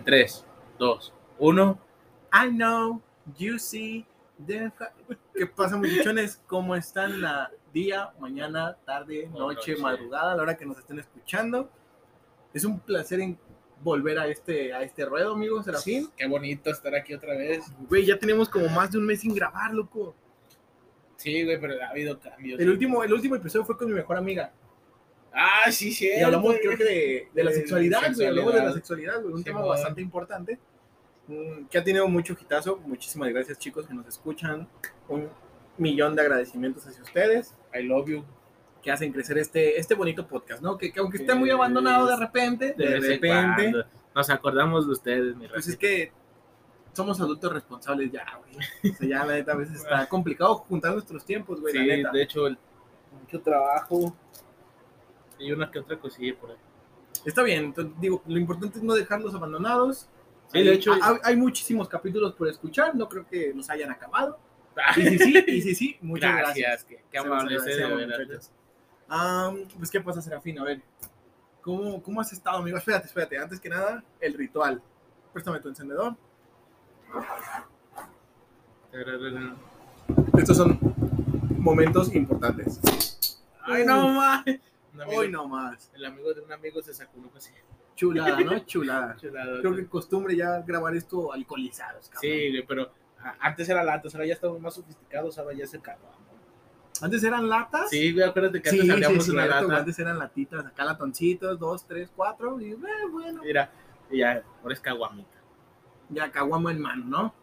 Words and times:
En 0.00 0.04
3, 0.04 0.46
2, 0.78 1.14
1. 1.40 1.78
I 2.32 2.48
know, 2.48 3.02
you 3.36 3.58
see, 3.58 4.06
the... 4.46 4.72
¿Qué 5.34 5.46
pasa, 5.46 5.76
muchachones? 5.76 6.40
¿Cómo 6.46 6.74
están 6.74 7.20
la 7.20 7.50
día, 7.70 8.10
mañana, 8.18 8.78
tarde, 8.86 9.28
noche, 9.30 9.72
noche. 9.72 9.76
madrugada, 9.76 10.32
a 10.32 10.36
la 10.36 10.42
hora 10.42 10.56
que 10.56 10.64
nos 10.64 10.78
estén 10.78 11.00
escuchando? 11.00 11.70
Es 12.54 12.64
un 12.64 12.80
placer 12.80 13.20
en 13.20 13.38
volver 13.82 14.18
a 14.18 14.26
este, 14.26 14.72
a 14.72 14.82
este 14.82 15.04
ruedo, 15.04 15.34
amigos, 15.34 15.66
Serafín. 15.66 16.08
Qué 16.16 16.26
bonito 16.26 16.70
estar 16.70 16.94
aquí 16.94 17.12
otra 17.12 17.36
vez. 17.36 17.66
Güey, 17.86 18.06
ya 18.06 18.18
tenemos 18.18 18.48
como 18.48 18.70
más 18.70 18.90
de 18.92 18.96
un 18.96 19.04
mes 19.04 19.20
sin 19.20 19.34
grabar, 19.34 19.74
loco. 19.74 20.14
Sí, 21.16 21.44
güey, 21.44 21.60
pero 21.60 21.74
ha 21.84 21.90
habido 21.90 22.18
cambios. 22.18 22.58
El 22.58 22.70
último, 22.70 23.04
el 23.04 23.12
último 23.12 23.34
episodio 23.34 23.66
fue 23.66 23.76
con 23.76 23.88
mi 23.88 23.92
mejor 23.92 24.16
amiga. 24.16 24.50
Ah, 25.32 25.70
sí, 25.70 25.92
sí. 25.92 26.08
Y 26.08 26.20
hablamos, 26.22 26.56
creo 26.60 26.76
que 26.76 26.84
de, 26.84 27.28
de 27.32 27.44
la 27.44 27.50
De 27.50 27.56
sexualidad, 27.58 28.00
güey. 28.14 28.26
Hablamos 28.28 28.54
de 28.54 28.62
la 28.64 28.72
sexualidad. 28.72 29.20
güey. 29.22 29.32
Un 29.32 29.38
Sí, 29.38 29.44
tema 29.44 29.58
bueno. 29.60 29.70
bastante 29.72 30.00
importante. 30.00 30.58
mm, 31.28 31.66
Que 31.66 31.78
ha 31.78 31.84
tenido 31.84 32.08
mucho 32.08 32.36
hitazo. 32.40 32.76
Muchísimas 32.78 33.28
gracias, 33.30 33.58
chicos, 33.58 33.86
que 33.86 33.94
nos 33.94 34.06
escuchan. 34.06 34.68
Un 35.08 35.28
millón 35.78 36.14
de 36.16 36.22
agradecimientos 36.22 36.86
hacia 36.86 37.02
ustedes. 37.02 37.54
I 37.74 37.82
love 37.84 38.08
you. 38.08 38.24
Que 38.82 38.90
hacen 38.90 39.12
crecer 39.12 39.38
este, 39.38 39.78
este 39.78 39.94
bonito 39.94 40.26
podcast, 40.26 40.62
¿no? 40.62 40.76
Que, 40.78 40.90
que 40.92 41.00
aunque 41.00 41.18
esté 41.18 41.34
muy 41.34 41.50
abandonado 41.50 42.06
de 42.08 42.16
repente, 42.16 42.74
de, 42.76 42.96
en 42.96 43.02
repente, 43.02 43.28
cuando. 43.28 43.84
Nos 44.14 44.30
acordamos 44.30 44.86
de 44.86 44.92
ustedes, 44.92 45.36
mi 45.36 45.46
pues 45.46 45.68
es 45.68 45.76
que 45.76 46.10
somos 46.92 47.20
adultos 47.20 47.52
responsables 47.52 48.10
ya, 48.10 48.26
güey. 48.38 48.92
O 48.92 48.96
sea, 48.96 49.08
ya 49.08 49.24
la 49.24 49.34
neta 49.34 49.52
a 49.52 49.56
veces 49.56 49.76
está 49.76 50.06
complicado 50.08 50.56
juntar 50.56 50.92
nuestros 50.94 51.24
tiempos, 51.24 51.60
güey, 51.60 51.72
Sí, 51.74 51.78
la 51.86 51.96
neta. 51.96 52.10
de 52.10 52.22
hecho, 52.22 52.46
el- 52.48 52.58
mucho 53.20 53.40
trabajo 53.40 54.16
y 55.40 55.52
una 55.52 55.70
que 55.70 55.78
otra 55.80 55.98
cosilla 55.98 56.34
por 56.38 56.50
ahí. 56.50 56.56
Está 57.24 57.42
bien, 57.42 57.64
entonces, 57.66 57.92
digo, 58.00 58.22
lo 58.26 58.38
importante 58.38 58.78
es 58.78 58.84
no 58.84 58.94
dejarlos 58.94 59.34
abandonados. 59.34 60.08
Sí, 60.48 60.62
de 60.62 60.70
Hay- 60.70 60.76
hecho- 60.76 60.92
hay, 60.92 61.16
hay 61.22 61.36
muchísimos 61.36 61.88
capítulos 61.88 62.34
por 62.34 62.48
escuchar, 62.48 62.94
no 62.94 63.08
creo 63.08 63.26
que 63.26 63.52
los 63.54 63.68
hayan 63.70 63.90
acabado. 63.90 64.38
Y 64.96 65.02
si 65.02 65.18
sí, 65.18 65.44
y 65.46 65.60
si 65.62 65.74
sí, 65.74 65.98
muchas 66.02 66.34
gracias. 66.36 66.56
gracias. 66.68 66.84
Qué, 66.84 67.04
qué 67.10 67.18
amables, 67.18 67.64
de 67.64 67.72
pues, 69.76 69.90
¿qué 69.90 70.00
pasa, 70.00 70.22
Serafín? 70.22 70.58
A 70.60 70.64
ver, 70.64 70.80
¿cómo, 71.60 72.02
¿cómo 72.02 72.20
has 72.20 72.32
estado, 72.32 72.58
amigo? 72.58 72.78
Espérate, 72.78 73.06
espérate, 73.06 73.38
antes 73.38 73.60
que 73.60 73.68
nada, 73.68 74.02
el 74.20 74.34
ritual. 74.34 74.80
Préstame 75.32 75.60
tu 75.60 75.68
encendedor. 75.68 76.16
Estos 80.38 80.56
son 80.56 80.78
momentos 81.58 82.14
importantes. 82.14 82.80
Ay, 83.62 83.84
no, 83.84 84.08
ma. 84.08 84.44
Amigo- 84.94 85.18
Hoy 85.20 85.28
no 85.30 85.46
más. 85.46 85.90
El 85.94 86.04
amigo 86.04 86.32
de 86.34 86.40
un 86.40 86.52
amigo 86.52 86.82
se 86.82 86.92
sacó 86.94 87.18
uno 87.18 87.30
así. 87.36 87.52
Chulada, 87.96 88.40
¿no? 88.40 88.58
Chulada. 88.66 89.16
Chulado. 89.16 89.60
Creo 89.60 89.76
que 89.76 89.86
costumbre 89.86 90.34
ya 90.36 90.60
grabar 90.62 90.94
esto 90.96 91.32
alcoholizados, 91.32 92.08
cabrón. 92.08 92.20
Sí, 92.22 92.50
güey, 92.50 92.66
pero 92.66 92.90
a- 93.20 93.36
antes 93.40 93.68
era 93.68 93.82
latas, 93.84 94.14
ahora 94.14 94.26
ya 94.26 94.34
estamos 94.34 94.60
más 94.60 94.74
sofisticados, 94.74 95.38
ahora 95.38 95.54
ya 95.54 95.66
se 95.66 95.80
carbón. 95.80 96.10
¿Antes 97.02 97.22
eran 97.24 97.48
latas? 97.48 97.88
Sí, 97.88 98.12
güey, 98.12 98.24
acuérdate 98.28 98.60
que 98.60 98.68
antes 98.68 98.84
sí, 98.84 98.90
abríamos 98.90 99.24
sí, 99.24 99.30
una 99.30 99.44
cierto, 99.44 99.68
lata. 99.68 99.78
Antes 99.80 99.98
eran 99.98 100.18
latitas, 100.18 100.66
acá 100.66 100.84
latoncitos, 100.84 101.58
dos, 101.58 101.86
tres, 101.86 102.10
cuatro, 102.14 102.60
y 102.60 102.72
eh, 102.72 102.76
bueno, 103.10 103.42
Mira, 103.42 103.70
y 104.10 104.18
ya, 104.18 104.42
ahora 104.62 104.74
es 104.74 104.80
caguamita. 104.80 105.38
ya 106.10 106.30
caguamo 106.30 106.68
en 106.68 106.80
mano, 106.80 107.04
¿no? 107.06 107.34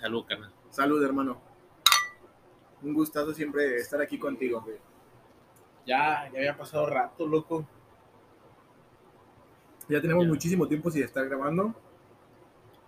Salud, 0.00 0.24
carnal. 0.26 0.52
Salud, 0.70 1.02
hermano. 1.04 1.40
Un 2.82 2.94
gustazo 2.94 3.32
siempre 3.34 3.76
estar 3.76 4.00
aquí 4.00 4.18
contigo. 4.18 4.66
Ya, 5.86 6.28
ya 6.32 6.38
había 6.38 6.56
pasado 6.56 6.86
rato, 6.86 7.26
loco. 7.26 7.66
Ya 9.88 10.00
tenemos 10.00 10.24
Ya. 10.24 10.30
muchísimo 10.30 10.66
tiempo 10.68 10.90
sin 10.90 11.02
estar 11.02 11.26
grabando. 11.28 11.74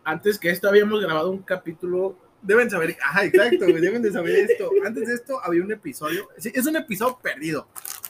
Antes 0.04 0.38
que 0.38 0.50
esto 0.50 0.68
habíamos 0.68 1.00
grabado 1.00 1.30
un 1.30 1.42
capítulo. 1.42 2.16
Deben 2.42 2.68
saber, 2.68 2.94
ajá, 3.02 3.24
exacto, 3.24 3.64
deben 3.64 4.02
de 4.02 4.12
saber 4.12 4.36
esto. 4.50 4.70
Antes 4.84 5.08
de 5.08 5.14
esto 5.14 5.40
había 5.42 5.62
un 5.62 5.72
episodio, 5.72 6.28
sí, 6.36 6.52
es 6.54 6.66
un 6.66 6.76
episodio 6.76 7.18
perdido, 7.22 7.66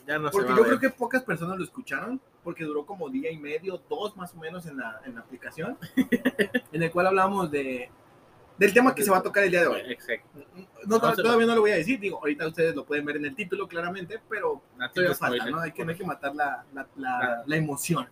Ya 0.09 0.19
no 0.19 0.29
porque 0.29 0.49
se 0.49 0.53
va 0.55 0.59
yo 0.59 0.65
a 0.65 0.67
creo 0.67 0.81
que 0.81 0.91
pocas 0.91 1.23
personas 1.23 1.57
lo 1.57 1.63
escucharon, 1.63 2.21
porque 2.43 2.65
duró 2.65 2.85
como 2.85 3.09
día 3.09 3.31
y 3.31 3.39
medio, 3.39 3.81
dos 3.89 4.17
más 4.17 4.35
o 4.35 4.39
menos 4.39 4.67
en 4.67 4.79
la, 4.79 5.01
en 5.07 5.15
la 5.15 5.21
aplicación, 5.21 5.79
en 6.73 6.83
el 6.83 6.91
cual 6.91 7.07
hablamos 7.07 7.49
de, 7.53 7.89
del 8.59 8.73
tema 8.73 8.95
que 8.95 9.03
se 9.03 9.11
va 9.11 9.19
a 9.19 9.23
tocar 9.23 9.45
el 9.45 9.51
día 9.51 9.61
de 9.63 9.67
hoy. 9.67 9.81
Exacto. 9.89 10.29
No, 10.87 10.99
No 10.99 11.13
todavía 11.15 11.47
no 11.47 11.55
lo 11.55 11.61
voy 11.63 11.73
a 11.73 11.77
decir, 11.77 11.99
digo, 11.99 12.19
ahorita 12.19 12.47
ustedes 12.49 12.75
lo 12.75 12.85
pueden 12.85 13.05
ver 13.05 13.17
en 13.17 13.25
el 13.27 13.35
título 13.35 13.67
claramente, 13.67 14.21
pero 14.29 14.63
todavía 14.93 15.15
falta. 15.15 15.51
¿no? 15.51 15.61
Hay 15.61 15.73
que, 15.73 15.85
no 15.85 15.91
hay 15.91 15.97
que 15.97 16.05
matar 16.05 16.35
la, 16.35 16.65
la, 16.73 16.87
la- 16.97 17.43
la 17.47 17.57
emoción. 17.57 18.09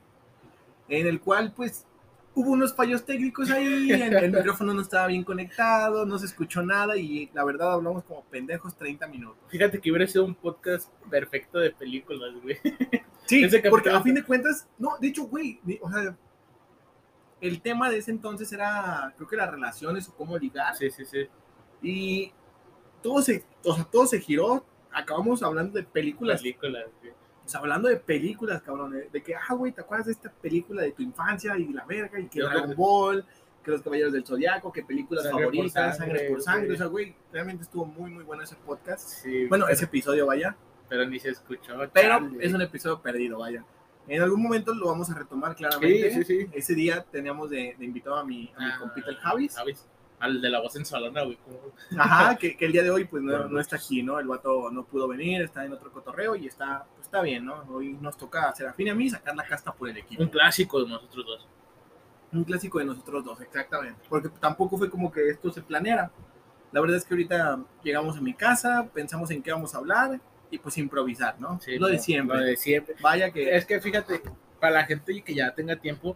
En 0.88 1.06
el 1.06 1.20
cual, 1.20 1.52
pues, 1.54 1.86
hubo 2.34 2.50
unos 2.50 2.74
fallos 2.74 3.04
técnicos 3.04 3.50
ahí, 3.50 3.90
el, 3.92 4.02
el 4.14 4.32
micrófono 4.32 4.74
no 4.74 4.80
estaba 4.82 5.06
bien 5.06 5.22
conectado, 5.22 6.04
no 6.06 6.18
se 6.18 6.26
escuchó 6.26 6.62
nada 6.62 6.96
y 6.96 7.30
la 7.34 7.44
verdad 7.44 7.74
hablamos 7.74 8.04
como 8.04 8.24
pendejos 8.24 8.74
30 8.76 9.06
minutos. 9.06 9.38
Fíjate 9.48 9.80
que 9.80 9.90
hubiera 9.90 10.06
sido 10.06 10.24
un 10.24 10.34
podcast 10.34 10.90
perfecto 11.10 11.58
de 11.58 11.70
películas, 11.70 12.30
güey. 12.42 12.56
Sí, 13.26 13.46
porque 13.70 13.90
a 13.90 14.00
fin 14.02 14.14
de 14.14 14.24
cuentas, 14.24 14.66
no, 14.78 14.96
de 14.98 15.08
hecho, 15.08 15.24
güey, 15.24 15.60
o 15.80 15.90
sea, 15.90 16.16
el 17.42 17.60
tema 17.60 17.90
de 17.90 17.98
ese 17.98 18.10
entonces 18.10 18.50
era, 18.52 19.12
creo 19.16 19.28
que 19.28 19.36
las 19.36 19.50
relaciones 19.50 20.08
o 20.08 20.14
cómo 20.14 20.38
ligar. 20.38 20.74
Sí, 20.76 20.90
sí, 20.90 21.04
sí. 21.04 21.28
Y 21.82 22.32
todo 23.02 23.20
se, 23.20 23.44
o 23.64 23.74
sea, 23.74 23.84
todo 23.84 24.06
se 24.06 24.18
giró. 24.20 24.64
Acabamos 24.92 25.42
hablando 25.42 25.76
de 25.78 25.84
películas 25.84 26.40
Películas, 26.40 26.84
güey. 27.00 27.12
O 27.44 27.48
sea, 27.48 27.60
hablando 27.60 27.88
de 27.88 27.96
películas, 27.96 28.62
cabrón, 28.62 28.92
de, 28.92 29.08
de 29.10 29.22
que, 29.22 29.34
ah, 29.34 29.54
güey, 29.54 29.72
¿te 29.72 29.80
acuerdas 29.80 30.06
de 30.06 30.12
esta 30.12 30.30
película 30.30 30.82
de 30.82 30.92
tu 30.92 31.02
infancia 31.02 31.58
y 31.58 31.72
la 31.72 31.84
verga? 31.84 32.18
Y 32.20 32.28
que 32.28 32.38
Yo 32.38 32.46
Dragon 32.46 32.64
creo- 32.66 32.76
Ball, 32.76 33.26
que 33.64 33.70
Los 33.72 33.82
Caballeros 33.82 34.12
del 34.12 34.24
Zodiaco, 34.24 34.72
que 34.72 34.84
películas 34.84 35.24
Sangre 35.24 35.44
por 35.46 35.52
favoritas, 35.54 35.96
sangre, 35.96 36.18
sangre, 36.18 36.30
por 36.30 36.42
sangre. 36.42 36.72
O 36.74 36.76
sea, 36.76 36.86
güey, 36.86 37.14
realmente 37.32 37.64
estuvo 37.64 37.84
muy, 37.84 38.10
muy 38.12 38.22
bueno 38.24 38.42
ese 38.44 38.54
podcast. 38.56 39.08
Sí, 39.08 39.46
Bueno, 39.46 39.64
pero, 39.64 39.74
ese 39.74 39.84
episodio, 39.86 40.26
vaya. 40.26 40.56
pero 40.88 41.04
ni 41.06 41.18
se 41.18 41.30
escuchó. 41.30 41.74
Pero 41.92 42.08
chale. 42.20 42.36
es 42.46 42.52
un 42.54 42.62
episodio 42.62 43.00
perdido, 43.02 43.38
vaya. 43.40 43.64
En 44.08 44.20
algún 44.22 44.42
momento 44.42 44.74
lo 44.74 44.86
vamos 44.88 45.08
a 45.10 45.14
retomar 45.14 45.54
claramente. 45.54 46.10
Sí, 46.12 46.24
sí, 46.24 46.40
sí. 46.42 46.50
Ese 46.52 46.74
día 46.74 47.04
teníamos 47.10 47.50
de, 47.50 47.76
de 47.78 47.84
invitado 47.84 48.16
a 48.16 48.24
mi, 48.24 48.52
a 48.56 48.60
mi 48.60 48.70
Ah, 48.70 48.76
compita 48.80 49.10
el 49.10 49.16
Javis. 49.16 49.54
Javis. 49.54 49.86
Al 50.18 50.40
de 50.40 50.50
la 50.50 50.60
voz 50.60 50.76
en 50.76 50.84
salona, 50.84 51.22
güey. 51.22 51.36
como- 51.38 51.72
Ajá, 52.00 52.36
que, 52.36 52.56
que 52.56 52.64
el 52.66 52.72
día 52.72 52.82
de 52.84 52.90
hoy 52.90 53.04
pues 53.06 53.22
no, 53.22 53.48
no 53.48 53.58
está 53.60 53.76
aquí, 53.76 54.02
¿no? 54.04 54.20
El 54.20 54.26
vato 54.28 54.70
no 54.70 54.84
pudo 54.84 55.08
venir, 55.08 55.42
está 55.42 55.64
en 55.64 55.72
otro 55.72 55.90
cotorreo 55.92 56.36
y 56.36 56.46
está, 56.46 56.84
pues, 56.94 57.06
está 57.06 57.22
bien, 57.22 57.44
¿no? 57.44 57.64
Hoy 57.70 57.94
nos 58.00 58.16
toca 58.16 58.48
a 58.48 58.54
Serafín 58.54 58.86
y 58.86 58.90
a 58.90 58.94
mí 58.94 59.10
sacar 59.10 59.34
la 59.34 59.44
casta 59.44 59.72
por 59.72 59.88
el 59.88 59.96
equipo. 59.96 60.22
Un 60.22 60.28
clásico 60.28 60.80
de 60.82 60.88
nosotros 60.90 61.26
dos. 61.26 61.48
Un 62.32 62.44
clásico 62.44 62.78
de 62.78 62.84
nosotros 62.84 63.24
dos, 63.24 63.40
exactamente. 63.40 64.00
Porque 64.08 64.28
tampoco 64.40 64.78
fue 64.78 64.88
como 64.88 65.10
que 65.10 65.28
esto 65.28 65.50
se 65.52 65.60
planeara. 65.60 66.10
La 66.70 66.80
verdad 66.80 66.96
es 66.98 67.04
que 67.04 67.14
ahorita 67.14 67.60
llegamos 67.82 68.16
a 68.16 68.20
mi 68.20 68.32
casa, 68.32 68.88
pensamos 68.94 69.30
en 69.32 69.42
qué 69.42 69.52
vamos 69.52 69.74
a 69.74 69.78
hablar 69.78 70.20
y 70.52 70.58
pues 70.58 70.76
improvisar, 70.76 71.40
¿no? 71.40 71.58
Sí, 71.60 71.78
lo 71.78 71.88
de 71.88 71.98
siempre. 71.98 72.36
Lo 72.38 72.44
de 72.44 72.56
siempre. 72.56 72.94
Vaya 73.00 73.32
que... 73.32 73.56
Es 73.56 73.64
que 73.64 73.80
fíjate, 73.80 74.20
para 74.60 74.74
la 74.74 74.84
gente 74.84 75.22
que 75.22 75.34
ya 75.34 75.54
tenga 75.54 75.76
tiempo, 75.76 76.14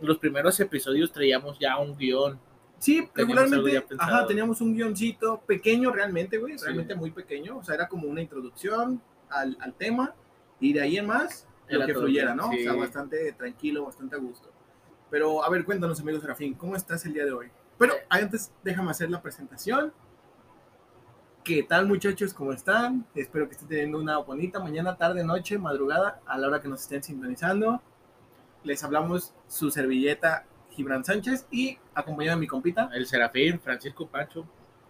los 0.00 0.18
primeros 0.18 0.58
episodios 0.60 1.12
traíamos 1.12 1.58
ya 1.58 1.76
un 1.78 1.96
guion. 1.96 2.38
Sí, 2.78 3.06
regularmente, 3.14 3.84
ajá, 3.98 4.26
teníamos 4.26 4.60
un 4.60 4.74
guioncito 4.74 5.40
pequeño 5.46 5.90
realmente, 5.92 6.38
güey, 6.38 6.56
Sí. 6.58 6.64
realmente 6.64 6.94
muy 6.94 7.10
pequeño. 7.10 7.58
O 7.58 7.64
sea, 7.64 7.74
era 7.74 7.88
como 7.88 8.06
una 8.08 8.22
introducción 8.22 9.02
al, 9.28 9.56
al 9.60 9.74
tema 9.74 10.14
y 10.60 10.72
de 10.72 10.80
ahí 10.82 10.96
en 10.96 11.06
más 11.06 11.46
lo 11.68 11.78
Era 11.78 11.86
que 11.86 11.94
fluyera, 11.94 12.34
bien, 12.34 12.36
¿no? 12.36 12.50
sí. 12.52 12.60
O 12.60 12.62
sea, 12.62 12.72
bastante 12.74 13.32
tranquilo, 13.32 13.84
bastante 13.84 14.14
a 14.14 14.18
gusto. 14.20 14.50
Pero, 15.10 15.44
a 15.44 15.50
ver, 15.50 15.64
cuéntanos, 15.64 16.00
amigos 16.00 16.22
Serafín, 16.22 16.54
¿cómo 16.54 16.76
estás 16.76 17.04
el 17.04 17.12
día 17.14 17.24
de 17.24 17.32
hoy? 17.32 17.48
Pero 17.78 17.94
antes, 18.08 18.52
déjame 18.62 18.92
hacer 18.92 19.10
la 19.10 19.20
presentación. 19.20 19.92
¿Qué 21.44 21.62
tal, 21.62 21.86
muchachos? 21.86 22.34
¿Cómo 22.34 22.52
están? 22.52 23.06
Espero 23.14 23.48
que 23.48 23.52
estén 23.54 23.68
teniendo 23.68 23.98
una 23.98 24.18
bonita 24.18 24.60
mañana, 24.60 24.96
tarde, 24.96 25.24
noche, 25.24 25.58
madrugada, 25.58 26.20
a 26.26 26.36
la 26.36 26.48
hora 26.48 26.60
que 26.60 26.68
nos 26.68 26.82
estén 26.82 27.02
sintonizando. 27.02 27.80
Les 28.62 28.84
hablamos 28.84 29.32
su 29.48 29.70
servilleta 29.70 30.44
Gibran 30.70 31.02
Sánchez 31.02 31.46
y 31.50 31.78
acompañado 31.94 32.36
de 32.36 32.40
mi 32.42 32.46
compita, 32.46 32.90
El 32.92 33.06
Serafín, 33.06 33.58
Francisco 33.58 34.06
Pancho. 34.06 34.46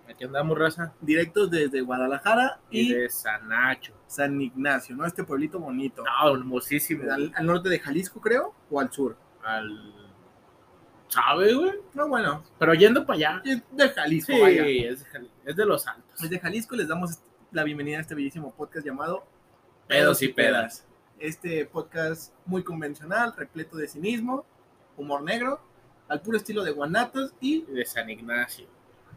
Aquí 0.08 0.24
andamos, 0.24 0.58
raza. 0.58 0.92
directos 1.00 1.52
desde 1.52 1.82
Guadalajara 1.82 2.58
Y 2.68 2.80
y 2.80 2.94
de 2.94 3.08
Sanacho. 3.08 3.94
San 4.08 4.40
Ignacio, 4.40 4.96
¿no? 4.96 5.06
Este 5.06 5.22
pueblito 5.22 5.60
bonito. 5.60 6.02
No, 6.02 6.34
hermosísimo. 6.34 7.04
Al, 7.12 7.32
al 7.32 7.46
norte 7.46 7.68
de 7.68 7.78
Jalisco, 7.78 8.20
creo, 8.20 8.54
o 8.68 8.80
al 8.80 8.90
sur. 8.90 9.16
Al. 9.44 9.99
¿Sabe, 11.10 11.52
güey? 11.54 11.72
No, 11.94 12.08
bueno, 12.08 12.42
Pero 12.58 12.72
yendo 12.74 13.04
para 13.04 13.16
allá. 13.16 13.42
es 13.44 13.60
de 13.72 13.88
Jalisco, 13.90 14.32
Sí, 14.32 14.40
vaya. 14.40 14.64
es 14.66 15.00
de, 15.04 15.10
Jali- 15.10 15.30
es 15.44 15.56
de 15.56 15.66
los 15.66 15.86
altos. 15.86 16.20
Desde 16.20 16.38
Jalisco 16.38 16.76
les 16.76 16.86
damos 16.88 17.18
la 17.50 17.64
bienvenida 17.64 17.98
a 17.98 18.00
este 18.02 18.14
bellísimo 18.14 18.54
podcast 18.54 18.86
llamado 18.86 19.24
Pedos 19.88 20.22
y 20.22 20.28
pedas. 20.28 20.86
Este 21.18 21.66
podcast 21.66 22.32
muy 22.46 22.62
convencional, 22.62 23.34
repleto 23.36 23.76
de 23.76 23.88
cinismo, 23.88 24.46
humor 24.96 25.22
negro, 25.22 25.60
al 26.08 26.20
puro 26.22 26.36
estilo 26.36 26.62
de 26.62 26.70
Guanatos. 26.70 27.34
Y 27.40 27.62
De 27.62 27.84
San 27.84 28.08
Ignacio. 28.08 28.66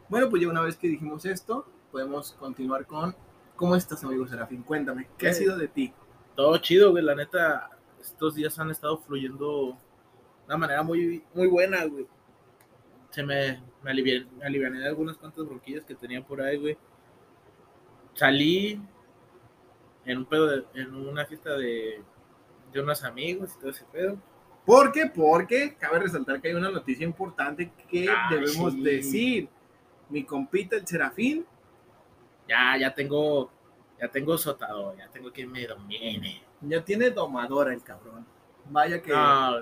bueno, 0.10 0.30
pues 0.30 0.42
ya 0.42 0.48
una 0.50 0.62
vez 0.62 0.76
que 0.76 0.88
dijimos 0.88 1.26
esto, 1.26 1.68
podemos 1.92 2.32
continuar 2.34 2.86
con 2.88 3.16
¿Cómo 3.56 3.76
estás, 3.76 4.04
amigo 4.04 4.28
Serafín? 4.28 4.64
Cuéntame, 4.64 5.08
¿qué 5.16 5.28
ha 5.28 5.34
sido 5.34 5.56
de 5.58 5.68
ti? 5.68 5.94
Todo 6.36 6.58
chido, 6.58 6.90
güey. 6.90 7.04
La 7.04 7.14
neta, 7.14 7.70
estos 8.02 8.34
días 8.34 8.58
han 8.58 8.72
estado 8.72 8.98
fluyendo 8.98 9.78
una 10.48 10.58
manera 10.58 10.84
muy, 10.84 11.24
muy 11.34 11.48
buena, 11.48 11.86
güey. 11.86 12.08
Se 13.12 13.24
me, 13.24 13.62
me 13.84 13.92
aliviané, 13.92 14.26
me 14.38 14.46
aliviané 14.46 14.80
de 14.80 14.88
algunas 14.88 15.18
cuantas 15.18 15.46
bronquillas 15.46 15.86
que 15.86 15.96
tenía 15.96 16.24
por 16.26 16.42
ahí, 16.42 16.58
güey. 16.58 16.78
Salí 18.14 18.80
en 20.06 20.18
un 20.18 20.26
pedo 20.26 20.48
de- 20.48 20.66
en 20.82 20.94
una 20.94 21.26
fiesta 21.26 21.56
de, 21.58 22.02
de 22.72 22.82
unos 22.82 23.04
amigos 23.04 23.54
y 23.56 23.60
todo 23.60 23.70
ese 23.72 23.86
pedo. 23.86 24.18
¿Por 24.66 24.92
qué? 24.92 25.08
Porque 25.14 25.76
cabe 25.80 26.00
resaltar 26.00 26.42
que 26.42 26.50
hay 26.50 26.54
una 26.54 26.70
noticia 26.72 27.06
importante 27.06 27.72
que 27.90 28.08
Ay, 28.10 28.36
debemos 28.40 28.74
sí. 28.74 28.82
decir. 28.84 29.50
Mi 30.10 30.24
compita 30.26 30.76
el 30.76 30.86
Serafín, 30.86 31.46
Ya, 32.48 32.78
ya 32.78 32.94
tengo, 32.94 33.50
ya 34.00 34.10
tengo 34.10 34.38
sotador, 34.38 34.96
ya 34.98 35.08
tengo 35.10 35.32
quien 35.32 35.50
me 35.52 35.66
domine. 35.66 36.44
ya 36.62 36.84
tiene 36.84 37.10
domadora 37.10 37.74
el 37.74 37.82
cabrón. 37.82 38.26
Vaya 38.70 39.02
que, 39.02 39.12
No, 39.12 39.60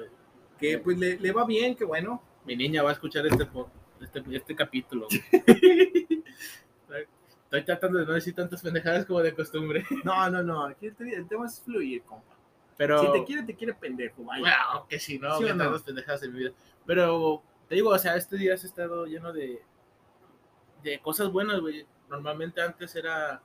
que 0.61 0.77
pues 0.77 0.97
le, 0.97 1.19
le 1.19 1.31
va 1.31 1.45
bien, 1.45 1.75
que 1.75 1.83
bueno. 1.83 2.21
mi 2.45 2.55
niña 2.55 2.83
va 2.83 2.91
a 2.91 2.93
escuchar 2.93 3.25
este, 3.25 3.47
este, 3.99 4.23
este 4.31 4.55
capítulo. 4.55 5.07
Estoy 7.43 7.65
tratando 7.65 7.99
de 7.99 8.05
no 8.05 8.13
decir 8.13 8.33
tantas 8.33 8.61
pendejadas 8.61 9.05
como 9.05 9.19
de 9.19 9.35
costumbre. 9.35 9.83
No, 10.05 10.29
no, 10.29 10.41
no, 10.41 10.67
aquí 10.67 10.85
el, 10.87 10.95
el 11.13 11.27
tema 11.27 11.47
es 11.47 11.59
fluir, 11.59 12.01
compa. 12.03 12.37
Pero. 12.77 13.01
Si 13.01 13.11
te 13.11 13.25
quiere, 13.25 13.43
te 13.43 13.55
quiere 13.55 13.73
pendejo, 13.73 14.23
vaya. 14.23 14.39
Bueno, 14.39 14.87
que 14.87 14.99
sí, 14.99 15.19
no, 15.19 15.37
¿Sí 15.37 15.43
que 15.43 15.53
no? 15.53 15.77
pendejadas 15.83 16.23
en 16.23 16.31
mi 16.31 16.39
vida. 16.39 16.51
Pero 16.85 17.43
te 17.67 17.75
digo, 17.75 17.89
o 17.89 17.97
sea, 17.97 18.15
este 18.15 18.37
día 18.37 18.53
has 18.53 18.63
estado 18.63 19.05
lleno 19.05 19.33
de, 19.33 19.61
de 20.81 20.99
cosas 21.01 21.29
buenas, 21.29 21.59
güey. 21.59 21.85
Normalmente 22.09 22.61
antes 22.61 22.95
era. 22.95 23.41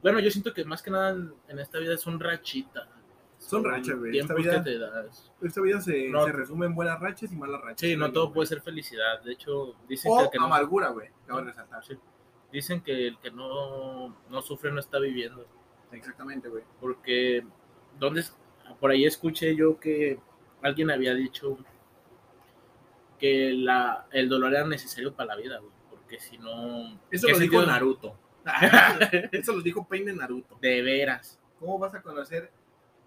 Bueno, 0.00 0.18
yo 0.20 0.30
siento 0.30 0.54
que 0.54 0.64
más 0.64 0.80
que 0.80 0.90
nada 0.90 1.10
en, 1.10 1.34
en 1.48 1.58
esta 1.58 1.78
vida 1.78 1.98
son 1.98 2.18
rachitas. 2.18 2.88
Son 3.38 3.64
rachas, 3.64 3.96
güey. 3.98 4.18
Esta 4.18 4.34
vida- 4.34 4.62
que 4.62 4.70
te 4.72 4.78
das. 4.78 5.32
Esta 5.40 5.60
vida 5.60 5.80
se, 5.80 6.08
No. 6.08 6.24
se 6.24 6.32
resume 6.32 6.66
en 6.66 6.74
buenas 6.74 6.98
rachas 7.00 7.32
y 7.32 7.36
malas 7.36 7.60
rachas. 7.60 7.80
Sí, 7.80 7.96
no 7.96 8.12
todo 8.12 8.32
puede 8.32 8.46
ser 8.46 8.60
felicidad. 8.60 9.22
De 9.22 9.32
hecho, 9.32 9.74
dicen 9.88 10.12
que 10.16 10.24
el 10.24 10.30
que 10.30 10.38
no, 10.38 10.44
amargura, 10.46 10.88
güey. 10.90 11.08
Cabe 11.26 11.44
resaltar. 11.44 11.84
Sí. 11.84 11.96
dicen 12.52 12.80
que 12.80 13.08
el 13.08 13.18
que 13.18 13.30
no, 13.30 14.16
no 14.28 14.42
sufre 14.42 14.72
no 14.72 14.80
está 14.80 14.98
viviendo. 14.98 15.46
Exactamente, 15.92 16.48
güey. 16.48 16.64
Porque, 16.80 17.46
¿dónde? 17.98 18.24
Por 18.80 18.90
ahí 18.90 19.04
escuché 19.04 19.54
yo 19.54 19.78
que 19.78 20.18
alguien 20.62 20.90
había 20.90 21.14
dicho 21.14 21.56
que 23.18 23.52
la, 23.52 24.06
el 24.12 24.28
dolor 24.28 24.52
era 24.54 24.66
necesario 24.66 25.14
para 25.14 25.34
la 25.34 25.36
vida, 25.36 25.58
güey. 25.58 25.72
Porque 25.90 26.18
si 26.20 26.38
no. 26.38 26.98
Eso 27.10 27.26
¿qué 27.26 27.32
lo 27.32 27.38
dijo 27.38 27.62
Naruto. 27.62 28.16
Eso 29.32 29.52
lo 29.54 29.60
dijo 29.62 29.86
Pain 29.86 30.04
de 30.06 30.14
Naruto. 30.14 30.56
De 30.60 30.82
veras. 30.82 31.38
¿Cómo 31.58 31.78
vas 31.78 31.94
a 31.94 32.02
conocer, 32.02 32.50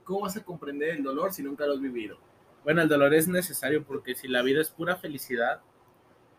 cómo 0.03 0.21
vas 0.21 0.38
a 0.38 0.44
comprender 0.44 0.89
el 0.89 1.03
dolor 1.03 1.33
si 1.33 1.44
nunca 1.44 1.65
lo 1.65 1.74
has 1.74 1.81
vivido? 1.81 2.18
Bueno, 2.63 2.81
el 2.81 2.88
dolor 2.89 3.13
es 3.13 3.27
necesario 3.27 3.83
porque 3.83 4.15
si 4.15 4.27
la 4.27 4.42
vida 4.42 4.62
es 4.62 4.69
pura 4.69 4.95
felicidad, 4.95 5.62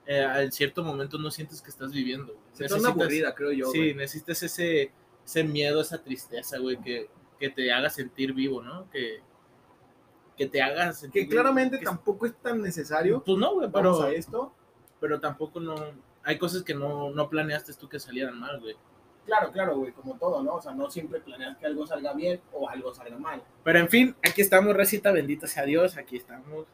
eh, 0.06 0.26
en 0.38 0.52
cierto 0.52 0.82
momento 0.84 1.18
no 1.18 1.30
sientes 1.30 1.60
que 1.62 1.70
estás 1.70 1.92
viviendo. 1.92 2.34
Se 2.52 2.66
torna 2.66 2.88
Necesitas- 2.88 3.02
aburrida, 3.02 3.34
creo 3.34 3.52
yo. 3.52 3.66
Sí, 3.70 3.78
güey. 3.78 3.94
necesitas 3.94 4.42
ese, 4.42 4.92
ese 5.24 5.44
miedo, 5.44 5.80
esa 5.80 6.02
tristeza, 6.02 6.58
güey, 6.58 6.76
que, 6.80 7.08
que 7.38 7.50
te 7.50 7.72
haga 7.72 7.90
sentir 7.90 8.32
vivo, 8.32 8.62
¿no? 8.62 8.88
Que, 8.90 9.20
que 10.36 10.46
te 10.46 10.62
haga 10.62 10.92
sentir 10.92 11.22
Que 11.24 11.28
claramente 11.28 11.78
que- 11.78 11.84
tampoco 11.84 12.26
es 12.26 12.34
tan 12.36 12.60
necesario. 12.62 13.22
Pues 13.24 13.38
no, 13.38 13.54
güey, 13.54 13.68
Vamos 13.70 13.98
pero, 13.98 14.08
a 14.08 14.12
esto. 14.14 14.52
pero 15.00 15.20
tampoco 15.20 15.60
no... 15.60 15.74
Hay 16.24 16.38
cosas 16.38 16.62
que 16.62 16.72
no, 16.74 17.10
no 17.10 17.28
planeaste 17.28 17.72
tú 17.74 17.88
que 17.88 17.98
salieran 17.98 18.38
mal, 18.38 18.60
güey. 18.60 18.76
Claro, 19.26 19.52
claro, 19.52 19.76
güey, 19.76 19.92
como 19.92 20.16
todo, 20.16 20.42
¿no? 20.42 20.54
O 20.54 20.62
sea, 20.62 20.72
no 20.72 20.90
siempre 20.90 21.20
planeas 21.20 21.56
que 21.56 21.66
algo 21.66 21.86
salga 21.86 22.12
bien 22.12 22.40
o 22.52 22.68
algo 22.68 22.92
salga 22.92 23.16
mal. 23.18 23.42
Pero 23.62 23.78
en 23.78 23.88
fin, 23.88 24.16
aquí 24.22 24.42
estamos, 24.42 24.74
recita, 24.74 25.12
bendito 25.12 25.46
sea 25.46 25.64
Dios, 25.64 25.96
aquí 25.96 26.16
estamos. 26.16 26.66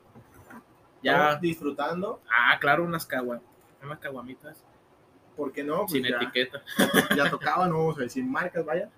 Ya, 1.03 1.13
Estamos 1.13 1.41
disfrutando, 1.43 2.21
ah, 2.29 2.59
claro, 2.59 2.85
unas 2.85 3.07
caguas, 3.07 3.41
unas 3.83 3.99
caguamitas, 4.01 4.65
¿por 5.37 5.53
qué 5.53 5.63
no? 5.63 5.81
Pues 5.81 5.93
sin 5.93 6.05
ya, 6.05 6.17
etiqueta. 6.17 6.63
ya 7.17 7.31
tocaba, 7.31 7.69
no 7.69 7.79
vamos 7.79 7.99
a 7.99 8.03
decir 8.03 8.25
marcas, 8.25 8.65
vaya. 8.65 8.91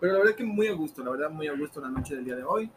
Pero 0.00 0.14
la 0.14 0.18
verdad 0.20 0.34
que 0.34 0.44
muy 0.44 0.68
a 0.68 0.72
gusto, 0.72 1.04
la 1.04 1.10
verdad 1.10 1.30
muy 1.30 1.48
a 1.48 1.52
gusto 1.52 1.80
la 1.80 1.88
noche 1.88 2.14
del 2.14 2.24
día 2.24 2.36
de 2.36 2.44
hoy. 2.44 2.70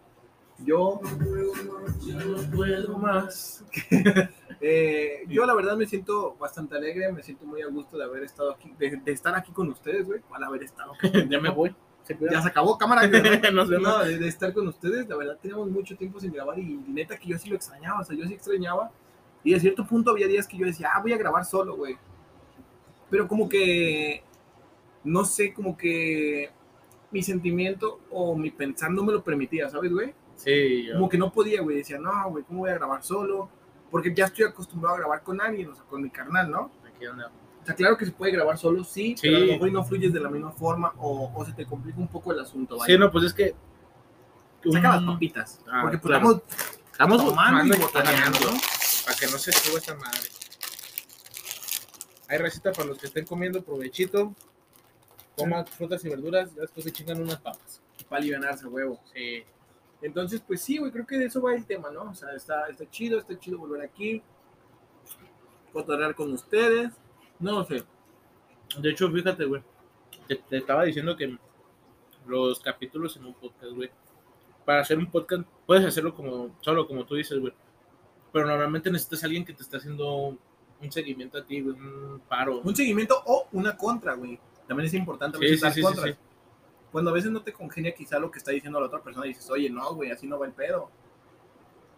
Yo 0.60 1.00
no 1.02 2.52
puedo 2.56 2.98
más. 2.98 3.64
Eh, 4.68 5.24
yo 5.28 5.46
la 5.46 5.54
verdad 5.54 5.78
me 5.78 5.86
siento 5.86 6.36
bastante 6.40 6.76
alegre, 6.76 7.12
me 7.12 7.22
siento 7.22 7.46
muy 7.46 7.62
a 7.62 7.68
gusto 7.68 8.00
de 8.00 8.04
haber 8.04 8.24
estado 8.24 8.52
aquí, 8.52 8.74
de, 8.80 8.98
de 8.98 9.12
estar 9.12 9.36
aquí 9.36 9.52
con 9.52 9.70
ustedes, 9.70 10.08
güey, 10.08 10.22
al 10.32 10.44
haber 10.44 10.64
estado. 10.64 10.94
ya 11.30 11.40
me 11.40 11.52
voy. 11.52 11.76
Se. 12.02 12.18
Ya 12.32 12.42
se 12.42 12.48
acabó, 12.48 12.76
cámara. 12.76 13.06
güey. 13.08 13.22
Nos 13.54 13.70
vemos. 13.70 13.88
No, 13.88 14.04
de, 14.04 14.18
de 14.18 14.28
estar 14.28 14.52
con 14.54 14.68
ustedes, 14.68 15.08
la 15.08 15.18
verdad 15.18 15.38
teníamos 15.40 15.70
mucho 15.70 15.96
tiempo 15.96 16.20
sin 16.20 16.34
grabar 16.34 16.58
y 16.58 16.84
neta 16.88 17.16
que 17.16 17.28
yo 17.28 17.38
sí 17.38 17.48
lo 17.48 17.56
extrañaba, 17.56 18.00
o 18.00 18.04
sea, 18.04 18.18
yo 18.18 18.26
sí 18.26 18.34
extrañaba. 18.34 18.90
Y 19.44 19.54
a 19.54 19.60
cierto 19.60 19.86
punto 19.86 20.10
había 20.10 20.26
días 20.26 20.48
que 20.48 20.58
yo 20.58 20.66
decía, 20.66 20.90
ah, 20.96 21.00
voy 21.00 21.14
a 21.14 21.18
grabar 21.18 21.46
solo, 21.46 21.76
güey. 21.76 21.96
Pero 23.12 23.28
como 23.28 23.48
que, 23.48 24.24
no 25.04 25.26
sé, 25.26 25.54
como 25.54 25.78
que 25.78 26.50
mi 27.12 27.22
sentimiento 27.22 28.00
o 28.10 28.36
mi 28.36 28.50
pensar 28.50 28.90
no 28.90 29.04
me 29.04 29.14
lo 29.14 29.24
permitía, 29.24 29.70
¿sabes, 29.70 29.94
güey? 29.94 30.16
Sí, 30.38 30.88
yo. 30.88 30.96
como 30.96 31.08
que 31.08 31.20
no 31.20 31.32
podía, 31.32 31.62
güey. 31.62 31.78
Decía, 31.78 32.00
no, 32.00 32.32
güey, 32.32 32.44
¿cómo 32.46 32.62
voy 32.62 32.72
a 32.72 32.80
grabar 32.80 33.04
solo? 33.04 33.52
Porque 33.96 34.14
ya 34.14 34.26
estoy 34.26 34.44
acostumbrado 34.44 34.98
a 34.98 35.00
grabar 35.00 35.24
con 35.24 35.40
alguien, 35.40 35.70
o 35.70 35.74
sea, 35.74 35.86
con 35.86 36.02
mi 36.02 36.10
carnal, 36.10 36.52
¿no? 36.52 36.70
Aquí. 36.86 37.08
O 37.08 37.16
sea, 37.66 37.74
claro 37.76 37.96
que 37.96 38.06
se 38.06 38.12
puede 38.12 38.34
grabar 38.34 38.58
solo, 38.58 38.84
sí, 38.84 39.16
Sí. 39.18 39.22
pero 39.22 39.38
a 39.38 39.40
lo 39.40 39.46
mejor 39.54 39.72
no 39.72 39.84
fluyes 39.86 40.12
de 40.12 40.20
la 40.20 40.30
misma 40.30 40.52
forma 40.52 40.92
o, 40.98 41.32
o 41.34 41.46
se 41.46 41.54
te 41.54 41.66
complica 41.66 41.98
un 41.98 42.10
poco 42.10 42.34
el 42.34 42.42
asunto, 42.42 42.76
¿vale? 42.78 42.92
Sí, 42.92 43.00
no, 43.00 43.10
pues 43.10 43.24
es 43.24 43.34
que. 43.34 43.56
Saca 44.70 44.98
las 44.98 45.04
papitas. 45.06 45.62
Ah, 45.72 45.80
porque 45.84 45.98
pues, 45.98 46.10
claro. 46.12 46.44
estamos, 46.44 46.44
estamos 46.92 47.26
tomando 47.26 47.74
y 47.74 47.80
botaneando. 47.80 48.50
Para 49.06 49.18
que 49.18 49.28
no 49.28 49.38
se 49.38 49.54
suba 49.54 49.78
esta 49.80 49.96
madre. 49.96 50.28
Hay 52.28 52.38
receta 52.38 52.74
para 52.74 52.90
los 52.90 52.98
que 52.98 53.08
estén 53.08 53.26
comiendo, 53.26 53.64
provechito. 53.64 54.36
Coman 55.38 55.66
frutas 55.68 56.04
y 56.04 56.10
verduras, 56.10 56.54
después 56.54 56.84
se 56.84 56.92
chingan 56.92 57.22
unas 57.22 57.38
papas. 57.38 57.80
Para 58.10 58.20
alivianarse, 58.20 58.68
huevo. 58.68 59.00
Sí. 59.14 59.46
Entonces, 60.02 60.42
pues 60.46 60.62
sí, 60.62 60.78
güey, 60.78 60.92
creo 60.92 61.06
que 61.08 61.18
de 61.18 61.26
eso 61.26 61.42
va 61.42 61.56
el 61.56 61.66
tema, 61.66 61.90
¿no? 61.90 62.04
O 62.12 62.14
sea, 62.16 62.34
está, 62.36 62.68
está 62.68 62.90
chido, 62.90 63.18
está 63.20 63.38
chido 63.40 63.58
volver 63.58 63.82
aquí. 63.82 64.22
Cotorrear 65.74 66.16
con 66.16 66.32
ustedes. 66.34 66.92
No 67.40 67.64
sé. 67.66 67.84
De 68.80 68.90
hecho, 68.92 69.10
fíjate, 69.12 69.46
güey. 69.46 69.62
Te, 70.28 70.36
te 70.36 70.58
estaba 70.58 70.84
diciendo 70.84 71.16
que 71.16 71.38
los 72.26 72.60
capítulos 72.60 73.16
en 73.18 73.26
un 73.26 73.34
podcast, 73.34 73.74
güey. 73.74 73.90
Para 74.66 74.82
hacer 74.82 74.98
un 74.98 75.08
podcast, 75.12 75.44
puedes 75.66 75.86
hacerlo 75.86 76.14
como 76.16 76.56
solo, 76.62 76.88
como 76.88 77.06
tú 77.06 77.16
dices, 77.16 77.40
güey. 77.40 77.54
Pero 78.32 78.48
normalmente 78.48 78.92
necesitas 78.92 79.24
a 79.24 79.26
alguien 79.28 79.46
que 79.46 79.54
te 79.54 79.62
esté 79.64 79.78
haciendo 79.78 80.38
un 80.82 80.92
seguimiento 80.92 81.38
a 81.38 81.46
ti, 81.46 81.62
güey, 81.62 81.76
un 81.76 82.22
paro. 82.28 82.62
Un 82.62 82.76
seguimiento 82.76 83.22
o 83.26 83.48
una 83.52 83.76
contra, 83.78 84.14
güey. 84.16 84.40
También 84.68 84.88
es 84.88 84.94
importante 84.94 85.38
a 85.38 85.40
Sí, 85.40 85.46
veces 85.46 85.60
sí, 85.60 85.64
dar 85.64 85.74
sí, 85.74 85.82
contras. 85.82 86.06
sí. 86.12 86.16
Cuando 86.96 87.12
a 87.12 87.14
veces 87.14 87.30
no 87.30 87.42
te 87.42 87.52
congenia 87.52 87.94
quizá 87.94 88.18
lo 88.20 88.32
que 88.32 88.38
está 88.38 88.52
diciendo 88.52 88.80
la 88.80 88.86
otra 88.86 89.02
persona, 89.04 89.26
dices, 89.26 89.50
oye, 89.50 89.70
no, 89.70 89.94
güey, 89.96 90.12
así 90.12 90.26
no 90.28 90.40
va 90.40 90.46
el 90.46 90.54
pedo. 90.54 90.90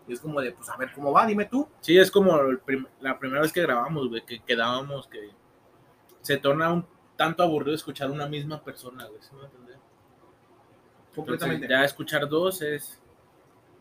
Y 0.07 0.13
es 0.13 0.19
como 0.19 0.41
de, 0.41 0.51
pues 0.53 0.67
a 0.69 0.75
ver 0.75 0.91
cómo 0.91 1.11
va, 1.11 1.27
dime 1.27 1.45
tú. 1.45 1.67
Sí, 1.81 1.95
es 1.99 2.09
como 2.09 2.35
prim- 2.65 2.87
la 2.99 3.19
primera 3.19 3.41
vez 3.41 3.53
que 3.53 3.61
grabamos, 3.61 4.09
güey, 4.09 4.25
que 4.25 4.39
quedábamos 4.39 5.07
que 5.07 5.29
se 6.21 6.37
torna 6.37 6.73
un 6.73 6.83
tanto 7.15 7.43
aburrido 7.43 7.75
escuchar 7.75 8.09
una 8.09 8.25
misma 8.25 8.59
persona, 8.63 9.05
güey, 9.05 9.21
¿sí 9.21 9.35
me? 9.35 9.45
Entonces, 9.45 9.77
Completamente. 11.13 11.67
ya 11.67 11.83
escuchar 11.83 12.27
dos 12.27 12.63
es, 12.63 12.99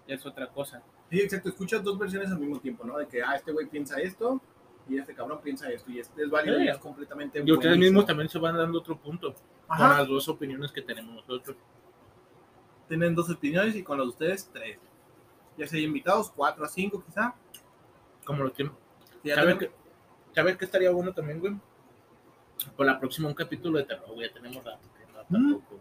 es 0.06 0.26
otra 0.26 0.48
cosa. 0.48 0.82
Sí, 1.08 1.18
exacto, 1.20 1.48
escuchas 1.48 1.82
dos 1.82 1.98
versiones 1.98 2.30
al 2.30 2.40
mismo 2.40 2.60
tiempo, 2.60 2.84
¿no? 2.84 2.98
De 2.98 3.08
que, 3.08 3.22
ah, 3.22 3.36
este 3.36 3.52
güey 3.52 3.66
piensa 3.68 3.98
esto 4.00 4.38
y 4.86 4.98
este 4.98 5.14
cabrón 5.14 5.40
piensa 5.42 5.70
esto. 5.70 5.90
Y 5.90 5.98
es, 5.98 6.12
es 6.14 6.28
válido 6.28 6.60
y 6.60 6.68
es 6.68 6.76
completamente 6.76 7.42
Y 7.42 7.50
ustedes 7.50 7.78
mismos 7.78 8.04
también 8.04 8.28
se 8.28 8.38
van 8.38 8.58
dando 8.58 8.80
otro 8.80 8.98
punto 8.98 9.34
con 9.66 9.78
las 9.78 10.06
dos 10.08 10.28
opiniones 10.28 10.72
que 10.72 10.82
tenemos 10.82 11.14
nosotros. 11.14 11.56
tienen 12.88 13.14
dos 13.14 13.28
opiniones 13.30 13.74
y 13.74 13.82
con 13.82 13.98
los 13.98 14.06
de 14.06 14.10
ustedes, 14.10 14.50
tres. 14.52 14.78
Ya 15.56 15.66
sea 15.66 15.80
invitados, 15.80 16.30
cuatro 16.30 16.64
a 16.64 16.68
cinco 16.68 17.02
quizá. 17.04 17.34
Como 18.24 18.48
tiempos. 18.50 18.78
Ya 19.24 19.34
¿Sabes 19.34 19.56
qué, 19.58 19.70
¿Sabes 20.34 20.56
qué 20.56 20.64
estaría 20.66 20.90
bueno 20.90 21.12
también, 21.12 21.40
güey? 21.40 21.56
Por 22.76 22.86
la 22.86 22.98
próxima 23.00 23.28
un 23.28 23.34
capítulo 23.34 23.78
de 23.78 23.84
terror, 23.84 24.12
güey, 24.14 24.28
ya 24.28 24.34
tenemos 24.34 24.64
rato 24.64 24.88
que 24.96 25.12
no 25.12 25.22
Mm. 25.28 25.52
tampoco. 25.52 25.80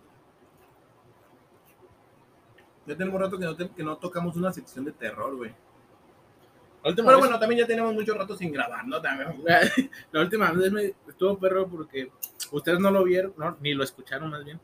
ya 2.88 2.96
tenemos 2.96 3.20
rato 3.22 3.38
que 3.40 3.46
no, 3.46 3.56
que 3.76 3.84
no 3.84 3.98
tocamos 3.98 4.36
una 4.36 4.52
sección 4.54 4.86
de 4.86 4.92
terror, 4.92 5.36
güey. 5.36 5.54
Pero 6.94 7.18
vez- 7.18 7.18
bueno, 7.20 7.40
también 7.40 7.62
ya 7.62 7.68
tenemos 7.68 7.94
mucho 7.94 8.14
rato 8.14 8.36
sin 8.36 8.52
grabar, 8.52 8.86
¿no? 8.88 9.02
También. 9.02 9.42
La 10.12 10.22
última 10.22 10.52
vez 10.52 10.72
me 10.72 10.94
estuvo 11.08 11.38
perro 11.40 11.68
porque 11.68 12.12
ustedes 12.52 12.80
no 12.80 12.92
lo 12.92 13.04
vieron, 13.04 13.34
no, 13.38 13.58
ni 13.62 13.74
lo 13.74 13.84
escucharon 13.84 14.30
más 14.30 14.44
bien. 14.46 14.60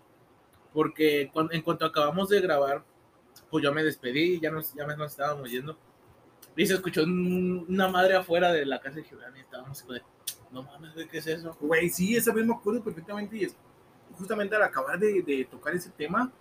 Porque 0.73 1.29
cuan- 1.33 1.49
en 1.51 1.61
cuanto 1.61 1.85
acabamos 1.85 2.29
de 2.29 2.39
grabar, 2.41 2.83
pues 3.49 3.63
yo 3.63 3.73
me 3.73 3.83
despedí, 3.83 4.39
ya 4.39 4.51
nos, 4.51 4.73
ya 4.73 4.85
nos 4.85 5.11
estábamos 5.11 5.49
yendo. 5.49 5.77
Y 6.55 6.65
se 6.65 6.75
escuchó 6.75 7.03
un- 7.03 7.65
una 7.67 7.87
madre 7.87 8.15
afuera 8.15 8.51
de 8.51 8.65
la 8.65 8.79
casa 8.79 8.97
de 8.97 9.03
Giovanni. 9.03 9.39
Estábamos 9.39 9.85
de, 9.87 10.01
no 10.51 10.63
mames, 10.63 10.91
¿qué 11.09 11.17
es 11.17 11.27
eso? 11.27 11.57
Güey, 11.59 11.89
sí, 11.89 12.15
esa 12.15 12.31
vez 12.33 12.45
me 12.45 12.53
acuerdo 12.53 12.83
perfectamente 12.83 13.37
y 13.37 13.43
es 13.45 13.55
justamente 14.17 14.55
al 14.55 14.63
acabar 14.63 14.99
de, 14.99 15.21
de 15.23 15.45
tocar 15.49 15.73
ese 15.73 15.89
tema, 15.91 16.31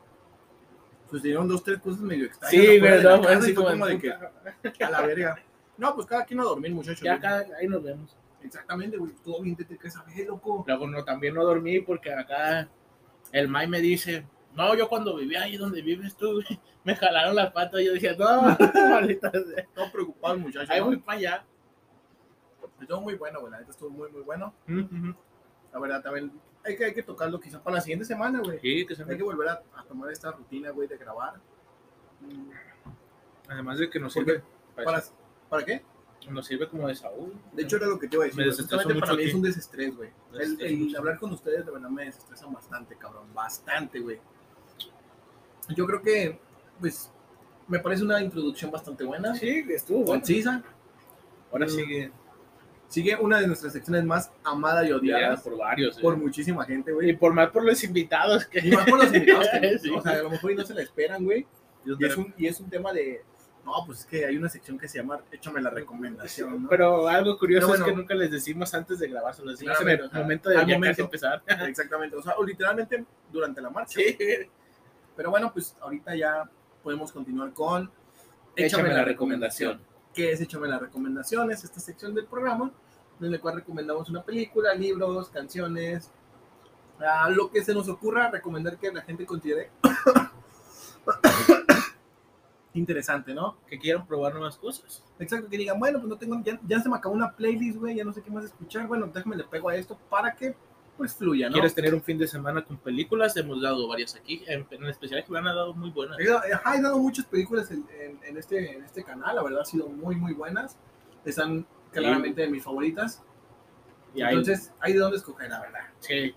pues 1.09 1.23
dieron 1.23 1.49
dos, 1.49 1.63
tres 1.65 1.79
cosas 1.79 2.01
medio 2.01 2.27
extrañas. 2.27 2.51
Sí, 2.65 2.81
no, 2.81 3.23
fue 3.23 3.33
así 3.35 3.55
como, 3.55 3.69
como 3.71 3.87
de 3.87 3.99
que, 3.99 4.13
a 4.85 4.91
la 4.91 5.01
verga. 5.03 5.43
No, 5.81 5.95
pues 5.95 6.07
cada 6.07 6.27
quien 6.27 6.39
a 6.41 6.43
dormir, 6.43 6.75
muchachos. 6.75 7.01
Ya 7.01 7.15
acá, 7.15 7.47
ahí 7.59 7.67
nos 7.67 7.83
vemos. 7.83 8.15
Exactamente, 8.43 8.99
güey. 8.99 9.13
Todo 9.25 9.41
bien 9.41 9.57
te 9.57 9.65
a 9.65 10.03
ver, 10.05 10.27
loco. 10.27 10.63
Luego 10.67 10.87
no, 10.87 11.03
también 11.05 11.35
no 11.35 11.43
dormí 11.43 11.81
porque 11.81 12.13
acá 12.13 12.69
el 13.33 13.49
May 13.49 13.67
me 13.67 13.81
dice, 13.81 14.27
no, 14.55 14.75
yo 14.75 14.91
cuando 14.91 15.17
vivía 15.17 15.43
ahí 15.43 15.57
donde 15.57 15.81
vives 15.81 16.15
tú, 16.17 16.35
güey, 16.35 16.61
me 16.85 16.95
jalaron 16.95 17.35
la 17.35 17.51
pata 17.51 17.81
y 17.81 17.87
yo 17.87 17.95
decía, 17.95 18.15
no, 18.19 18.43
maldita 18.91 19.31
sea. 19.31 19.67
Todo 19.75 19.91
preocupado, 19.91 20.39
muchachos. 20.39 20.69
Ahí 20.69 20.81
¿no? 20.81 20.87
voy 20.87 20.99
para 20.99 21.19
allá. 21.19 21.45
Estuvo 22.79 23.01
muy 23.01 23.15
bueno, 23.15 23.41
güey. 23.41 23.51
La 23.51 23.61
neta 23.61 23.71
estuvo 23.71 23.89
muy, 23.89 24.11
muy 24.11 24.21
bueno. 24.21 24.53
La 25.73 25.81
verdad, 25.81 26.03
también 26.03 26.31
hay 26.63 26.77
que, 26.77 26.85
hay 26.85 26.93
que 26.93 27.03
tocarlo 27.03 27.41
quizá 27.41 27.63
para 27.63 27.77
la 27.77 27.81
siguiente 27.81 28.05
semana, 28.05 28.41
güey. 28.45 28.59
Sí, 28.61 28.85
que 28.85 28.95
se 28.95 29.03
Hay 29.03 29.09
me... 29.09 29.17
que 29.17 29.23
volver 29.23 29.49
a, 29.49 29.63
a 29.77 29.85
tomar 29.85 30.11
esta 30.13 30.31
rutina, 30.31 30.73
güey, 30.73 30.89
de 30.89 30.99
grabar. 30.99 31.41
Además 33.49 33.79
de 33.79 33.89
que 33.89 33.99
nos 33.99 34.13
¿Por 34.13 34.25
sirve, 34.25 34.43
¿Para, 34.77 35.03
¿Para 35.51 35.65
qué? 35.65 35.83
nos 36.29 36.47
sirve 36.47 36.69
como 36.69 36.87
desahogo. 36.87 37.33
De 37.53 37.63
hecho, 37.63 37.77
era 37.77 37.87
lo 37.87 37.99
que 37.99 38.07
te 38.07 38.15
iba 38.17 38.25
a 38.25 38.27
decir. 38.29 38.45
Me 38.45 38.53
Justamente 38.53 38.95
para 39.01 39.13
mucho 39.13 39.17
mí 39.17 39.29
es 39.29 39.35
un 39.35 39.43
desestrés, 39.43 39.97
güey. 39.97 40.11
El, 40.61 40.77
mucho. 40.79 40.99
hablar 40.99 41.19
con 41.19 41.33
ustedes 41.33 41.65
de 41.65 41.73
verdad 41.73 41.89
me 41.89 42.05
desestresa 42.05 42.47
bastante, 42.47 42.95
cabrón. 42.97 43.25
Bastante, 43.35 44.01
güey. 44.01 44.21
Yo 45.75 45.87
creo 45.87 46.03
que, 46.03 46.39
pues, 46.79 47.11
me 47.69 47.79
parece 47.79 48.03
una 48.05 48.21
introducción 48.21 48.71
bastante 48.71 49.03
buena. 49.05 49.35
Sí, 49.35 49.65
estuvo 49.71 49.99
bueno. 49.99 50.13
Concisa. 50.21 50.63
Ahora 51.53 51.67
Mm. 51.67 51.71
sigue 51.71 52.13
Sigue 52.89 53.15
una 53.15 53.39
de 53.41 53.47
nuestras 53.47 53.73
secciones 53.73 54.05
más 54.05 54.33
amada 54.43 54.85
y 54.85 54.91
odiada 54.91 55.37
por 55.37 55.57
varios. 55.57 55.97
eh. 55.97 56.01
por 56.03 56.17
muchísima 56.17 56.65
gente, 56.65 56.91
Y 56.91 56.95
güey. 56.95 57.17
por 57.17 57.33
más 57.33 57.51
por 57.51 57.65
los 57.65 57.85
invitados 57.85 58.47
que... 58.47 58.59
Y 58.67 58.73
más 58.73 58.85
por 58.85 58.99
los 58.99 59.15
invitados 59.15 59.47
que, 59.61 59.79
Sí. 59.79 59.91
o 59.91 60.03
sea, 60.03 60.15
a 60.15 60.23
lo 60.25 60.31
mejor 60.31 60.51
y 60.51 60.55
no 60.57 60.65
se 60.67 60.75
la 60.75 60.83
esperan, 60.83 61.23
güey. 61.25 61.47
Y 61.87 61.93
es, 61.93 62.17
me- 62.19 62.25
un, 62.25 62.35
y 62.37 62.47
es 62.49 62.59
un 62.59 62.69
tema 62.69 62.93
de, 62.93 63.23
no, 63.65 63.73
pues 63.87 64.01
es 64.01 64.07
que 64.07 64.25
hay 64.25 64.37
una 64.37 64.49
sección 64.49 64.79
que 64.79 64.89
se 64.89 64.99
llama 64.99 65.21
Échame 65.31 65.61
la 65.61 65.71
recomendación, 65.71 66.63
¿no? 66.63 66.69
Pero 66.69 67.09
algo 67.09 67.39
curioso 67.39 67.67
Pero 67.67 67.75
es 67.75 67.81
que 67.81 67.91
bueno. 67.91 68.03
nunca 68.03 68.15
les 68.15 68.31
decimos 68.31 68.73
antes 68.75 68.99
de 68.99 69.09
grabar, 69.09 69.35
se 69.35 69.45
lo 69.45 69.51
decimos 69.51 69.81
en 69.81 69.89
el 69.89 70.11
momento 70.13 70.49
de 70.49 70.67
ya 70.67 70.81
casi 70.81 71.03
empezar. 71.03 71.43
Exactamente, 71.69 72.17
o 72.17 72.23
sea, 72.23 72.35
o 72.39 72.45
literalmente 72.45 73.05
durante 73.31 73.61
la 73.61 73.71
marcha. 73.71 74.01
Sí. 74.01 74.17
Pero 75.17 75.31
bueno, 75.31 75.53
pues 75.53 75.77
ahorita 75.81 76.15
ya 76.17 76.49
podemos 76.83 77.13
continuar 77.13 77.53
con 77.53 77.91
Échame 78.57 78.89
la 78.89 79.05
recomendación. 79.05 79.81
¿Qué 80.15 80.33
es 80.33 80.41
Échame 80.41 80.67
la 80.67 80.79
recomendación? 80.79 81.51
Es 81.51 81.63
esta 81.63 81.81
sección 81.81 82.15
del 82.15 82.27
programa 82.27 82.73
en 83.21 83.31
la 83.31 83.39
cual 83.39 83.57
recomendamos 83.57 84.09
una 84.09 84.23
película, 84.23 84.75
libros, 84.75 85.29
canciones, 85.29 86.11
ah, 86.99 87.29
lo 87.29 87.51
que 87.51 87.63
se 87.63 87.75
nos 87.75 87.89
ocurra 87.89 88.31
recomendar 88.31 88.79
que 88.79 88.91
la 88.91 89.03
gente 89.03 89.27
considere 89.27 89.71
interesante, 92.75 93.35
¿no? 93.35 93.57
Que 93.69 93.79
quieran 93.79 94.07
probar 94.07 94.33
nuevas 94.35 94.57
cosas. 94.57 95.03
Exacto, 95.19 95.49
que 95.49 95.59
digan, 95.59 95.79
bueno, 95.79 95.99
pues 95.99 96.09
no 96.09 96.17
tengo, 96.17 96.41
ya, 96.45 96.59
ya 96.67 96.81
se 96.81 96.89
me 96.89 96.97
acabó 96.97 97.15
una 97.15 97.33
playlist, 97.35 97.79
güey, 97.79 97.97
ya 97.97 98.05
no 98.05 98.13
sé 98.13 98.23
qué 98.23 98.31
más 98.31 98.45
escuchar, 98.45 98.87
bueno, 98.87 99.07
déjame 99.13 99.37
le 99.37 99.45
pego 99.45 99.69
a 99.69 99.77
esto 99.77 99.99
para 100.09 100.35
que 100.35 100.55
pues 100.97 101.15
fluya, 101.15 101.49
¿no? 101.49 101.55
¿Quieres 101.55 101.75
tener 101.75 101.95
un 101.95 102.03
fin 102.03 102.19
de 102.19 102.29
semana 102.29 102.63
con 102.63 102.77
películas? 102.77 103.35
Hemos 103.39 103.63
dado 103.63 103.89
varias 103.89 104.15
aquí, 104.15 104.45
en, 104.47 104.67
en 104.71 104.85
especial 104.85 105.25
que 105.25 105.33
me 105.33 105.39
han 105.39 105.47
dado 105.47 105.73
muy 105.73 105.89
buenas. 105.91 106.19
Ajá, 106.53 106.77
he 106.77 106.83
dado 106.83 106.99
muchas 106.99 107.25
películas 107.25 107.71
en, 107.71 107.87
en- 107.99 108.21
en 108.23 108.37
este, 108.37 108.77
en 108.77 108.85
este 108.85 109.03
canal, 109.03 109.35
la 109.37 109.43
verdad, 109.43 109.61
han 109.61 109.67
sido 109.67 109.89
muy, 109.89 110.15
muy 110.17 110.35
buenas. 110.35 110.77
Están 111.25 111.67
claramente 111.91 112.43
de 112.43 112.49
mis 112.49 112.63
favoritas. 112.63 113.23
Y 114.15 114.21
Entonces, 114.23 114.73
hay 114.81 114.93
de 114.93 114.99
dónde 114.99 115.17
escoger, 115.17 115.49
la 115.51 115.61
verdad. 115.61 115.81
sí. 116.01 116.35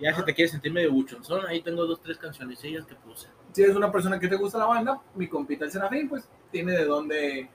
Ya 0.00 0.14
si 0.14 0.24
te 0.24 0.32
quieres 0.34 0.52
sentir 0.52 0.72
medio 0.72 0.92
buchonzón, 0.92 1.44
ahí 1.46 1.60
tengo 1.60 1.84
dos, 1.84 2.00
tres 2.00 2.18
canciones 2.18 2.60
que 2.60 2.94
puse. 2.94 3.28
Si 3.52 3.62
eres 3.62 3.76
una 3.76 3.90
persona 3.90 4.18
que 4.18 4.28
te 4.28 4.36
gusta 4.36 4.58
la 4.58 4.66
banda, 4.66 5.00
mi 5.14 5.28
compita 5.28 5.64
el 5.64 5.70
Serafín, 5.70 6.08
pues 6.08 6.28
tiene 6.50 6.72
de 6.72 6.84
dónde, 6.84 7.48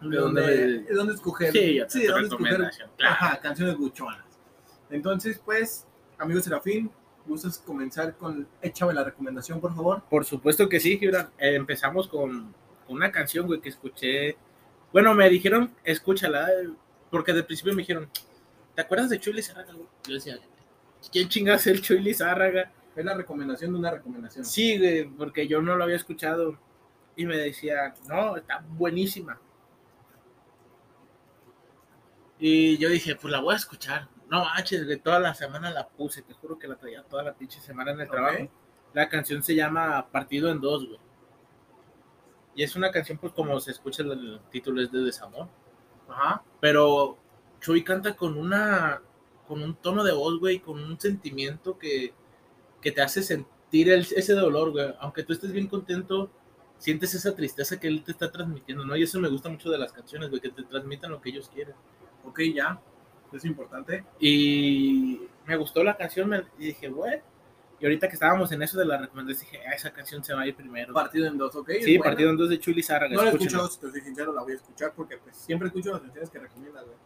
de 0.00 0.16
dónde, 0.16 0.42
de 0.80 0.94
dónde 0.94 1.14
escoger. 1.14 1.52
Sí, 1.52 1.76
ya 1.76 1.88
sí, 1.88 2.02
de 2.02 2.08
dónde 2.08 2.28
escoger. 2.28 2.56
Claro. 2.96 3.14
ajá, 3.14 3.40
canciones 3.40 3.76
buchonas. 3.76 4.24
Entonces, 4.90 5.40
pues, 5.44 5.86
amigo 6.18 6.40
Serafín, 6.40 6.90
¿gustas 7.26 7.58
comenzar 7.58 8.16
con 8.16 8.46
Échame 8.60 8.92
la 8.92 9.04
recomendación, 9.04 9.60
por 9.60 9.74
favor? 9.74 10.02
Por 10.08 10.24
supuesto 10.24 10.68
que 10.68 10.80
sí, 10.80 10.98
Gibran. 10.98 11.30
Eh, 11.38 11.54
empezamos 11.54 12.08
con, 12.08 12.54
una 12.88 13.12
canción, 13.12 13.46
güey, 13.46 13.60
que 13.60 13.68
escuché. 13.68 14.36
Bueno, 14.92 15.14
me 15.14 15.28
dijeron, 15.30 15.72
escúchala, 15.84 16.48
eh, 16.50 16.70
porque 17.10 17.32
de 17.32 17.44
principio 17.44 17.72
me 17.72 17.82
dijeron, 17.82 18.08
¿te 18.74 18.82
acuerdas 18.82 19.10
de 19.10 19.20
Chuy 19.20 19.32
Lizárraga, 19.32 19.72
güey? 19.72 19.86
Yo 20.08 20.14
decía, 20.14 20.38
¿quién 21.12 21.28
chingas 21.28 21.66
el 21.68 21.80
Chuy 21.80 22.00
Lizárraga? 22.00 22.72
Es 23.00 23.06
la 23.06 23.14
recomendación 23.14 23.72
de 23.72 23.78
una 23.78 23.90
recomendación. 23.90 24.44
Sí, 24.44 24.76
güey, 24.78 25.08
porque 25.08 25.48
yo 25.48 25.62
no 25.62 25.74
lo 25.74 25.84
había 25.84 25.96
escuchado. 25.96 26.58
Y 27.16 27.24
me 27.24 27.38
decía, 27.38 27.94
no, 28.06 28.36
está 28.36 28.62
buenísima. 28.72 29.40
Y 32.38 32.76
yo 32.76 32.90
dije, 32.90 33.16
pues 33.16 33.32
la 33.32 33.40
voy 33.40 33.54
a 33.54 33.56
escuchar. 33.56 34.10
No 34.28 34.44
manches, 34.44 34.86
de 34.86 34.98
toda 34.98 35.18
la 35.18 35.32
semana 35.32 35.70
la 35.70 35.88
puse, 35.88 36.20
te 36.20 36.34
juro 36.34 36.58
que 36.58 36.68
la 36.68 36.76
traía 36.76 37.02
toda 37.04 37.22
la 37.22 37.32
pinche 37.32 37.58
semana 37.60 37.92
en 37.92 38.02
el 38.02 38.10
trabajo. 38.10 38.50
La 38.92 39.08
canción 39.08 39.42
se 39.42 39.54
llama 39.54 40.06
Partido 40.12 40.50
en 40.50 40.60
Dos, 40.60 40.86
güey. 40.86 41.00
Y 42.54 42.62
es 42.62 42.76
una 42.76 42.90
canción, 42.90 43.16
pues 43.16 43.32
como 43.32 43.58
se 43.60 43.70
escucha 43.70 44.02
el, 44.02 44.10
el 44.12 44.40
título, 44.50 44.82
es 44.82 44.92
de 44.92 45.00
desamor. 45.00 45.48
Ajá. 46.06 46.42
Pero 46.60 47.16
Chuy 47.60 47.82
canta 47.82 48.14
con 48.14 48.36
una, 48.36 49.00
con 49.48 49.62
un 49.62 49.74
tono 49.74 50.04
de 50.04 50.12
voz, 50.12 50.38
güey, 50.38 50.58
con 50.58 50.84
un 50.84 51.00
sentimiento 51.00 51.78
que, 51.78 52.12
que 52.80 52.92
te 52.92 53.02
hace 53.02 53.22
sentir 53.22 53.90
el- 53.90 54.06
ese 54.16 54.32
dolor, 54.34 54.70
güey. 54.72 54.94
Aunque 55.00 55.22
tú 55.22 55.32
estés 55.32 55.52
bien 55.52 55.66
contento, 55.66 56.30
sientes 56.78 57.14
esa 57.14 57.34
tristeza 57.34 57.78
que 57.78 57.88
él 57.88 58.02
te 58.04 58.12
está 58.12 58.30
transmitiendo, 58.30 58.84
¿no? 58.84 58.96
Y 58.96 59.02
eso 59.02 59.20
me 59.20 59.28
gusta 59.28 59.48
mucho 59.48 59.70
de 59.70 59.78
las 59.78 59.92
canciones, 59.92 60.30
güey, 60.30 60.40
que 60.40 60.48
te 60.50 60.62
transmitan 60.64 61.10
lo 61.10 61.20
que 61.20 61.30
ellos 61.30 61.50
quieren. 61.52 61.74
Ok, 62.24 62.40
ya. 62.54 62.80
Es 63.32 63.44
importante. 63.44 64.04
Y 64.18 65.20
me 65.46 65.56
gustó 65.56 65.84
la 65.84 65.96
canción 65.96 66.28
me- 66.28 66.44
y 66.58 66.66
dije, 66.66 66.88
güey. 66.88 67.20
Y 67.78 67.84
ahorita 67.86 68.08
que 68.08 68.14
estábamos 68.14 68.50
en 68.52 68.62
eso 68.62 68.78
de 68.78 68.84
la 68.84 68.98
recomendación, 68.98 69.50
dije, 69.50 69.64
ah, 69.66 69.72
esa 69.74 69.90
canción 69.92 70.22
se 70.24 70.34
va 70.34 70.42
a 70.42 70.46
ir 70.46 70.54
primero. 70.54 70.92
Partido 70.92 71.26
en 71.28 71.38
dos, 71.38 71.54
ok. 71.56 71.70
sí, 71.82 71.98
partido 71.98 72.28
en 72.30 72.36
dos 72.36 72.50
de 72.50 72.58
Chuli 72.58 72.82
Zárraga. 72.82 73.14
No 73.14 73.22
la 73.22 73.30
escuchado, 73.30 73.68
si 73.68 73.78
te 73.80 73.90
soy 73.90 74.00
sincero, 74.02 74.32
la 74.34 74.42
voy 74.42 74.52
a 74.52 74.56
escuchar 74.56 74.92
porque 74.94 75.16
pues 75.16 75.36
siempre 75.36 75.68
escucho 75.68 75.92
las 75.92 76.00
canciones 76.02 76.28
que 76.28 76.38
recomiendas, 76.40 76.84
güey. 76.84 76.96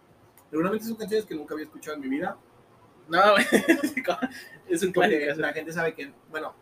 Seguramente 0.51 0.85
son 0.87 0.97
canciones 0.97 1.27
que 1.27 1.35
nunca 1.35 1.55
había 1.55 1.67
escuchado 1.67 1.95
en 1.97 2.01
mi 2.03 2.09
vida. 2.09 2.37
No, 3.09 3.37
es 4.69 4.83
un 4.83 4.93
clásico. 4.93 5.41
la 5.41 5.53
gente 5.53 5.73
sabe 5.73 5.95
que, 5.95 6.13
bueno, 6.31 6.55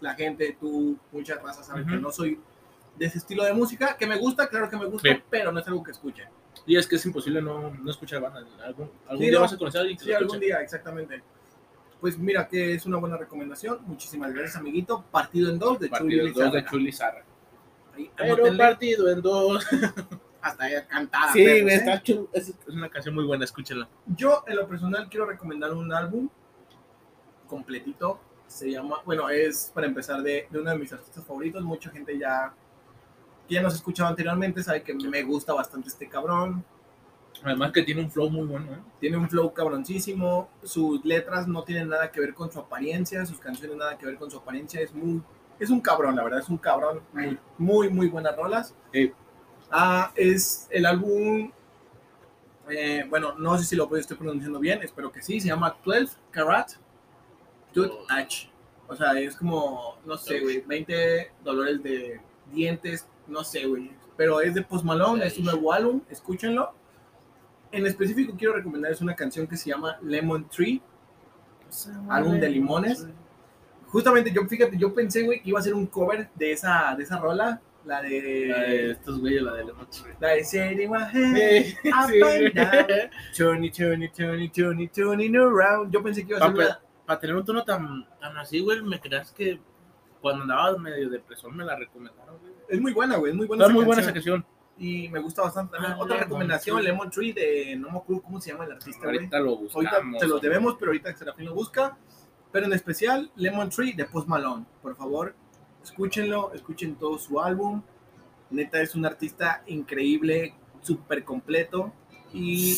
la 0.00 0.14
gente, 0.14 0.56
tú, 0.60 0.98
muchas 1.12 1.42
razas 1.42 1.66
saben 1.66 1.86
que 1.86 1.96
no 1.96 2.10
soy 2.10 2.38
de 2.96 3.06
ese 3.06 3.18
estilo 3.18 3.44
de 3.44 3.52
música, 3.54 3.96
que 3.96 4.06
me 4.06 4.16
gusta, 4.16 4.48
claro 4.48 4.68
que 4.68 4.76
me 4.76 4.86
gusta, 4.86 5.08
Sí. 5.08 5.22
pero 5.30 5.52
no 5.52 5.60
es 5.60 5.66
algo 5.66 5.82
que 5.82 5.90
escuche. 5.92 6.24
Y 6.66 6.76
es 6.76 6.86
que 6.86 6.96
es 6.96 7.06
imposible 7.06 7.40
no, 7.40 7.70
no 7.70 7.90
escuchar 7.90 8.20
bandas. 8.20 8.44
Algún, 8.64 8.90
algún 9.06 9.18
Sí, 9.18 9.24
día 9.30 9.34
no. 9.34 9.40
vas 9.40 9.52
a 9.52 9.58
conocer 9.58 9.78
a 9.78 9.82
alguien 9.82 9.98
que 9.98 10.04
Sí, 10.04 10.12
algún 10.12 10.40
día, 10.40 10.60
exactamente. 10.60 11.22
Pues 12.00 12.18
mira 12.18 12.48
que 12.48 12.74
es 12.74 12.86
una 12.86 12.96
buena 12.98 13.16
recomendación. 13.16 13.78
Muchísimas 13.86 14.32
gracias, 14.32 14.56
amiguito. 14.56 15.04
Partido 15.10 15.50
en 15.50 15.58
dos 15.58 15.78
de 15.78 15.88
Partido 15.88 16.10
Chuli 16.10 16.28
en 16.28 16.34
dos 16.34 16.52
de. 16.52 16.64
Chuli 16.64 16.94
Pero 18.16 18.56
partido 18.56 19.08
en 19.10 19.20
dos. 19.22 19.66
hasta 20.42 20.64
ahí 20.64 20.74
cantada. 20.88 21.32
sí, 21.32 21.42
¿eh? 21.42 21.64
está 21.66 22.02
chulo. 22.02 22.28
Es, 22.32 22.48
es 22.48 22.68
una 22.68 22.88
canción 22.88 23.14
muy 23.14 23.24
buena, 23.24 23.44
escúchala. 23.44 23.88
Yo, 24.06 24.44
en 24.46 24.56
lo 24.56 24.68
personal, 24.68 25.08
quiero 25.08 25.26
recomendar 25.26 25.72
un 25.72 25.92
álbum 25.92 26.28
completito. 27.46 28.20
Se 28.46 28.70
llama, 28.70 28.98
bueno, 29.04 29.28
es 29.28 29.70
para 29.74 29.86
empezar 29.86 30.22
de, 30.22 30.48
de 30.50 30.58
uno 30.60 30.70
de 30.70 30.78
mis 30.78 30.92
artistas 30.92 31.24
favoritos. 31.24 31.62
Mucha 31.62 31.90
gente 31.90 32.18
ya, 32.18 32.52
que 33.48 33.54
ya 33.54 33.62
nos 33.62 33.74
ha 33.74 33.76
escuchado 33.76 34.08
anteriormente, 34.08 34.62
sabe 34.62 34.82
que 34.82 34.94
me 34.94 35.22
gusta 35.22 35.52
bastante 35.52 35.88
este 35.88 36.08
cabrón. 36.08 36.64
Además 37.42 37.72
que 37.72 37.82
tiene 37.82 38.02
un 38.02 38.10
flow 38.10 38.28
muy 38.28 38.46
bueno, 38.46 38.72
¿eh? 38.72 38.78
Tiene 38.98 39.16
un 39.16 39.28
flow 39.28 39.54
cabroncísimo. 39.54 40.50
Sus 40.62 41.02
letras 41.04 41.46
no 41.48 41.62
tienen 41.62 41.88
nada 41.88 42.10
que 42.10 42.20
ver 42.20 42.34
con 42.34 42.50
su 42.52 42.58
apariencia. 42.58 43.24
Sus 43.24 43.38
canciones 43.38 43.76
nada 43.76 43.96
que 43.96 44.04
ver 44.04 44.16
con 44.16 44.30
su 44.30 44.36
apariencia. 44.38 44.80
Es 44.80 44.92
muy, 44.92 45.22
es 45.58 45.70
un 45.70 45.80
cabrón, 45.80 46.16
la 46.16 46.24
verdad. 46.24 46.40
Es 46.40 46.48
un 46.50 46.58
cabrón. 46.58 47.00
Muy, 47.12 47.38
muy, 47.56 47.88
muy 47.88 48.08
buenas 48.08 48.36
rolas. 48.36 48.74
Sí. 48.92 49.12
Ah, 49.70 50.12
es 50.16 50.66
el 50.70 50.86
álbum. 50.86 51.50
eh, 52.68 53.04
bueno, 53.08 53.34
no 53.38 53.58
sé 53.58 53.64
si 53.64 53.76
lo 53.76 53.94
estoy 53.96 54.16
pronunciando 54.16 54.58
bien. 54.58 54.82
Espero 54.82 55.10
que 55.10 55.22
sí. 55.22 55.40
Se 55.40 55.48
llama 55.48 55.76
12 55.84 56.16
Karat 56.30 56.72
Tooth 57.72 57.92
H. 58.08 58.50
O 58.88 58.96
sea, 58.96 59.18
es 59.18 59.36
como, 59.36 59.96
no 60.04 60.16
sé, 60.16 60.40
güey, 60.40 60.60
20 60.62 61.32
dolores 61.44 61.82
de 61.82 62.20
dientes. 62.52 63.06
No 63.26 63.44
sé, 63.44 63.66
güey. 63.66 63.92
Pero 64.16 64.40
es 64.40 64.54
de 64.54 64.62
Post 64.62 64.84
Malone. 64.84 65.24
Es 65.26 65.38
un 65.38 65.44
nuevo 65.44 65.72
álbum. 65.72 66.00
Escúchenlo. 66.10 66.72
En 67.72 67.86
específico 67.86 68.34
quiero 68.36 68.54
recomendarles 68.54 69.00
una 69.00 69.14
canción 69.14 69.46
que 69.46 69.56
se 69.56 69.70
llama 69.70 69.98
Lemon 70.02 70.48
Tree. 70.48 70.82
Álbum 72.08 72.40
de 72.40 72.48
limones. 72.50 73.06
Justamente 73.86 74.32
yo, 74.32 74.44
fíjate, 74.46 74.76
yo 74.76 74.92
pensé, 74.92 75.22
güey, 75.22 75.40
que 75.40 75.50
iba 75.50 75.58
a 75.60 75.62
ser 75.62 75.74
un 75.74 75.86
cover 75.86 76.28
de 76.34 76.52
esa, 76.52 76.94
de 76.96 77.04
esa 77.04 77.18
rola, 77.18 77.60
la 77.84 78.02
La 78.02 78.08
de 78.08 78.20
de... 78.22 78.90
estos 78.92 79.20
güeyes, 79.20 79.42
la 79.42 79.54
de 79.54 79.64
Lemon 79.64 79.88
Tree. 79.90 80.14
La 80.20 80.28
de 80.30 80.88
my 80.88 80.98
head 81.12 81.64
Sí, 81.64 81.76
up 81.88 82.10
sí. 82.10 82.22
and 82.22 82.54
down, 82.54 83.10
turning, 83.36 83.72
turning, 83.72 84.10
turning, 84.12 84.50
turning, 84.50 84.88
turning 84.88 85.36
around. 85.36 85.92
Yo 85.92 86.02
pensé 86.02 86.22
que 86.24 86.30
iba 86.34 86.38
a 86.38 86.46
ser 86.46 86.54
una... 86.54 86.80
Para 87.06 87.18
tener 87.20 87.34
un 87.36 87.44
tono 87.44 87.64
tan, 87.64 88.06
tan 88.20 88.36
así, 88.38 88.60
güey, 88.60 88.82
me 88.82 89.00
creas 89.00 89.32
que 89.32 89.60
cuando 90.20 90.42
andaba 90.42 90.76
medio 90.78 91.08
depresor 91.10 91.52
me 91.52 91.64
la 91.64 91.74
recomendaron, 91.76 92.38
güey. 92.38 92.52
Es 92.68 92.80
muy 92.80 92.92
buena, 92.92 93.16
güey. 93.16 93.32
Es 93.32 93.36
muy 93.36 93.46
buena. 93.46 93.64
Está 93.64 93.70
esa 93.72 93.76
muy 93.76 93.84
buena 93.84 94.02
esa 94.02 94.12
canción. 94.12 94.42
canción. 94.42 94.60
Y 94.78 95.08
me 95.08 95.18
gusta 95.18 95.42
bastante. 95.42 95.72
también. 95.72 95.92
Ah, 95.92 95.96
Otra 95.96 96.14
Lemon 96.14 96.24
recomendación, 96.28 96.76
Tree. 96.78 96.86
Lemon 96.88 97.10
Tree 97.10 97.32
de. 97.32 97.76
No 97.76 97.90
me 97.90 97.98
acuerdo 97.98 98.22
cómo 98.22 98.40
se 98.40 98.52
llama 98.52 98.64
el 98.64 98.72
artista, 98.72 99.02
güey. 99.04 99.16
Ahorita 99.16 99.40
lo 99.40 99.56
buscamos. 99.56 99.92
Ahorita 99.92 100.18
te 100.20 100.26
los 100.28 100.40
debemos, 100.40 100.76
pero 100.78 100.90
ahorita 100.90 101.16
Serafín 101.16 101.46
lo 101.46 101.54
busca. 101.54 101.98
Pero 102.52 102.66
en 102.66 102.72
especial, 102.74 103.30
Lemon 103.36 103.70
Tree 103.70 103.92
de 103.92 104.04
Post 104.04 104.28
Malone. 104.28 104.64
Por 104.82 104.94
favor, 104.96 105.34
escúchenlo, 105.82 106.52
escuchen 106.54 106.94
todo 106.96 107.18
su 107.18 107.40
álbum. 107.40 107.82
Neta, 108.50 108.80
es 108.82 108.94
un 108.94 109.06
artista 109.06 109.62
increíble, 109.66 110.54
súper 110.82 111.24
completo 111.24 111.92
y 112.32 112.76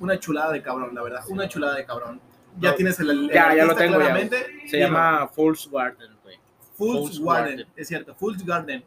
una 0.00 0.18
chulada 0.18 0.52
de 0.52 0.62
cabrón, 0.62 0.94
la 0.94 1.02
verdad. 1.02 1.20
Una 1.28 1.48
chulada 1.48 1.76
de 1.76 1.84
cabrón. 1.84 2.20
Ya 2.58 2.70
No, 2.70 2.76
tienes 2.76 2.98
el, 3.00 3.10
el 3.10 3.28
ya, 3.32 3.54
ya 3.54 3.64
lo 3.64 3.74
tengo, 3.74 3.98
ya. 4.00 4.16
Se 4.16 4.26
Dime. 4.28 4.78
llama 4.80 5.28
Fool's 5.28 5.68
Garden, 5.70 6.10
güey. 6.22 6.36
Fool's 6.76 7.16
Fool's 7.18 7.20
Garden, 7.24 7.56
Garden. 7.58 7.72
es 7.76 7.88
cierto, 7.88 8.14
Fool's 8.14 8.44
Garden. 8.44 8.84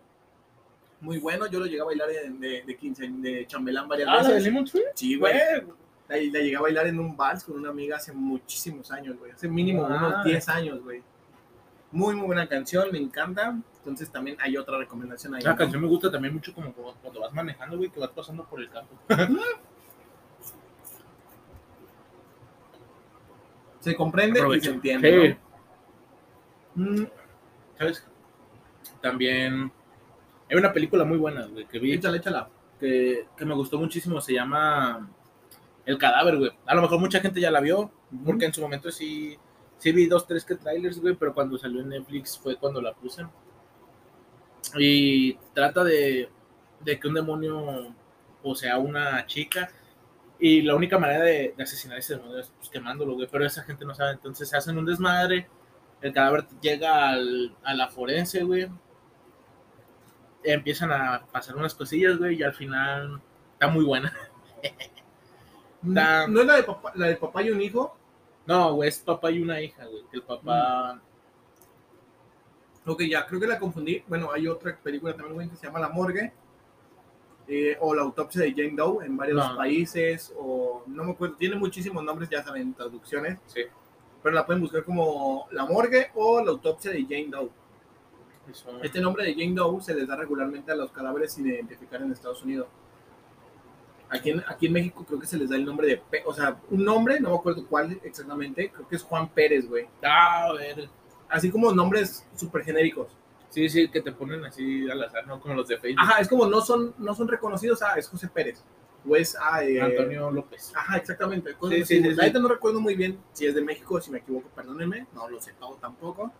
Muy 1.00 1.20
bueno, 1.20 1.46
yo 1.48 1.60
lo 1.60 1.66
llegué 1.66 1.82
a 1.82 1.84
bailar 1.86 2.08
de, 2.08 2.30
de, 2.32 2.64
de, 2.66 2.76
15, 2.78 3.08
de 3.20 3.46
chambelán 3.46 3.88
varias 3.88 4.10
Ah, 4.10 4.16
la 4.16 4.22
de 4.24 4.28
veces. 4.30 4.44
Lemon 4.46 4.66
Tree. 4.66 4.82
Sí, 4.96 5.16
güey. 5.16 5.34
Güey. 5.34 5.78
La, 6.08 6.16
la 6.16 6.40
llegué 6.44 6.56
a 6.56 6.62
bailar 6.62 6.88
en 6.88 7.00
un 7.00 7.16
vals 7.16 7.44
con 7.44 7.56
una 7.58 7.70
amiga 7.70 7.98
hace 7.98 8.12
muchísimos 8.14 8.90
años, 8.92 9.18
güey. 9.20 9.32
Hace 9.32 9.48
mínimo 9.48 9.86
Ah. 9.86 9.96
unos 9.98 10.24
10 10.26 10.50
años, 10.50 10.82
güey. 10.84 11.04
Muy, 11.98 12.14
muy 12.14 12.28
buena 12.28 12.48
canción, 12.48 12.92
me 12.92 13.00
encanta. 13.00 13.58
Entonces 13.80 14.12
también 14.12 14.38
hay 14.40 14.56
otra 14.56 14.78
recomendación 14.78 15.34
ahí. 15.34 15.42
La 15.42 15.54
¿no? 15.54 15.58
canción 15.58 15.82
me 15.82 15.88
gusta 15.88 16.12
también 16.12 16.32
mucho 16.32 16.54
como 16.54 16.72
cuando 16.72 17.22
vas 17.22 17.34
manejando, 17.34 17.76
güey, 17.76 17.90
que 17.90 18.00
vas 18.00 18.12
pasando 18.12 18.46
por 18.46 18.62
el 18.62 18.70
campo. 18.70 18.96
Se 23.80 23.96
comprende 23.96 24.40
y 24.56 24.62
se 24.62 24.70
entiende. 24.70 25.32
Sí. 25.32 25.38
¿no? 26.76 27.02
Mm, 27.02 27.08
¿Sabes? 27.80 28.06
También 29.02 29.72
hay 30.52 30.58
una 30.58 30.72
película 30.74 31.04
muy 31.04 31.18
buena, 31.18 31.48
güey, 31.48 31.66
que 31.66 31.80
vi 31.80 31.94
échala, 31.94 32.18
échala. 32.18 32.48
que, 32.80 33.26
que 33.36 33.46
me 33.46 33.56
gustó 33.56 33.80
muchísimo. 33.80 34.22
Se 34.22 34.34
llama 34.34 35.10
El 35.84 35.98
Cadáver, 35.98 36.38
güey. 36.38 36.52
A 36.68 36.76
lo 36.76 36.84
mejor 36.84 37.00
mucha 37.00 37.22
gente 37.22 37.42
ya 37.42 37.50
la 37.50 37.60
vio, 37.60 37.90
porque 38.24 38.46
en 38.46 38.54
su 38.54 38.62
momento 38.62 38.92
sí, 38.92 39.40
sí 39.78 39.92
vi 39.92 40.08
dos, 40.08 40.28
tres 40.28 40.44
que 40.44 40.56
trailers, 40.56 41.00
güey, 41.00 41.16
pero 41.16 41.34
cuando 41.34 41.58
salió 41.58 41.82
en 41.82 41.90
Netflix 41.90 42.38
fue 42.38 42.58
cuando 42.58 42.82
la 42.82 42.94
puse. 42.94 43.26
Y 44.78 45.34
trata 45.54 45.84
de, 45.84 46.30
de 46.82 47.00
que 47.00 47.08
un 47.08 47.14
demonio 47.14 47.96
posea 48.42 48.76
a 48.76 48.80
una 48.80 49.26
chica 49.26 49.70
y 50.40 50.62
la 50.62 50.76
única 50.76 51.00
manera 51.00 51.24
de, 51.24 51.54
de 51.56 51.64
asesinar 51.64 51.98
a 51.98 52.00
ese 52.00 52.16
demonio 52.16 52.40
es 52.40 52.52
pues, 52.58 52.70
quemándolo, 52.70 53.16
güey, 53.16 53.28
pero 53.32 53.46
esa 53.46 53.64
gente 53.64 53.86
no 53.86 53.96
sabe. 53.96 54.12
Entonces 54.12 54.50
se 54.50 54.58
hacen 54.58 54.78
un 54.78 54.86
desmadre, 54.86 55.48
el 56.02 56.14
cadáver 56.14 56.48
llega 56.62 57.10
al, 57.10 57.56
a 57.64 57.74
la 57.74 57.88
forense, 57.88 58.44
güey. 58.44 58.68
Empiezan 60.44 60.92
a 60.92 61.26
pasar 61.32 61.56
unas 61.56 61.74
cosillas, 61.74 62.18
güey, 62.18 62.38
y 62.38 62.44
al 62.44 62.54
final 62.54 63.22
está 63.54 63.68
muy 63.68 63.84
buena. 63.84 64.14
¿No 65.82 66.42
es 66.42 66.48
la 66.48 66.56
de, 66.56 66.64
papá, 66.64 66.92
la 66.96 67.08
de 67.08 67.16
papá 67.16 67.42
y 67.44 67.50
un 67.50 67.62
hijo? 67.62 67.97
No, 68.48 68.74
güey, 68.76 68.90
es 68.90 69.00
papá 69.00 69.30
y 69.30 69.42
una 69.42 69.62
hija, 69.62 69.86
güey. 69.86 70.04
que 70.10 70.18
El 70.18 70.24
papá. 70.24 71.00
Ok, 72.86 73.02
ya, 73.04 73.26
creo 73.28 73.40
que 73.42 73.48
la 73.48 73.60
confundí. 73.60 74.02
Bueno, 74.08 74.32
hay 74.32 74.48
otra 74.48 74.78
película 74.82 75.14
también, 75.14 75.34
güey, 75.36 75.50
que 75.50 75.56
se 75.58 75.66
llama 75.68 75.80
La 75.80 75.90
Morgue. 75.90 76.32
eh, 77.50 77.78
o 77.80 77.96
La 77.96 78.02
Autopsia 78.02 78.42
de 78.42 78.52
Jane 78.52 78.74
Doe 78.76 79.06
en 79.06 79.16
varios 79.16 79.38
No. 79.38 79.56
países. 79.56 80.34
O 80.38 80.84
no 80.88 81.04
me 81.06 81.12
acuerdo, 81.12 81.36
tiene 81.38 81.56
muchísimos 81.56 82.04
nombres, 82.04 82.30
ya 82.30 82.44
saben, 82.44 82.74
traducciones. 82.74 83.40
Sí. 83.46 83.62
Pero 84.22 84.36
la 84.36 84.46
pueden 84.46 84.62
buscar 84.62 84.84
como 84.84 85.48
La 85.52 85.66
Morgue 85.66 86.12
o 86.16 86.42
La 86.44 86.52
Autopsia 86.52 86.92
de 86.92 87.04
Jane 87.04 87.28
Doe. 87.30 87.50
eso- 88.52 88.82
Este 88.84 89.00
nombre 89.02 89.24
de 89.26 89.34
Jane 89.34 89.54
Doe 89.54 89.80
se 89.82 89.94
les 89.94 90.06
da 90.08 90.16
regularmente 90.18 90.72
a 90.72 90.76
los 90.76 90.92
cadáveres 90.92 91.34
sin 91.34 91.48
identificar 91.48 92.02
en 92.02 92.12
Estados 92.12 92.44
Unidos. 92.44 92.68
Aquí 94.10 94.30
en, 94.30 94.44
aquí 94.48 94.68
en 94.68 94.74
México 94.74 95.06
creo 95.06 95.20
que 95.20 95.28
se 95.28 95.38
les 95.38 95.50
da 95.50 95.56
el 95.56 95.66
nombre 95.66 95.88
de, 95.88 96.02
o 96.26 96.34
sea, 96.34 96.58
un 96.70 96.84
nombre, 96.84 97.20
no 97.20 97.32
me 97.32 97.36
acuerdo 97.36 97.66
cuál 97.68 98.00
exactamente, 98.04 98.72
creo 98.72 98.88
que 98.88 98.96
es 98.96 99.04
Juan 99.04 99.28
Pérez, 99.30 99.68
güey. 99.68 99.88
Ah, 100.04 100.46
a 100.46 100.54
ver. 100.54 100.88
Así 101.30 101.52
como 101.52 101.74
nombres 101.74 102.26
súper 102.36 102.64
genéricos. 102.64 103.08
Sí, 103.50 103.70
sí, 103.70 103.90
que 103.90 104.02
te 104.02 104.12
ponen 104.12 104.44
así 104.46 104.90
al 104.90 105.04
azar, 105.04 105.26
¿no? 105.28 105.40
Como 105.40 105.56
los 105.56 105.68
de 105.68 105.78
Facebook. 105.78 106.02
Ajá, 106.02 106.22
es 106.22 106.28
como 106.28 106.46
no 106.48 106.62
son, 106.62 106.94
no 106.98 107.14
son 107.16 107.28
reconocidos, 107.28 107.82
ah, 107.82 107.96
es 107.98 108.08
José 108.08 108.28
Pérez. 108.28 108.64
O 109.08 109.16
es, 109.16 109.38
ah, 109.40 109.64
eh, 109.64 109.82
Antonio 109.82 110.32
López. 110.32 110.72
Ajá, 110.76 110.98
exactamente. 110.98 111.56
Sí, 111.70 111.86
sí, 111.86 112.16
sí, 112.16 112.32
no 112.34 112.48
recuerdo 112.48 112.80
muy 112.80 112.96
bien 112.96 113.20
si 113.34 113.46
es 113.46 113.56
de 113.56 113.62
México 113.62 114.00
si 114.02 114.12
me 114.12 114.20
equivoco, 114.20 114.50
perdónenme, 114.50 115.08
no 115.14 115.30
lo 115.30 115.40
sé 115.40 115.54
todo 115.60 115.76
tampoco. 115.76 116.32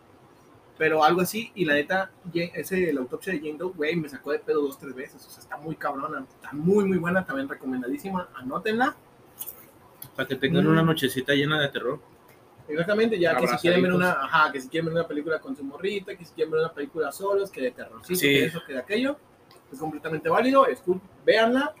Pero 0.78 1.02
algo 1.02 1.20
así, 1.22 1.50
y 1.56 1.64
la 1.64 1.74
neta, 1.74 2.10
ese, 2.32 2.92
la 2.92 3.00
autopsia 3.00 3.32
de 3.32 3.40
Jane 3.40 3.56
Doe, 3.58 3.72
güey, 3.74 3.96
me 3.96 4.08
sacó 4.08 4.30
de 4.32 4.38
pedo 4.38 4.62
dos, 4.62 4.78
tres 4.78 4.94
veces. 4.94 5.26
O 5.26 5.30
sea, 5.30 5.40
está 5.42 5.56
muy 5.56 5.74
cabrona, 5.74 6.24
está 6.28 6.52
muy, 6.52 6.84
muy 6.84 6.98
buena, 6.98 7.24
también 7.26 7.48
recomendadísima. 7.48 8.28
Anótenla. 8.36 8.94
Para 10.14 10.28
que 10.28 10.36
tengan 10.36 10.64
Mm. 10.64 10.68
una 10.70 10.82
nochecita 10.82 11.34
llena 11.34 11.60
de 11.60 11.68
terror. 11.68 11.98
Exactamente, 12.68 13.18
ya 13.18 13.34
que 13.36 13.48
si 13.48 13.56
quieren 13.56 13.82
ver 13.82 13.92
una, 13.94 14.12
ajá, 14.12 14.52
que 14.52 14.60
si 14.60 14.68
quieren 14.68 14.86
ver 14.86 14.94
una 15.00 15.08
película 15.08 15.40
con 15.40 15.56
su 15.56 15.64
morrita, 15.64 16.14
que 16.16 16.24
si 16.24 16.32
quieren 16.34 16.52
ver 16.52 16.60
una 16.60 16.72
película 16.72 17.10
solos, 17.10 17.50
que 17.50 17.62
de 17.62 17.70
terror, 17.72 18.00
sí, 18.04 18.14
Sí. 18.14 18.26
que 18.26 18.40
de 18.40 18.44
eso, 18.46 18.60
que 18.66 18.72
de 18.74 18.78
aquello, 18.78 19.16
es 19.72 19.78
completamente 19.78 20.28
válido, 20.28 20.66
es 20.66 20.80
cool, 20.82 21.00
véanla 21.24 21.74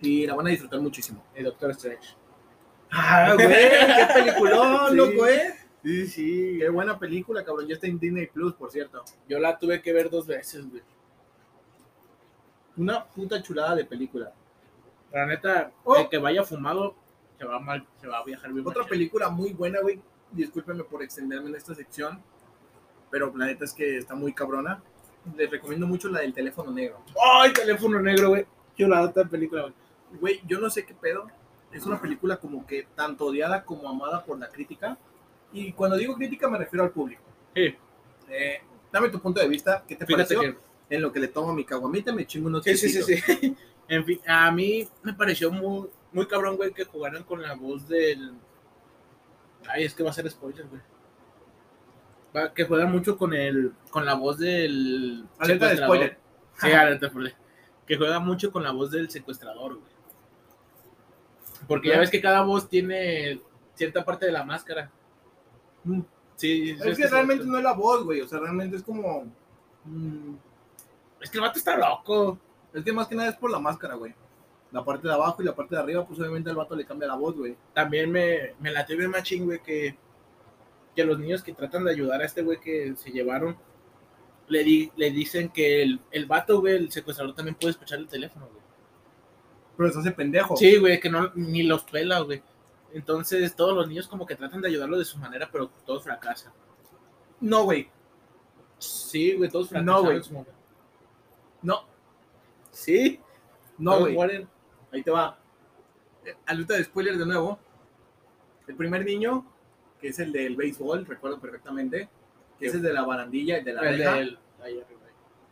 y 0.00 0.26
la 0.26 0.34
van 0.34 0.46
a 0.46 0.50
disfrutar 0.50 0.80
muchísimo. 0.80 1.24
El 1.34 1.44
Doctor 1.44 1.70
Strange. 1.72 2.14
Ah, 2.92 3.32
güey, 3.34 3.48
qué 3.48 4.06
peliculón, 4.14 4.88
Sí. 4.90 4.96
loco, 4.96 5.26
eh. 5.26 5.54
Sí, 5.86 6.06
sí. 6.08 6.56
Qué 6.58 6.68
buena 6.68 6.98
película, 6.98 7.44
cabrón, 7.44 7.68
ya 7.68 7.74
está 7.74 7.86
en 7.86 8.00
Disney 8.00 8.26
Plus, 8.26 8.54
por 8.54 8.72
cierto. 8.72 9.04
Yo 9.28 9.38
la 9.38 9.56
tuve 9.56 9.80
que 9.80 9.92
ver 9.92 10.10
dos 10.10 10.26
veces, 10.26 10.68
güey. 10.68 10.82
Una 12.76 13.04
puta 13.04 13.40
chulada 13.40 13.76
de 13.76 13.84
película. 13.84 14.32
La 15.12 15.26
neta, 15.26 15.70
Oh. 15.84 15.94
el 15.96 16.08
que 16.08 16.18
vaya 16.18 16.42
fumado 16.42 16.96
se 17.38 17.44
va 17.44 17.60
mal, 17.60 17.86
se 18.00 18.08
va 18.08 18.18
a 18.18 18.24
viajar 18.24 18.52
bien. 18.52 18.66
Otra 18.66 18.84
película 18.84 19.28
muy 19.28 19.52
buena, 19.52 19.80
güey. 19.80 20.00
Discúlpenme 20.32 20.82
por 20.82 21.04
extenderme 21.04 21.50
en 21.50 21.54
esta 21.54 21.72
sección, 21.72 22.20
pero 23.08 23.32
la 23.36 23.46
neta 23.46 23.64
es 23.64 23.72
que 23.72 23.96
está 23.98 24.16
muy 24.16 24.32
cabrona. 24.32 24.82
Les 25.36 25.48
recomiendo 25.48 25.86
mucho 25.86 26.08
la 26.08 26.20
del 26.20 26.34
teléfono 26.34 26.72
negro. 26.72 27.00
¡Ay, 27.40 27.52
teléfono 27.52 28.00
negro, 28.00 28.30
güey! 28.30 28.44
Yo 28.76 28.88
la 28.88 29.02
otra 29.02 29.24
película, 29.24 29.62
güey. 29.62 29.74
Güey, 30.20 30.40
yo 30.48 30.58
no 30.58 30.68
sé 30.68 30.84
qué 30.84 30.94
pedo. 30.94 31.28
Es 31.70 31.86
una 31.86 32.00
película 32.00 32.38
como 32.38 32.66
que 32.66 32.88
tanto 32.96 33.26
odiada 33.26 33.64
como 33.64 33.88
amada 33.88 34.24
por 34.24 34.36
la 34.36 34.48
crítica. 34.48 34.98
Y 35.52 35.72
cuando 35.72 35.96
digo 35.96 36.14
crítica 36.14 36.48
me 36.48 36.58
refiero 36.58 36.84
al 36.84 36.90
público. 36.90 37.22
Sí, 37.54 37.74
Eh, 38.28 38.60
dame 38.92 39.08
tu 39.08 39.20
punto 39.20 39.40
de 39.40 39.48
vista. 39.48 39.84
¿Qué 39.86 39.96
te 39.96 40.04
fíjate 40.06 40.34
pareció? 40.36 40.58
que 40.88 40.94
En 40.96 41.02
lo 41.02 41.12
que 41.12 41.20
le 41.20 41.28
tomo 41.28 41.52
mi 41.52 41.64
caguamita 41.64 42.12
me 42.12 42.26
chingo 42.26 42.48
unos 42.48 42.64
Sí, 42.64 42.76
sí, 42.76 42.88
sí, 42.88 43.16
sí. 43.16 43.56
En 43.88 44.04
fin, 44.04 44.20
a 44.26 44.50
mí 44.50 44.88
me 45.04 45.14
pareció 45.14 45.50
muy, 45.52 45.88
muy 46.12 46.26
cabrón, 46.26 46.56
güey, 46.56 46.72
que 46.72 46.84
jugaran 46.84 47.22
con 47.22 47.40
la 47.40 47.54
voz 47.54 47.86
del. 47.88 48.32
Ay, 49.68 49.84
es 49.84 49.94
que 49.94 50.02
va 50.02 50.10
a 50.10 50.12
ser 50.12 50.28
spoiler, 50.28 50.66
güey. 50.66 50.82
Va- 52.36 52.52
que 52.52 52.64
juegan 52.64 52.90
mucho 52.90 53.16
con 53.16 53.32
el, 53.32 53.72
con 53.90 54.04
la 54.04 54.14
voz 54.14 54.38
del. 54.38 55.24
Alerta 55.38 55.68
de 55.68 55.76
spoiler. 55.76 56.18
Sí, 56.58 56.72
alerta 56.72 57.08
spoiler. 57.08 57.36
Que 57.86 57.96
juega 57.96 58.18
mucho 58.18 58.50
con 58.50 58.64
la 58.64 58.72
voz 58.72 58.90
del 58.90 59.08
secuestrador, 59.08 59.74
güey. 59.76 59.92
Porque 61.68 61.90
¿Ya? 61.90 62.00
ves 62.00 62.10
que 62.10 62.20
cada 62.20 62.42
voz 62.42 62.68
tiene 62.68 63.40
cierta 63.74 64.04
parte 64.04 64.26
de 64.26 64.32
la 64.32 64.44
máscara. 64.44 64.90
Sí, 66.36 66.76
Es 66.84 66.96
que 66.98 67.06
realmente 67.08 67.44
no 67.46 67.56
es 67.58 67.64
la 67.64 67.72
voz, 67.72 68.04
güey. 68.04 68.20
O 68.20 68.28
sea, 68.28 68.38
realmente 68.40 68.76
es 68.76 68.82
como. 68.82 69.24
mm, 69.84 70.34
Es 71.20 71.30
que 71.30 71.38
el 71.38 71.42
vato 71.42 71.58
está 71.58 71.76
loco. 71.76 72.38
es 72.74 72.84
que 72.84 72.92
más 72.92 73.08
que 73.08 73.14
nada 73.14 73.30
es 73.30 73.36
por 73.36 73.50
la 73.50 73.58
máscara, 73.58 73.94
güey. 73.94 74.14
La 74.72 74.84
parte 74.84 75.08
de 75.08 75.14
abajo 75.14 75.40
y 75.40 75.46
la 75.46 75.54
parte 75.54 75.74
de 75.74 75.80
arriba, 75.80 76.04
pues 76.04 76.18
obviamente 76.20 76.50
al 76.50 76.56
vato 76.56 76.74
le 76.76 76.84
cambia 76.84 77.08
la 77.08 77.14
voz, 77.14 77.36
güey. 77.36 77.56
también 77.72 78.10
me, 78.10 78.54
me 78.60 78.70
latió 78.70 78.96
bien 78.98 79.10
machín, 79.10 79.44
güey, 79.46 79.62
que, 79.62 79.96
que 80.94 81.04
los 81.04 81.18
niños 81.18 81.42
que 81.42 81.54
tratan 81.54 81.84
de 81.84 81.92
ayudar 81.92 82.20
a 82.20 82.24
este 82.26 82.42
güey 82.42 82.60
que 82.60 82.94
se 82.96 83.10
llevaron, 83.10 83.56
le, 84.48 84.62
di- 84.64 84.92
le 84.96 85.10
dicen 85.12 85.48
que 85.48 85.82
el, 85.82 86.00
el 86.10 86.26
vato, 86.26 86.60
güey, 86.60 86.74
el 86.76 86.92
secuestrador 86.92 87.34
también 87.34 87.54
puede 87.54 87.70
escuchar 87.70 87.98
el 88.00 88.08
teléfono, 88.08 88.46
güey. 88.48 88.62
Pero 89.78 89.90
se 89.92 89.98
hace 90.00 90.10
pendejo. 90.10 90.56
Sí, 90.56 90.76
güey, 90.76 91.00
que 91.00 91.08
no, 91.10 91.30
ni 91.34 91.62
los 91.62 91.84
pela, 91.84 92.20
güey. 92.20 92.42
Entonces 92.92 93.54
todos 93.54 93.74
los 93.74 93.88
niños 93.88 94.08
como 94.08 94.26
que 94.26 94.36
tratan 94.36 94.60
de 94.60 94.68
ayudarlo 94.68 94.98
de 94.98 95.04
su 95.04 95.18
manera, 95.18 95.48
pero 95.52 95.68
todos 95.84 96.02
fracasan. 96.04 96.52
No, 97.40 97.64
güey. 97.64 97.90
Sí, 98.78 99.34
güey, 99.34 99.50
todos 99.50 99.68
fracasan. 99.68 99.86
No, 99.86 100.02
güey. 100.02 100.22
No, 101.62 101.84
Sí, 102.70 103.20
no, 103.78 104.00
güey. 104.00 104.14
mueren. 104.14 104.48
Ahí 104.92 105.02
te 105.02 105.10
va. 105.10 105.38
Alerta 106.46 106.74
de 106.74 106.84
spoiler 106.84 107.16
de 107.16 107.26
nuevo. 107.26 107.58
El 108.66 108.76
primer 108.76 109.04
niño, 109.04 109.46
que 110.00 110.08
es 110.08 110.18
el 110.18 110.32
del 110.32 110.56
béisbol, 110.56 111.06
recuerdo 111.06 111.38
perfectamente, 111.40 112.08
que 112.58 112.66
es 112.66 112.74
el 112.74 112.82
de 112.82 112.92
la 112.92 113.04
barandilla, 113.04 113.58
el 113.58 113.64
de 113.64 113.72
la 113.72 113.80
El 113.88 113.98
reja. 113.98 114.14
del- 114.14 114.38
ahí 114.62 114.80
arriba. 114.80 115.00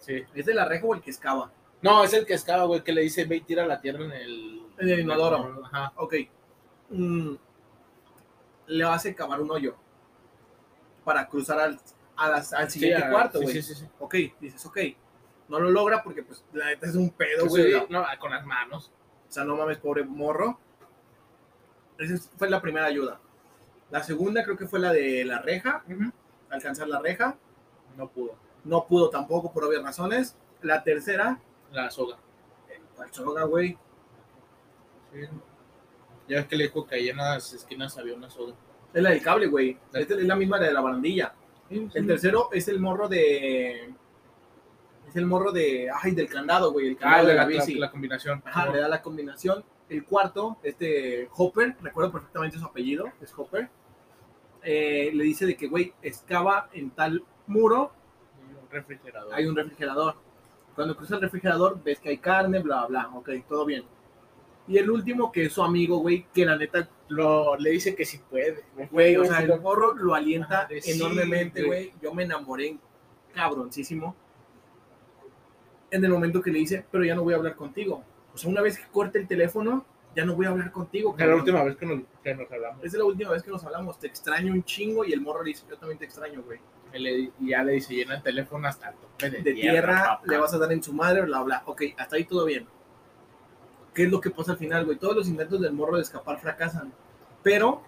Sí. 0.00 0.22
¿Es 0.34 0.44
de 0.46 0.54
la 0.54 0.64
reja 0.66 0.84
o 0.86 0.94
el 0.94 1.00
que 1.00 1.10
excava? 1.10 1.50
No, 1.80 2.02
es 2.04 2.12
el 2.12 2.26
que 2.26 2.34
escava, 2.34 2.64
güey, 2.64 2.82
que 2.82 2.92
le 2.92 3.02
dice, 3.02 3.24
ve 3.24 3.36
y 3.36 3.40
tira 3.42 3.66
la 3.66 3.80
tierra 3.80 4.04
en 4.04 4.12
el... 4.12 4.62
En 4.78 4.88
el 4.88 5.00
inodoro. 5.00 5.62
Ajá. 5.64 5.92
Ok. 5.96 6.14
Mm, 6.90 7.34
le 8.66 8.84
hace 8.84 9.14
cavar 9.14 9.40
un 9.40 9.50
hoyo 9.50 9.74
para 11.04 11.26
cruzar 11.28 11.58
al, 11.60 11.80
a 12.16 12.28
las- 12.30 12.52
al 12.52 12.70
siguiente 12.70 13.02
Sí, 13.02 13.10
cuarto, 13.10 13.38
sí, 13.38 13.44
güey. 13.44 13.54
Sí, 13.56 13.62
sí, 13.62 13.80
sí. 13.80 13.88
Ok, 13.98 14.14
dices, 14.40 14.64
ok. 14.66 14.78
No 15.48 15.60
lo 15.60 15.70
logra 15.70 16.02
porque, 16.02 16.22
pues, 16.22 16.42
la 16.52 16.66
neta 16.66 16.86
es 16.86 16.94
un 16.94 17.10
pedo, 17.10 17.42
Sí, 17.44 17.48
güey. 17.48 17.72
la- 17.72 17.86
no, 17.90 18.04
con 18.18 18.30
las 18.30 18.44
manos. 18.46 18.90
O 19.28 19.32
sea, 19.32 19.44
no 19.44 19.56
mames, 19.56 19.78
pobre 19.78 20.04
morro. 20.04 20.58
Esa 21.98 22.16
fue 22.38 22.48
la 22.48 22.60
primera 22.62 22.86
ayuda. 22.86 23.20
La 23.90 24.02
segunda 24.02 24.42
creo 24.44 24.56
que 24.56 24.66
fue 24.66 24.78
la 24.80 24.92
de 24.92 25.24
la 25.24 25.38
reja, 25.40 25.84
alcanzar 26.50 26.88
la 26.88 27.00
reja. 27.00 27.36
No 27.96 28.08
pudo. 28.08 28.34
No 28.64 28.86
pudo 28.86 29.10
tampoco 29.10 29.52
por 29.52 29.64
obvias 29.64 29.82
razones. 29.82 30.36
La 30.62 30.82
tercera, 30.82 31.38
La 31.70 31.90
soga. 31.90 32.16
¿cuál 32.96 33.12
soga, 33.12 33.44
güey? 33.44 33.76
Sí. 35.12 35.20
Ya 36.28 36.36
ves 36.38 36.46
que 36.46 36.56
le 36.56 36.64
dijo 36.64 36.86
que 36.86 36.94
ahí 36.96 37.08
en 37.10 37.16
las 37.18 37.52
esquinas 37.52 37.96
había 37.98 38.14
una 38.14 38.30
soga. 38.30 38.54
Es 38.92 39.02
la 39.02 39.10
del 39.10 39.22
cable, 39.22 39.46
güey. 39.46 39.76
Esta 39.92 40.14
es 40.14 40.22
la 40.24 40.36
misma 40.36 40.58
de 40.58 40.72
la 40.72 40.80
barandilla. 40.80 41.34
El 41.70 42.06
tercero 42.06 42.48
es 42.52 42.68
el 42.68 42.80
morro 42.80 43.08
de. 43.08 43.92
Es 45.08 45.16
el 45.16 45.26
morro 45.26 45.52
de. 45.52 45.88
Ay, 46.02 46.12
del 46.12 46.28
candado, 46.28 46.72
güey. 46.72 46.88
El 46.88 46.94
Ah, 46.94 46.98
candado 47.00 47.26
de 47.26 47.32
de 47.32 47.36
la 47.36 47.42
la, 47.42 47.48
bici. 47.48 47.74
la 47.74 47.90
combinación. 47.90 48.42
Ajá, 48.44 48.70
le 48.70 48.78
da 48.80 48.88
la 48.88 49.02
combinación. 49.02 49.64
El 49.88 50.04
cuarto, 50.04 50.56
este 50.62 51.28
Hopper, 51.36 51.76
recuerdo 51.82 52.10
perfectamente 52.12 52.58
su 52.58 52.64
apellido, 52.64 53.10
es 53.20 53.32
Hopper. 53.36 53.68
eh, 54.62 55.10
le 55.12 55.24
dice 55.24 55.44
de 55.44 55.56
que, 55.58 55.66
güey, 55.68 55.92
excava 56.00 56.70
en 56.72 56.90
tal 56.92 57.22
muro, 57.48 57.92
Un 58.62 58.70
refrigerador. 58.70 59.34
hay 59.34 59.44
un 59.44 59.54
refrigerador. 59.54 60.14
Cuando 60.74 60.96
cruza 60.96 61.16
el 61.16 61.20
refrigerador, 61.20 61.82
ves 61.84 62.00
que 62.00 62.08
hay 62.08 62.16
carne, 62.18 62.60
bla, 62.60 62.86
bla, 62.86 63.10
ok, 63.12 63.28
todo 63.46 63.66
bien. 63.66 63.84
Y 64.66 64.78
el 64.78 64.90
último, 64.90 65.30
que 65.30 65.46
es 65.46 65.52
su 65.52 65.62
amigo, 65.62 65.98
güey, 65.98 66.26
que 66.32 66.46
la 66.46 66.56
neta, 66.56 66.88
Lo, 67.08 67.56
le 67.56 67.70
dice 67.70 67.94
que 67.94 68.04
sí 68.04 68.18
puede. 68.30 68.64
güey, 68.90 69.16
o 69.16 69.24
sea, 69.24 69.40
el 69.40 69.60
morro 69.60 69.94
lo 69.94 70.14
alienta 70.14 70.62
Madre, 70.62 70.80
enormemente, 70.86 71.62
güey. 71.62 71.92
Yo 72.00 72.14
me 72.14 72.22
enamoré 72.22 72.78
cabroncísimo. 73.34 74.16
En 75.90 76.04
el 76.04 76.10
momento 76.10 76.40
que 76.40 76.50
le 76.50 76.60
dice, 76.60 76.84
pero 76.90 77.04
ya 77.04 77.14
no 77.14 77.22
voy 77.22 77.34
a 77.34 77.36
hablar 77.36 77.54
contigo. 77.56 78.02
O 78.32 78.38
sea, 78.38 78.50
una 78.50 78.62
vez 78.62 78.78
que 78.78 78.86
corte 78.90 79.18
el 79.18 79.28
teléfono, 79.28 79.84
ya 80.16 80.24
no 80.24 80.34
voy 80.34 80.46
a 80.46 80.50
hablar 80.50 80.72
contigo. 80.72 81.14
Es 81.18 81.26
la 81.26 81.36
última 81.36 81.62
vez 81.62 81.76
que 81.76 81.86
nos, 81.86 82.00
que 82.22 82.34
nos 82.34 82.50
hablamos. 82.50 82.84
Es 82.84 82.94
la 82.94 83.04
última 83.04 83.30
vez 83.30 83.42
que 83.42 83.50
nos 83.50 83.64
hablamos. 83.64 83.98
Te 83.98 84.06
extraño 84.06 84.52
un 84.52 84.64
chingo 84.64 85.04
y 85.04 85.12
el 85.12 85.20
morro 85.20 85.42
le 85.42 85.50
dice, 85.50 85.64
yo 85.68 85.76
también 85.76 85.98
te 85.98 86.04
extraño, 86.06 86.42
güey. 86.42 86.58
Y 86.96 87.48
ya 87.48 87.62
le 87.64 87.72
dice, 87.72 87.94
llena 87.94 88.16
el 88.16 88.22
teléfono 88.22 88.68
hasta 88.68 88.90
el 88.90 88.96
tope 88.96 89.30
de, 89.30 89.42
De 89.42 89.52
tierra, 89.52 90.04
papá. 90.04 90.22
le 90.26 90.38
vas 90.38 90.54
a 90.54 90.58
dar 90.58 90.72
en 90.72 90.82
su 90.82 90.92
madre, 90.92 91.22
bla, 91.22 91.42
bla. 91.42 91.62
Ok, 91.66 91.82
hasta 91.98 92.16
ahí 92.16 92.24
todo 92.24 92.44
bien. 92.44 92.66
¿Qué 93.94 94.04
es 94.04 94.10
lo 94.10 94.20
que 94.20 94.30
pasa 94.30 94.52
al 94.52 94.58
final, 94.58 94.84
güey? 94.84 94.98
Todos 94.98 95.14
los 95.16 95.28
intentos 95.28 95.60
del 95.60 95.72
morro 95.72 95.96
de 95.96 96.02
escapar 96.02 96.40
fracasan. 96.40 96.92
Pero 97.42 97.82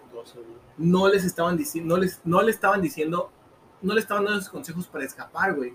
no 0.78 1.08
les 1.08 1.24
estaban 1.24 1.56
diciendo, 1.56 1.94
no 1.96 2.00
les, 2.02 2.20
no 2.24 2.42
le 2.42 2.50
estaban 2.50 2.80
diciendo, 2.82 3.30
no 3.82 3.94
le 3.94 4.00
estaban 4.00 4.24
dando 4.24 4.40
sus 4.40 4.50
consejos 4.50 4.86
para 4.86 5.04
escapar, 5.04 5.54
güey. 5.54 5.74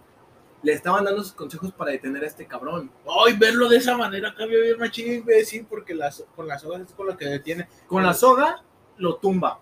Le 0.64 0.74
estaban 0.74 1.04
dando 1.04 1.24
sus 1.24 1.34
consejos 1.34 1.72
para 1.72 1.92
detener 1.92 2.24
a 2.24 2.28
este 2.28 2.46
cabrón. 2.46 2.92
Ay, 3.26 3.36
verlo 3.38 3.68
de 3.68 3.78
esa 3.78 3.98
manera 3.98 4.34
cambió 4.36 4.62
bien 4.62 4.78
machín, 4.78 5.12
imbécil, 5.14 5.66
porque 5.68 5.96
las, 5.96 6.24
con 6.36 6.48
las 6.48 6.64
hojas 6.64 6.82
es 6.82 6.92
con 6.94 7.08
lo 7.08 7.18
que 7.18 7.26
detiene. 7.26 7.68
Con 7.88 8.04
la 8.04 8.14
soga 8.14 8.64
lo 8.98 9.16
tumba 9.16 9.60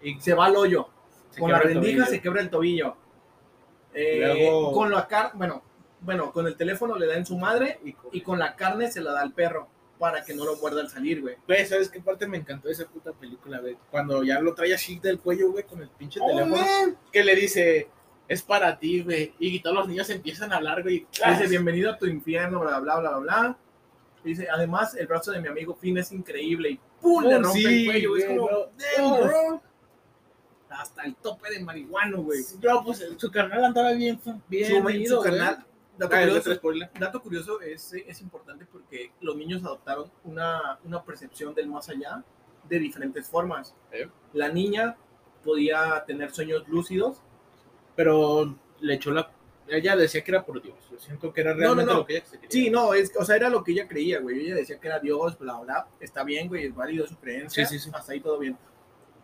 Y 0.00 0.20
se 0.20 0.32
va 0.34 0.46
al 0.46 0.56
hoyo. 0.56 0.88
se 1.30 1.40
con 1.40 1.50
la 1.50 1.58
rendija 1.58 2.06
se 2.06 2.20
quebra 2.20 2.40
el 2.40 2.50
tobillo. 2.50 2.94
Eh, 3.92 4.20
Luego- 4.20 4.72
Con 4.72 4.90
la 4.92 5.06
carne, 5.08 5.32
bueno, 5.34 5.62
bueno, 6.00 6.32
con 6.32 6.46
el 6.46 6.56
teléfono 6.56 6.96
le 6.96 7.06
da 7.06 7.16
en 7.16 7.26
su 7.26 7.36
madre 7.36 7.78
Y 7.84 7.92
con- 7.92 8.10
y 8.12 8.20
con 8.22 8.38
la 8.38 8.54
carne 8.56 8.90
se 8.90 9.00
la 9.00 9.12
da 9.12 9.20
al 9.22 9.32
perro 9.32 9.68
para 10.02 10.24
que 10.24 10.34
no 10.34 10.44
lo 10.44 10.56
muerda 10.56 10.80
al 10.80 10.90
salir, 10.90 11.20
güey. 11.20 11.36
Güey, 11.46 11.64
¿sabes 11.64 11.88
qué 11.88 12.00
parte 12.00 12.26
me 12.26 12.36
encantó 12.36 12.66
de 12.66 12.74
esa 12.74 12.88
puta 12.88 13.12
película, 13.12 13.60
güey? 13.60 13.76
Cuando 13.88 14.24
ya 14.24 14.40
lo 14.40 14.52
trae 14.52 14.74
así 14.74 14.98
del 14.98 15.20
cuello, 15.20 15.52
güey, 15.52 15.62
con 15.62 15.80
el 15.80 15.90
pinche 15.90 16.18
Oh, 16.20 16.26
teléfono. 16.26 16.56
man. 16.56 16.98
que 17.12 17.22
le 17.22 17.36
dice, 17.36 17.88
es 18.26 18.42
para 18.42 18.76
ti, 18.80 19.02
güey. 19.02 19.32
Y 19.38 19.60
todos 19.60 19.76
los 19.76 19.86
niños 19.86 20.10
empiezan 20.10 20.52
a 20.52 20.56
hablar, 20.56 20.82
güey. 20.82 21.06
Dice, 21.12 21.46
bienvenido 21.48 21.92
a 21.92 21.98
tu 21.98 22.06
infierno, 22.06 22.58
bla, 22.58 22.80
bla, 22.80 22.98
bla, 22.98 23.10
bla, 23.10 23.18
bla. 23.20 23.58
Dice, 24.24 24.48
además, 24.52 24.96
el 24.96 25.06
brazo 25.06 25.30
de 25.30 25.40
mi 25.40 25.46
amigo 25.46 25.76
Finn 25.76 25.96
es 25.98 26.10
increíble 26.10 26.70
y 26.70 26.80
¡pum! 27.00 27.22
le 27.24 27.36
Oh, 27.36 27.42
rompe 27.42 27.58
sí, 27.60 27.64
el 27.80 27.86
cuello. 27.86 28.08
güey. 28.10 28.22
Es 28.22 28.28
como, 28.28 28.46
bro. 28.46 28.70
"Damn, 28.96 29.04
Oh. 29.12 29.24
bro". 29.24 29.62
Hasta 30.70 31.02
el 31.04 31.14
tope 31.16 31.50
de 31.50 31.60
marihuano, 31.60 32.22
güey. 32.22 32.40
No, 32.60 32.82
pues 32.82 33.06
su 33.16 33.30
carnal 33.30 33.64
andaba 33.66 33.92
bien, 33.92 34.18
bien 34.48 34.68
Su, 34.68 34.76
su 34.76 34.82
güey. 34.82 35.04
carnal, 35.22 35.64
dato, 36.08 36.16
Ah, 36.16 36.58
curioso, 36.60 36.90
dato 36.98 37.22
curioso 37.22 37.60
es, 37.60 37.92
es 37.92 38.20
importante 38.20 38.66
porque 38.66 39.12
los 39.20 39.36
niños 39.36 39.64
adoptaron 39.64 40.10
una, 40.24 40.78
una 40.84 41.02
percepción 41.02 41.54
del 41.54 41.68
más 41.68 41.88
allá 41.88 42.24
de 42.68 42.78
diferentes 42.78 43.28
formas. 43.28 43.74
¿Eh? 43.92 44.08
La 44.32 44.48
niña 44.48 44.96
podía 45.42 46.04
tener 46.06 46.30
sueños 46.32 46.66
lúcidos. 46.68 47.20
Pero 47.94 48.56
le 48.80 48.94
echó 48.94 49.10
la... 49.10 49.30
Ella 49.68 49.96
decía 49.96 50.24
que 50.24 50.30
era 50.30 50.44
por 50.44 50.62
Dios. 50.62 50.76
Yo 50.90 50.98
siento 50.98 51.32
que 51.32 51.40
era 51.40 51.52
no, 51.52 51.58
realmente 51.60 51.92
no. 51.92 51.98
lo 51.98 52.06
que 52.06 52.16
ella 52.16 52.24
se 52.26 52.36
quería. 52.36 52.50
Sí, 52.50 52.70
no, 52.70 52.94
es, 52.94 53.12
o 53.16 53.24
sea, 53.24 53.36
era 53.36 53.48
lo 53.48 53.62
que 53.62 53.72
ella 53.72 53.86
creía, 53.86 54.20
güey. 54.20 54.40
Ella 54.40 54.56
decía 54.56 54.80
que 54.80 54.88
era 54.88 54.98
Dios, 54.98 55.38
bla, 55.38 55.60
bla. 55.60 55.86
Está 56.00 56.24
bien, 56.24 56.48
güey, 56.48 56.66
es 56.66 56.74
válido 56.74 57.06
su 57.06 57.16
creencia. 57.16 57.66
Sí, 57.66 57.78
sí, 57.78 57.84
sí. 57.84 57.90
Hasta 57.94 58.12
ahí 58.12 58.20
todo 58.20 58.38
bien. 58.38 58.56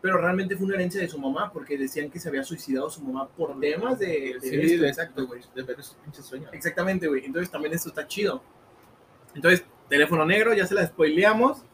Pero 0.01 0.17
realmente 0.19 0.57
fue 0.57 0.67
una 0.67 0.77
herencia 0.77 1.01
de 1.01 1.09
su 1.09 1.19
mamá 1.19 1.51
porque 1.53 1.77
decían 1.77 2.09
que 2.11 2.21
se 2.21 2.29
había 2.29 2.45
suicidado 2.45 2.89
su 2.89 3.03
mamá 3.03 3.29
por 3.29 3.59
temas 3.59 3.99
de, 3.99 4.07
de 4.35 4.41
Sí, 4.41 4.57
esto, 4.61 4.83
de- 4.83 4.89
exacto, 4.89 5.27
güey. 5.27 5.43
De 5.55 5.63
ver 5.65 5.81
esos 5.81 5.97
pinches 5.97 6.25
sueños. 6.25 6.51
Exactamente, 6.53 7.09
güey. 7.09 7.25
Entonces 7.25 7.51
también 7.51 7.75
esto 7.75 7.89
está 7.89 8.07
chido. 8.07 8.41
Entonces, 9.35 9.65
teléfono 9.89 10.25
negro, 10.25 10.55
ya 10.55 10.67
se 10.67 10.75
la 10.75 10.87
spoileamos. 10.87 11.65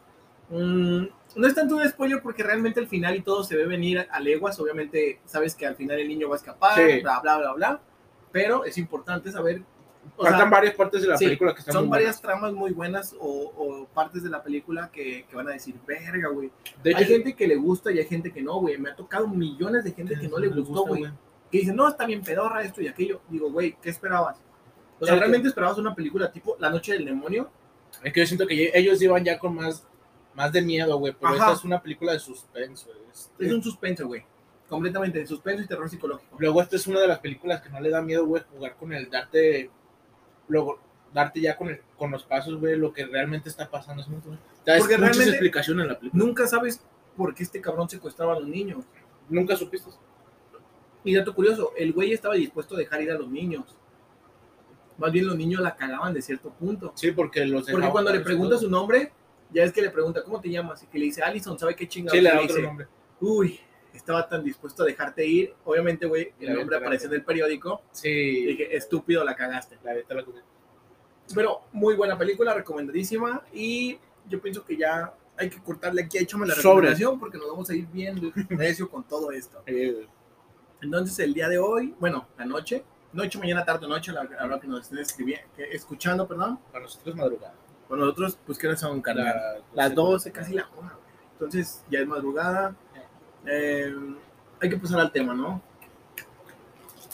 Mm, 0.49 1.05
no 1.35 1.47
es 1.47 1.53
tanto 1.55 1.75
un 1.75 1.87
spoiler 1.87 2.21
porque 2.21 2.43
realmente 2.43 2.79
al 2.79 2.87
final 2.87 3.15
y 3.15 3.21
todo 3.21 3.43
se 3.43 3.55
ve 3.55 3.65
venir 3.67 4.07
a 4.09 4.19
leguas. 4.19 4.59
Obviamente 4.59 5.19
sabes 5.25 5.53
que 5.55 5.65
al 5.67 5.75
final 5.75 5.99
el 5.99 6.07
niño 6.07 6.27
va 6.29 6.35
a 6.35 6.37
escapar, 6.37 6.75
Sí. 6.77 7.01
bla, 7.01 7.19
bla, 7.19 7.37
bla, 7.37 7.53
bla. 7.53 7.81
Pero 8.31 8.65
es 8.65 8.77
importante 8.79 9.31
saber. 9.31 9.61
Faltan 10.17 10.37
sea, 10.39 10.49
varias 10.49 10.75
partes 10.75 11.01
de 11.01 11.07
la 11.07 11.17
sí, 11.17 11.25
película 11.25 11.53
que 11.53 11.59
están 11.59 11.73
son 11.73 11.83
muy 11.85 11.91
varias 11.91 12.21
tramas 12.21 12.53
muy 12.53 12.71
buenas 12.71 13.15
o, 13.19 13.27
o 13.57 13.85
partes 13.87 14.23
de 14.23 14.29
la 14.29 14.41
película 14.43 14.89
que, 14.91 15.25
que 15.29 15.35
van 15.35 15.47
a 15.49 15.51
decir, 15.51 15.75
verga, 15.85 16.29
güey. 16.29 16.49
buenas. 16.49 16.83
De 16.83 16.89
hecho, 16.91 16.99
Hay 16.99 17.05
gente 17.05 17.35
que 17.35 17.47
le 17.47 17.55
gusta 17.55 17.91
y 17.91 17.99
hay 17.99 18.05
gente 18.05 18.31
que 18.31 18.41
no, 18.41 18.59
güey. 18.59 18.77
Me 18.77 18.89
ha 18.91 18.95
tocado 18.95 19.27
millones 19.27 19.83
de 19.83 19.91
gente 19.91 20.17
que 20.19 20.27
no 20.27 20.37
le 20.37 20.47
gustó, 20.49 20.85
güey. 20.85 21.05
Que 21.51 21.59
dice, 21.59 21.73
no, 21.73 21.87
está 21.87 22.05
bien 22.05 22.21
pedorra 22.21 22.61
esto 22.63 22.81
y 22.81 22.87
aquello. 22.87 23.21
Digo, 23.29 23.51
güey, 23.51 23.77
¿qué 23.81 23.89
esperabas? 23.89 24.37
O 24.99 25.05
sea, 25.05 25.13
Es 25.15 25.19
que- 25.19 25.19
¿realmente 25.19 25.47
esperabas 25.49 25.77
una 25.77 25.93
película 25.93 26.31
tipo 26.31 26.55
La 26.59 26.69
Noche 26.69 26.93
del 26.93 27.05
Demonio? 27.05 27.49
Es 28.03 28.13
que 28.13 28.19
yo 28.21 28.25
siento 28.27 28.47
que 28.47 28.71
ellos 28.73 29.01
iban 29.01 29.23
ya 29.23 29.37
con 29.39 29.55
más, 29.55 29.85
más 30.33 30.51
de 30.51 30.61
miedo, 30.61 30.97
güey. 30.97 31.13
Pero 31.19 31.27
Ajá. 31.33 31.37
esta 31.37 31.53
es 31.53 31.63
una 31.65 31.81
película 31.81 32.13
de 32.13 32.19
suspenso. 32.19 32.89
es- 33.11 33.31
Es 33.39 33.51
un 33.53 33.61
suspenso, 33.63 34.07
güey. 34.07 34.23
Completamente 34.67 35.19
de 35.19 35.27
suspenso 35.27 35.63
y 35.63 35.67
terror 35.67 35.87
psicológico. 35.89 36.35
Luego 36.39 36.61
esta 36.61 36.75
es 36.75 36.87
una 36.87 36.99
de 36.99 37.07
las 37.07 37.19
películas 37.19 37.61
que 37.61 37.69
no 37.69 37.79
le 37.79 37.89
da 37.91 38.01
miedo, 38.01 38.25
güey, 38.25 38.41
jugar 38.51 38.75
con 38.75 38.91
el 38.93 39.09
darte, 39.11 39.69
luego 40.47 40.79
darte 41.13 41.39
ya 41.41 41.55
con, 41.57 41.69
el, 41.69 41.81
con 41.97 42.11
los 42.11 42.23
pasos, 42.23 42.59
güey, 42.59 42.77
lo 42.77 42.91
que 42.93 43.05
realmente 43.05 43.49
está 43.49 43.69
pasando. 43.69 44.01
Es 44.01 44.07
muy, 44.07 44.19
da 44.65 44.77
Porque 44.77 44.97
realmente- 44.97 45.37
en 45.37 45.87
la 45.87 45.97
película. 45.99 46.23
Nunca 46.25 46.47
sabes 46.47 46.81
por 47.15 47.33
qué 47.33 47.43
este 47.43 47.61
cabrón 47.61 47.89
secuestraba 47.89 48.33
a 48.33 48.39
los 48.39 48.47
niños. 48.49 48.83
Nunca 49.29 49.55
supiste. 49.55 49.89
Y 51.03 51.13
dato 51.15 51.33
curioso, 51.33 51.71
el 51.77 51.93
güey 51.93 52.13
estaba 52.13 52.33
dispuesto 52.35 52.75
a 52.75 52.79
dejar 52.79 53.01
ir 53.01 53.11
a 53.11 53.17
los 53.17 53.29
niños. 53.29 53.63
Más 54.97 55.11
bien 55.11 55.27
los 55.27 55.37
niños 55.37 55.61
la 55.61 55.75
cagaban 55.75 56.13
de 56.13 56.21
cierto 56.21 56.49
punto. 56.51 56.91
Sí, 56.95 57.11
porque 57.11 57.45
los 57.45 57.69
Porque 57.69 57.89
cuando 57.89 58.11
le 58.11 58.21
pregunta 58.21 58.55
todo. 58.55 58.61
su 58.65 58.69
nombre, 58.69 59.11
ya 59.51 59.63
es 59.63 59.71
que 59.71 59.81
le 59.81 59.89
pregunta, 59.89 60.23
¿cómo 60.23 60.39
te 60.41 60.49
llamas? 60.49 60.83
Y 60.83 60.87
que 60.87 60.97
le 60.97 61.05
dice, 61.05 61.21
Allison, 61.21 61.59
¿sabe 61.59 61.75
qué 61.75 61.87
chingados? 61.87 62.17
Sí, 62.17 62.21
le 62.23 62.29
da 62.29 62.35
otro 62.41 62.47
dice, 62.47 62.61
nombre. 62.61 62.87
Uy, 63.19 63.59
estaba 63.97 64.27
tan 64.27 64.43
dispuesto 64.43 64.83
a 64.83 64.85
dejarte 64.85 65.25
ir. 65.25 65.53
Obviamente, 65.65 66.05
güey, 66.05 66.33
Y 66.39 66.45
el 66.45 66.53
la 66.53 66.59
nombre 66.59 66.77
apareció 66.77 67.07
en 67.09 67.15
el 67.15 67.23
periódico. 67.23 67.81
Y 67.93 67.97
Sí, 67.97 68.45
dije, 68.45 68.75
estúpido, 68.75 69.23
la 69.23 69.35
cagaste. 69.35 69.77
la 69.83 69.93
la. 69.93 70.25
Pero 71.33 71.61
muy 71.71 71.95
buena 71.95 72.17
película, 72.17 72.53
recomendadísima. 72.53 73.41
Y 73.53 73.97
yo 74.29 74.41
pienso 74.41 74.63
que 74.63 74.77
ya 74.77 75.13
hay 75.37 75.49
que 75.49 75.61
cortarle 75.61 76.03
aquí, 76.03 76.17
échame 76.17 76.47
la 76.47 76.53
Sobre. 76.55 76.67
recomendación 76.89 77.19
porque 77.19 77.37
nos 77.37 77.47
vamos 77.49 77.69
a 77.69 77.75
ir 77.75 77.87
bien 77.87 78.31
necio 78.49 78.89
con 78.89 79.03
todo 79.03 79.31
esto. 79.31 79.61
Eh, 79.67 80.07
Entonces, 80.81 81.17
el 81.19 81.33
día 81.33 81.49
de 81.49 81.57
hoy, 81.57 81.95
bueno, 81.99 82.27
la 82.37 82.45
noche, 82.45 82.83
noche, 83.13 83.39
mañana, 83.39 83.65
tarde, 83.65 83.87
noche, 83.87 84.11
la, 84.11 84.21
hora 84.21 84.59
que 84.59 84.67
nos 84.67 84.81
estén 84.81 84.99
escribiendo, 84.99 85.47
que- 85.55 85.71
escuchando, 85.71 86.27
perdón. 86.27 86.59
para 86.71 86.83
nosotros 86.83 87.15
madrugada. 87.15 87.55
Con 87.87 87.99
nosotros, 87.99 88.37
pues, 88.45 88.57
¿qué 88.57 88.67
hora 88.67 88.77
son, 88.77 89.01
carnal? 89.01 89.25
La- 89.73 89.83
Las 89.87 89.95
12, 89.95 90.31
casi 90.31 90.53
la 90.53 90.67
1. 90.77 90.91
Entonces, 91.33 91.83
ya 91.89 91.99
es 91.99 92.07
madrugada. 92.07 92.75
Eh, 93.47 93.93
hay 94.61 94.69
que 94.69 94.77
pasar 94.77 94.99
al 94.99 95.11
tema, 95.11 95.33
¿no? 95.33 95.61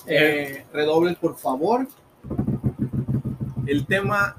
Eh, 0.08 0.66
redobles, 0.74 1.18
por 1.18 1.38
favor. 1.38 1.88
El 3.66 3.86
tema 3.86 4.36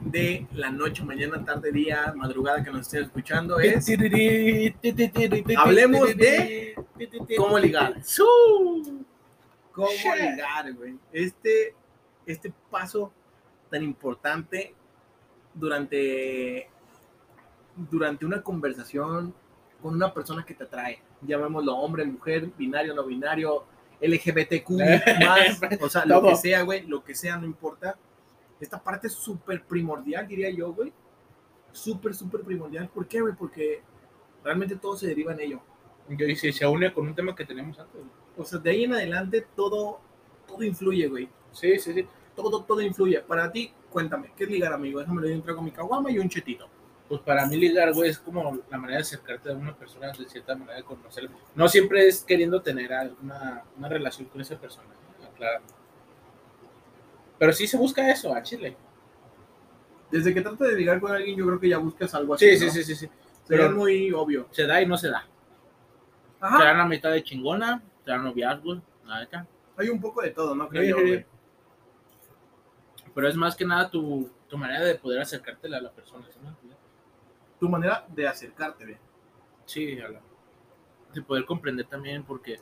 de 0.00 0.46
la 0.52 0.70
noche, 0.70 1.04
mañana, 1.04 1.44
tarde, 1.44 1.72
día, 1.72 2.12
madrugada 2.16 2.62
que 2.62 2.70
nos 2.70 2.82
estén 2.82 3.04
escuchando 3.04 3.58
es 3.58 3.88
Hablemos 5.56 6.16
de 6.16 6.74
cómo 7.36 7.58
ligar. 7.58 8.02
cómo 9.72 9.88
ligar, 9.88 10.72
güey. 10.74 10.96
Este, 11.12 11.74
este 12.26 12.52
paso 12.70 13.12
tan 13.70 13.82
importante 13.82 14.74
durante, 15.54 16.68
durante 17.76 18.24
una 18.26 18.42
conversación 18.42 19.34
con 19.86 19.94
una 19.94 20.12
persona 20.12 20.44
que 20.44 20.52
te 20.52 20.64
atrae. 20.64 21.00
Llamémoslo 21.22 21.76
hombre, 21.76 22.04
mujer, 22.04 22.50
binario, 22.58 22.92
no 22.92 23.04
binario, 23.04 23.66
LGBTQ 24.00 24.68
más, 25.24 25.60
o 25.80 25.88
sea, 25.88 26.04
lo 26.04 26.22
que 26.22 26.34
sea, 26.34 26.62
güey, 26.62 26.84
lo 26.88 27.04
que 27.04 27.14
sea, 27.14 27.36
no 27.36 27.46
importa. 27.46 27.96
Esta 28.58 28.82
parte 28.82 29.06
es 29.06 29.12
súper 29.12 29.62
primordial, 29.62 30.26
diría 30.26 30.50
yo, 30.50 30.72
güey. 30.72 30.92
Súper, 31.70 32.16
súper 32.16 32.40
primordial. 32.40 32.88
¿Por 32.88 33.06
qué, 33.06 33.20
güey? 33.20 33.32
Porque 33.36 33.80
realmente 34.42 34.74
todo 34.74 34.96
se 34.96 35.06
deriva 35.06 35.32
en 35.34 35.40
ello. 35.40 35.60
Y 36.08 36.34
si 36.34 36.52
se 36.52 36.66
une 36.66 36.92
con 36.92 37.06
un 37.06 37.14
tema 37.14 37.36
que 37.36 37.44
teníamos 37.44 37.78
antes. 37.78 38.00
O 38.36 38.44
sea, 38.44 38.58
de 38.58 38.70
ahí 38.70 38.82
en 38.82 38.94
adelante 38.94 39.46
todo, 39.54 40.00
todo 40.48 40.64
influye, 40.64 41.06
güey. 41.06 41.28
Sí, 41.52 41.78
sí, 41.78 41.92
sí. 41.92 42.08
Todo, 42.34 42.64
todo 42.64 42.80
influye. 42.80 43.20
Para 43.20 43.52
ti, 43.52 43.72
cuéntame, 43.88 44.32
¿qué 44.36 44.42
es 44.44 44.50
ligar, 44.50 44.72
amigo? 44.72 44.98
Déjame 44.98 45.22
le 45.22 45.28
doy 45.28 45.36
un 45.36 45.44
trago 45.44 45.60
a 45.60 45.62
mi 45.62 45.70
caguama 45.70 46.10
y 46.10 46.18
un 46.18 46.28
chetito. 46.28 46.68
Pues 47.08 47.20
para 47.20 47.46
mí 47.46 47.56
ligar, 47.56 47.92
güey, 47.92 48.10
es 48.10 48.18
como 48.18 48.58
la 48.68 48.78
manera 48.78 48.96
de 48.98 49.02
acercarte 49.02 49.50
a 49.50 49.54
una 49.54 49.74
persona, 49.76 50.10
de 50.10 50.24
cierta 50.28 50.56
manera 50.56 50.76
de 50.78 50.82
conocerla. 50.84 51.30
No 51.54 51.68
siempre 51.68 52.06
es 52.08 52.24
queriendo 52.24 52.60
tener 52.62 52.92
alguna 52.92 53.62
una 53.76 53.88
relación 53.88 54.28
con 54.28 54.40
esa 54.40 54.58
persona, 54.58 54.88
claro. 55.36 55.62
Pero 57.38 57.52
sí 57.52 57.66
se 57.68 57.76
busca 57.76 58.10
eso, 58.10 58.34
a 58.34 58.42
Chile. 58.42 58.76
Desde 60.10 60.32
que 60.34 60.40
tratas 60.40 60.68
de 60.68 60.74
ligar 60.76 60.98
con 61.00 61.12
alguien, 61.12 61.36
yo 61.36 61.46
creo 61.46 61.60
que 61.60 61.68
ya 61.68 61.78
buscas 61.78 62.12
algo 62.14 62.34
así. 62.34 62.56
Sí, 62.56 62.64
¿no? 62.66 62.72
sí, 62.72 62.82
sí, 62.82 62.94
sí, 62.94 63.06
sí. 63.06 63.12
Sería 63.44 63.66
Pero- 63.66 63.76
muy 63.76 64.10
obvio. 64.12 64.48
Se 64.50 64.66
da 64.66 64.80
y 64.82 64.86
no 64.86 64.96
se 64.96 65.08
da. 65.08 65.22
Te 66.40 66.46
Ajá. 66.46 66.64
dan 66.64 66.78
la 66.78 66.86
mitad 66.86 67.12
de 67.12 67.22
chingona, 67.22 67.82
te 68.04 68.10
dan 68.10 68.24
noviazgos, 68.24 68.80
la 69.04 69.20
neta. 69.20 69.46
Hay 69.76 69.88
un 69.90 70.00
poco 70.00 70.22
de 70.22 70.30
todo, 70.30 70.54
¿no? 70.54 70.68
Creo 70.68 70.82
Sí, 70.82 70.88
yo, 70.88 70.96
güey. 71.00 71.26
Pero 73.14 73.28
es 73.28 73.36
más 73.36 73.54
que 73.56 73.64
nada 73.64 73.90
tu, 73.90 74.28
tu 74.48 74.58
manera 74.58 74.84
de 74.84 74.94
poder 74.96 75.20
acercártela 75.20 75.78
a 75.78 75.80
la 75.80 75.90
persona, 75.92 76.24
¿sí 76.30 76.38
entiendes? 76.38 76.56
Tu 77.58 77.68
manera 77.68 78.06
de 78.08 78.26
acercarte, 78.28 78.84
güey. 78.84 78.98
Sí, 79.64 79.98
a 80.00 80.08
la- 80.08 80.22
de 81.14 81.22
poder 81.22 81.44
comprender 81.46 81.86
también, 81.86 82.22
porque 82.24 82.60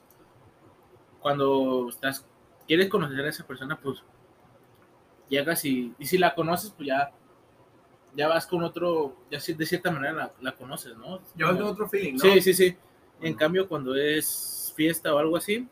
cuando 1.20 1.88
estás, 1.88 2.26
quieres 2.66 2.88
conocer 2.88 3.20
a 3.24 3.28
esa 3.28 3.46
persona, 3.46 3.78
pues 3.80 4.02
llegas 5.28 5.64
y, 5.64 5.94
y 5.98 6.06
si 6.06 6.18
la 6.18 6.34
conoces, 6.34 6.70
pues 6.70 6.88
ya, 6.88 7.12
ya 8.14 8.28
vas 8.28 8.46
con 8.46 8.62
otro, 8.62 9.16
ya 9.30 9.38
de 9.40 9.66
cierta 9.66 9.90
manera 9.90 10.12
la, 10.12 10.32
la 10.40 10.52
conoces, 10.52 10.96
¿no? 10.96 11.20
Yo 11.34 11.56
tengo 11.56 11.70
otro 11.70 11.88
feeling, 11.88 12.14
¿no? 12.14 12.20
Sí, 12.20 12.40
sí, 12.40 12.54
sí. 12.54 12.76
En 13.20 13.34
cambio, 13.34 13.68
cuando 13.68 13.94
es 13.96 14.72
fiesta 14.76 15.14
o 15.14 15.18
algo 15.18 15.36
así, 15.36 15.68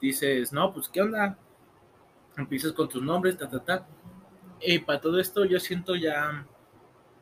dices, 0.00 0.52
no, 0.52 0.72
pues, 0.72 0.88
¿qué 0.88 1.00
onda? 1.00 1.38
Empiezas 2.36 2.72
con 2.72 2.88
tus 2.88 3.02
nombres, 3.02 3.36
ta, 3.38 3.48
ta, 3.48 3.60
ta. 3.64 3.86
Y 4.60 4.78
para 4.80 5.00
todo 5.00 5.18
esto 5.20 5.44
yo 5.44 5.60
siento 5.60 5.94
ya 5.96 6.46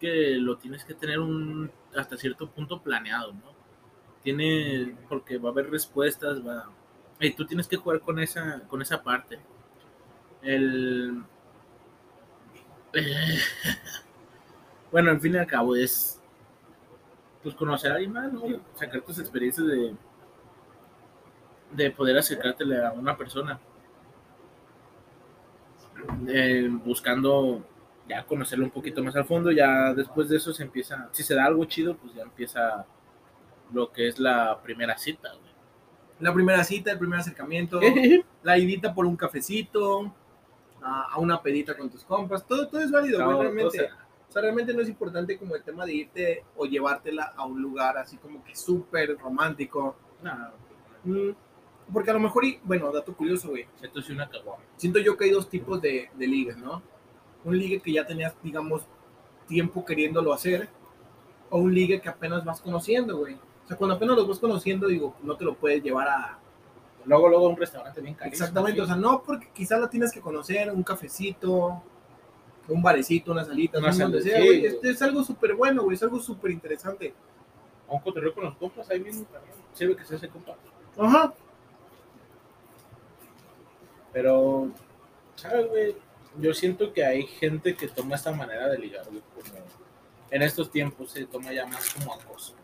que 0.02 0.36
lo 0.36 0.58
tienes 0.58 0.84
que 0.84 0.94
tener 0.94 1.20
un 1.20 1.70
hasta 1.96 2.16
cierto 2.16 2.50
punto 2.50 2.82
planeado, 2.82 3.32
¿no? 3.32 3.52
Tiene, 4.22 4.96
porque 5.08 5.38
va 5.38 5.48
a 5.48 5.52
haber 5.52 5.70
respuestas, 5.70 6.46
va... 6.46 6.70
Y 7.20 7.32
tú 7.32 7.46
tienes 7.46 7.68
que 7.68 7.76
jugar 7.76 8.00
con 8.00 8.18
esa, 8.18 8.62
con 8.68 8.82
esa 8.82 9.02
parte. 9.02 9.38
El... 10.42 11.22
bueno, 14.92 15.12
en 15.12 15.20
fin 15.20 15.34
y 15.34 15.38
al 15.38 15.46
cabo 15.46 15.76
es 15.76 16.20
pues 17.42 17.54
conocer 17.54 17.92
a 17.92 17.94
alguien 17.94 18.12
más. 18.12 18.30
Sacar 18.74 19.00
tus 19.00 19.18
experiencias 19.18 19.66
de 19.66 19.94
de 21.72 21.90
poder 21.90 22.18
acercártele 22.18 22.84
a 22.84 22.92
una 22.92 23.16
persona. 23.16 23.58
Eh, 26.28 26.68
buscando 26.84 27.64
ya 28.08 28.24
conocerlo 28.24 28.64
un 28.64 28.70
poquito 28.70 29.02
más 29.02 29.14
al 29.16 29.24
fondo, 29.24 29.50
ya 29.50 29.94
después 29.94 30.28
de 30.28 30.36
eso 30.36 30.52
se 30.52 30.62
empieza, 30.64 31.08
si 31.12 31.22
se 31.22 31.34
da 31.34 31.46
algo 31.46 31.64
chido, 31.64 31.96
pues 31.96 32.14
ya 32.14 32.22
empieza 32.22 32.84
lo 33.72 33.90
que 33.92 34.08
es 34.08 34.18
la 34.18 34.60
primera 34.62 34.98
cita, 34.98 35.28
güey. 35.30 35.52
La 36.20 36.32
primera 36.32 36.62
cita, 36.62 36.92
el 36.92 36.98
primer 36.98 37.20
acercamiento, 37.20 37.80
la 38.42 38.58
idita 38.58 38.94
por 38.94 39.06
un 39.06 39.16
cafecito, 39.16 40.14
a, 40.82 41.12
a 41.12 41.18
una 41.18 41.40
pedita 41.42 41.76
con 41.76 41.88
tus 41.90 42.04
compas, 42.04 42.46
todo, 42.46 42.68
todo 42.68 42.80
es 42.80 42.90
válido, 42.90 43.18
güey, 43.24 43.30
todo 43.36 43.42
realmente. 43.42 43.78
se- 43.78 43.84
O 44.28 44.32
sea, 44.32 44.42
realmente 44.42 44.72
no 44.74 44.80
es 44.80 44.88
importante 44.88 45.38
como 45.38 45.54
el 45.54 45.62
tema 45.62 45.84
de 45.86 45.94
irte 45.94 46.44
o 46.56 46.64
llevártela 46.66 47.32
a 47.36 47.44
un 47.46 47.60
lugar 47.62 47.98
así 47.98 48.16
como 48.16 48.42
que 48.42 48.54
súper 48.56 49.16
romántico. 49.18 49.96
Mm, 51.04 51.30
Porque 51.92 52.10
a 52.10 52.14
lo 52.14 52.20
mejor, 52.20 52.44
y, 52.44 52.58
bueno, 52.64 52.90
dato 52.92 53.14
curioso, 53.14 53.50
güey. 53.50 53.66
esto 53.82 54.00
es 54.00 54.08
una 54.10 54.28
caguama. 54.28 54.62
Siento 54.76 54.98
yo 55.00 55.16
que 55.16 55.24
hay 55.24 55.30
dos 55.32 55.48
tipos 55.50 55.80
de, 55.82 56.08
de 56.14 56.26
ligues, 56.26 56.56
¿no? 56.56 56.82
Un 57.44 57.58
ligue 57.58 57.80
que 57.80 57.92
ya 57.92 58.06
tenías, 58.06 58.34
digamos, 58.42 58.82
tiempo 59.48 59.84
queriéndolo 59.84 60.32
hacer, 60.32 60.68
o 61.50 61.58
un 61.58 61.74
ligue 61.74 62.00
que 62.00 62.08
apenas 62.08 62.44
vas 62.44 62.60
conociendo, 62.60 63.18
güey. 63.18 63.34
O 63.34 63.68
sea, 63.68 63.76
cuando 63.76 63.96
apenas 63.96 64.16
los 64.16 64.28
vas 64.28 64.38
conociendo, 64.38 64.86
digo, 64.86 65.14
no 65.22 65.36
te 65.36 65.44
lo 65.44 65.54
puedes 65.54 65.82
llevar 65.82 66.08
a... 66.08 66.38
Luego, 67.04 67.28
luego 67.28 67.48
un 67.48 67.56
restaurante 67.56 68.00
bien 68.00 68.14
carísimo. 68.14 68.44
Exactamente, 68.44 68.80
o 68.80 68.86
sea, 68.86 68.94
no 68.96 69.22
porque 69.22 69.48
quizás 69.52 69.80
la 69.80 69.90
tienes 69.90 70.12
que 70.12 70.20
conocer, 70.20 70.70
un 70.70 70.84
cafecito, 70.84 71.82
un 72.68 72.80
barecito, 72.82 73.32
una 73.32 73.44
salita, 73.44 73.78
Una 73.78 73.90
un 73.90 73.98
donde 73.98 74.22
sal- 74.22 74.30
sea, 74.30 74.40
sí, 74.40 74.46
güey. 74.46 74.60
güey. 74.60 74.72
Este 74.74 74.90
es 74.90 75.02
algo 75.02 75.24
súper 75.24 75.54
bueno, 75.54 75.82
güey, 75.82 75.96
es 75.96 76.02
algo 76.04 76.20
súper 76.20 76.52
interesante. 76.52 77.12
A 77.88 77.92
un 77.94 78.00
cotorreo 78.00 78.32
con 78.32 78.44
los 78.44 78.54
compas, 78.56 78.88
ahí 78.88 79.00
mismo 79.00 79.24
también. 79.24 79.54
Sirve 79.74 79.96
que 79.96 80.04
se 80.04 80.14
hace 80.14 80.28
compa. 80.28 80.54
Ajá. 80.96 81.34
Pero, 84.12 84.68
¿sabes, 85.36 85.68
güey? 85.68 85.96
Yo 86.38 86.54
siento 86.54 86.92
que 86.92 87.04
hay 87.04 87.26
gente 87.26 87.74
que 87.74 87.88
toma 87.88 88.16
esta 88.16 88.32
manera 88.32 88.68
de 88.68 88.78
ligar, 88.78 89.04
güey, 89.08 89.22
como 89.34 89.64
en 90.30 90.42
estos 90.42 90.70
tiempos 90.70 91.10
se 91.12 91.26
toma 91.26 91.52
ya 91.52 91.66
más 91.66 91.92
como 91.94 92.14
acoso. 92.14 92.54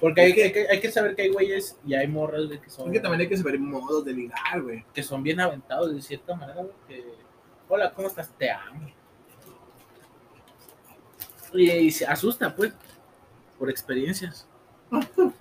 Porque 0.00 0.20
hay 0.20 0.32
que, 0.32 0.44
hay 0.44 0.52
que, 0.52 0.68
hay 0.68 0.80
que 0.80 0.92
saber 0.92 1.16
que 1.16 1.22
hay 1.22 1.30
güeyes 1.30 1.76
y 1.84 1.94
hay 1.94 2.06
morras, 2.06 2.46
güey, 2.46 2.60
que 2.60 2.70
son, 2.70 2.86
Es 2.86 2.92
que 2.92 3.00
también 3.00 3.22
hay 3.22 3.28
que 3.28 3.36
saber 3.36 3.58
modos 3.58 4.04
de 4.04 4.12
ligar, 4.12 4.62
güey. 4.62 4.84
que 4.94 5.02
son 5.02 5.24
bien 5.24 5.40
aventados 5.40 5.92
de 5.92 6.00
cierta 6.00 6.36
manera, 6.36 6.62
güey, 6.62 6.74
que, 6.86 7.04
hola, 7.68 7.92
¿cómo 7.92 8.06
estás? 8.06 8.30
Te 8.38 8.50
amo. 8.50 8.88
Y, 11.52 11.70
y 11.70 11.90
se 11.90 12.06
asusta, 12.06 12.54
pues, 12.54 12.72
por 13.58 13.68
experiencias. 13.70 14.46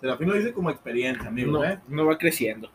Se 0.00 0.08
la 0.08 0.16
fin 0.16 0.28
lo 0.28 0.34
dice 0.34 0.52
como 0.52 0.68
experiencia, 0.68 1.28
amigo, 1.28 1.52
No, 1.52 1.64
¿eh? 1.64 1.78
no 1.86 2.04
va 2.06 2.18
creciendo. 2.18 2.68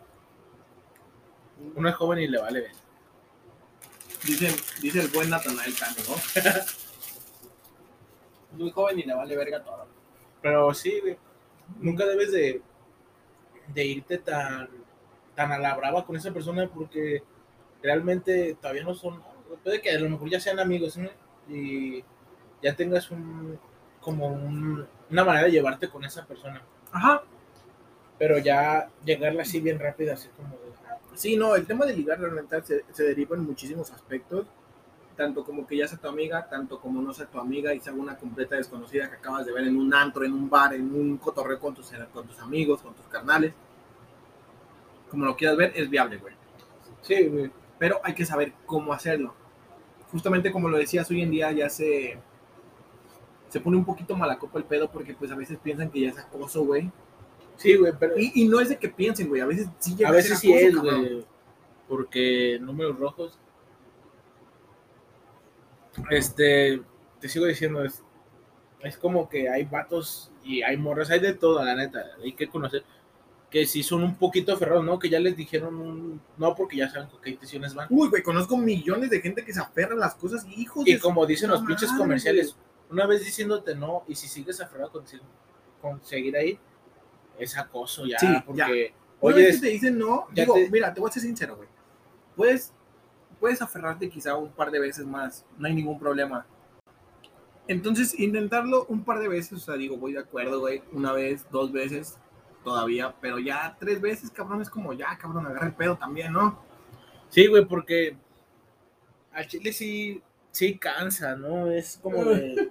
Uno 1.74 1.88
es 1.88 1.94
joven 1.94 2.18
y 2.20 2.28
le 2.28 2.38
vale 2.38 2.60
ver. 2.60 2.72
Dice, 4.24 4.54
dice 4.80 5.00
el 5.00 5.08
buen 5.08 5.30
Natanael 5.30 5.74
Cano, 5.76 5.94
¿no? 6.08 6.14
Muy 8.58 8.70
joven 8.70 8.98
y 8.98 9.02
le 9.02 9.14
vale 9.14 9.36
verga 9.36 9.62
todo. 9.62 9.86
Pero 10.42 10.72
sí, 10.74 10.98
güey, 11.00 11.16
nunca 11.80 12.06
debes 12.06 12.32
de, 12.32 12.62
de 13.68 13.84
irte 13.84 14.18
tan, 14.18 14.68
tan 15.34 15.52
a 15.52 15.58
la 15.58 15.76
brava 15.76 16.04
con 16.04 16.16
esa 16.16 16.32
persona 16.32 16.68
porque 16.68 17.22
realmente 17.82 18.56
todavía 18.60 18.84
no 18.84 18.94
son, 18.94 19.22
puede 19.62 19.80
que 19.80 19.90
a 19.90 19.98
lo 20.00 20.08
mejor 20.08 20.28
ya 20.30 20.40
sean 20.40 20.58
amigos 20.58 20.96
¿no? 20.96 21.08
y 21.48 22.02
ya 22.62 22.74
tengas 22.74 23.10
un, 23.10 23.58
como 24.00 24.26
un- 24.28 24.86
una 25.10 25.24
manera 25.24 25.46
de 25.46 25.52
llevarte 25.52 25.88
con 25.88 26.04
esa 26.04 26.24
persona. 26.26 26.62
Ajá. 26.92 27.22
Pero 28.18 28.38
ya 28.38 28.90
llegarle 29.04 29.42
así 29.42 29.60
bien 29.60 29.78
rápido, 29.78 30.12
así 30.14 30.28
como 30.36 30.48
de, 30.56 30.67
Sí, 31.18 31.36
no, 31.36 31.56
el 31.56 31.66
tema 31.66 31.84
de 31.84 31.96
ligar 31.96 32.20
realmente 32.20 32.62
se, 32.62 32.84
se 32.92 33.02
deriva 33.02 33.34
en 33.34 33.44
muchísimos 33.44 33.90
aspectos. 33.90 34.46
Tanto 35.16 35.44
como 35.44 35.66
que 35.66 35.76
ya 35.76 35.88
sea 35.88 35.98
tu 35.98 36.06
amiga, 36.06 36.48
tanto 36.48 36.80
como 36.80 37.02
no 37.02 37.12
sea 37.12 37.26
tu 37.26 37.40
amiga 37.40 37.74
y 37.74 37.80
sea 37.80 37.92
una 37.92 38.16
completa 38.16 38.54
desconocida 38.54 39.10
que 39.10 39.16
acabas 39.16 39.44
de 39.44 39.52
ver 39.52 39.66
en 39.66 39.76
un 39.76 39.92
antro, 39.92 40.24
en 40.24 40.32
un 40.32 40.48
bar, 40.48 40.74
en 40.74 40.94
un 40.94 41.16
cotorreo 41.16 41.58
con 41.58 41.74
tus, 41.74 41.90
con 42.12 42.24
tus 42.24 42.38
amigos, 42.38 42.82
con 42.82 42.94
tus 42.94 43.06
carnales. 43.06 43.52
Como 45.10 45.24
lo 45.24 45.36
quieras 45.36 45.56
ver, 45.56 45.72
es 45.74 45.90
viable, 45.90 46.18
güey. 46.18 46.34
sí, 47.02 47.26
güey. 47.26 47.50
pero 47.80 48.00
hay 48.04 48.14
que 48.14 48.24
saber 48.24 48.52
cómo 48.64 48.92
hacerlo. 48.92 49.34
Justamente 50.12 50.52
como 50.52 50.68
lo 50.68 50.78
decías, 50.78 51.10
hoy 51.10 51.22
en 51.22 51.32
día 51.32 51.50
ya 51.50 51.68
se, 51.68 52.16
se 53.48 53.58
pone 53.58 53.76
un 53.76 53.84
poquito 53.84 54.16
mala 54.16 54.38
copa 54.38 54.60
el 54.60 54.66
pedo 54.66 54.88
porque 54.88 55.14
pues 55.14 55.32
a 55.32 55.34
veces 55.34 55.58
piensan 55.60 55.90
que 55.90 56.02
ya 56.02 56.10
es 56.10 56.18
acoso, 56.18 56.64
güey. 56.64 56.92
Sí, 57.58 57.76
güey, 57.76 57.92
pero 57.98 58.18
Y, 58.18 58.32
y 58.34 58.48
no 58.48 58.60
es 58.60 58.70
de 58.70 58.78
que 58.78 58.88
piensen, 58.88 59.28
güey, 59.28 59.42
a 59.42 59.46
veces 59.46 59.68
sí 59.78 59.94
llega 59.94 60.08
a 60.08 60.12
veces 60.12 60.30
ser 60.30 60.38
sí 60.38 60.52
es, 60.52 60.76
güey, 60.76 61.26
porque 61.88 62.58
números 62.60 62.98
rojos. 62.98 63.38
Este, 66.10 66.80
te 67.20 67.28
sigo 67.28 67.46
diciendo, 67.46 67.84
es, 67.84 68.02
es 68.80 68.96
como 68.96 69.28
que 69.28 69.48
hay 69.48 69.64
vatos 69.64 70.30
y 70.44 70.62
hay 70.62 70.76
morras, 70.76 71.10
hay 71.10 71.18
de 71.18 71.34
todo, 71.34 71.62
la 71.64 71.74
neta, 71.74 72.04
hay 72.22 72.32
que 72.32 72.48
conocer 72.48 72.84
que 73.50 73.66
sí 73.66 73.82
son 73.82 74.02
un 74.02 74.16
poquito 74.16 74.52
aferrados, 74.52 74.84
¿no? 74.84 74.98
Que 74.98 75.08
ya 75.08 75.18
les 75.18 75.36
dijeron 75.36 75.76
un, 75.76 76.20
no 76.36 76.54
porque 76.54 76.76
ya 76.76 76.90
saben 76.90 77.08
con 77.08 77.20
qué 77.20 77.30
intenciones 77.30 77.74
van. 77.74 77.88
Uy, 77.90 78.08
güey, 78.08 78.22
conozco 78.22 78.56
millones 78.56 79.10
de 79.10 79.20
gente 79.20 79.44
que 79.44 79.54
se 79.54 79.60
aferra 79.60 79.94
a 79.94 79.98
las 79.98 80.14
cosas 80.14 80.46
hijos 80.56 80.86
Y 80.86 80.94
de 80.94 81.00
como 81.00 81.26
dicen 81.26 81.50
los 81.50 81.62
pinches 81.62 81.90
comerciales, 81.92 82.56
una 82.90 83.06
vez 83.06 83.24
diciéndote 83.24 83.74
no, 83.74 84.04
y 84.06 84.14
si 84.14 84.28
sigues 84.28 84.60
aferrado 84.60 84.92
con, 84.92 85.04
con 85.80 86.04
seguir 86.04 86.36
ahí, 86.36 86.58
es 87.38 87.56
acoso 87.56 88.04
ya, 88.06 88.18
Sí, 88.18 88.26
porque, 88.46 88.92
oye, 89.20 89.36
vez 89.44 89.56
que 89.56 89.66
te 89.66 89.72
dicen 89.72 89.98
no, 89.98 90.26
digo, 90.32 90.54
te- 90.54 90.70
mira, 90.70 90.92
te 90.92 91.00
voy 91.00 91.08
a 91.10 91.12
ser 91.12 91.22
sincero, 91.22 91.56
güey. 91.56 91.68
Puedes, 92.36 92.72
puedes 93.40 93.60
aferrarte 93.62 94.08
quizá 94.08 94.36
un 94.36 94.50
par 94.50 94.70
de 94.70 94.80
veces 94.80 95.06
más, 95.06 95.44
no 95.58 95.66
hay 95.66 95.74
ningún 95.74 95.98
problema. 95.98 96.46
Entonces, 97.66 98.18
intentarlo 98.18 98.86
un 98.86 99.04
par 99.04 99.18
de 99.18 99.28
veces, 99.28 99.52
o 99.52 99.58
sea, 99.58 99.74
digo, 99.74 99.96
voy 99.98 100.12
de 100.14 100.20
acuerdo, 100.20 100.60
güey, 100.60 100.82
una 100.92 101.12
vez, 101.12 101.46
dos 101.50 101.70
veces. 101.72 102.18
todavía, 102.64 103.14
pero 103.20 103.38
ya 103.38 103.76
tres 103.78 103.98
veces, 104.00 104.30
cabrón, 104.30 104.60
es 104.60 104.68
como 104.68 104.92
ya, 104.92 105.16
cabrón, 105.16 105.46
agarra 105.46 105.66
el 105.68 105.74
pedo 105.74 105.96
también, 105.96 106.32
¿no? 106.32 106.58
Sí, 107.30 107.46
güey, 107.46 107.64
porque 107.64 108.16
al 109.32 109.46
chile 109.46 109.72
sí, 109.72 110.20
sí 110.50 110.76
cansa, 110.76 111.34
¿no? 111.36 111.70
Es 111.70 111.98
como 112.02 112.24
de, 112.24 112.70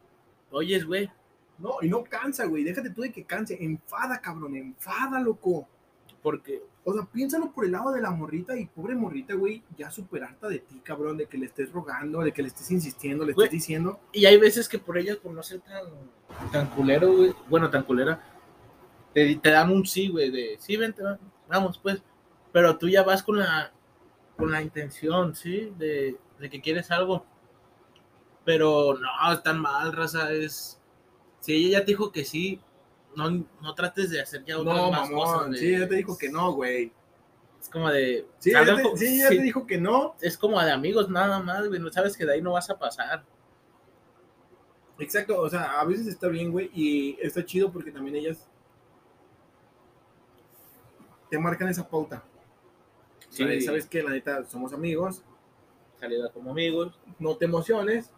oyes, 0.50 0.84
güey, 0.84 1.10
No, 1.58 1.76
y 1.82 1.88
no 1.88 2.04
cansa, 2.04 2.46
güey, 2.46 2.62
déjate 2.64 2.90
tú 2.90 3.02
de 3.02 3.10
que 3.12 3.24
canse, 3.24 3.56
enfada, 3.62 4.20
cabrón, 4.20 4.54
enfada, 4.56 5.20
loco. 5.20 5.66
porque 6.22 6.62
O 6.84 6.92
sea, 6.94 7.04
piénsalo 7.04 7.52
por 7.52 7.64
el 7.64 7.72
lado 7.72 7.90
de 7.92 8.00
la 8.00 8.10
morrita 8.10 8.56
y 8.56 8.66
pobre 8.66 8.94
morrita, 8.94 9.34
güey, 9.34 9.62
ya 9.76 9.90
súper 9.90 10.24
harta 10.24 10.48
de 10.48 10.60
ti, 10.60 10.80
cabrón, 10.82 11.16
de 11.16 11.26
que 11.26 11.36
le 11.36 11.46
estés 11.46 11.70
rogando, 11.72 12.20
de 12.20 12.32
que 12.32 12.42
le 12.42 12.48
estés 12.48 12.70
insistiendo, 12.70 13.24
le 13.24 13.32
Güey. 13.34 13.46
estés 13.46 13.60
diciendo. 13.60 14.00
Y 14.12 14.24
hay 14.26 14.38
veces 14.38 14.68
que 14.68 14.78
por 14.78 14.96
ellas, 14.98 15.16
por 15.16 15.32
no 15.32 15.42
ser 15.42 15.60
tan, 15.60 15.84
tan 16.52 16.66
culero, 16.70 17.12
güey, 17.12 17.34
bueno, 17.48 17.68
tan 17.70 17.82
culera, 17.82 18.22
te, 19.14 19.36
te 19.36 19.50
dan 19.50 19.70
un 19.72 19.84
sí, 19.86 20.08
güey, 20.08 20.30
de 20.30 20.56
sí, 20.60 20.76
vente, 20.76 21.02
va- 21.02 21.18
vamos, 21.48 21.78
pues. 21.78 22.02
Pero 22.52 22.78
tú 22.78 22.88
ya 22.88 23.02
vas 23.02 23.22
con 23.22 23.38
la, 23.38 23.72
con 24.36 24.50
la 24.50 24.62
intención, 24.62 25.34
¿sí? 25.34 25.72
De, 25.76 26.16
de 26.38 26.48
que 26.50 26.60
quieres 26.60 26.90
algo. 26.90 27.26
Pero 28.44 28.94
no, 28.94 29.32
es 29.32 29.42
tan 29.42 29.60
mal, 29.60 29.92
raza, 29.92 30.32
es... 30.32 30.77
Si 31.40 31.52
ella 31.54 31.78
ya 31.78 31.84
te 31.84 31.92
dijo 31.92 32.10
que 32.12 32.24
sí, 32.24 32.60
no, 33.16 33.30
no 33.30 33.74
trates 33.74 34.10
de 34.10 34.20
hacer 34.20 34.44
ya 34.44 34.58
otras 34.58 34.76
No, 34.76 34.90
más 34.90 35.10
cosas. 35.10 35.34
mamón, 35.36 35.50
de- 35.52 35.58
sí, 35.58 35.78
ya 35.78 35.88
te 35.88 35.94
dijo 35.96 36.16
que 36.18 36.28
no, 36.30 36.52
güey. 36.52 36.92
Es 37.60 37.68
como 37.68 37.90
de... 37.90 38.26
Sí, 38.38 38.50
salgan 38.52 38.76
te, 38.76 38.96
sí, 38.96 39.20
sí, 39.22 39.28
te 39.36 39.42
dijo 39.42 39.66
que 39.66 39.78
no. 39.78 40.14
Es 40.20 40.38
como 40.38 40.60
de 40.62 40.70
amigos 40.70 41.08
nada 41.08 41.40
más, 41.40 41.66
güey, 41.68 41.80
no 41.80 41.90
sabes 41.92 42.16
que 42.16 42.24
de 42.24 42.34
ahí 42.34 42.42
no 42.42 42.52
vas 42.52 42.70
a 42.70 42.78
pasar. 42.78 43.24
Exacto, 45.00 45.40
o 45.40 45.48
sea, 45.48 45.80
a 45.80 45.84
veces 45.84 46.06
está 46.08 46.28
bien, 46.28 46.50
güey, 46.50 46.70
y 46.74 47.16
está 47.20 47.44
chido 47.44 47.70
porque 47.72 47.90
también 47.92 48.16
ellas 48.16 48.48
te 51.30 51.38
marcan 51.38 51.68
esa 51.68 51.88
pauta. 51.88 52.22
Sí, 53.28 53.42
¿Sabes? 53.42 53.64
Sabes 53.66 53.86
que 53.86 54.02
la 54.02 54.10
neta 54.10 54.44
somos 54.46 54.72
amigos, 54.72 55.22
salida 56.00 56.30
como 56.32 56.50
amigos. 56.50 56.98
no 57.18 57.36
te 57.36 57.44
emociones. 57.44 58.10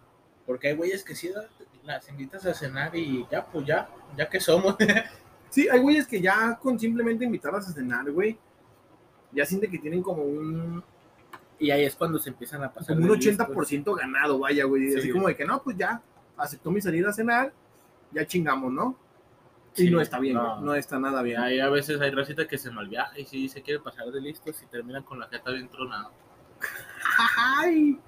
Porque 0.47 0.69
hay 0.69 0.75
güeyes 0.77 1.05
que 1.05 1.15
sí 1.15 1.29
da- 1.29 1.49
las 1.85 2.09
invitas 2.09 2.45
a 2.47 2.55
cenar 2.55 2.95
y 2.95 3.27
ya, 3.31 3.45
pues 3.47 3.67
ya, 3.67 3.89
ya 4.17 4.29
que 4.29 4.41
somos. 4.41 4.77
Sí, 5.51 5.69
hay 5.69 5.81
güeyes 5.81 6.07
que 6.07 6.21
ya 6.21 6.57
con 6.63 6.79
simplemente 6.79 7.25
invitarlas 7.25 7.69
a 7.69 7.73
cenar, 7.73 8.09
güey, 8.13 8.39
ya 9.33 9.45
sienten 9.45 9.69
que 9.69 9.81
tienen 9.81 10.01
como 10.01 10.23
un, 10.23 10.81
y 11.59 11.73
ahí 11.73 11.85
es 11.85 11.97
cuando 11.97 12.21
se 12.21 12.29
empiezan 12.31 12.63
a 12.63 12.73
pasar. 12.73 12.95
como 12.95 13.13
un 13.13 13.19
de 13.19 13.27
listos. 13.27 13.49
80% 13.49 13.97
ganado, 13.99 14.39
vaya, 14.39 14.65
güey. 14.65 14.93
Sí. 14.93 14.99
Así 14.99 15.11
como 15.11 15.27
de 15.27 15.35
que 15.35 15.45
no, 15.45 15.61
pues 15.61 15.77
ya 15.77 16.01
aceptó 16.37 16.71
mi 16.71 16.81
salida 16.81 17.11
a 17.11 17.13
cenar, 17.13 17.53
ya 18.13 18.25
chingamos, 18.25 18.73
¿no? 18.73 18.97
Y 19.75 19.83
Sí, 19.83 19.91
no 19.91 20.01
está 20.01 20.21
bien, 20.21 20.35
no. 20.37 20.53
güey, 20.55 20.65
no 20.65 20.75
está 20.77 21.01
nada 21.01 21.21
bien. 21.23 21.41
Hay 21.41 21.59
a 21.59 21.69
veces 21.69 22.01
hay 22.01 22.13
racita 22.13 22.47
que 22.47 22.57
se 22.57 22.71
malviaja 22.71 23.19
y 23.19 23.27
sí 23.27 23.49
se 23.49 23.61
quiere 23.61 23.81
pasar 23.81 24.07
de 24.13 24.21
listos 24.21 24.63
y 24.63 24.67
terminan 24.67 25.03
con 25.03 25.19
la 25.19 25.27
jeta 25.27 25.51
bien 25.51 25.69
tronada. 25.69 26.11
¡Ay! 27.37 27.99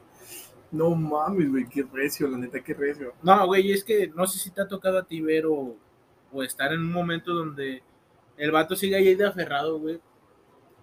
No 0.73 0.91
mames, 0.95 1.51
güey, 1.51 1.69
qué 1.69 1.85
recio, 1.93 2.27
la 2.29 2.39
neta, 2.39 2.63
qué 2.65 2.75
recio. 2.75 3.13
No, 3.23 3.47
güey, 3.47 3.73
es 3.73 3.85
que 3.85 4.09
no 4.09 4.27
sé 4.27 4.39
si 4.39 4.51
te 4.51 4.63
ha 4.63 4.67
tocado 4.69 4.99
a 4.99 5.05
ti 5.05 5.21
ver 5.21 5.47
o, 5.47 5.77
o 6.33 6.43
estar 6.43 6.73
en 6.73 6.81
un 6.81 6.91
momento 6.93 7.33
donde 7.35 7.83
el 8.39 8.51
vato 8.51 8.75
sigue 8.75 8.97
ahí 8.97 9.15
de 9.15 9.27
aferrado, 9.27 9.79
güey. 9.79 10.01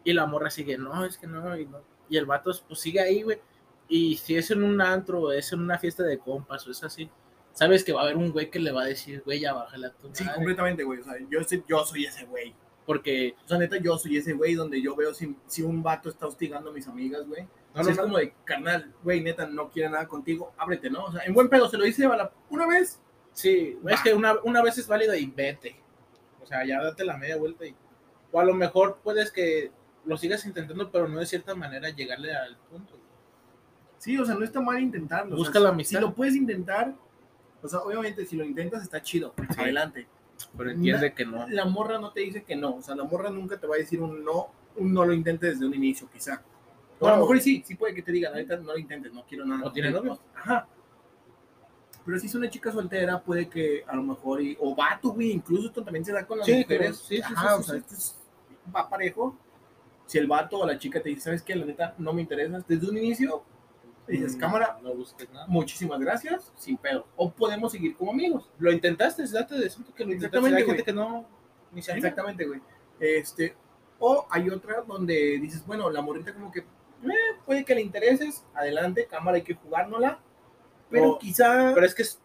Y 0.03 0.13
la 0.13 0.25
morra 0.27 0.49
sigue, 0.49 0.77
no, 0.77 1.03
es 1.05 1.17
que 1.17 1.27
no, 1.27 1.57
y 1.57 1.65
no. 1.65 1.81
Y 2.07 2.17
el 2.17 2.25
vato 2.25 2.51
pues 2.67 2.79
sigue 2.79 3.01
ahí, 3.01 3.23
güey. 3.23 3.39
Y 3.87 4.17
si 4.17 4.35
es 4.37 4.51
en 4.51 4.63
un 4.63 4.79
antro, 4.79 5.21
o 5.21 5.31
es 5.31 5.51
en 5.51 5.59
una 5.61 5.77
fiesta 5.79 6.03
de 6.03 6.19
compas, 6.19 6.67
o 6.67 6.71
es 6.71 6.83
así, 6.83 7.09
sabes 7.53 7.83
que 7.83 7.91
va 7.91 8.01
a 8.01 8.03
haber 8.03 8.17
un 8.17 8.31
güey 8.31 8.49
que 8.51 8.59
le 8.59 8.71
va 8.71 8.83
a 8.83 8.85
decir, 8.85 9.23
güey, 9.25 9.39
ya 9.39 9.53
bájala 9.53 9.87
a 9.87 9.91
tu 9.93 10.09
Sí, 10.13 10.23
madre". 10.23 10.35
completamente, 10.35 10.83
güey. 10.83 10.99
O 10.99 11.03
sea, 11.03 11.15
yo, 11.29 11.43
soy- 11.43 11.63
yo 11.67 11.83
soy 11.83 12.05
ese 12.05 12.25
güey. 12.25 12.53
Porque 12.85 13.35
O 13.45 13.47
sea, 13.47 13.57
neta, 13.57 13.77
yo 13.77 13.97
soy 13.97 14.17
ese 14.17 14.33
güey 14.33 14.53
donde 14.55 14.81
yo 14.81 14.95
veo 14.95 15.13
si, 15.13 15.35
si 15.47 15.61
un 15.63 15.81
vato 15.83 16.09
está 16.09 16.27
hostigando 16.27 16.69
a 16.69 16.73
mis 16.73 16.87
amigas, 16.87 17.27
güey. 17.27 17.47
No, 17.75 17.83
no, 17.83 17.89
es 17.89 17.97
no, 17.97 18.03
como 18.03 18.17
de, 18.17 18.33
carnal, 18.43 18.93
güey, 19.03 19.21
neta, 19.21 19.47
no 19.47 19.69
quiere 19.69 19.89
nada 19.89 20.07
contigo, 20.07 20.53
ábrete, 20.57 20.89
¿no? 20.89 21.05
O 21.05 21.11
sea, 21.11 21.23
en 21.23 21.33
buen 21.33 21.49
pedo, 21.49 21.69
se 21.69 21.77
lo 21.77 21.83
dice 21.83 22.07
una 22.49 22.67
vez. 22.67 22.99
Sí, 23.33 23.77
es 23.87 24.01
que 24.01 24.13
una, 24.13 24.35
una 24.43 24.61
vez 24.61 24.77
es 24.77 24.87
válida 24.87 25.15
y 25.15 25.27
vete. 25.27 25.79
O 26.41 26.45
sea, 26.45 26.65
ya 26.65 26.81
date 26.81 27.05
la 27.05 27.15
media 27.17 27.37
vuelta 27.37 27.65
y. 27.65 27.75
O 28.31 28.39
a 28.39 28.43
lo 28.43 28.53
mejor 28.53 28.99
puedes 29.03 29.31
que 29.31 29.71
lo 30.05 30.17
sigas 30.17 30.45
intentando, 30.45 30.91
pero 30.91 31.07
no 31.07 31.19
de 31.19 31.25
cierta 31.25 31.55
manera 31.55 31.89
llegarle 31.89 32.33
al 32.35 32.57
punto. 32.57 32.97
Sí, 33.97 34.17
o 34.17 34.25
sea, 34.25 34.35
no 34.35 34.43
está 34.43 34.61
mal 34.61 34.79
intentarlo. 34.79 35.35
o 35.35 35.37
sea, 35.37 35.45
Busca 35.45 35.59
la 35.59 35.69
si- 35.69 35.73
amistad. 35.73 35.99
Si 35.99 36.05
lo 36.05 36.13
puedes 36.13 36.35
intentar, 36.35 36.95
o 37.61 37.67
sea, 37.67 37.79
obviamente, 37.79 38.25
si 38.25 38.35
lo 38.35 38.43
intentas, 38.43 38.81
está 38.83 39.01
chido. 39.01 39.33
Sí. 39.37 39.61
Adelante. 39.61 40.07
Pero 40.57 40.71
entiende 40.71 41.13
que 41.13 41.25
no. 41.25 41.47
La 41.49 41.65
morra 41.65 41.99
no 41.99 42.11
te 42.11 42.21
dice 42.21 42.43
que 42.43 42.55
no. 42.55 42.75
O 42.75 42.81
sea, 42.81 42.95
la 42.95 43.03
morra 43.03 43.29
nunca 43.29 43.57
te 43.57 43.67
va 43.67 43.75
a 43.75 43.79
decir 43.79 44.01
un 44.01 44.23
no, 44.23 44.47
un 44.77 44.93
no 44.93 45.05
lo 45.05 45.13
intentes 45.13 45.53
desde 45.53 45.65
un 45.65 45.75
inicio, 45.75 46.09
quizá. 46.11 46.41
O 46.99 47.07
a 47.07 47.11
No. 47.11 47.15
lo 47.17 47.21
mejor 47.23 47.39
sí, 47.41 47.63
sí 47.65 47.75
puede 47.75 47.93
que 47.93 48.01
te 48.01 48.11
diga, 48.11 48.29
ahorita 48.29 48.57
no 48.57 48.73
lo 48.73 48.77
intentes, 48.77 49.13
no 49.13 49.23
quiero 49.25 49.45
nada. 49.45 49.65
¿O 49.67 49.71
tiene 49.71 49.91
contigo". 49.91 50.15
novio? 50.15 50.23
Ajá. 50.35 50.67
Pero 52.05 52.19
si 52.19 52.27
es 52.27 52.35
una 52.35 52.49
chica 52.49 52.71
soltera, 52.71 53.21
puede 53.21 53.47
que 53.49 53.83
a 53.87 53.95
lo 53.95 54.03
mejor, 54.03 54.41
y- 54.41 54.57
o 54.59 54.73
vato, 54.75 55.09
güey, 55.09 55.31
incluso 55.31 55.67
esto 55.67 55.83
también 55.83 56.03
se 56.03 56.11
da 56.11 56.25
con 56.25 56.39
las 56.39 56.47
Sí, 56.47 56.55
mujeres. 56.55 56.97
sí, 56.97 57.17
sí, 57.17 57.21
Ajá, 57.23 57.55
sí, 57.55 57.59
o 57.59 57.63
sea, 57.63 57.75
esto 57.77 57.93
es- 57.93 58.15
va 58.75 58.89
parejo. 58.89 59.37
Si 60.07 60.17
el 60.17 60.25
vato 60.27 60.57
o 60.57 60.65
la 60.65 60.77
chica 60.79 61.01
te 61.01 61.09
dice, 61.09 61.21
¿sabes 61.21 61.43
qué? 61.43 61.55
La 61.55 61.65
neta, 61.65 61.93
no 61.99 62.13
me 62.13 62.21
interesas 62.21 62.65
desde 62.67 62.89
un 62.89 62.97
inicio, 62.97 63.43
dices, 64.07 64.35
Mm, 64.35 64.39
cámara, 64.39 64.79
No 64.81 64.95
busques 64.95 65.29
nada. 65.31 65.45
muchísimas 65.47 65.99
gracias, 65.99 66.51
sin 66.57 66.77
pedo. 66.77 67.05
O 67.15 67.31
podemos 67.31 67.71
seguir 67.71 67.95
como 67.95 68.11
amigos. 68.11 68.49
Lo 68.57 68.71
intentaste, 68.71 69.23
date 69.31 69.53
de 69.55 69.61
decir 69.65 69.85
que 69.95 70.03
lo 70.03 70.11
intentaste. 70.13 70.37
Exactamente, 70.37 70.57
Hay 70.57 70.65
gente 70.67 70.83
que 70.83 70.93
no. 70.93 71.25
Ni 71.71 71.81
se. 71.83 71.91
Exactamente, 71.91 72.45
güey. 72.47 72.59
Este, 72.99 73.55
o 73.99 74.25
hay 74.31 74.49
otra 74.49 74.81
donde 74.81 75.37
dices, 75.39 75.63
bueno, 75.67 75.91
la 75.91 76.01
morrita 76.01 76.33
como 76.33 76.51
que 76.51 76.65
eh, 77.03 77.37
puede 77.45 77.65
que 77.65 77.75
le 77.75 77.81
intereses, 77.81 78.43
adelante, 78.53 79.07
cámara, 79.09 79.37
hay 79.37 79.43
que 79.43 79.55
jugárnosla. 79.55 80.19
Pero 80.89 81.11
O- 81.11 81.19
quizá. 81.19 81.71
Pero 81.73 81.85
es 81.85 81.93
que 81.95 82.01
es, 82.03 82.19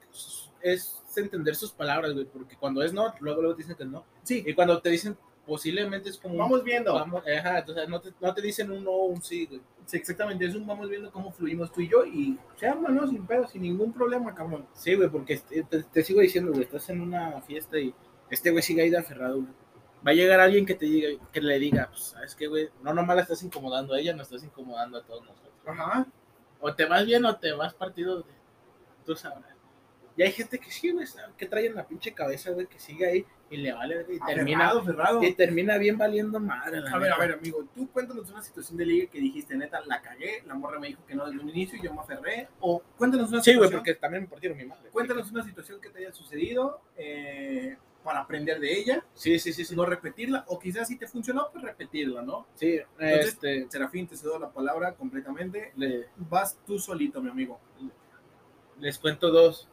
es 0.63 1.03
entender 1.17 1.55
sus 1.55 1.71
palabras, 1.73 2.13
güey. 2.13 2.25
Porque 2.25 2.57
cuando 2.57 2.83
es 2.83 2.93
no, 2.93 3.13
luego, 3.21 3.41
luego 3.43 3.57
te 3.57 3.63
dicen 3.63 3.77
que 3.77 3.85
no. 3.85 4.05
sí, 4.23 4.43
Y 4.47 4.55
cuando 4.55 4.81
te 4.81 4.91
dicen 4.91 5.17
posiblemente 5.47 6.09
es 6.09 6.17
como. 6.19 6.35
un- 6.35 6.41
vamos 6.41 6.65
viendo. 6.65 6.95
Vamos, 6.95 7.23
ajá, 7.27 7.59
entonces 7.59 7.89
no 7.89 8.01
te, 8.01 8.13
no 8.21 8.33
te 8.35 8.41
dicen 8.43 8.71
un 8.73 8.83
no 8.83 8.91
o 8.91 9.05
un 9.07 9.23
sí, 9.23 9.47
güey. 9.47 9.61
Sí, 9.87 9.99
exactamente, 9.99 10.47
es 10.47 10.55
un 10.55 10.67
vamos 10.67 10.89
viendo 10.89 11.13
cómo 11.13 11.31
fluimos 11.31 11.71
tú 11.71 11.83
y 11.83 11.89
yo 11.91 12.07
y 12.07 12.39
se 12.57 12.67
arma, 12.67 12.89
¿no? 12.89 13.07
Sin 13.07 13.27
pedo, 13.27 13.47
sin 13.47 13.61
ningún 13.61 13.93
problema, 13.93 14.35
cabrón. 14.35 14.67
Sí, 14.73 14.95
güey, 14.95 15.11
porque 15.11 15.37
te, 15.37 15.83
te 15.83 16.03
sigo 16.03 16.21
diciendo, 16.23 16.51
güey, 16.53 16.65
estás 16.65 16.89
en 16.89 17.03
una 17.03 17.43
fiesta 17.43 17.79
y 17.79 17.95
este 18.31 18.51
güey 18.51 18.63
sigue 18.63 18.81
ahí 18.81 18.89
de 18.91 18.97
aferrado, 18.97 19.43
güey. 19.43 19.49
Va 20.07 20.11
a 20.11 20.15
llegar 20.15 20.39
alguien 20.41 20.67
que 20.67 20.75
te 20.75 20.85
diga, 20.87 21.09
que 21.33 21.41
le 21.41 21.59
diga, 21.59 21.89
pues, 21.89 22.03
¿sabes 22.03 22.35
qué, 22.35 22.47
güey? 22.47 22.69
No 22.83 22.93
nomás 22.93 23.17
la 23.17 23.23
estás 23.23 23.43
incomodando 23.43 23.95
a 23.95 24.01
ella, 24.01 24.13
no 24.15 24.23
estás 24.23 24.43
incomodando 24.45 24.99
a 24.99 25.03
todos 25.03 25.23
nosotros. 25.25 25.53
Ajá. 25.67 26.07
O 26.61 26.75
te 26.75 26.85
vas 26.85 27.07
bien 27.07 27.25
o 27.25 27.37
te 27.37 27.53
vas 27.53 27.73
partido, 27.75 28.19
de- 28.19 28.25
tú 29.07 29.15
sabrás. 29.17 29.53
Y 30.17 30.23
hay 30.23 30.31
gente 30.31 30.61
que 30.61 30.71
sí, 30.71 30.93
güey, 30.93 31.07
que 31.37 31.47
trae 31.47 31.67
en 31.67 31.75
la 31.75 31.89
pinche 31.89 32.13
cabeza, 32.15 32.51
güey, 32.53 32.67
que 32.69 32.79
sigue 32.79 33.05
ahí 33.05 33.27
y 33.51 33.57
le 33.57 33.73
vale, 33.73 34.05
güey, 34.05 34.19
y 34.19 34.21
termina, 34.21 34.67
Aferrado, 34.69 34.81
aferrado. 34.81 35.23
y 35.25 35.33
termina 35.35 35.77
bien 35.77 35.99
valiendo 35.99 36.39
madre. 36.39 36.81
la 36.83 36.91
A 36.93 36.99
ver, 36.99 37.13
a 37.13 37.19
ver, 37.19 37.33
amigo, 37.33 37.65
tú 37.75 37.91
cuéntanos 37.91 38.31
una 38.31 38.41
situación 38.41 38.77
de 38.79 38.87
liga 38.87 39.11
que 39.11 39.19
dijiste, 39.19 39.57
neta, 39.57 39.81
la 39.87 40.01
cagué, 40.03 40.43
la 40.47 40.55
morra 40.55 40.79
me 40.79 40.87
dijo 40.89 41.05
que 41.05 41.17
no 41.17 41.27
desde 41.27 41.41
un 41.41 41.49
inicio 41.51 41.79
y 41.79 41.83
yo 41.83 41.93
me 41.93 42.01
aferré. 42.01 42.47
O 42.61 42.81
cuéntanos 42.97 43.31
una 43.33 43.43
Sí, 43.43 43.51
güey, 43.57 43.69
situación. 43.69 43.81
porque 43.81 43.95
también 43.97 44.23
me 44.25 44.29
partieron 44.29 44.57
mi 44.57 44.65
madre. 44.67 44.89
Cuéntanos 44.91 45.31
una 45.33 45.43
situación 45.43 45.81
que 45.81 45.89
te 45.91 45.99
haya 45.99 46.13
sucedido 46.13 46.81
eh, 46.97 47.77
para 48.05 48.21
aprender 48.21 48.61
de 48.61 48.79
ella, 48.79 49.05
Sí, 49.15 49.39
sí, 49.39 49.53
sí, 49.53 49.65
sí. 49.65 49.75
no 49.75 49.85
repetirla, 49.87 50.45
o 50.49 50.59
quizás 50.59 50.87
si 50.87 50.97
te 50.97 51.09
funcionó, 51.09 51.49
pues 51.51 51.65
repetirla, 51.65 52.21
¿no? 52.23 52.47
Sí, 52.55 52.79
Entonces- 52.99 53.27
este, 53.35 53.67
Serafín, 53.71 54.07
te 54.07 54.17
cedo 54.17 54.39
la 54.39 54.51
palabra 54.51 54.93
completamente. 54.95 55.73
le- 55.77 56.09
Vas 56.17 56.59
tú 56.67 56.79
solito, 56.79 57.21
mi 57.23 57.31
amigo. 57.31 57.59
les 58.81 58.99
cuento 58.99 59.31
dos. 59.31 59.69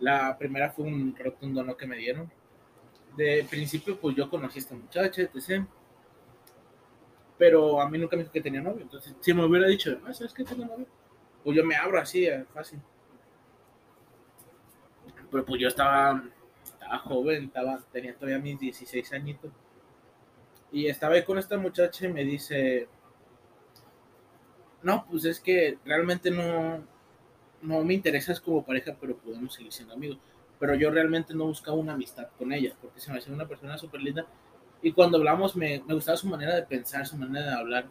La 0.00 0.36
primera 0.36 0.70
fue 0.70 0.84
un 0.84 1.16
rotundo 1.16 1.62
no 1.62 1.76
que 1.76 1.86
me 1.86 1.96
dieron. 1.96 2.30
De 3.16 3.46
principio, 3.48 3.98
pues 3.98 4.16
yo 4.16 4.28
conocí 4.28 4.58
a 4.58 4.62
esta 4.62 4.74
muchacha, 4.74 5.22
etc. 5.22 5.64
Pero 7.38 7.80
a 7.80 7.88
mí 7.88 7.96
nunca 7.98 8.16
me 8.16 8.22
dijo 8.24 8.32
que 8.32 8.40
tenía 8.40 8.60
novio. 8.60 8.82
Entonces, 8.82 9.14
si 9.20 9.32
me 9.32 9.44
hubiera 9.44 9.66
dicho, 9.68 9.98
ah, 10.04 10.12
¿sabes 10.12 10.34
qué 10.34 10.44
tengo 10.44 10.64
novio? 10.66 10.86
Pues 11.44 11.56
yo 11.56 11.64
me 11.64 11.76
abro 11.76 11.98
así, 12.00 12.26
eh, 12.26 12.44
fácil. 12.52 12.80
Pero 15.30 15.44
pues 15.44 15.60
yo 15.60 15.68
estaba, 15.68 16.22
estaba 16.84 16.98
joven, 16.98 17.44
estaba, 17.44 17.80
tenía 17.92 18.14
todavía 18.14 18.38
mis 18.38 18.60
16 18.60 19.12
añitos. 19.12 19.50
Y 20.70 20.86
estaba 20.86 21.14
ahí 21.14 21.24
con 21.24 21.38
esta 21.38 21.56
muchacha 21.56 22.06
y 22.06 22.12
me 22.12 22.24
dice, 22.24 22.88
no, 24.82 25.06
pues 25.08 25.24
es 25.24 25.40
que 25.40 25.78
realmente 25.84 26.30
no, 26.30 26.84
no 27.62 27.84
me 27.84 27.94
interesas 27.94 28.40
como 28.40 28.64
pareja, 28.64 28.96
pero 29.00 29.16
podemos 29.16 29.54
seguir 29.54 29.72
siendo 29.72 29.94
amigos. 29.94 30.18
Pero 30.58 30.74
yo 30.74 30.90
realmente 30.90 31.34
no 31.34 31.46
buscaba 31.46 31.76
una 31.76 31.94
amistad 31.94 32.28
con 32.38 32.52
ella, 32.52 32.76
porque 32.80 33.00
se 33.00 33.10
me 33.12 33.18
hacía 33.18 33.32
una 33.32 33.48
persona 33.48 33.78
súper 33.78 34.02
linda. 34.02 34.26
Y 34.82 34.92
cuando 34.92 35.18
hablamos 35.18 35.56
me, 35.56 35.82
me 35.86 35.94
gustaba 35.94 36.16
su 36.16 36.26
manera 36.26 36.54
de 36.54 36.62
pensar, 36.64 37.06
su 37.06 37.16
manera 37.16 37.46
de 37.46 37.54
hablar. 37.54 37.86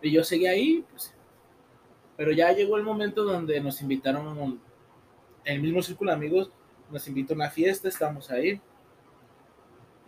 Y 0.00 0.12
yo 0.12 0.24
seguía 0.24 0.50
ahí, 0.50 0.84
pues. 0.90 1.14
Pero 2.16 2.30
ya 2.30 2.52
llegó 2.52 2.76
el 2.76 2.84
momento 2.84 3.24
donde 3.24 3.60
nos 3.60 3.82
invitaron, 3.82 4.60
el 5.44 5.60
mismo 5.60 5.82
círculo 5.82 6.12
de 6.12 6.16
amigos, 6.16 6.52
nos 6.90 7.06
invitó 7.08 7.34
a 7.34 7.36
una 7.36 7.50
fiesta, 7.50 7.88
estamos 7.88 8.30
ahí. 8.30 8.60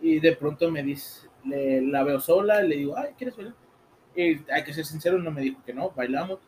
Y 0.01 0.19
de 0.19 0.35
pronto 0.35 0.69
me 0.71 0.83
dice, 0.83 1.27
la 1.43 2.03
veo 2.03 2.19
sola, 2.19 2.61
le 2.61 2.77
digo, 2.77 2.97
ay, 2.97 3.13
¿quieres 3.17 3.35
bailar? 3.35 3.55
Y 4.15 4.39
hay 4.51 4.63
que 4.63 4.73
ser 4.73 4.85
sincero, 4.85 5.19
no 5.19 5.31
me 5.31 5.41
dijo 5.41 5.61
que 5.65 5.73
no, 5.73 5.91
bailamos. 5.91 6.39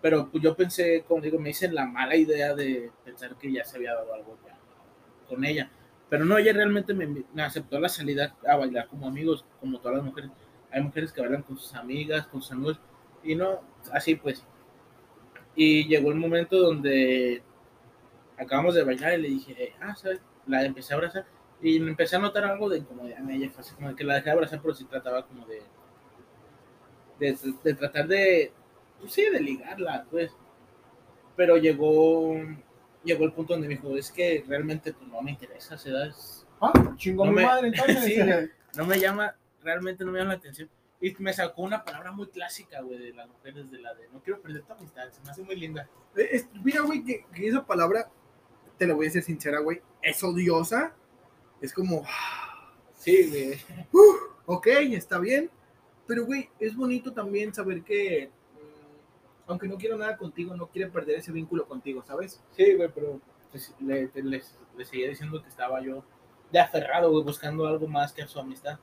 Pero 0.00 0.30
pues, 0.30 0.42
yo 0.42 0.56
pensé, 0.56 1.04
como 1.06 1.20
digo, 1.20 1.38
me 1.38 1.50
hice 1.50 1.70
la 1.70 1.86
mala 1.86 2.16
idea 2.16 2.54
de 2.54 2.90
pensar 3.04 3.36
que 3.36 3.50
ya 3.50 3.64
se 3.64 3.76
había 3.76 3.94
dado 3.94 4.14
algo 4.14 4.38
ya 4.46 4.56
con 5.28 5.44
ella. 5.44 5.70
Pero 6.08 6.24
no, 6.24 6.38
ella 6.38 6.52
realmente 6.52 6.94
me, 6.94 7.06
me 7.06 7.42
aceptó 7.42 7.80
la 7.80 7.88
salida 7.88 8.36
a 8.46 8.56
bailar 8.56 8.86
como 8.88 9.08
amigos, 9.08 9.44
como 9.60 9.80
todas 9.80 9.96
las 9.96 10.06
mujeres. 10.06 10.30
Hay 10.70 10.82
mujeres 10.82 11.12
que 11.12 11.20
bailan 11.20 11.42
con 11.42 11.58
sus 11.58 11.74
amigas, 11.74 12.26
con 12.26 12.42
sus 12.42 12.52
amigos, 12.52 12.80
y 13.24 13.34
no, 13.34 13.60
así 13.92 14.14
pues. 14.14 14.44
Y 15.56 15.88
llegó 15.88 16.10
el 16.10 16.18
momento 16.18 16.58
donde 16.58 17.42
acabamos 18.38 18.74
de 18.74 18.84
bailar 18.84 19.18
y 19.18 19.22
le 19.22 19.28
dije, 19.28 19.74
ah, 19.80 19.94
¿sabes? 19.96 20.20
La 20.46 20.64
empecé 20.64 20.92
a 20.92 20.96
abrazar 20.96 21.26
y 21.60 21.80
me 21.80 21.90
empecé 21.90 22.16
a 22.16 22.18
notar 22.18 22.44
algo 22.44 22.68
de 22.68 22.78
incomodidad 22.78 23.18
en 23.20 23.30
ella, 23.30 23.50
así 23.58 23.74
como 23.74 23.94
que 23.96 24.04
la 24.04 24.14
dejé 24.14 24.26
de 24.26 24.32
abrazar, 24.32 24.60
pero 24.60 24.74
sí 24.74 24.84
trataba 24.84 25.26
como 25.26 25.46
de, 25.46 25.62
de, 27.18 27.36
de 27.64 27.74
tratar 27.74 28.06
de, 28.08 28.52
pues 29.00 29.12
sí, 29.12 29.22
de 29.30 29.40
ligarla, 29.40 30.06
pues. 30.10 30.32
Pero 31.34 31.56
llegó, 31.56 32.34
llegó 33.04 33.24
el 33.24 33.32
punto 33.32 33.54
donde 33.54 33.68
me 33.68 33.74
dijo, 33.74 33.96
es 33.96 34.10
que 34.10 34.44
realmente 34.46 34.92
pues, 34.92 35.08
no 35.08 35.20
me 35.22 35.30
interesa, 35.32 35.76
se 35.78 35.90
da, 35.90 36.06
es- 36.06 36.46
Ah, 36.60 36.72
chingo 36.96 37.26
No 37.26 37.32
mi 37.32 37.36
me- 37.38 37.46
madre, 37.46 37.68
entonces. 37.68 38.04
Sí, 38.04 38.78
no 38.78 38.86
me 38.86 38.98
llama, 38.98 39.34
realmente 39.62 40.04
no 40.04 40.12
me 40.12 40.18
llama 40.18 40.32
la 40.32 40.38
atención. 40.38 40.68
Y 41.00 41.14
me 41.18 41.32
sacó 41.34 41.60
una 41.62 41.84
palabra 41.84 42.10
muy 42.12 42.26
clásica, 42.28 42.80
güey, 42.80 42.98
de 42.98 43.12
las 43.12 43.28
mujeres, 43.28 43.70
de 43.70 43.78
la 43.78 43.94
de, 43.94 44.08
no 44.08 44.20
quiero 44.22 44.40
perder 44.40 44.62
tu 44.62 44.72
amistad, 44.72 45.10
se 45.10 45.20
me 45.22 45.30
hace 45.30 45.42
muy 45.42 45.56
linda. 45.56 45.86
Eh, 46.16 46.28
es- 46.32 46.48
mira, 46.64 46.80
güey, 46.82 47.04
que, 47.04 47.26
que 47.34 47.48
esa 47.48 47.64
palabra, 47.66 48.10
te 48.78 48.86
la 48.86 48.94
voy 48.94 49.06
a 49.06 49.10
ser 49.10 49.22
sincera, 49.22 49.60
güey, 49.60 49.80
es 50.02 50.22
odiosa. 50.22 50.94
Es 51.60 51.72
como, 51.72 52.04
Sí, 52.98 53.28
güey. 53.28 53.60
ok, 54.46 54.66
está 54.92 55.18
bien. 55.18 55.50
Pero, 56.06 56.24
güey, 56.26 56.48
es 56.60 56.76
bonito 56.76 57.12
también 57.12 57.52
saber 57.54 57.82
que, 57.82 58.30
mm, 58.54 59.50
aunque 59.50 59.66
no 59.68 59.76
quiero 59.76 59.96
nada 59.96 60.16
contigo, 60.16 60.54
no 60.56 60.68
quiere 60.68 60.90
perder 60.90 61.18
ese 61.18 61.32
vínculo 61.32 61.66
contigo, 61.66 62.04
¿sabes? 62.06 62.40
Sí, 62.56 62.74
güey, 62.74 62.88
pero 62.94 63.20
pues, 63.50 63.74
le, 63.80 64.10
les- 64.14 64.58
le 64.76 64.84
seguía 64.84 65.08
diciendo 65.08 65.42
que 65.42 65.48
estaba 65.48 65.80
yo 65.82 66.04
de 66.52 66.60
aferrado, 66.60 67.10
güey, 67.10 67.24
buscando 67.24 67.66
algo 67.66 67.86
más 67.88 68.12
que 68.12 68.26
su 68.26 68.38
amistad. 68.38 68.78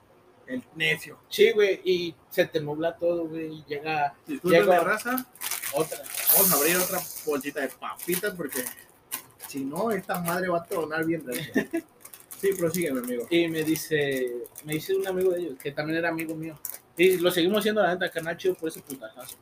El 0.48 0.62
necio. 0.76 1.18
Sí, 1.30 1.52
güey, 1.52 1.80
y 1.86 2.16
se 2.30 2.46
te 2.46 2.60
nubla 2.60 2.98
todo, 2.98 3.28
güey, 3.28 3.60
y 3.60 3.64
llega 3.66 4.14
Disculpen 4.28 4.62
Llego- 4.64 4.72
la 4.74 4.80
raza, 4.82 5.26
otra. 5.74 6.00
vamos 6.34 6.52
a 6.52 6.58
abrir 6.58 6.76
otra 6.76 7.00
bolsita 7.26 7.62
de 7.62 7.70
papitas 7.70 8.34
porque 8.36 8.60
si 9.54 9.64
no, 9.64 9.92
esta 9.92 10.20
madre 10.20 10.50
va 10.50 10.58
a 10.60 10.66
tronar 10.66 11.06
bien 11.06 11.26
recio. 11.26 11.54
Sí, 12.42 12.50
prosígueme, 12.60 13.00
amigo. 13.00 13.26
Y 13.30 13.48
me 13.48 13.64
dice, 13.64 14.44
me 14.66 14.74
dice 14.74 14.94
un 14.94 15.08
amigo 15.08 15.32
de 15.32 15.40
ellos, 15.40 15.58
que 15.58 15.72
también 15.72 16.00
era 16.00 16.10
amigo 16.10 16.36
mío. 16.36 16.60
Y 16.98 17.16
lo 17.18 17.32
seguimos 17.32 17.60
haciendo 17.60 17.82
la 17.82 17.94
neta, 17.94 18.12
canal 18.12 18.36
chido 18.36 18.54
por 18.56 18.68
ese 18.68 18.82
putazazo. 18.82 19.38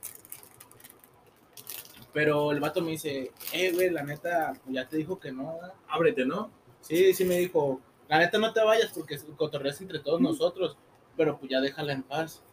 Pero 2.14 2.51
el 2.51 2.59
vato 2.59 2.80
me 2.82 2.91
dice, 2.91 3.32
eh, 3.53 3.72
güey, 3.74 3.89
la 3.89 4.03
neta, 4.03 4.53
pues 4.64 4.76
ya 4.76 4.88
te 4.88 4.97
dijo 4.97 5.20
que 5.20 5.32
no. 5.32 5.55
¿verdad?". 5.55 5.74
Ábrete, 5.88 6.26
¿no? 6.26 6.51
Sí, 6.82 7.12
sí 7.16 7.26
me 7.26 7.39
dijo, 7.39 7.82
la 8.07 8.20
neta 8.20 8.38
no 8.38 8.53
te 8.53 8.64
vayas 8.64 8.91
porque 8.93 9.18
cotorreas 9.36 9.82
entre 9.82 9.97
todos 9.97 10.22
nosotros, 10.22 10.78
pero 11.18 11.39
pues 11.39 11.49
ya 11.49 11.59
déjala 11.59 11.93
en 11.93 12.03
paz. 12.03 12.43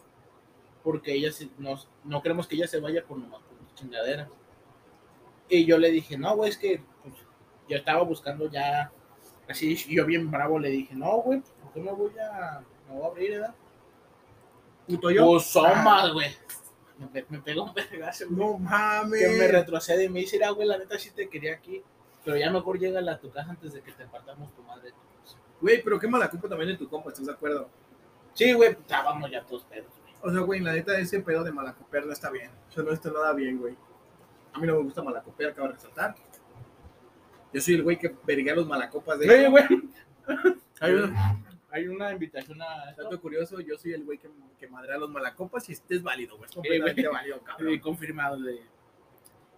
Porque 0.82 1.12
ella 1.12 1.30
sí- 1.30 1.50
nos, 1.58 1.88
no 2.04 2.22
queremos 2.22 2.46
que 2.46 2.56
ella 2.56 2.68
se 2.68 2.80
vaya 2.80 3.04
por 3.04 3.18
nomás 3.18 3.42
por 3.42 3.74
chingaderas. 3.74 4.28
Y 5.50 5.66
yo 5.66 5.76
le 5.76 5.90
dije, 5.90 6.16
no, 6.16 6.36
güey, 6.36 6.48
es 6.48 6.56
que 6.56 6.80
yo 7.68 7.76
estaba 7.76 8.02
buscando 8.02 8.50
ya, 8.50 8.90
así, 9.48 9.72
y 9.88 9.96
yo 9.96 10.04
bien 10.06 10.30
bravo 10.30 10.58
le 10.58 10.70
dije, 10.70 10.94
no, 10.94 11.18
güey, 11.18 11.42
¿por 11.62 11.72
qué 11.72 11.80
me 11.80 11.92
voy 11.92 12.12
a, 12.18 12.60
me 12.88 12.94
voy 12.94 13.02
a 13.04 13.06
abrir, 13.06 13.32
edad? 13.32 13.54
Puto 14.86 15.10
yo. 15.10 15.26
Pues 15.26 15.44
somas, 15.44 16.12
güey. 16.12 16.34
Me, 16.98 17.06
pe- 17.08 17.26
me 17.28 17.38
pegó 17.40 17.64
un 17.64 17.74
pegazo, 17.74 18.24
güey. 18.28 18.38
No 18.38 18.58
mames. 18.58 19.20
Que 19.20 19.28
me 19.38 19.48
retrocede 19.48 20.04
y 20.04 20.08
me 20.08 20.20
dice, 20.20 20.36
"Mira, 20.36 20.50
güey, 20.50 20.66
la 20.66 20.78
neta 20.78 20.98
sí 20.98 21.10
te 21.10 21.28
quería 21.28 21.54
aquí, 21.54 21.82
pero 22.24 22.36
ya 22.36 22.50
mejor 22.50 22.78
llega 22.78 22.98
a 23.12 23.18
tu 23.18 23.30
casa 23.30 23.50
antes 23.50 23.72
de 23.74 23.82
que 23.82 23.92
te 23.92 24.06
partamos 24.06 24.52
tu 24.54 24.62
madre. 24.62 24.92
Güey, 25.60 25.82
pero 25.82 25.98
qué 25.98 26.08
mala 26.08 26.30
culpa 26.30 26.48
también 26.48 26.70
de 26.70 26.76
tu 26.76 26.88
compa, 26.88 27.10
¿estás 27.10 27.26
de 27.26 27.32
acuerdo? 27.32 27.68
Sí, 28.32 28.52
güey, 28.52 28.70
estábamos 28.70 29.30
ya 29.30 29.44
todos 29.44 29.64
pedos, 29.64 29.92
güey. 30.02 30.14
O 30.22 30.30
sea, 30.32 30.40
güey, 30.40 30.60
la 30.60 30.72
neta, 30.72 30.98
ese 30.98 31.20
pedo 31.20 31.44
de 31.44 31.52
malacopear 31.52 32.06
no 32.06 32.12
está 32.12 32.30
bien. 32.30 32.50
O 32.68 32.72
sea, 32.72 32.82
no 32.82 32.92
está 32.92 33.10
nada 33.10 33.32
bien, 33.32 33.58
güey. 33.58 33.76
A 34.52 34.58
mí 34.58 34.66
no 34.66 34.74
me 34.76 34.82
gusta 34.82 35.02
malacopear, 35.02 35.50
acabo 35.50 35.68
de 35.68 35.74
resaltar. 35.74 36.14
Yo 37.52 37.60
soy 37.60 37.74
el 37.74 37.82
güey 37.82 37.98
que 37.98 38.14
verguea 38.26 38.52
a 38.52 38.56
los 38.56 38.66
malacopas 38.66 39.18
de... 39.18 39.28
Oye, 39.30 39.48
güey. 39.48 39.64
Hay 40.80 40.92
un 40.94 41.14
Hay 41.70 41.88
una 41.88 42.12
invitación 42.12 42.60
a 42.62 42.92
dato 42.96 43.20
curioso, 43.20 43.60
yo 43.60 43.76
soy 43.78 43.92
el 43.92 44.04
güey 44.04 44.18
que, 44.18 44.28
que 44.58 44.68
madrea 44.68 44.96
a 44.96 44.98
los 44.98 45.10
malacopas 45.10 45.68
y 45.68 45.72
este 45.72 45.96
es 45.96 46.02
válido, 46.02 46.36
güey. 46.36 46.48
Es 46.48 46.54
completamente 46.54 47.08
válido, 47.08 47.40
cabrón. 47.42 47.78
confirmado 47.80 48.40
de 48.40 48.60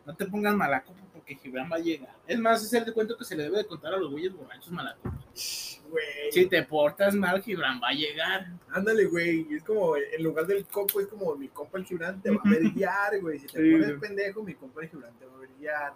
no 0.06 0.16
te 0.16 0.26
pongas 0.26 0.54
malacopa 0.56 0.98
porque 1.12 1.36
Gibran 1.36 1.70
va 1.70 1.76
a 1.76 1.80
llegar. 1.80 2.16
Es 2.26 2.38
más, 2.38 2.64
es 2.64 2.72
el 2.72 2.84
de 2.86 2.92
cuento 2.92 3.16
que 3.18 3.24
se 3.24 3.36
le 3.36 3.44
debe 3.44 3.58
de 3.58 3.66
contar 3.66 3.92
a 3.94 3.98
los 3.98 4.10
güeyes 4.10 4.32
borrachos 4.32 4.72
malacopas. 4.72 5.80
Güey. 5.88 6.32
Si 6.32 6.46
te 6.46 6.62
portas 6.64 7.14
mal, 7.14 7.42
Gibran 7.42 7.80
va 7.82 7.88
a 7.88 7.92
llegar. 7.92 8.46
Ándale, 8.70 9.04
güey. 9.04 9.46
Es 9.54 9.62
como, 9.62 9.96
en 9.96 10.22
lugar 10.22 10.46
del 10.46 10.64
copo, 10.66 11.00
es 11.00 11.06
como 11.06 11.36
mi 11.36 11.48
compa 11.48 11.78
el 11.78 11.84
Gibran 11.84 12.20
te 12.22 12.30
va 12.30 12.40
a 12.44 12.48
brillar, 12.48 13.20
güey. 13.20 13.38
Si 13.38 13.46
te 13.46 13.62
Sí, 13.62 13.72
pones 13.72 13.86
güey. 13.88 14.00
pendejo, 14.00 14.42
mi 14.42 14.54
compa 14.54 14.80
el 14.82 14.88
Gibran 14.88 15.12
te 15.18 15.26
va 15.26 15.34
a 15.34 15.38
brillar. 15.38 15.92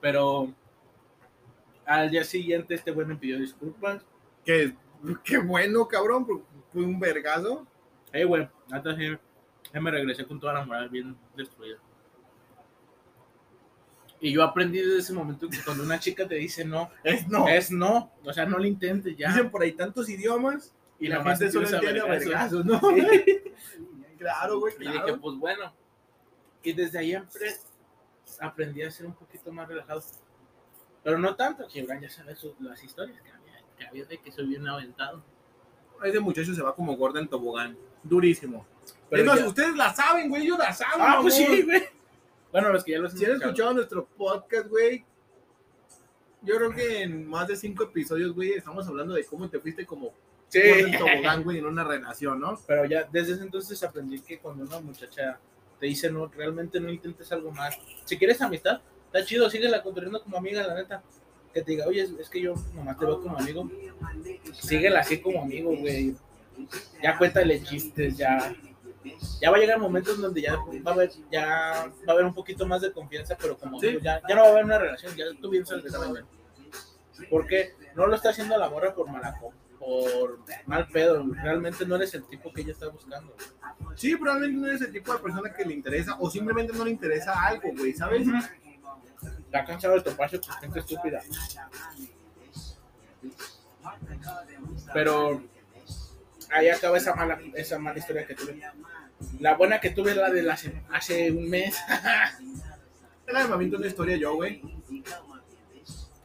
Pero 0.00 0.52
al 1.84 2.10
día 2.10 2.24
siguiente 2.24 2.74
este 2.74 2.90
güey 2.90 3.06
me 3.06 3.16
pidió 3.16 3.38
disculpas. 3.38 4.04
Qué, 4.44 4.74
qué 5.24 5.38
bueno, 5.38 5.86
cabrón, 5.88 6.26
fue 6.72 6.82
un 6.82 6.98
vergazo. 6.98 7.66
Hey, 8.12 8.24
güey, 8.24 8.48
sí, 8.96 9.16
ya 9.72 9.80
me 9.80 9.90
regresé 9.90 10.26
con 10.26 10.38
toda 10.38 10.54
la 10.54 10.64
moral 10.64 10.88
bien 10.88 11.16
destruida. 11.36 11.78
Y 14.20 14.32
yo 14.32 14.44
aprendí 14.44 14.78
desde 14.78 14.98
ese 14.98 15.12
momento 15.12 15.48
que 15.48 15.58
cuando 15.64 15.82
una 15.82 15.98
chica 15.98 16.28
te 16.28 16.36
dice 16.36 16.64
no, 16.64 16.90
Es 17.02 17.26
no. 17.26 17.48
es 17.48 17.72
no. 17.72 18.12
O 18.24 18.32
sea, 18.32 18.46
no 18.46 18.58
lo 18.58 18.64
intentes 18.66 19.16
ya. 19.16 19.28
Dicen 19.28 19.50
por 19.50 19.62
ahí 19.62 19.72
tantos 19.72 20.08
idiomas 20.08 20.72
y 21.00 21.06
y 21.06 21.08
la 21.08 21.24
gente 21.24 21.50
solo 21.50 21.68
entiende 21.68 22.00
a 22.00 22.04
vergazos, 22.04 22.64
¿no? 22.64 22.80
Sí. 22.80 23.42
Claro, 24.18 24.60
güey, 24.60 24.72
Y 24.76 24.78
dije, 24.82 24.92
claro. 24.92 25.20
pues 25.20 25.36
bueno. 25.36 25.74
Y 26.62 26.72
desde 26.74 27.00
ahíempre 27.00 27.56
aprendí 28.42 28.82
a 28.82 28.90
ser 28.90 29.06
un 29.06 29.14
poquito 29.14 29.52
más 29.52 29.68
relajado. 29.68 30.02
Pero 31.02 31.18
no 31.18 31.34
tanto, 31.34 31.68
Gibran 31.68 32.00
ya 32.00 32.08
sabe 32.10 32.36
las 32.60 32.82
historias 32.84 33.20
que 33.22 33.30
había, 33.30 33.62
que 33.76 33.86
había 33.86 34.04
de 34.04 34.18
que 34.18 34.30
soy 34.32 34.46
bien 34.46 34.66
aventado. 34.68 35.22
Ese 36.04 36.20
muchacho 36.20 36.54
se 36.54 36.62
va 36.62 36.74
como 36.74 36.96
gorda 36.96 37.20
en 37.20 37.28
tobogán. 37.28 37.76
Durísimo. 38.02 38.66
Pero 39.08 39.22
es 39.22 39.28
más, 39.28 39.38
ya- 39.40 39.46
ustedes 39.48 39.76
la 39.76 39.94
saben, 39.94 40.28
güey, 40.28 40.42
ellos 40.44 40.58
la 40.58 40.72
saben. 40.72 41.00
Ah, 41.00 41.18
pues 41.22 41.34
sí, 41.36 41.62
güey. 41.62 41.82
Bueno, 42.50 42.68
los 42.70 42.84
que 42.84 42.92
ya 42.92 42.98
los 42.98 43.12
Si 43.12 43.24
han 43.24 43.32
escuchado 43.40 43.72
nuestro 43.74 44.04
podcast, 44.06 44.68
güey, 44.68 45.04
yo 46.42 46.56
creo 46.56 46.72
que 46.72 47.02
en 47.02 47.26
más 47.26 47.46
de 47.48 47.56
cinco 47.56 47.84
episodios, 47.84 48.32
güey, 48.34 48.52
estamos 48.54 48.86
hablando 48.88 49.14
de 49.14 49.24
cómo 49.24 49.48
te 49.48 49.60
fuiste 49.60 49.86
como 49.86 50.12
Sí. 50.48 50.60
en 50.62 50.98
tobogán, 50.98 51.44
güey, 51.44 51.58
en 51.58 51.66
una 51.66 51.82
relación, 51.84 52.40
¿no? 52.40 52.58
Pero 52.66 52.84
ya 52.84 53.04
desde 53.10 53.34
ese 53.34 53.42
entonces 53.42 53.82
aprendí 53.82 54.20
que 54.20 54.38
cuando 54.38 54.64
una 54.64 54.80
muchacha 54.80 55.38
te 55.82 55.88
dice 55.88 56.12
no, 56.12 56.28
realmente 56.28 56.78
no 56.78 56.92
intentes 56.92 57.32
algo 57.32 57.50
más. 57.50 57.76
Si 58.04 58.16
quieres 58.16 58.40
amistad, 58.40 58.80
está 59.06 59.24
chido, 59.24 59.50
síguela 59.50 59.82
construyendo 59.82 60.22
como 60.22 60.36
amiga, 60.36 60.64
la 60.64 60.76
neta. 60.76 61.02
Que 61.52 61.60
te 61.60 61.72
diga, 61.72 61.88
oye, 61.88 62.08
es, 62.20 62.30
que 62.30 62.40
yo 62.40 62.54
nomás 62.72 62.96
te 62.96 63.04
veo 63.04 63.20
como 63.20 63.36
amigo. 63.36 63.68
Síguela 64.52 65.00
así 65.00 65.20
como 65.20 65.42
amigo, 65.42 65.76
güey. 65.76 66.14
Ya 67.02 67.18
cuéntale 67.18 67.60
chistes, 67.64 68.16
ya. 68.16 68.54
Ya 69.40 69.50
va 69.50 69.56
a 69.56 69.58
llegar 69.60 69.80
momentos 69.80 70.20
donde 70.20 70.40
ya 70.42 70.54
va 70.54 70.92
a 70.92 70.94
haber, 70.94 71.10
ya 71.32 71.46
va 71.46 72.10
a 72.10 72.12
haber 72.12 72.26
un 72.26 72.34
poquito 72.34 72.64
más 72.64 72.80
de 72.80 72.92
confianza, 72.92 73.36
pero 73.36 73.58
como 73.58 73.80
Sí. 73.80 73.88
digo, 73.88 73.98
ya, 73.98 74.22
ya 74.28 74.36
no 74.36 74.42
va 74.42 74.46
a 74.46 74.50
haber 74.52 74.64
una 74.64 74.78
relación, 74.78 75.16
ya 75.16 75.24
tú 75.40 75.50
bien 75.50 75.66
sabes 75.66 75.82
que 75.82 75.88
está 75.88 76.12
bien. 76.12 76.24
Porque 77.28 77.72
no 77.96 78.06
lo 78.06 78.14
está 78.14 78.30
haciendo 78.30 78.56
la 78.56 78.70
morra 78.70 78.94
por 78.94 79.10
malaco, 79.10 79.52
por 79.84 80.38
mal 80.66 80.86
pedo. 80.88 81.24
Realmente 81.42 81.84
no 81.84 81.96
eres 81.96 82.14
el 82.14 82.22
tipo 82.24 82.52
que 82.52 82.60
ella 82.60 82.72
está 82.72 82.88
buscando. 82.88 83.34
Sí, 83.96 84.14
probablemente 84.16 84.60
no 84.60 84.66
eres 84.68 84.80
el 84.82 84.92
tipo 84.92 85.12
de 85.12 85.18
persona 85.18 85.52
que 85.52 85.64
le 85.64 85.74
interesa 85.74 86.16
o 86.20 86.30
simplemente 86.30 86.72
no 86.72 86.84
le 86.84 86.90
interesa 86.92 87.32
algo, 87.44 87.68
güey, 87.76 87.92
¿sabes? 87.92 88.26
Está 89.44 89.64
cansado 89.64 89.94
de 89.94 90.02
toparse 90.02 90.40
con 90.40 90.54
gente 90.56 90.78
estúpida. 90.78 91.20
Pero 94.94 95.42
ahí 96.50 96.68
acaba 96.68 96.96
esa 96.98 97.14
mala, 97.14 97.38
esa 97.54 97.78
mala 97.78 97.98
historia 97.98 98.26
que 98.26 98.34
tuve. 98.34 98.60
La 99.40 99.54
buena 99.56 99.80
que 99.80 99.90
tuve 99.90 100.10
es 100.12 100.16
la 100.16 100.30
de 100.30 100.42
la 100.42 100.56
se- 100.56 100.82
hace 100.90 101.30
un 101.30 101.48
mes. 101.50 101.76
Déjame 103.26 103.48
me 103.48 103.54
aviento 103.54 103.76
una 103.78 103.86
historia 103.86 104.16
yo, 104.16 104.34
güey. 104.34 104.62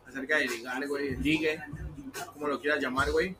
Acerca 0.07 0.37
de 0.37 0.45
ligar, 0.47 0.87
güey, 0.87 1.15
ligue, 1.17 1.59
como 2.33 2.47
lo 2.47 2.59
quieras 2.59 2.81
llamar, 2.81 3.11
güey. 3.11 3.35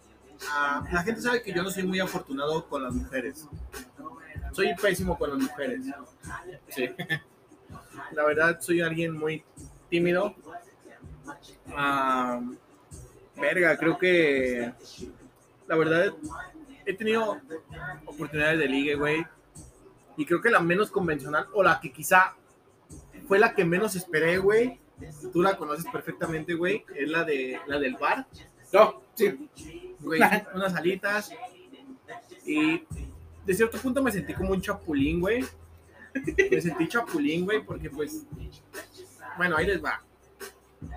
Ah, 0.49 0.83
la 0.91 1.03
gente 1.03 1.21
sabe 1.21 1.41
que 1.41 1.53
yo 1.53 1.63
no 1.63 1.69
soy 1.69 1.83
muy 1.83 1.99
afortunado 1.99 2.67
con 2.67 2.83
las 2.83 2.93
mujeres. 2.93 3.47
Soy 4.51 4.73
pésimo 4.75 5.17
con 5.17 5.31
las 5.31 5.39
mujeres. 5.39 5.85
Sí. 6.69 6.89
La 8.11 8.23
verdad, 8.23 8.59
soy 8.61 8.81
alguien 8.81 9.13
muy 9.13 9.43
tímido. 9.89 10.33
Ah, 11.75 12.39
verga, 13.35 13.77
creo 13.77 13.97
que 13.97 14.71
la 15.67 15.75
verdad, 15.75 16.13
he 16.85 16.93
tenido 16.93 17.39
oportunidades 18.05 18.59
de 18.59 18.67
ligue, 18.67 18.95
güey. 18.95 19.25
Y 20.15 20.25
creo 20.25 20.41
que 20.41 20.49
la 20.49 20.59
menos 20.59 20.89
convencional, 20.89 21.47
o 21.53 21.61
la 21.61 21.79
que 21.79 21.91
quizá 21.91 22.35
fue 23.27 23.38
la 23.38 23.53
que 23.53 23.65
menos 23.65 23.95
esperé, 23.95 24.38
güey. 24.38 24.79
Tú 25.31 25.41
la 25.41 25.57
conoces 25.57 25.85
perfectamente, 25.91 26.55
güey. 26.55 26.83
Es 26.95 27.09
la 27.09 27.23
de 27.23 27.59
la 27.67 27.77
del 27.79 27.97
bar. 27.97 28.25
No, 28.73 29.01
sí. 29.13 29.49
Güey, 30.00 30.22
unas 30.54 30.76
alitas. 30.76 31.32
Y 32.45 32.84
de 33.45 33.54
cierto 33.54 33.78
punto 33.78 34.02
me 34.02 34.12
sentí 34.12 34.34
como 34.34 34.52
un 34.52 34.62
chapulín, 34.62 35.20
güey. 35.20 35.45
Me 36.52 36.62
sentí 36.62 36.88
chapulín, 36.88 37.45
güey, 37.45 37.64
porque 37.64 37.89
pues. 37.89 38.26
Bueno, 39.38 39.58
ahí 39.58 39.68
les 39.68 39.84
va. 39.84 40.02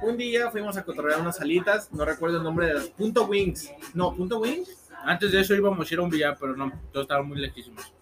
Un 0.03 0.17
día 0.17 0.51
fuimos 0.51 0.77
a 0.77 0.85
cotorrear 0.85 1.21
unas 1.21 1.41
alitas, 1.41 1.91
no 1.93 2.05
recuerdo 2.05 2.39
el 2.39 2.43
nombre 2.43 2.67
de 2.67 2.75
las. 2.75 2.89
Punto 2.89 3.25
Wings. 3.27 3.71
No, 3.95 4.15
Punto 4.15 4.39
Wings. 4.39 4.77
Antes 5.05 5.33
de 5.33 5.41
eso 5.41 5.55
íbamos 5.55 5.91
a 5.91 5.95
ir 5.95 6.01
a 6.01 6.03
un 6.03 6.11
billar, 6.11 6.37
pero 6.39 6.55
no, 6.55 6.71
todos 6.93 7.05
estaban 7.05 7.27
muy 7.27 7.39
lejísimos. 7.39 7.93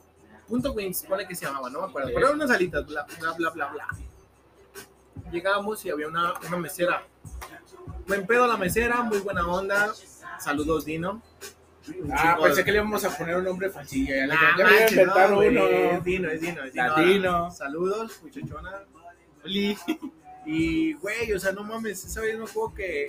Punto 0.48 0.72
Wings, 0.72 1.04
pone 1.04 1.28
que 1.28 1.34
se 1.34 1.44
llamaba, 1.46 1.70
no 1.70 1.82
me 1.82 1.86
acuerdo. 1.88 2.08
Pero 2.08 2.26
eran 2.26 2.34
unas 2.34 2.50
alitas, 2.50 2.86
bla, 2.86 3.06
bla, 3.20 3.32
bla, 3.34 3.50
bla, 3.50 3.68
bla. 3.68 3.86
Llegamos 5.30 5.84
y 5.84 5.90
había 5.90 6.08
una, 6.08 6.34
una 6.46 6.56
mesera. 6.56 7.06
Buen 8.06 8.26
pedo 8.26 8.46
la 8.46 8.56
mesera, 8.56 9.02
muy 9.02 9.18
buena 9.18 9.46
onda. 9.46 9.92
Saludos, 10.40 10.84
Dino. 10.84 11.22
Ah, 12.12 12.38
pensé 12.42 12.64
que 12.64 12.70
le 12.72 12.78
íbamos 12.78 13.02
a 13.04 13.16
poner 13.16 13.36
un 13.36 13.44
nombre 13.44 13.70
falsillo. 13.70 14.14
Ya 14.14 14.24
Ah, 14.30 14.54
me 14.56 14.64
voy 14.64 14.72
a 14.74 14.90
inventar 14.90 15.30
no, 15.30 15.38
uno. 15.38 15.66
Es 15.66 16.04
Dino, 16.04 16.28
es 16.30 16.40
Dino, 16.40 16.62
es 16.64 16.72
Dino. 16.72 16.86
Latino. 16.88 17.50
Saludos, 17.50 18.20
muchachona. 18.22 18.84
Oli. 19.44 19.76
Y, 20.50 20.94
güey, 20.94 21.30
o 21.34 21.38
sea, 21.38 21.52
no 21.52 21.62
mames, 21.62 22.02
esa 22.06 22.22
vez 22.22 22.38
me 22.38 22.44
acuerdo 22.44 22.72
que. 22.74 23.06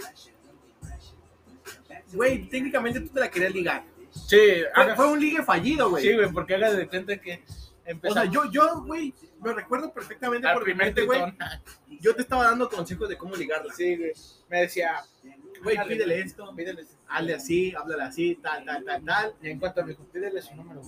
Güey, 2.13 2.49
técnicamente 2.49 2.99
tú 2.99 3.07
te 3.09 3.19
la 3.19 3.29
querías 3.29 3.53
ligar. 3.53 3.83
Sí, 4.11 4.35
Fue, 4.37 4.67
haga- 4.83 4.95
fue 4.95 5.11
un 5.11 5.19
ligue 5.19 5.43
fallido, 5.43 5.89
güey. 5.89 6.03
sí, 6.03 6.13
güey, 6.15 6.29
porque 6.31 6.55
haga 6.55 6.71
de 6.73 6.87
cuenta 6.87 7.15
que 7.17 7.43
o 7.45 7.89
empezamos 7.89 8.23
sea, 8.23 8.31
yo, 8.31 8.51
yo, 8.51 8.81
güey, 8.83 9.13
me 9.41 9.53
recuerdo 9.53 9.93
perfectamente 9.93 10.47
al 10.47 10.55
porque, 10.55 10.73
güey, 11.05 11.21
yo 12.01 12.13
te 12.15 12.23
estaba 12.23 12.43
dando 12.45 12.67
consejos 12.69 13.07
de 13.07 13.17
cómo 13.17 13.35
ligarla. 13.35 13.73
Sí, 13.73 13.95
güey. 13.95 14.11
Me 14.49 14.61
decía, 14.61 14.95
Güey, 15.63 15.77
pídele 15.87 16.21
esto, 16.21 16.55
pídele. 16.55 16.85
hazle 17.07 17.33
así, 17.35 17.73
háblale 17.75 18.03
así, 18.03 18.35
tal, 18.35 18.65
tal, 18.65 18.83
tal, 18.83 19.03
tal. 19.03 19.35
Y 19.41 19.49
en 19.49 19.59
cuanto 19.59 19.81
me 19.83 19.89
dijo, 19.89 20.03
pídele 20.05 20.41
su 20.41 20.55
número. 20.55 20.81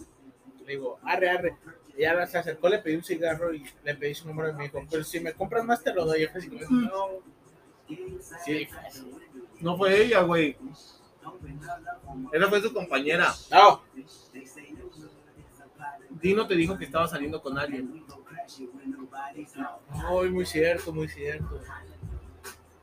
Le 0.65 0.71
digo, 0.73 0.99
arre, 1.03 1.29
arre. 1.29 1.57
Y 1.97 2.01
ya 2.01 2.25
se 2.25 2.37
acercó, 2.37 2.69
le 2.69 2.79
pedí 2.79 2.95
un 2.95 3.03
cigarro 3.03 3.53
y 3.53 3.63
le 3.83 3.95
pedí 3.95 4.13
su 4.13 4.27
número 4.27 4.49
y 4.49 4.53
me 4.53 4.63
dijo, 4.63 4.83
pero 4.89 5.03
si 5.03 5.19
me 5.19 5.33
compras 5.33 5.65
más 5.65 5.83
te 5.83 5.93
lo 5.93 6.05
doy. 6.05 6.21
Y 6.21 6.25
yo 6.25 6.29
así 6.35 6.49
no. 6.49 7.09
Sí, 8.45 8.67
No 9.59 9.77
fue 9.77 10.03
ella, 10.03 10.21
güey. 10.21 10.57
Esa 12.31 12.47
fue 12.49 12.61
su 12.61 12.73
compañera. 12.73 13.33
no. 13.51 13.81
Dino 16.21 16.47
te 16.47 16.55
dijo 16.55 16.77
que 16.77 16.85
estaba 16.85 17.07
saliendo 17.07 17.41
con 17.41 17.57
alguien. 17.57 18.03
Muy, 19.89 20.29
muy 20.29 20.45
cierto, 20.45 20.93
muy 20.93 21.07
cierto. 21.07 21.61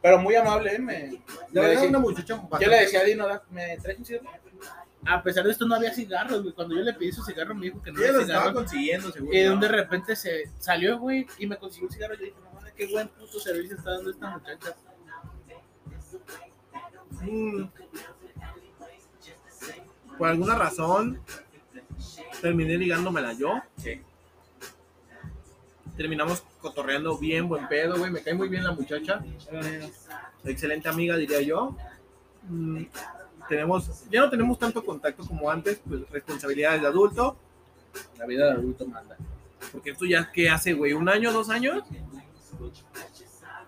Pero 0.01 0.19
muy 0.19 0.35
amable, 0.37 0.75
¿eh? 0.75 0.79
Me, 0.79 0.95
De 0.95 1.21
me 1.53 1.61
decía- 1.69 1.89
una 1.89 1.99
muchacha 1.99 2.41
yo 2.61 2.69
le 2.69 2.81
decía 2.81 3.01
a 3.01 3.05
Dino, 3.05 3.27
"Da- 3.27 3.43
¿me 3.51 3.77
traes 3.79 3.99
un 3.99 4.05
cigarro? 4.05 4.31
A 5.07 5.23
pesar 5.23 5.45
de 5.45 5.53
esto 5.53 5.67
no 5.67 5.75
había 5.77 5.93
cigarros, 5.95 6.43
güey. 6.43 6.53
Cuando 6.55 6.75
yo 6.77 6.83
le 6.83 6.93
pedí 6.93 7.13
su 7.13 7.23
cigarro 7.25 7.55
me 7.55 7.67
dijo 7.67 7.81
que 7.83 7.91
no 7.93 7.99
había 7.99 8.13
lo 8.13 8.21
estaba 8.21 8.41
cigarros. 8.43 8.63
consiguiendo, 8.63 9.13
seguro. 9.13 9.33
Y 9.35 9.39
de 9.41 9.51
un 9.51 9.61
de 9.61 9.69
repente 9.69 10.15
se 10.17 10.51
salió, 10.59 10.99
güey, 10.99 11.27
y 11.39 11.47
me 11.47 11.57
consiguió 11.57 11.89
un 11.89 11.93
cigarro. 11.95 12.15
Yo 12.15 12.25
dije, 12.25 12.37
no 12.45 12.51
mames, 12.53 12.73
qué 12.75 12.87
buen 12.89 13.09
puto 13.09 13.39
servicio 13.41 13.77
está 13.77 13.93
dando 13.93 14.11
esta 14.11 14.29
muchacha. 14.31 14.75
Mm. 17.23 17.65
Por 20.19 20.29
alguna 20.29 20.55
razón, 20.57 21.21
terminé 22.41 22.77
ligándomela 22.77 23.33
yo. 23.33 23.61
Sí. 23.77 24.03
Terminamos 25.99 26.45
cotorreando 26.61 27.19
bien, 27.19 27.49
buen 27.49 27.67
pedo, 27.67 27.99
güey. 27.99 28.11
Me 28.13 28.23
cae 28.23 28.33
muy 28.33 28.49
bien 28.49 28.63
la 28.63 28.71
muchacha. 28.73 29.21
Excelente 30.45 30.89
amiga, 30.89 31.17
diría 31.17 31.41
yo. 31.41 31.75
Mm, 32.49 32.85
Tenemos, 33.49 34.05
ya 34.09 34.21
no 34.21 34.31
tenemos 34.31 34.59
tanto 34.61 34.85
contacto 34.85 35.27
como 35.27 35.51
antes, 35.51 35.81
pues 35.89 36.09
responsabilidades 36.11 36.83
de 36.83 36.87
adulto. 36.87 37.37
La 38.17 38.27
vida 38.27 38.47
de 38.47 38.53
adulto 38.53 38.87
manda. 38.87 39.17
Porque 39.73 39.91
esto 39.91 40.05
ya 40.07 40.31
que 40.31 40.49
hace, 40.49 40.73
güey, 40.73 40.93
un 40.93 41.09
año, 41.09 41.33
dos 41.33 41.51
años. 41.51 41.83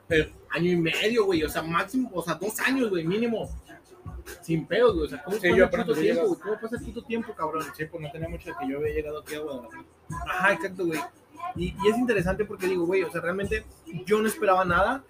Pero, 0.07 0.31
Año 0.51 0.71
y 0.73 0.77
medio, 0.77 1.25
güey. 1.27 1.43
O 1.43 1.49
sea, 1.49 1.63
máximo, 1.63 2.11
o 2.15 2.23
sea, 2.23 2.35
dos 2.35 2.59
años, 2.61 2.91
güey, 2.91 3.05
mínimo. 3.05 3.49
Sin 4.43 4.67
pedos, 4.67 4.95
güey. 4.95 5.07
O 5.07 5.09
sea, 5.09 5.23
¿cómo 5.25 5.37
Sí, 5.37 5.43
pasa 5.43 5.57
yo 5.57 5.65
el 5.65 5.81
había 5.81 5.95
tiempo, 6.15 6.27
güey? 6.29 6.41
¿Cómo 6.41 6.61
pasa 6.61 6.77
el 6.77 6.85
puto 6.85 7.03
tiempo, 7.03 7.35
cabrón? 7.35 7.65
sí, 7.77 7.85
pues 7.87 8.03
no 8.03 8.11
tenía 8.13 8.29
mucho 8.29 8.51
de 8.51 8.57
que 8.61 8.69
yo 8.69 8.79
había 8.79 8.95
llegado 8.95 9.21
aquí 9.21 9.35
a 9.35 9.41
Guadalajara. 9.41 9.85
Ajá, 10.29 10.53
exacto, 10.53 10.87
güey. 10.87 11.01
Y, 11.57 11.75
y 11.83 11.89
es 11.89 11.99
interesante 11.99 12.45
porque 12.45 12.67
digo, 12.67 12.87
güey, 12.87 13.03
o 13.03 13.11
sea, 13.11 13.21
realmente 13.21 13.65
yo 14.07 14.21
no 14.21 14.29
esperaba 14.29 14.65
nada 14.65 15.03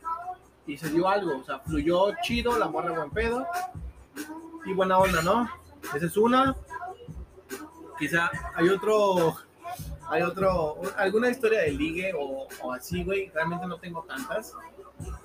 y 0.67 0.77
se 0.77 0.89
dio 0.91 1.09
algo. 1.09 1.39
O 1.39 1.45
sea, 1.45 1.59
fluyó 1.61 2.13
chido, 2.23 2.59
la 2.59 2.69
morra 2.69 2.93
buen 2.93 3.11
pedo 3.11 3.47
y 4.65 4.73
buena 4.73 4.99
onda, 4.99 5.23
¿no? 5.23 5.49
Esa 5.95 6.07
es 6.07 6.17
una. 6.17 6.57
Quizá 7.99 8.31
hay 8.55 8.69
otro, 8.69 9.37
hay 10.09 10.23
otro, 10.23 10.81
alguna 10.97 11.31
historia 11.31 11.61
de 11.61 11.73
ligue 11.73 12.13
o, 12.19 12.49
o 12.63 12.73
así, 12.73 13.05
güey. 13.05 13.29
Realmente 13.31 13.67
no 13.67 13.79
tengo 13.79 14.03
tantas. 14.05 14.55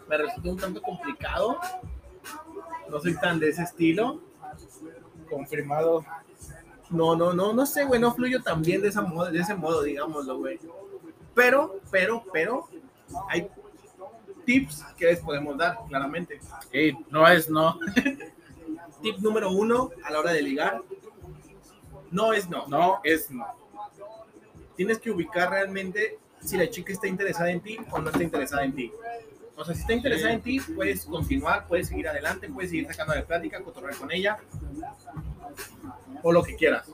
Me 0.08 0.18
resultó 0.18 0.52
un 0.52 0.58
tanto 0.58 0.82
complicado. 0.82 1.60
No 2.90 3.00
soy 3.00 3.16
tan 3.16 3.40
de 3.40 3.50
ese 3.50 3.64
estilo. 3.64 4.20
Confirmado. 5.30 6.06
No, 6.90 7.16
no, 7.16 7.34
no, 7.34 7.52
no 7.52 7.66
sé, 7.66 7.84
güey, 7.84 8.00
no 8.00 8.14
fluyo 8.14 8.44
tan 8.44 8.62
bien 8.62 8.82
de, 8.82 8.90
esa 8.90 9.02
modo, 9.02 9.32
de 9.32 9.40
ese 9.40 9.56
modo, 9.56 9.82
digámoslo, 9.82 10.38
güey. 10.38 10.60
Pero, 11.36 11.82
pero, 11.92 12.24
pero, 12.32 12.68
hay 13.30 13.48
tips 14.46 14.84
que 14.98 15.06
les 15.06 15.20
podemos 15.20 15.58
dar, 15.58 15.78
claramente. 15.88 16.40
Sí, 16.72 16.98
no 17.10 17.28
es 17.28 17.50
no. 17.50 17.78
Tip 19.02 19.18
número 19.20 19.52
uno 19.52 19.92
a 20.04 20.12
la 20.12 20.20
hora 20.20 20.32
de 20.32 20.42
ligar, 20.42 20.82
no 22.12 22.34
es 22.34 22.50
no. 22.50 22.66
No 22.68 23.02
es 23.04 23.30
no. 23.30 23.46
Tienes 24.76 25.00
que 25.00 25.12
ubicar 25.12 25.52
realmente 25.52 26.18
si 26.42 26.58
la 26.58 26.70
chica 26.70 26.94
está 26.94 27.08
interesada 27.08 27.52
en 27.52 27.62
ti 27.62 27.78
o 27.92 28.00
no 28.00 28.10
está 28.10 28.24
interesada 28.24 28.64
en 28.64 28.74
ti. 28.74 28.92
O 29.58 29.64
sea, 29.64 29.74
si 29.74 29.82
está 29.82 29.94
interesada 29.94 30.34
en 30.34 30.42
ti, 30.42 30.60
puedes 30.60 31.06
continuar, 31.06 31.68
puedes 31.68 31.88
seguir 31.88 32.08
adelante, 32.08 32.50
puedes 32.50 32.72
seguir 32.72 32.88
sacando 32.88 33.14
de 33.14 33.24
plática, 33.24 33.62
cotorrear 33.62 33.96
con 33.96 34.12
ella, 34.12 34.38
o 36.24 36.32
lo 36.32 36.44
que 36.44 36.56
quieras. 36.56 36.90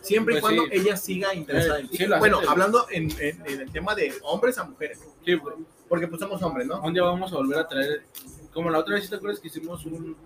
Siempre 0.00 0.34
y 0.36 0.40
Pues 0.40 0.54
cuando 0.54 0.64
sí. 0.64 0.70
ella 0.72 0.96
siga 0.96 1.34
interesada 1.34 1.80
en 1.80 1.88
ti. 1.88 1.96
Sí, 1.98 2.06
bueno, 2.18 2.40
hablando 2.48 2.86
en, 2.90 3.10
en- 3.20 3.46
en 3.46 3.60
el 3.60 3.70
tema 3.72 3.94
de 3.94 4.12
hombres 4.22 4.56
a 4.58 4.64
mujeres, 4.64 5.00
Sí, 5.24 5.34
güey. 5.34 5.56
porque 5.88 6.06
pues 6.08 6.20
somos 6.20 6.42
hombres, 6.42 6.66
¿no? 6.66 6.80
Un 6.82 6.92
día 6.94 7.02
vamos 7.02 7.32
a 7.32 7.36
volver 7.36 7.58
a 7.58 7.68
traer, 7.68 8.04
como 8.52 8.70
la 8.70 8.78
otra 8.78 8.94
vez, 8.94 9.04
¿sí 9.04 9.10
¿te 9.10 9.16
acuerdas 9.16 9.40
que 9.40 9.48
hicimos 9.48 9.84
un, 9.86 10.16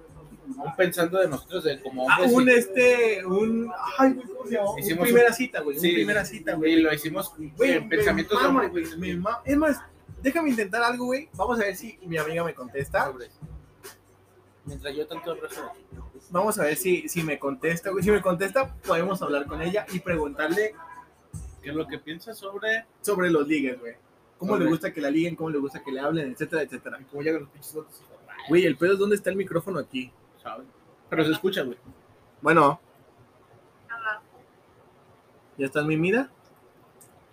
un 0.47 0.76
pensando 0.76 1.18
de 1.18 1.28
nosotros 1.28 1.64
de 1.64 1.80
como 1.80 2.09
Ah, 2.11 2.16
hombres? 2.20 2.32
un 2.32 2.49
y- 2.49 2.53
este, 2.53 3.26
un, 3.26 3.72
ay, 3.99 4.12
güey, 4.12 4.26
¿cómo 4.28 4.47
se 4.49 4.55
llama? 4.55 4.70
Un 4.72 4.78
Hicimos 4.78 5.05
primera 5.05 5.32
cita, 5.32 5.61
güey, 5.61 5.78
Sí. 5.78 5.88
un 5.88 5.95
primera 5.95 6.24
cita, 6.24 6.55
güey. 6.55 6.72
y 6.74 6.76
lo 6.82 6.92
hicimos 6.95 7.32
en 7.38 7.88
pensamientos 7.88 8.38
de 8.40 8.47
mama, 8.49 8.64
hombre. 8.66 8.84
güey. 8.97 9.20
Es 9.45 9.57
más, 9.57 9.80
déjame 10.22 10.51
intentar 10.51 10.82
algo, 10.82 11.07
güey. 11.07 11.28
Vamos 11.34 11.59
a 11.61 11.64
ver 11.64 11.76
si 11.76 11.99
mi 12.03 12.16
amiga 12.18 12.45
me 12.45 12.55
contesta. 12.55 13.12
Mientras 14.66 14.95
yo 14.97 15.07
tanto 15.07 15.32
abrazo. 15.32 15.70
Vamos 16.35 16.59
a 16.59 16.64
ver 16.64 16.74
si, 16.76 17.09
si 17.09 17.22
me 17.22 17.39
contesta, 17.39 17.91
güey. 17.91 18.03
Si 18.03 18.11
me 18.11 18.20
contesta, 18.20 18.74
podemos 18.85 19.22
hablar 19.22 19.47
con 19.47 19.62
ella 19.62 19.87
y 19.93 20.01
preguntarle 20.01 20.74
¿Qué 21.62 21.70
es 21.70 21.76
lo 21.76 21.87
que 21.87 22.01
piensas 22.01 22.37
sobre 22.37 22.87
sobre 23.03 23.30
los 23.30 23.47
ligues, 23.47 23.78
güey. 23.78 23.95
Cómo 24.37 24.55
Sobre- 24.55 24.64
le 24.64 24.70
gusta 24.72 24.93
que 24.93 25.01
la 25.01 25.11
liguen, 25.12 25.37
cómo 25.37 25.49
le 25.51 25.59
gusta 25.59 25.80
que 25.85 25.93
le 25.93 26.01
hablen, 26.01 26.32
etcétera, 26.32 26.62
etcétera. 26.62 26.99
cómo 27.09 27.22
llegan 27.22 27.43
los 27.43 27.51
pinches 27.51 27.72
votos? 27.72 28.03
Güey, 28.49 28.66
el 28.66 28.76
pedo 28.76 28.95
es 28.95 28.99
dónde 28.99 29.14
está 29.14 29.30
el 29.30 29.37
micrófono 29.37 29.78
aquí. 29.78 30.12
Pero 31.09 31.24
se 31.24 31.30
escucha, 31.30 31.62
güey. 31.62 31.78
Bueno, 32.43 32.80
Hola. 33.87 34.20
¿ya 35.57 35.66
estás 35.66 35.87
mimida? 35.87 36.28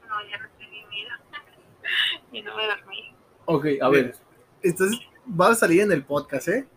No, 0.08 0.30
ya 0.30 0.38
no 0.38 0.46
estoy 0.46 0.68
ni 0.70 0.86
mira. 0.86 1.20
y 2.32 2.42
no 2.44 2.56
me 2.56 2.68
dormí. 2.68 3.16
Ok, 3.46 3.66
a 3.82 3.90
ver. 3.90 4.16
Entonces, 4.62 5.00
vas 5.26 5.50
a 5.50 5.56
salir 5.56 5.82
en 5.82 5.92
el 5.92 6.06
podcast, 6.06 6.48
¿eh? 6.50 6.68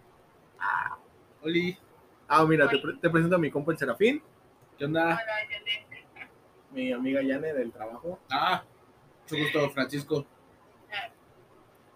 Oli, 1.43 1.77
Ah, 2.29 2.45
mira, 2.45 2.68
te, 2.68 2.79
pre- 2.79 2.95
te 2.95 3.11
presento 3.11 3.37
a 3.37 3.39
mi 3.39 3.51
compa 3.51 3.72
el 3.72 3.79
Serafín, 3.79 4.22
¿qué 4.79 4.85
onda? 4.87 5.05
Hola, 5.14 5.20
mi 6.72 6.93
amiga 6.93 7.22
Yane 7.22 7.53
del 7.53 7.70
trabajo. 7.72 8.18
Ah, 8.31 8.64
mucho 9.22 9.43
gusto, 9.43 9.70
Francisco. 9.70 10.27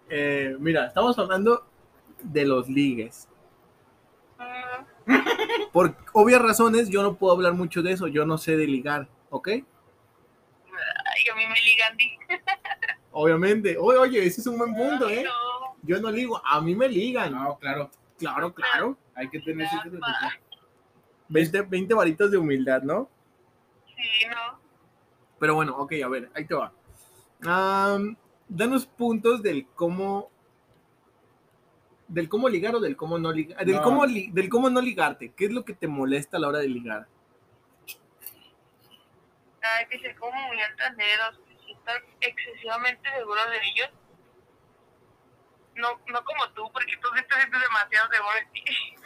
Eh, 0.09 0.55
mira, 0.59 0.85
estamos 0.87 1.17
hablando 1.19 1.65
de 2.23 2.45
los 2.45 2.67
ligues. 2.69 3.27
Mm, 5.05 5.13
Por 5.71 5.95
obvias 6.13 6.41
razones, 6.41 6.89
yo 6.89 7.03
no 7.03 7.15
puedo 7.15 7.33
hablar 7.33 7.53
mucho 7.53 7.81
de 7.81 7.91
eso. 7.91 8.07
Yo 8.07 8.25
no 8.25 8.37
sé 8.37 8.55
de 8.57 8.65
ligar, 8.67 9.07
¿ok? 9.29 9.47
Ay, 9.49 9.63
a 11.31 11.35
mí 11.35 11.43
me 11.47 11.61
ligan. 11.61 11.97
Obviamente. 13.11 13.77
Oye, 13.77 13.97
oye, 13.97 14.25
ese 14.25 14.41
es 14.41 14.47
un 14.47 14.57
buen 14.57 14.73
punto, 14.73 15.07
Ay, 15.07 15.19
¿eh? 15.19 15.23
no. 15.25 15.75
Yo 15.83 15.99
no 16.01 16.09
ligo, 16.11 16.41
a 16.45 16.61
mí 16.61 16.75
me 16.75 16.87
ligan. 16.89 17.33
No, 17.33 17.57
claro, 17.57 17.89
Claro, 18.17 18.53
claro. 18.53 18.97
Hay 19.19 19.29
que 19.29 19.39
tener 19.39 19.67
ciertas 19.67 19.91
Trampa. 19.91 20.33
20, 21.27 21.61
20 21.63 21.93
varitos 21.93 22.31
de 22.31 22.37
humildad, 22.37 22.81
¿no? 22.81 23.09
Sí, 23.85 24.25
no. 24.29 24.59
Pero 25.39 25.55
bueno, 25.55 25.77
ok, 25.77 25.93
a 26.03 26.07
ver, 26.07 26.31
ahí 26.33 26.45
te 26.45 26.55
va. 26.55 26.73
Am, 27.45 28.15
danos 28.47 28.85
puntos 28.85 29.41
del 29.43 29.67
cómo. 29.67 30.29
Del 32.07 32.27
cómo 32.27 32.49
ligar 32.49 32.75
o 32.75 32.79
del 32.79 32.95
cómo 32.97 33.19
no 33.19 33.31
ligar. 33.31 33.63
Del, 33.65 33.75
No. 33.75 33.83
cómo 33.83 34.05
li- 34.05 34.31
del 34.31 34.49
cómo 34.49 34.69
no 34.69 34.81
ligarte. 34.81 35.31
¿Qué 35.33 35.45
es 35.45 35.51
lo 35.51 35.63
que 35.63 35.73
te 35.73 35.87
molesta 35.87 36.37
a 36.37 36.39
la 36.39 36.47
hora 36.47 36.59
de 36.59 36.67
ligar? 36.67 37.07
Ay, 39.61 39.85
que 39.89 39.99
se 39.99 40.15
como 40.15 40.39
muy 40.47 40.59
altaneros, 40.61 41.39
que 41.47 41.57
sientan 41.65 42.01
excesivamente 42.21 43.09
seguros 43.15 43.49
de 43.49 43.57
ellos. 43.67 43.89
No, 45.75 45.89
no 46.07 46.23
como 46.25 46.49
tú, 46.53 46.69
porque 46.73 46.97
tú 47.01 47.07
sí 47.15 47.21
te 47.29 47.35
sientes 47.35 47.61
demasiado 47.61 48.09
seguro 48.11 48.33
de 48.33 48.45
ti. 48.53 48.63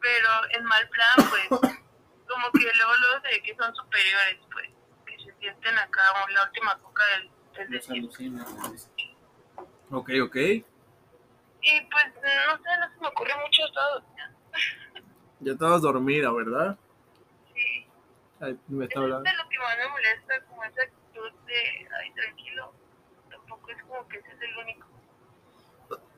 Pero 0.00 0.28
en 0.50 0.64
mal 0.64 0.88
plan, 0.88 1.30
pues, 1.30 1.48
como 1.48 2.50
que 2.52 2.70
luego, 2.76 2.92
luego 2.96 3.20
se 3.22 3.28
ve 3.28 3.42
que 3.42 3.54
son 3.56 3.74
superiores, 3.74 4.38
pues, 4.52 4.68
que 5.06 5.18
se 5.24 5.38
sienten 5.38 5.78
acá 5.78 6.02
como 6.12 6.28
la 6.28 6.44
última 6.44 6.78
coca 6.78 7.02
del, 7.06 7.30
del 7.54 7.70
desierto. 7.70 8.08
Ok, 9.90 10.10
ok. 10.22 10.36
Y 10.36 11.80
pues, 11.90 12.06
no 12.14 12.56
sé, 12.58 12.68
no 12.78 12.92
se 12.92 13.00
me 13.00 13.08
ocurre 13.08 13.32
mucho 13.42 13.62
todo. 13.72 14.04
Ya 15.40 15.52
estabas 15.52 15.82
dormida, 15.82 16.30
¿verdad? 16.32 16.78
Sí. 17.54 17.86
Ay, 18.40 18.58
me 18.68 18.84
está 18.84 19.00
hablando. 19.00 19.28
es 19.28 19.36
lo 19.36 19.48
que 19.48 19.58
más 19.58 19.78
me 19.78 19.88
molesta, 19.88 20.40
como 20.46 20.64
esa 20.64 20.82
actitud 20.82 21.32
de, 21.46 21.88
ay, 22.00 22.12
tranquilo, 22.12 22.72
tampoco 23.30 23.70
es 23.70 23.82
como 23.84 24.08
que 24.08 24.18
ese 24.18 24.28
es 24.32 24.42
el 24.42 24.56
único. 24.58 24.88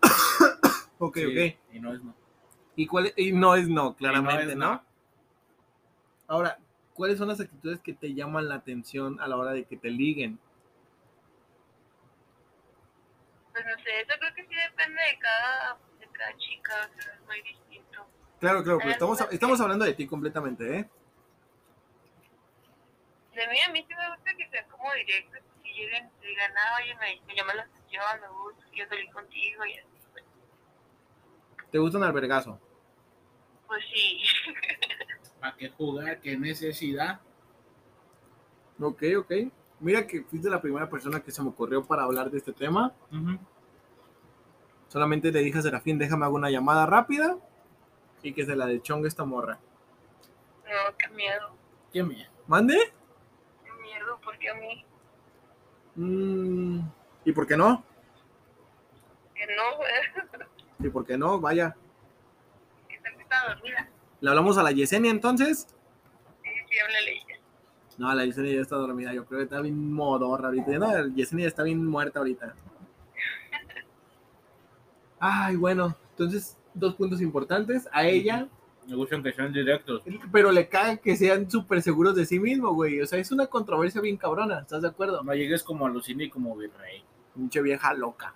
Ok, 0.98 1.16
Sí, 1.18 1.26
ok. 1.26 1.74
Y 1.74 1.80
no 1.80 1.92
es 1.92 2.02
no. 2.02 2.14
¿Y, 2.76 2.86
cuál, 2.86 3.12
y 3.16 3.32
no 3.32 3.54
es 3.54 3.68
no, 3.68 3.84
Y 3.84 3.88
no 3.88 3.96
claramente, 3.96 4.52
es 4.52 4.56
¿no? 4.56 4.72
no. 4.74 4.84
Ahora, 6.28 6.58
¿cuáles 6.94 7.18
son 7.18 7.28
las 7.28 7.40
actitudes 7.40 7.80
que 7.80 7.94
te 7.94 8.12
llaman 8.12 8.48
la 8.48 8.56
atención 8.56 9.18
a 9.20 9.26
la 9.26 9.36
hora 9.36 9.52
de 9.52 9.64
que 9.64 9.76
te 9.76 9.90
liguen? 9.90 10.38
Pues 13.52 13.64
no 13.64 13.82
sé, 13.82 14.00
eso 14.00 14.12
creo 14.18 14.34
que 14.34 14.42
sí 14.46 14.54
depende 14.54 15.00
de 15.10 15.18
cada, 15.18 15.78
de 15.98 16.06
cada 16.08 16.36
chica, 16.36 16.72
o 16.74 17.00
sea, 17.00 17.14
es 17.14 17.20
muy 17.26 17.40
distinto. 17.42 18.06
Claro, 18.38 18.62
claro, 18.62 18.78
pero 18.80 18.90
estamos, 18.90 19.20
estamos 19.30 19.60
hablando 19.62 19.86
de 19.86 19.94
ti 19.94 20.06
completamente, 20.06 20.78
¿eh? 20.78 20.90
De 23.34 23.48
mí, 23.48 23.58
a 23.66 23.70
mí 23.70 23.84
sí 23.88 23.94
me 23.94 24.14
gusta 24.14 24.34
que 24.34 24.48
sean 24.50 24.68
como 24.68 24.92
directos, 24.92 25.40
que 25.62 25.72
lleguen 25.72 26.10
y 26.22 26.26
digan, 26.26 26.52
ah, 26.58 26.78
oye, 26.82 26.94
me, 26.96 27.26
me 27.26 27.34
llama 27.34 27.54
la 27.54 27.62
atención, 27.62 28.20
me 28.20 28.28
gusta, 28.28 28.64
quiero 28.70 28.88
salir 28.90 29.10
contigo, 29.10 29.64
y 29.64 29.78
así, 29.78 29.88
pues, 30.12 30.24
¿Te 31.70 31.78
gustan 31.78 32.02
al 32.02 32.12
vergazo? 32.12 32.60
Pues 33.66 33.84
sí. 33.92 34.20
¿Para 35.40 35.56
qué 35.56 35.70
jugar? 35.70 36.20
¿Qué 36.20 36.36
necesidad? 36.36 37.20
Ok, 38.80 39.02
ok. 39.18 39.32
Mira 39.80 40.06
que 40.06 40.22
fuiste 40.22 40.48
la 40.48 40.60
primera 40.60 40.88
persona 40.88 41.20
que 41.20 41.30
se 41.30 41.42
me 41.42 41.48
ocurrió 41.50 41.84
para 41.84 42.04
hablar 42.04 42.30
de 42.30 42.38
este 42.38 42.52
tema. 42.52 42.92
Solamente 44.88 45.30
le 45.30 45.40
dije 45.40 45.58
a 45.58 45.62
Serafín, 45.62 45.98
déjame 45.98 46.24
hago 46.24 46.34
una 46.36 46.50
llamada 46.50 46.86
rápida 46.86 47.36
y 48.22 48.32
que 48.32 48.46
se 48.46 48.56
la 48.56 48.66
de 48.66 48.80
chonga 48.80 49.08
esta 49.08 49.24
morra. 49.24 49.58
No, 50.64 50.96
qué 50.96 51.08
miedo, 51.08 51.50
¿Qué 51.92 52.02
me? 52.02 52.26
¿Mande? 52.46 52.76
qué 53.64 53.72
miedo, 53.82 54.18
porque 54.24 54.48
a 54.50 54.54
mí, 54.54 54.84
Mm, 55.98 56.80
¿Y 57.24 57.32
por 57.32 57.46
qué 57.46 57.56
no? 57.56 57.82
que 59.34 59.46
no, 59.46 59.76
güey, 59.76 59.90
¿Y 60.80 60.88
por 60.90 61.06
qué 61.06 61.16
no? 61.16 61.40
Vaya. 61.40 61.74
Está 63.26 63.48
dormida. 63.54 63.88
¿Le 64.20 64.30
hablamos 64.30 64.56
a 64.58 64.62
la 64.62 64.72
Yesenia 64.72 65.10
entonces? 65.10 65.66
Sí, 66.42 66.50
sí, 66.70 66.78
háblale 66.78 67.12
ella. 67.12 67.40
No, 67.98 68.14
la 68.14 68.24
Yesenia 68.24 68.54
ya 68.54 68.60
está 68.60 68.76
dormida. 68.76 69.12
Yo 69.12 69.24
creo 69.26 69.38
que 69.40 69.44
está 69.44 69.60
bien 69.60 69.92
modorra 69.92 70.48
ahorita. 70.48 70.70
No, 70.78 70.92
la 70.92 71.14
Yesenia 71.14 71.44
ya 71.44 71.48
está 71.48 71.62
bien 71.62 71.84
muerta 71.84 72.18
ahorita. 72.20 72.54
Ay, 75.18 75.56
bueno. 75.56 75.96
Entonces, 76.10 76.56
dos 76.74 76.94
puntos 76.94 77.20
importantes. 77.20 77.88
A 77.92 78.04
ella, 78.06 78.48
Me 78.86 78.94
gustan 78.96 79.22
que 79.22 79.32
sean 79.32 79.52
directos. 79.52 80.02
pero 80.32 80.52
le 80.52 80.68
cagan 80.68 80.98
que 80.98 81.16
sean 81.16 81.50
súper 81.50 81.82
seguros 81.82 82.14
de 82.14 82.24
sí 82.26 82.38
mismo, 82.38 82.72
güey. 82.74 83.00
O 83.00 83.06
sea, 83.06 83.18
es 83.18 83.30
una 83.32 83.46
controversia 83.46 84.00
bien 84.00 84.16
cabrona. 84.16 84.60
¿Estás 84.60 84.82
de 84.82 84.88
acuerdo? 84.88 85.22
No 85.22 85.34
llegues 85.34 85.62
como 85.62 85.86
alucina 85.86 86.22
y 86.24 86.30
como 86.30 86.56
virrey. 86.56 87.02
Pinche 87.34 87.60
vieja 87.60 87.92
loca. 87.94 88.32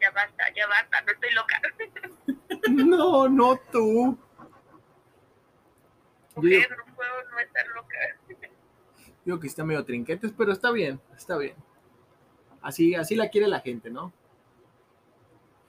Ya 0.00 0.10
basta, 0.12 0.44
ya 0.54 0.66
basta, 0.68 1.00
no 1.02 1.12
estoy 1.12 1.30
loca. 1.34 1.60
No, 2.70 3.28
no 3.28 3.56
tú. 3.72 4.18
Yo 6.36 6.42
no 6.42 6.94
puedo 6.94 7.30
no 7.30 7.38
estar 7.40 7.66
loca. 7.74 7.96
digo 9.24 9.40
que 9.40 9.46
está 9.46 9.64
medio 9.64 9.84
trinquetes, 9.84 10.32
pero 10.36 10.52
está 10.52 10.70
bien, 10.70 11.00
está 11.16 11.36
bien. 11.36 11.54
Así, 12.62 12.94
así 12.94 13.14
la 13.16 13.28
quiere 13.28 13.48
la 13.48 13.60
gente, 13.60 13.90
¿no? 13.90 14.12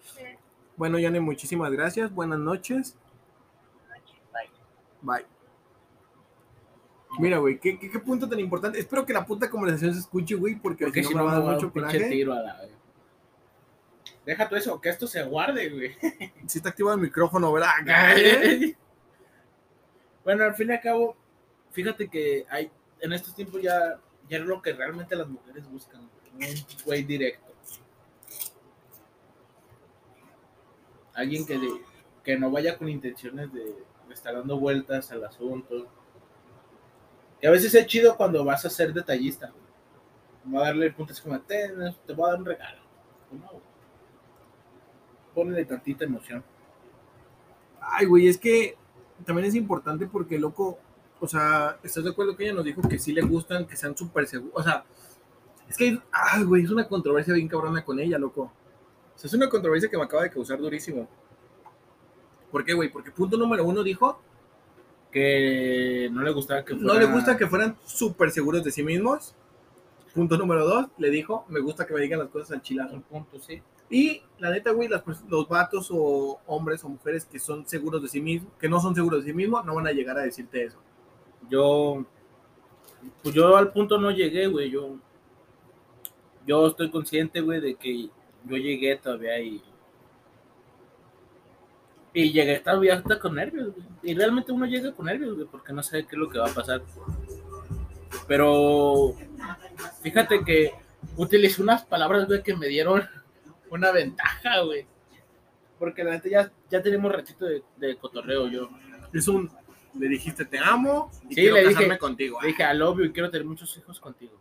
Sí, 0.02 0.24
Bueno, 0.78 0.98
Yane, 1.00 1.20
muchísimas 1.20 1.72
gracias. 1.72 2.14
Buenas 2.14 2.40
noches. 2.40 2.98
bye. 5.02 5.18
Bye. 5.18 5.26
Mira, 7.20 7.40
güey, 7.40 7.60
¿qué, 7.60 7.78
qué, 7.80 7.90
qué 7.90 8.00
punto 8.00 8.30
tan 8.30 8.40
importante. 8.40 8.80
Espero 8.80 9.06
que 9.06 9.14
la 9.14 9.26
puta 9.26 9.50
conversación 9.50 9.94
se 9.94 10.00
escuche, 10.00 10.36
güey, 10.36 10.56
porque, 10.56 10.86
Porque 10.86 11.02
si 11.04 11.10
si 11.10 11.16
no 11.16 11.26
me 11.26 11.32
va 11.32 11.38
a 11.38 11.40
dar 11.42 11.56
mucho 11.56 11.72
coraje. 11.72 12.00
tiro 12.10 12.34
a 12.34 12.40
la. 12.42 12.60
Deja 14.30 14.48
tú 14.48 14.56
eso, 14.56 14.80
que 14.80 14.90
esto 14.90 15.08
se 15.08 15.24
guarde, 15.24 15.70
güey. 15.70 15.96
Si 16.48 16.60
está 16.60 16.70
activado 16.70 16.96
el 16.98 17.02
micrófono, 17.02 17.52
¿verdad? 17.52 17.70
bueno, 20.24 20.44
al 20.44 20.54
fin 20.54 20.70
y 20.70 20.74
al 20.74 20.82
cabo, 20.82 21.18
fíjate 21.72 22.08
que 22.10 22.46
hay, 22.48 22.70
en 23.00 23.12
estos 23.14 23.34
tiempos 23.34 23.60
ya, 23.60 24.00
ya 24.30 24.38
es 24.38 24.44
lo 24.44 24.62
que 24.62 24.74
realmente 24.74 25.16
las 25.16 25.28
mujeres 25.28 25.68
buscan, 25.68 26.02
un 26.02 26.42
güey 26.86 27.02
directo. 27.06 27.52
Alguien 31.16 31.44
que, 31.48 31.58
de- 31.58 31.82
que 32.24 32.38
no 32.38 32.52
vaya 32.52 32.78
con 32.78 32.88
intenciones 32.88 33.52
de, 33.52 33.64
de 33.66 34.14
estar 34.14 34.36
dando 34.36 34.60
vueltas 34.60 35.12
al 35.12 35.24
asunto. 35.24 35.88
Que 37.42 37.48
a 37.48 37.52
veces 37.52 37.74
es 37.74 37.88
chido 37.88 38.16
cuando 38.16 38.46
vas 38.46 38.64
a 38.64 38.70
ser 38.70 38.94
detallista. 38.94 39.52
Va 40.54 40.60
a 40.60 40.64
darle 40.66 40.92
puntos 40.92 41.20
como, 41.20 41.40
te, 41.42 41.72
te 42.06 42.14
voy 42.14 42.28
a 42.28 42.32
dar 42.34 42.40
un 42.42 42.46
regalo. 42.46 42.82
No. 43.32 43.69
Ponle 45.40 45.64
tantita 45.64 46.04
emoción. 46.04 46.44
Ay, 47.80 48.06
güey, 48.06 48.28
es 48.28 48.38
que 48.38 48.76
también 49.26 49.48
es 49.48 49.56
importante 49.56 50.06
porque, 50.06 50.38
loco, 50.38 50.78
o 51.18 51.28
sea, 51.30 51.80
¿estás 51.82 52.04
de 52.04 52.10
acuerdo 52.10 52.36
que 52.36 52.44
ella 52.44 52.56
nos 52.56 52.66
dijo 52.66 52.82
que 52.82 53.00
sí 53.00 53.14
le 53.14 53.22
gustan, 53.22 53.66
que 53.66 53.78
sean 53.78 53.96
súper 53.96 54.28
seguros? 54.28 54.54
O 54.54 54.62
sea, 54.62 54.84
es 55.70 55.78
que, 55.78 55.98
ay, 56.12 56.44
güey, 56.44 56.66
es 56.66 56.72
una 56.72 56.90
controversia 56.90 57.34
bien 57.34 57.48
cabrona 57.48 57.86
con 57.86 58.02
ella, 58.02 58.18
loco. 58.20 58.52
O 59.16 59.18
sea, 59.18 59.30
es 59.30 59.34
una 59.34 59.48
controversia 59.48 59.90
que 59.90 59.98
me 59.98 60.04
acaba 60.04 60.24
de 60.24 60.30
causar 60.30 60.60
durísimo. 60.60 61.08
¿Por 62.52 62.66
qué, 62.66 62.74
güey? 62.74 62.92
Porque 62.92 63.12
punto 63.12 63.38
número 63.38 63.64
uno 63.64 63.82
dijo, 63.82 64.20
Que 65.12 66.10
no 66.12 66.22
le 66.22 66.32
gustaba 66.34 66.66
que 66.66 66.76
no 66.76 66.96
le 66.96 67.06
gusta 67.06 67.38
que 67.38 67.48
fueran 67.48 67.78
súper 67.86 68.32
seguros 68.32 68.62
de 68.62 68.72
sí 68.72 68.84
mismos. 68.84 69.36
Punto 70.14 70.38
número 70.38 70.68
dos, 70.68 70.88
le 70.98 71.10
dijo, 71.10 71.46
me 71.48 71.62
gusta 71.62 71.88
que 71.88 71.94
me 71.94 72.02
digan 72.02 72.20
las 72.20 72.28
cosas 72.28 72.52
al 72.52 72.62
chilazo. 72.62 72.94
Un 72.96 73.04
punto, 73.04 73.40
sí. 73.40 73.62
Y 73.90 74.22
la 74.38 74.52
neta, 74.52 74.72
güey, 74.72 74.88
las 74.88 75.04
los 75.28 75.48
vatos 75.48 75.90
o 75.92 76.40
hombres 76.46 76.84
o 76.84 76.90
mujeres 76.90 77.26
que 77.26 77.40
son 77.40 77.68
seguros 77.68 78.02
de 78.02 78.08
sí 78.08 78.22
mismos, 78.22 78.54
que 78.60 78.70
no 78.70 78.80
son 78.80 78.94
seguros 78.94 79.24
de 79.24 79.32
sí 79.32 79.36
mismos, 79.36 79.66
no 79.66 79.76
van 79.76 79.88
a 79.88 79.92
llegar 79.92 80.18
a 80.18 80.22
decirte 80.22 80.64
eso. 80.64 80.78
Yo, 81.50 82.06
pues 83.24 83.34
yo 83.34 83.58
al 83.58 83.72
punto 83.72 83.98
no 83.98 84.12
llegué, 84.12 84.46
güey. 84.46 84.70
Yo, 84.70 84.98
yo 86.46 86.68
estoy 86.68 86.92
consciente, 86.92 87.42
güey, 87.42 87.60
de 87.60 87.76
que 87.76 88.10
yo 88.46 88.58
llegué 88.58 88.96
todavía 88.96 89.40
y. 89.40 89.64
Y 92.12 92.32
llegué 92.32 92.60
todavía 92.60 92.96
hasta 92.96 93.20
con 93.20 93.36
nervios, 93.36 93.74
güey. 93.74 93.88
Y 94.04 94.14
realmente 94.14 94.52
uno 94.52 94.66
llega 94.66 94.92
con 94.94 95.08
nervios, 95.08 95.36
güey, 95.36 95.48
porque 95.48 95.74
no 95.74 95.82
sabe 95.82 96.06
qué 96.06 96.16
es 96.16 96.20
lo 96.20 96.30
que 96.30 96.40
va 96.40 96.48
a 96.48 96.54
pasar. 96.54 96.84
Pero 98.28 99.16
fíjate 100.02 100.44
que 100.44 100.74
utilicé 101.18 101.62
unas 101.62 101.84
palabras, 101.86 102.28
güey, 102.28 102.44
que 102.44 102.56
me 102.56 102.68
dieron 102.68 103.04
una 103.72 103.92
ventaja, 103.92 104.62
güey. 104.62 104.86
Porque 105.78 106.04
la 106.04 106.12
neta 106.12 106.28
ya, 106.30 106.52
ya 106.70 106.82
tenemos 106.82 107.12
ratito 107.12 107.46
de, 107.46 107.64
de 107.78 107.96
cotorreo, 107.98 108.48
yo. 108.50 108.70
Es 109.14 109.28
un, 109.28 109.50
le 109.98 110.08
dijiste 110.08 110.46
te 110.46 110.60
amo 110.60 111.10
y 111.30 111.36
Sí, 111.36 111.42
quiero 111.42 111.56
le 111.56 111.62
dije- 111.62 111.74
casarme 111.74 111.98
contigo. 111.98 112.40
Dije, 112.44 112.64
I 112.64 112.76
love 112.78 112.98
you 113.00 113.06
y 113.06 113.12
quiero 113.14 113.30
tener 113.32 113.46
muchos 113.48 113.76
hijos 113.78 114.00
contigo. 114.00 114.34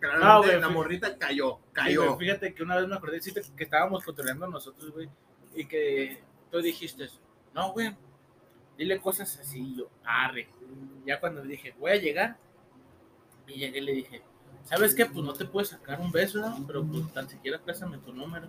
Claramente, 0.00 0.28
No, 0.28 0.42
güey, 0.42 0.60
la 0.60 0.68
morrita 0.68 1.16
cayó, 1.16 1.56
Sí, 1.56 1.70
cayó. 1.72 2.04
güey, 2.14 2.18
fíjate 2.26 2.52
que 2.54 2.62
una 2.62 2.76
vez 2.76 2.88
me 2.88 2.96
acordé 2.96 3.20
sí, 3.22 3.32
que 3.32 3.64
estábamos 3.64 4.04
controlando 4.04 4.46
nosotros, 4.48 4.90
güey, 4.92 5.08
y 5.54 5.64
que 5.66 6.22
tú 6.50 6.60
dijiste, 6.60 7.08
no, 7.54 7.72
güey, 7.72 7.96
dile 8.76 9.00
cosas 9.00 9.38
así, 9.38 9.76
yo, 9.76 9.88
arre. 10.04 10.48
Ya 11.06 11.20
cuando 11.20 11.42
le 11.44 11.52
dije, 11.52 11.74
voy 11.78 11.92
a 11.92 11.96
llegar, 11.96 12.36
y 13.46 13.54
llegué 13.54 13.78
y 13.78 13.80
le 13.82 13.92
dije, 13.92 14.22
¿sabes 14.64 14.94
qué? 14.94 15.06
Pues 15.06 15.24
no 15.24 15.32
te 15.32 15.44
puedes 15.44 15.68
sacar 15.70 16.00
un 16.00 16.10
beso, 16.12 16.40
¿no? 16.40 16.64
pero 16.66 16.84
pues 16.84 17.12
tan 17.12 17.28
siquiera 17.28 17.58
préstame 17.58 17.98
tu 17.98 18.12
número. 18.12 18.48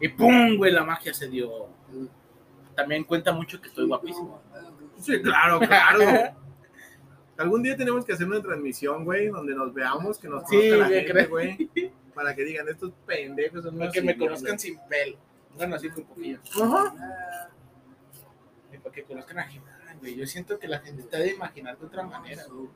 Y 0.00 0.08
pum, 0.08 0.56
güey, 0.56 0.72
la 0.72 0.84
magia 0.84 1.14
se 1.14 1.28
dio. 1.28 1.68
también 2.74 3.04
cuenta 3.04 3.32
mucho 3.32 3.60
que 3.60 3.68
estoy 3.68 3.86
guapísimo. 3.86 4.40
Sí, 4.98 5.20
claro, 5.22 5.60
claro. 5.60 6.00
Algún 7.36 7.62
día 7.64 7.76
tenemos 7.76 8.04
que 8.04 8.12
hacer 8.12 8.26
una 8.28 8.40
transmisión, 8.40 9.04
güey, 9.04 9.28
donde 9.28 9.54
nos 9.54 9.74
veamos, 9.74 10.18
que 10.18 10.28
nos 10.28 10.48
Sí, 10.48 10.56
conozca 10.56 10.76
la 10.76 10.86
güey, 10.86 10.98
gente, 11.00 11.12
creo. 11.12 11.28
güey. 11.30 11.70
Para 12.14 12.34
que 12.34 12.44
digan, 12.44 12.68
estos 12.68 12.92
pendejos 13.06 13.64
son 13.64 13.76
Para 13.76 13.90
que 13.90 14.02
me 14.02 14.16
conozcan 14.16 14.56
sin 14.58 14.78
pelo. 14.88 15.16
Bueno, 15.56 15.74
así 15.76 15.88
muy 15.88 16.02
poquillo. 16.02 16.38
Ajá. 16.62 17.48
Y 18.72 18.78
para 18.78 18.94
que 18.94 19.02
conozcan 19.04 19.38
a 19.40 19.44
Jimena, 19.44 19.73
güey. 20.04 20.16
Yo 20.16 20.26
siento 20.26 20.58
que 20.58 20.68
la 20.68 20.80
gente 20.80 21.02
está 21.02 21.18
de 21.18 21.32
imaginar 21.32 21.78
de 21.78 21.86
otra 21.86 22.02
manera, 22.04 22.42
güey. 22.50 22.68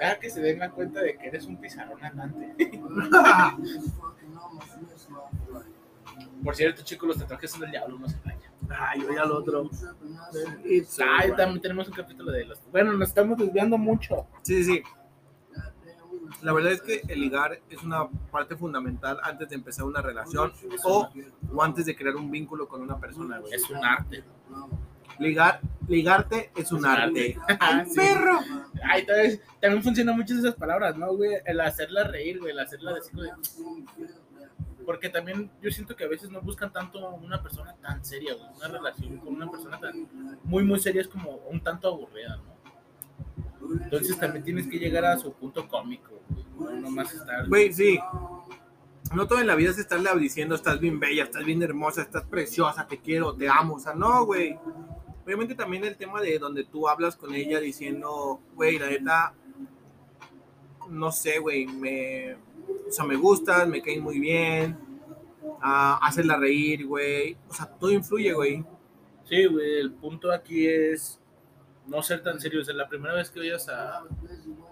Cada 0.00 0.18
que 0.18 0.30
se 0.30 0.40
den 0.40 0.58
la 0.58 0.70
cuenta 0.70 1.00
de 1.00 1.16
que 1.16 1.26
eres 1.26 1.44
un 1.46 1.58
pizarrón 1.58 2.02
andante. 2.02 2.56
Por 6.42 6.56
cierto, 6.56 6.82
chicos, 6.82 7.08
los 7.08 7.18
tatuajes 7.18 7.50
son 7.50 7.60
del 7.60 7.70
diablo, 7.70 7.98
no 7.98 8.08
se 8.08 8.16
engañan. 8.16 8.50
Ay, 8.70 9.04
oye 9.04 9.18
al 9.18 9.32
otro. 9.32 9.68
Ay, 11.18 11.32
también 11.36 11.60
tenemos 11.60 11.88
un 11.88 11.94
capítulo 11.94 12.32
de 12.32 12.46
los. 12.46 12.58
Bueno, 12.70 12.92
nos 12.94 13.08
estamos 13.08 13.36
desviando 13.38 13.76
mucho. 13.76 14.26
Sí, 14.42 14.64
sí. 14.64 14.82
La 16.42 16.52
verdad 16.54 16.72
es 16.72 16.80
que 16.80 17.02
el 17.08 17.20
ligar 17.20 17.60
es 17.68 17.82
una 17.82 18.08
parte 18.30 18.56
fundamental 18.56 19.18
antes 19.22 19.48
de 19.50 19.56
empezar 19.56 19.84
una 19.84 20.00
relación 20.00 20.52
o, 20.84 21.10
o 21.52 21.62
antes 21.62 21.84
de 21.84 21.94
crear 21.96 22.16
un 22.16 22.30
vínculo 22.30 22.66
con 22.68 22.80
una 22.80 22.98
persona, 22.98 23.38
güey. 23.38 23.52
Es 23.52 23.68
un 23.68 23.84
arte. 23.84 24.24
Ligar, 25.20 25.60
ligarte 25.86 26.50
es 26.56 26.72
un 26.72 26.78
Es 26.80 26.84
arte. 26.86 27.38
¡Ay, 27.60 27.86
Sí. 27.86 27.96
perro! 27.96 28.38
Ay, 28.82 29.04
también, 29.06 29.40
también 29.60 29.82
funcionan 29.82 30.16
muchas 30.16 30.38
esas 30.38 30.54
palabras, 30.54 30.96
¿no, 30.96 31.14
güey? 31.14 31.32
El 31.44 31.60
hacerla 31.60 32.04
reír, 32.04 32.40
güey, 32.40 32.52
el 32.52 32.58
hacerla 32.58 32.94
decir, 32.94 33.14
güey. 33.14 33.30
Porque 34.86 35.08
también 35.10 35.50
yo 35.62 35.70
siento 35.70 35.94
que 35.94 36.04
a 36.04 36.08
veces 36.08 36.30
no 36.30 36.40
buscan 36.40 36.72
tanto 36.72 37.10
una 37.16 37.42
persona 37.42 37.74
tan 37.80 38.04
seria, 38.04 38.34
güey. 38.34 38.46
Una 38.56 38.68
relación 38.68 39.18
con 39.18 39.34
una 39.34 39.50
persona 39.50 39.78
tan 39.78 40.08
muy, 40.42 40.64
muy 40.64 40.80
seria 40.80 41.02
es 41.02 41.08
como 41.08 41.30
un 41.50 41.60
tanto 41.60 41.88
aburrida, 41.88 42.36
¿no? 42.36 42.60
Entonces 43.84 44.18
también 44.18 44.42
tienes 44.42 44.66
que 44.66 44.78
llegar 44.78 45.04
a 45.04 45.18
su 45.18 45.32
punto 45.34 45.68
cómico, 45.68 46.18
güey. 46.30 46.72
No 46.74 46.80
nomás 46.80 47.12
estar. 47.14 47.46
Güey, 47.46 47.72
sí. 47.72 48.00
No 49.14 49.26
todo 49.26 49.40
en 49.40 49.46
la 49.46 49.54
vida 49.54 49.70
es 49.70 49.78
estarle 49.78 50.10
diciendo, 50.18 50.54
estás 50.54 50.80
bien 50.80 50.98
bella, 50.98 51.24
estás 51.24 51.44
bien 51.44 51.62
hermosa, 51.62 52.02
estás 52.02 52.24
preciosa, 52.24 52.86
te 52.86 52.98
quiero, 52.98 53.34
te 53.34 53.48
amo. 53.48 53.74
O 53.74 53.78
sea, 53.80 53.94
no, 53.94 54.24
güey. 54.24 54.58
Obviamente 55.24 55.54
también 55.54 55.84
el 55.84 55.96
tema 55.96 56.20
de 56.20 56.38
donde 56.38 56.64
tú 56.64 56.88
hablas 56.88 57.16
con 57.16 57.34
ella 57.34 57.60
diciendo, 57.60 58.40
güey, 58.54 58.78
la 58.78 58.88
neta, 58.88 59.34
no 60.88 61.12
sé, 61.12 61.38
güey, 61.38 61.66
me, 61.66 62.34
o 62.34 62.90
sea, 62.90 63.04
me 63.04 63.16
gustas, 63.16 63.68
me 63.68 63.82
caes 63.82 64.00
muy 64.00 64.18
bien, 64.18 64.78
ah, 65.62 65.98
hacerla 66.02 66.36
reír, 66.36 66.86
güey. 66.86 67.36
O 67.48 67.54
sea, 67.54 67.66
todo 67.66 67.90
influye, 67.90 68.32
güey. 68.32 68.64
Sí, 69.24 69.46
güey, 69.46 69.78
el 69.78 69.92
punto 69.92 70.32
aquí 70.32 70.66
es 70.66 71.20
no 71.86 72.02
ser 72.02 72.22
tan 72.22 72.40
serio. 72.40 72.60
O 72.60 72.64
sea, 72.64 72.74
la 72.74 72.88
primera 72.88 73.14
vez 73.14 73.30
que 73.30 73.40
vayas 73.40 73.68
a, 73.68 73.98
a 73.98 74.04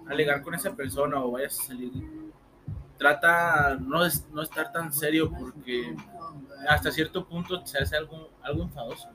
alegar 0.09 0.43
con 0.43 0.55
esa 0.55 0.75
persona 0.75 1.23
o 1.23 1.33
vayas 1.33 1.61
a 1.61 1.65
salir, 1.65 1.93
trata 2.99 3.77
no, 3.81 4.05
es, 4.05 4.29
no 4.31 4.43
estar 4.43 4.73
tan 4.73 4.93
serio 4.93 5.31
porque 5.31 5.95
hasta 6.69 6.91
cierto 6.91 7.27
punto 7.27 7.65
se 7.65 7.79
hace 7.79 7.97
algo, 7.97 8.31
algo 8.43 8.65
enfadoso. 8.65 9.09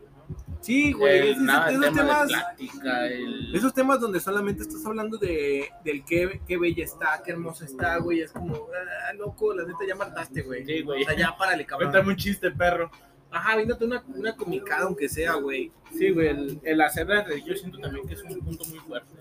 Güey. 0.63 0.81
Sí, 0.83 0.91
güey. 0.93 1.17
El- 1.19 1.27
esos- 1.29 1.43
nada, 1.43 1.69
el 1.69 1.75
esos 1.83 1.85
tema 1.95 2.03
de 2.03 2.03
temas- 2.09 2.27
plática, 2.29 3.07
el... 3.07 3.55
Esos 3.55 3.73
temas 3.73 3.99
donde 3.99 4.19
solamente 4.19 4.63
estás 4.63 4.85
hablando 4.85 5.17
de, 5.17 5.69
del 5.83 6.03
qué, 6.05 6.41
qué 6.47 6.57
bella 6.57 6.83
está, 6.83 7.21
qué 7.23 7.31
hermosa 7.31 7.65
está, 7.65 7.97
güey, 7.97 8.21
es 8.21 8.31
como, 8.31 8.55
ah, 8.55 9.13
loco, 9.13 9.53
la 9.53 9.63
neta 9.63 9.79
ya 9.87 9.95
mataste, 9.95 10.41
güey. 10.41 10.65
Sí, 10.65 10.81
güey. 10.81 11.01
O 11.03 11.05
sea, 11.05 11.15
ya 11.17 11.35
párale, 11.37 11.65
cabrón. 11.65 11.91
Cuéntame 11.91 12.13
un 12.13 12.17
chiste, 12.17 12.49
perro. 12.51 12.89
Ajá, 13.31 13.55
véndate 13.55 13.83
una, 13.85 14.03
una 14.15 14.35
comicada, 14.35 14.83
aunque 14.85 15.09
sea, 15.09 15.33
güey. 15.33 15.71
Sí, 15.97 16.11
güey, 16.11 16.27
el, 16.27 16.59
el 16.63 16.81
hacerla 16.81 17.23
reír 17.23 17.43
yo 17.43 17.55
siento 17.55 17.79
también 17.79 18.07
que 18.07 18.13
es 18.13 18.23
un 18.23 18.39
punto 18.41 18.63
muy 18.65 18.79
fuerte. 18.79 19.15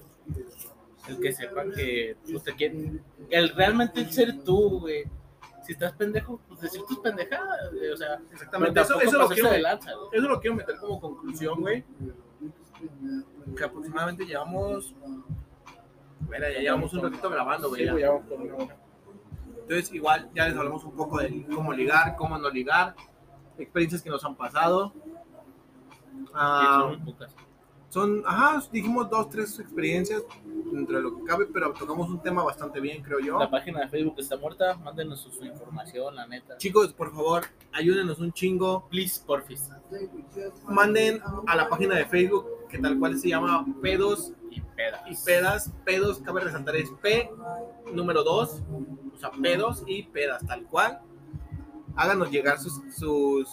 El 1.08 1.18
que 1.18 1.32
sepan 1.32 1.72
que 1.72 2.16
pues, 2.30 2.44
te 2.44 2.52
quieren... 2.54 3.02
El 3.30 3.48
realmente 3.50 4.04
ser 4.12 4.42
tú, 4.44 4.80
güey. 4.80 5.04
Si 5.72 5.74
estás 5.74 5.92
pendejo, 5.94 6.38
pues 6.48 6.60
decir 6.60 6.82
tus 6.86 6.98
pendejadas, 6.98 7.72
güey, 7.72 7.88
O 7.88 7.96
sea, 7.96 8.20
Exactamente. 8.30 8.78
Eso, 8.80 9.00
eso, 9.00 9.18
lo 9.18 9.28
quiero, 9.28 9.50
de 9.50 9.58
lanza, 9.60 9.90
güey. 9.94 10.08
eso 10.12 10.28
lo 10.28 10.38
quiero 10.38 10.56
meter 10.56 10.76
como 10.76 11.00
conclusión, 11.00 11.60
güey. 11.60 11.82
Que 13.56 13.64
aproximadamente 13.64 14.26
llevamos. 14.26 14.94
Mira, 16.28 16.52
ya 16.52 16.60
llevamos 16.60 16.92
un 16.92 17.02
ratito 17.04 17.30
grabando, 17.30 17.68
güey. 17.70 17.80
Sí, 17.80 17.86
ya. 17.86 17.92
güey, 17.92 18.02
ya 18.02 18.10
vamos 18.10 18.26
por 18.28 18.40
una 18.40 18.54
hora. 18.54 18.76
Entonces, 19.62 19.92
igual 19.94 20.30
ya 20.34 20.46
les 20.48 20.56
hablamos 20.58 20.84
un 20.84 20.92
poco 20.94 21.18
de 21.18 21.46
cómo 21.54 21.72
ligar, 21.72 22.16
cómo 22.16 22.36
no 22.36 22.50
ligar, 22.50 22.94
experiencias 23.56 24.02
que 24.02 24.10
nos 24.10 24.22
han 24.26 24.34
pasado. 24.34 24.92
Sí, 24.94 26.30
Ah, 26.34 26.94
son 27.92 28.22
ajá, 28.26 28.62
dijimos 28.72 29.10
dos, 29.10 29.28
tres 29.28 29.58
experiencias 29.58 30.22
dentro 30.72 30.96
de 30.96 31.02
lo 31.02 31.14
que 31.18 31.24
cabe, 31.24 31.44
pero 31.52 31.74
tocamos 31.74 32.08
un 32.08 32.22
tema 32.22 32.42
bastante 32.42 32.80
bien, 32.80 33.02
creo 33.02 33.20
yo. 33.20 33.38
La 33.38 33.50
página 33.50 33.80
de 33.80 33.88
Facebook 33.90 34.14
está 34.16 34.38
muerta, 34.38 34.74
mándenos 34.78 35.20
su, 35.20 35.30
su 35.30 35.44
información, 35.44 36.16
la 36.16 36.26
neta. 36.26 36.56
Chicos, 36.56 36.94
por 36.94 37.12
favor, 37.12 37.42
ayúdenos 37.70 38.18
un 38.18 38.32
chingo. 38.32 38.88
Please, 38.88 39.22
porfis. 39.26 39.68
Manden 40.66 41.20
a 41.46 41.54
la 41.54 41.68
página 41.68 41.96
de 41.96 42.06
Facebook, 42.06 42.46
que 42.70 42.78
tal 42.78 42.98
cual 42.98 43.18
se 43.18 43.28
llama 43.28 43.66
Pedos 43.82 44.32
Y 44.50 44.62
pedas. 44.62 45.02
y 45.10 45.24
Pedas. 45.26 45.70
Pedos, 45.84 46.18
cabe 46.20 46.40
resaltar, 46.40 46.76
es 46.76 46.88
P 47.02 47.30
número 47.92 48.24
2, 48.24 48.62
o 49.14 49.18
sea, 49.18 49.30
Pedos 49.32 49.84
y 49.86 50.04
Pedas, 50.04 50.46
tal 50.46 50.64
cual. 50.64 51.02
Háganos 51.94 52.30
llegar 52.30 52.58
sus, 52.58 52.80
sus 52.96 53.50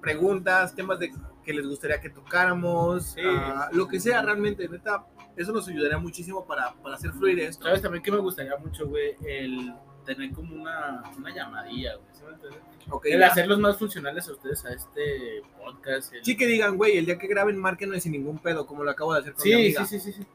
preguntas, 0.00 0.74
temas 0.74 0.98
de 0.98 1.12
que 1.44 1.52
les 1.54 1.66
gustaría 1.66 2.00
que 2.00 2.10
tocáramos, 2.10 3.12
Sí. 3.12 3.20
ah, 3.24 3.68
lo 3.72 3.86
que 3.86 4.00
sea 4.00 4.22
realmente, 4.22 4.68
neta, 4.68 5.06
eso 5.36 5.52
nos 5.52 5.68
ayudaría 5.68 5.98
muchísimo 5.98 6.44
para, 6.46 6.72
para 6.74 6.96
hacer 6.96 7.12
fluir 7.12 7.38
esto. 7.40 7.64
¿Sabes 7.64 7.82
también 7.82 8.02
que 8.02 8.10
me 8.10 8.18
gustaría 8.18 8.56
mucho, 8.56 8.86
güey? 8.88 9.14
El 9.26 9.74
tener 10.04 10.32
como 10.32 10.54
una, 10.56 11.02
una 11.16 11.34
llamadilla, 11.34 11.94
güey. 11.96 12.08
¿sí 12.12 12.22
me 12.24 12.32
entiendes? 12.34 12.60
Ok, 12.90 13.06
El 13.06 13.20
ya. 13.20 13.28
hacerlos 13.28 13.58
más 13.58 13.78
funcionales 13.78 14.28
a 14.28 14.32
ustedes 14.32 14.64
a 14.66 14.72
este 14.72 15.42
podcast. 15.58 16.12
el- 16.12 16.24
Sí 16.24 16.36
que 16.36 16.46
digan, 16.46 16.76
güey, 16.76 16.98
el 16.98 17.06
día 17.06 17.18
que 17.18 17.26
graben, 17.26 17.56
márquenme 17.58 18.00
sin 18.00 18.12
ningún 18.12 18.38
pedo, 18.38 18.66
como 18.66 18.84
lo 18.84 18.90
acabo 18.90 19.14
de 19.14 19.20
hacer 19.20 19.32
con 19.34 19.42
mi 19.44 19.50
Sí, 19.50 19.54
amiga. 19.54 19.84
sí, 19.86 19.98
sí, 20.00 20.12
sí, 20.12 20.22
sí. 20.22 20.28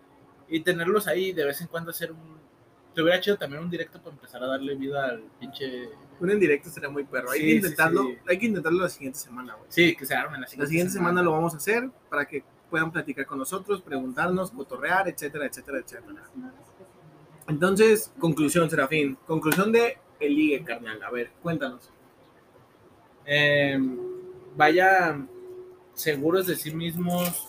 Y 0.47 0.61
tenerlos 0.61 1.07
ahí 1.07 1.31
de 1.33 1.45
vez 1.45 1.61
en 1.61 1.67
cuando 1.67 1.91
hacer 1.91 2.11
un... 2.11 2.39
Te 2.95 3.03
hubiera 3.03 3.17
hecho 3.19 3.37
también 3.37 3.61
un 3.63 3.69
directo 3.69 4.01
para 4.01 4.15
empezar 4.15 4.41
a 4.43 4.47
darle 4.47 4.73
vida 4.75 5.05
al 5.05 5.21
pinche... 5.39 5.89
Un 6.19 6.29
en 6.31 6.39
directo 6.39 6.69
sería 6.69 6.89
muy 6.89 7.03
perro. 7.05 7.31
Hay 7.31 7.39
Sí, 7.39 7.45
que 7.45 7.55
intentarlo, 7.55 8.03
sí. 8.03 8.17
hay 8.27 8.37
que 8.39 8.45
intentarlo 8.47 8.81
la 8.81 8.89
siguiente 8.89 9.19
semana, 9.19 9.53
güey. 9.55 9.67
Sí, 9.69 9.95
que 9.95 10.05
se 10.05 10.13
armen 10.15 10.41
la 10.41 10.47
La 10.57 10.65
siguiente 10.65 10.91
semana 10.93 11.21
lo 11.23 11.31
vamos 11.31 11.53
a 11.53 11.57
hacer 11.57 11.89
para 12.09 12.25
que 12.27 12.43
puedan 12.69 12.91
platicar 12.91 13.25
con 13.25 13.39
nosotros, 13.39 13.81
preguntarnos, 13.81 14.51
cotorrear, 14.51 15.07
etcétera, 15.07 15.45
etcétera, 15.45 15.79
etcétera. 15.79 16.21
Entonces, 17.47 18.11
conclusión, 18.19 18.69
Serafín. 18.69 19.17
Conclusión 19.25 19.71
de 19.71 19.97
el 20.19 20.35
ligue, 20.35 20.63
carnal. 20.63 21.01
A 21.01 21.09
ver, 21.09 21.31
cuéntanos. 21.41 21.89
Eh, 23.25 23.79
vayan 24.55 25.29
seguros 25.93 26.47
de 26.47 26.55
sí 26.55 26.71
mismos. 26.73 27.45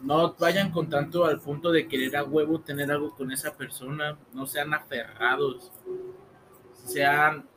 No 0.00 0.34
vayan 0.38 0.70
con 0.70 0.88
tanto 0.90 1.24
al 1.24 1.40
punto 1.40 1.70
de 1.72 1.88
querer 1.88 2.16
a 2.16 2.24
huevo 2.24 2.60
tener 2.60 2.90
algo 2.92 3.14
con 3.14 3.32
esa 3.32 3.54
persona. 3.56 4.16
No 4.32 4.46
sean 4.46 4.72
aferrados. 4.74 5.70
Sean, 6.84 7.42
se- 7.42 7.53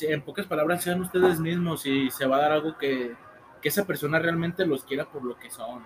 en 0.00 0.22
pocas 0.22 0.46
palabras, 0.46 0.82
sean 0.82 1.00
ustedes 1.00 1.38
mismos 1.38 1.86
y 1.86 2.10
se 2.10 2.26
va 2.26 2.36
a 2.36 2.42
dar 2.42 2.52
algo 2.52 2.76
que, 2.78 3.14
que 3.60 3.68
esa 3.68 3.86
persona 3.86 4.18
realmente 4.18 4.66
los 4.66 4.84
quiera 4.84 5.10
por 5.10 5.24
lo 5.24 5.36
que 5.38 5.50
son. 5.50 5.82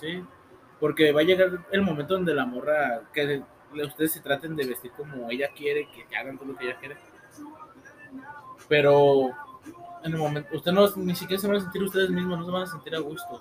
¿sí? 0.00 0.24
Porque 0.80 1.12
va 1.12 1.20
a 1.20 1.24
llegar 1.24 1.66
el 1.72 1.82
momento 1.82 2.14
donde 2.14 2.34
la 2.34 2.46
morra, 2.46 3.02
que 3.12 3.42
ustedes 3.84 4.12
se 4.12 4.20
traten 4.20 4.56
de 4.56 4.66
vestir 4.66 4.92
como 4.92 5.28
ella 5.30 5.48
quiere, 5.54 5.88
que 5.90 6.16
hagan 6.16 6.38
todo 6.38 6.52
lo 6.52 6.56
que 6.56 6.66
ella 6.66 6.78
quiere. 6.78 6.96
Pero 8.68 9.30
en 10.04 10.12
el 10.12 10.18
momento, 10.18 10.56
ustedes 10.56 10.74
no, 10.74 11.02
ni 11.02 11.14
siquiera 11.14 11.40
se 11.40 11.48
van 11.48 11.56
a 11.56 11.60
sentir 11.60 11.82
ustedes 11.82 12.10
mismos, 12.10 12.38
no 12.38 12.46
se 12.46 12.50
van 12.52 12.62
a 12.62 12.66
sentir 12.66 12.94
a 12.94 13.00
gusto. 13.00 13.40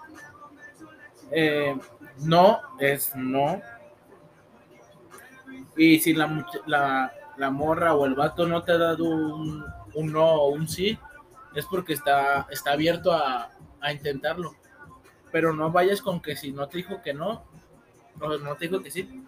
Eh, 1.32 1.78
no 2.20 2.60
es 2.80 3.16
no. 3.16 3.62
Y 5.76 6.00
si 6.00 6.14
la, 6.14 6.46
la, 6.66 7.12
la 7.38 7.52
morra 7.52 7.94
o 7.94 8.06
el 8.06 8.16
vato 8.16 8.48
no 8.48 8.64
te 8.64 8.72
ha 8.72 8.78
dado 8.78 9.06
un, 9.06 9.64
un 10.00 10.12
no 10.12 10.26
o 10.26 10.50
un 10.50 10.68
sí, 10.68 10.98
es 11.56 11.66
porque 11.66 11.94
está, 11.94 12.48
está 12.52 12.72
abierto 12.74 13.12
a, 13.12 13.50
a 13.82 13.94
intentarlo. 13.94 14.56
Pero 15.32 15.54
no 15.54 15.72
vayas 15.72 16.02
con 16.02 16.22
que 16.22 16.36
si 16.36 16.52
no 16.52 16.68
te 16.68 16.78
dijo 16.78 17.02
que 17.02 17.14
no, 17.14 17.44
no, 18.20 18.38
no 18.38 18.56
te 18.56 18.68
dijo 18.68 18.82
que 18.82 18.92
sí. 18.92 19.24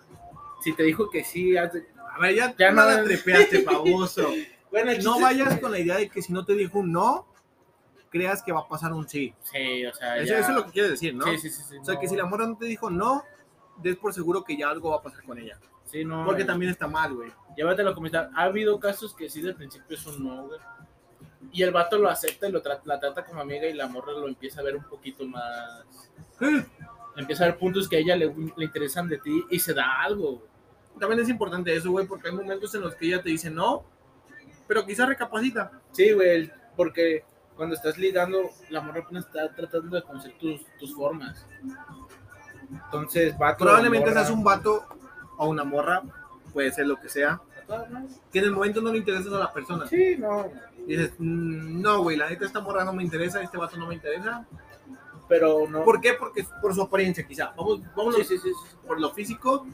Si 0.63 0.74
te 0.74 0.84
dijo 0.84 1.09
que 1.09 1.24
sí, 1.24 1.57
haz 1.57 1.74
de- 1.74 1.88
A 2.15 2.20
ver, 2.20 2.36
ya, 2.36 2.47
Ya 2.51 2.55
ya 2.57 2.72
no 2.72 2.89
no- 2.97 3.03
trepeaste, 3.03 3.63
baboso. 3.65 4.28
Bueno, 4.72 4.91
el 4.91 5.03
No 5.03 5.13
chiste- 5.15 5.24
vayas 5.24 5.59
con 5.59 5.72
la 5.72 5.80
idea 5.80 5.97
de 5.97 6.09
que 6.09 6.22
si 6.22 6.32
no 6.34 6.45
te 6.45 6.53
dijo 6.53 6.80
un 6.80 6.91
no, 6.91 7.26
creas 8.09 8.41
que 8.43 8.51
va 8.51 8.61
a 8.61 8.67
pasar 8.67 8.93
un 8.93 9.07
sí. 9.07 9.34
Sí, 9.43 9.86
o 9.86 9.93
sea, 9.93 10.17
Eso, 10.17 10.26
ya- 10.34 10.39
eso 10.39 10.49
es 10.49 10.55
lo 10.55 10.65
que 10.65 10.72
quiere 10.72 10.89
decir, 10.89 11.15
¿no? 11.15 11.26
Sí, 11.26 11.38
sí, 11.39 11.49
sí, 11.49 11.61
sí, 11.67 11.78
O 11.78 11.86
sea, 11.86 11.97
que 11.99 12.05
no. 12.05 12.09
si 12.11 12.15
la 12.17 12.26
morra 12.26 12.47
no 12.47 12.57
te 12.57 12.65
dijo 12.65 12.89
no, 12.89 13.24
des 13.78 13.95
por 13.97 14.13
seguro 14.13 14.43
que 14.43 14.57
ya 14.57 14.70
algo 14.70 14.91
va 14.91 14.97
a 14.97 15.01
pasar 15.01 15.24
con 15.24 15.38
ella. 15.39 15.57
Sí, 15.86 16.03
no, 16.05 16.24
Porque 16.26 16.43
eh, 16.43 16.45
también 16.45 16.72
está 16.72 16.88
mal, 16.88 17.13
güey. 17.15 17.32
Llévatelo 17.60 17.89
a 17.89 17.93
comentar. 17.93 18.30
Ha 18.36 18.43
habido 18.43 18.80
casos 18.80 19.14
que 19.14 19.30
sí, 19.30 19.41
de 19.41 19.53
principio 19.53 19.97
es 19.97 20.07
un 20.07 20.24
no, 20.26 20.47
güey. 20.47 20.60
Y 21.51 21.62
el 21.62 21.72
vato 21.72 21.97
lo 21.97 22.07
acepta 22.10 22.47
y 22.47 22.53
lo 22.53 22.64
tra- 22.64 22.80
la 22.86 23.01
trata 23.01 23.26
como 23.26 23.41
amiga 23.41 23.68
y 23.68 23.74
la 23.74 23.86
morra 23.88 24.14
lo 24.14 24.30
empieza 24.30 24.62
a 24.62 24.64
ver 24.64 24.78
un 24.78 24.84
poquito 24.86 25.26
más. 25.26 25.84
Empieza 27.18 27.43
a 27.43 27.47
ver 27.47 27.57
puntos 27.57 27.89
que 27.89 27.97
a 27.97 27.99
ella 27.99 28.16
le, 28.16 28.34
le 28.55 28.64
interesan 28.66 29.10
de 29.10 29.18
ti 29.18 29.43
y 29.49 29.60
se 29.60 29.74
da 29.74 30.01
algo. 30.01 30.38
güey. 30.38 30.49
También 31.01 31.20
es 31.20 31.28
importante 31.28 31.76
eso, 31.76 31.91
güey, 31.91 32.07
porque 32.07 32.30
hay 32.30 32.34
momentos 32.36 32.74
en 32.76 32.82
los 32.82 32.95
que 32.95 33.07
ella 33.07 33.22
te 33.22 33.28
dice 33.30 33.49
no, 33.49 33.84
pero 34.66 34.86
quizás 34.86 35.10
recapacita. 35.10 35.70
Sí, 35.91 36.14
güey, 36.14 36.49
porque 36.78 37.26
cuando 37.57 37.76
estás 37.76 37.97
ligando, 37.97 38.51
la 38.70 38.80
morra 38.80 39.01
apenas 39.01 39.26
está 39.26 39.53
tratando 39.53 39.97
de 39.97 40.03
conocer 40.03 40.32
tus, 40.39 40.66
tus 40.80 40.95
formas. 40.95 41.45
Entonces, 42.72 43.38
vato. 43.38 43.66
Probablemente 43.66 44.10
morra, 44.12 44.22
seas 44.22 44.32
un 44.32 44.43
vato 44.45 44.86
o 45.38 45.47
una 45.49 45.66
morra, 45.66 46.03
puede 46.53 46.72
ser 46.72 46.88
lo 46.88 46.97
que 47.01 47.10
sea. 47.10 47.41
Que 48.32 48.39
en 48.39 48.45
el 48.45 48.51
momento 48.51 48.82
no 48.82 48.91
le 48.91 48.97
interesas 48.99 49.32
a 49.34 49.39
la 49.39 49.51
persona. 49.53 49.88
Sí, 49.88 50.15
no. 50.17 50.47
Y 50.88 50.95
dices, 50.95 51.13
"Mm, 51.20 51.82
no, 51.82 52.01
güey, 52.03 52.17
la 52.17 52.30
neta 52.30 52.45
esta 52.45 52.59
morra 52.61 52.84
no 52.84 52.93
me 52.93 53.03
interesa, 53.03 53.41
este 53.41 53.57
vato 53.57 53.78
no 53.78 53.88
me 53.88 53.95
interesa. 53.95 54.45
Pero 55.28 55.67
no. 55.70 55.84
¿Por 55.84 56.01
qué? 56.01 56.13
Porque 56.13 56.43
por 56.61 56.74
su 56.74 56.82
apariencia, 56.82 57.26
quizá. 57.28 57.53
Vamos, 57.55 57.82
vamos 57.95 58.15
Sí, 58.15 58.24
sí, 58.24 58.38
sí, 58.39 58.49
sí. 58.49 58.76
por 58.88 58.99
lo 58.99 59.11
físico, 59.11 59.67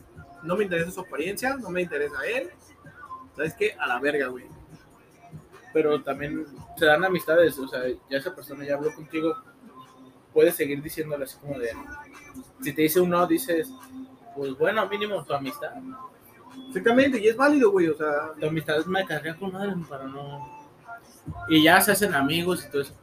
no 0.43 0.57
me 0.57 0.65
interesa 0.65 0.91
su 0.91 0.99
apariencia, 0.99 1.55
no 1.55 1.69
me 1.69 1.81
interesa 1.81 2.17
él. 2.25 2.49
¿Sabes 3.35 3.53
qué? 3.53 3.73
A 3.79 3.87
la 3.87 3.99
verga, 3.99 4.27
güey. 4.27 4.45
Pero 5.73 6.01
también 6.03 6.45
se 6.77 6.85
dan 6.85 7.03
amistades. 7.05 7.57
O 7.59 7.67
sea, 7.67 7.81
ya 8.09 8.17
esa 8.17 8.35
persona 8.35 8.65
ya 8.65 8.75
habló 8.75 8.93
contigo. 8.93 9.35
Puedes 10.33 10.55
seguir 10.55 10.81
diciéndole 10.81 11.23
así 11.23 11.37
como 11.37 11.57
de. 11.57 11.69
Si 12.61 12.73
te 12.73 12.81
dice 12.81 12.99
un 12.99 13.09
no, 13.09 13.25
dices. 13.25 13.71
Pues 14.35 14.57
bueno, 14.57 14.85
mínimo 14.89 15.23
tu 15.23 15.33
amistad. 15.33 15.71
Exactamente, 16.67 17.19
y 17.19 17.27
es 17.27 17.37
válido, 17.37 17.71
güey, 17.71 17.87
o 17.87 17.95
sea, 17.95 18.33
Tu 18.39 18.45
amistad 18.45 18.85
me 18.85 19.05
carga 19.05 19.35
con 19.35 19.53
madre 19.53 19.73
para 19.89 20.05
no. 20.05 20.65
Y 21.49 21.63
ya 21.63 21.79
se 21.81 21.91
hacen 21.91 22.13
amigos 22.13 22.65
y 22.65 22.71
todo 22.71 22.81
eso. 22.81 22.93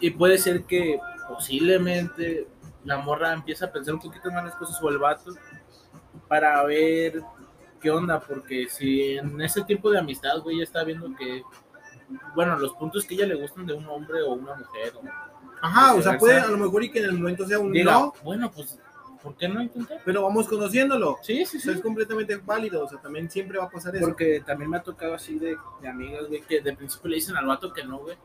Y 0.00 0.10
puede 0.10 0.38
ser 0.38 0.64
que 0.64 0.98
posiblemente 1.28 2.46
la 2.84 2.98
morra 2.98 3.32
empieza 3.32 3.66
a 3.66 3.72
pensar 3.72 3.94
un 3.94 4.00
poquito 4.00 4.30
más 4.30 4.44
las 4.44 4.54
cosas 4.54 4.80
o 4.82 4.88
el 4.88 4.98
vato 4.98 5.34
para 6.28 6.62
ver 6.64 7.22
qué 7.80 7.90
onda, 7.90 8.20
porque 8.20 8.66
si 8.68 9.16
en 9.16 9.40
ese 9.40 9.62
tiempo 9.62 9.90
de 9.90 9.98
amistad, 9.98 10.40
güey, 10.42 10.58
ya 10.58 10.64
está 10.64 10.84
viendo 10.84 11.14
que, 11.16 11.42
bueno, 12.34 12.58
los 12.58 12.74
puntos 12.74 13.04
que 13.04 13.14
ella 13.14 13.26
le 13.26 13.34
gustan 13.34 13.66
de 13.66 13.74
un 13.74 13.86
hombre 13.86 14.22
o 14.22 14.32
una 14.32 14.54
mujer, 14.54 14.94
o 14.96 15.02
ajá, 15.60 15.94
o 15.94 16.02
sea, 16.02 16.18
puede 16.18 16.40
a 16.40 16.46
lo 16.46 16.56
mejor 16.56 16.84
y 16.84 16.90
que 16.90 17.00
en 17.00 17.06
el 17.06 17.12
momento 17.14 17.46
sea 17.46 17.58
un 17.58 17.72
diga, 17.72 17.92
no, 17.92 18.14
bueno, 18.22 18.50
pues, 18.50 18.78
¿por 19.24 19.36
qué 19.36 19.48
no 19.48 19.62
intentar? 19.62 20.00
pero 20.04 20.22
vamos 20.22 20.46
conociéndolo. 20.46 21.18
Sí, 21.22 21.44
sí, 21.46 21.58
sí. 21.58 21.70
es 21.70 21.80
completamente 21.80 22.36
válido, 22.36 22.84
o 22.84 22.88
sea, 22.88 23.00
también 23.00 23.30
siempre 23.30 23.58
va 23.58 23.64
a 23.64 23.70
pasar 23.70 23.96
eso. 23.96 24.04
Porque 24.04 24.42
también 24.46 24.70
me 24.70 24.76
ha 24.76 24.82
tocado 24.82 25.14
así 25.14 25.38
de, 25.38 25.56
de 25.80 25.88
amigas, 25.88 26.28
güey, 26.28 26.42
que 26.42 26.60
de 26.60 26.76
principio 26.76 27.08
le 27.08 27.16
dicen 27.16 27.36
al 27.36 27.46
vato 27.46 27.72
que 27.72 27.82
no, 27.82 27.98
güey. 27.98 28.16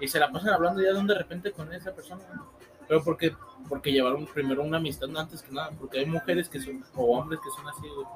Y 0.00 0.08
se 0.08 0.20
la 0.20 0.30
pasan 0.30 0.54
hablando 0.54 0.80
ya 0.80 0.92
de 0.92 0.98
un 0.98 1.06
de 1.06 1.14
repente 1.14 1.52
con 1.52 1.72
esa 1.72 1.92
persona. 1.92 2.22
güey. 2.28 2.40
Pero 2.88 3.02
porque, 3.02 3.34
porque 3.68 3.92
llevaron 3.92 4.26
primero 4.26 4.62
una 4.62 4.76
amistad 4.76 5.08
antes 5.16 5.42
que 5.42 5.52
nada. 5.52 5.72
Porque 5.78 5.98
hay 5.98 6.06
mujeres 6.06 6.48
que 6.48 6.60
son, 6.60 6.84
o 6.94 7.18
hombres 7.18 7.40
que 7.42 7.50
son 7.50 7.68
así, 7.68 7.88
güey. 7.88 8.06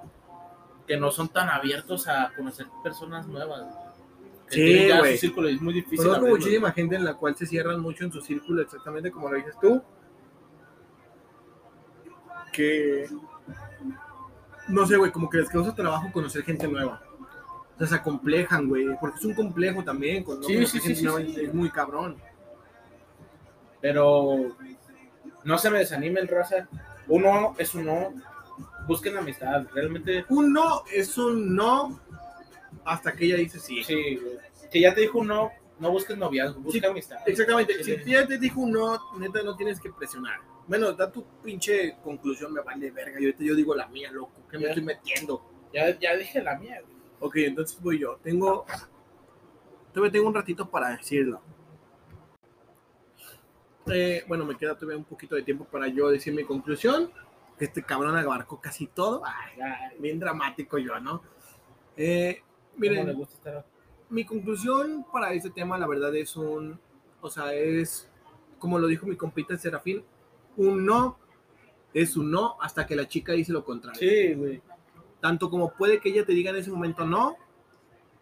Que 0.86 0.96
no 0.96 1.10
son 1.10 1.28
tan 1.28 1.48
abiertos 1.48 2.06
a 2.08 2.32
conocer 2.36 2.66
personas 2.82 3.26
nuevas. 3.26 3.60
güey. 3.60 3.90
Sí, 4.48 4.88
güey. 5.36 5.54
es 5.54 5.62
muy 5.62 5.74
difícil. 5.74 6.06
Conozco 6.06 6.26
muchísima 6.26 6.72
gente 6.72 6.96
en 6.96 7.04
la 7.04 7.14
cual 7.14 7.36
se 7.36 7.46
cierran 7.46 7.80
mucho 7.80 8.04
en 8.04 8.12
su 8.12 8.20
círculo, 8.20 8.62
exactamente 8.62 9.10
como 9.10 9.28
lo 9.28 9.36
dices 9.36 9.54
tú. 9.60 9.82
Que. 12.52 13.08
No 14.68 14.86
sé, 14.86 14.96
güey, 14.96 15.10
como 15.10 15.28
que 15.28 15.38
les 15.38 15.48
causa 15.48 15.74
trabajo 15.74 16.10
conocer 16.12 16.42
gente 16.42 16.68
nueva. 16.68 17.02
O 17.74 17.78
sea, 17.78 17.86
se 17.86 17.94
acomplejan, 17.96 18.68
güey. 18.68 18.86
Porque 19.00 19.18
es 19.18 19.24
un 19.24 19.34
complejo 19.34 19.82
también. 19.82 20.22
Cuando 20.22 20.46
Sí, 20.46 20.64
sí, 20.66 20.80
sí, 20.80 21.04
nueva. 21.04 21.20
Es 21.20 21.52
muy 21.54 21.70
cabrón. 21.70 22.16
Pero 23.80 24.56
no 25.44 25.58
se 25.58 25.70
me 25.70 25.78
desanimen, 25.78 26.28
raza. 26.28 26.68
Uno 27.08 27.54
es 27.58 27.74
un 27.74 27.86
no. 27.86 28.12
Busquen 28.86 29.16
amistad. 29.16 29.66
Realmente, 29.72 30.24
Un 30.28 30.52
no 30.52 30.82
es 30.92 31.16
un 31.16 31.54
no 31.54 32.00
hasta 32.84 33.12
que 33.12 33.26
ella 33.26 33.36
dice 33.36 33.58
sí. 33.58 33.82
sí, 33.84 34.16
güey. 34.16 34.38
Si 34.70 34.80
ya 34.80 34.94
te 34.94 35.02
dijo 35.02 35.18
un 35.18 35.28
no, 35.28 35.50
no 35.78 35.90
busques 35.90 36.16
noviazgo, 36.16 36.60
busca 36.60 36.88
amistad. 36.88 37.18
Exactamente. 37.26 37.82
Si 37.82 37.92
ella 37.92 38.26
te 38.26 38.38
dijo 38.38 38.60
un 38.60 38.72
no, 38.72 38.98
neta, 39.18 39.42
no 39.42 39.56
tienes 39.56 39.80
que 39.80 39.90
presionar. 39.90 40.40
Bueno, 40.70 40.92
da 40.92 41.10
tu 41.10 41.24
pinche 41.42 41.96
conclusión, 42.00 42.52
me 42.52 42.60
vale 42.60 42.92
verga. 42.92 43.18
Yo, 43.18 43.26
ahorita 43.26 43.42
yo 43.42 43.56
digo 43.56 43.74
la 43.74 43.88
mía, 43.88 44.08
loco. 44.12 44.46
¿Qué 44.48 44.56
me 44.56 44.68
estoy 44.68 44.84
metiendo? 44.84 45.44
Ya, 45.74 45.98
ya 45.98 46.14
dije 46.16 46.40
la 46.40 46.56
mía, 46.56 46.80
güey. 46.80 46.94
Ok, 47.18 47.36
entonces 47.38 47.82
voy 47.82 47.98
yo. 47.98 48.20
Tengo. 48.22 48.64
Todavía 49.92 50.12
tengo 50.12 50.28
un 50.28 50.34
ratito 50.36 50.70
para 50.70 50.90
decirlo. 50.90 51.42
Eh, 53.92 54.22
bueno, 54.28 54.44
me 54.44 54.56
queda 54.56 54.76
todavía 54.76 54.96
un 54.96 55.04
poquito 55.04 55.34
de 55.34 55.42
tiempo 55.42 55.64
para 55.64 55.88
yo 55.88 56.08
decir 56.08 56.32
mi 56.32 56.44
conclusión. 56.44 57.10
Este 57.58 57.82
cabrón 57.82 58.16
abarcó 58.16 58.60
casi 58.60 58.86
todo. 58.86 59.22
Ay, 59.26 59.58
Ya, 59.58 59.92
bien 59.98 60.20
dramático 60.20 60.78
yo, 60.78 61.00
¿no? 61.00 61.20
Eh, 61.96 62.44
¿Cómo 62.70 62.84
le 62.84 62.90
miren, 62.90 63.16
gusta 63.16 63.34
estar? 63.34 63.66
mi 64.08 64.24
conclusión 64.24 65.04
para 65.12 65.32
este 65.32 65.50
tema, 65.50 65.76
la 65.78 65.88
verdad, 65.88 66.14
es 66.14 66.36
un. 66.36 66.78
O 67.20 67.28
sea, 67.28 67.52
es. 67.54 68.08
Como 68.60 68.78
lo 68.78 68.86
dijo 68.86 69.04
mi 69.04 69.16
compita 69.16 69.58
Serafín, 69.58 70.04
un 70.68 70.84
no 70.86 71.18
es 71.92 72.16
un 72.16 72.30
no 72.30 72.56
hasta 72.60 72.86
que 72.86 72.94
la 72.94 73.08
chica 73.08 73.32
dice 73.32 73.52
lo 73.52 73.64
contrario. 73.64 73.98
Sí, 73.98 74.34
güey. 74.34 74.62
Tanto 75.20 75.50
como 75.50 75.72
puede 75.72 75.98
que 76.00 76.08
ella 76.10 76.24
te 76.24 76.32
diga 76.32 76.50
en 76.50 76.56
ese 76.56 76.70
momento 76.70 77.04
no, 77.04 77.36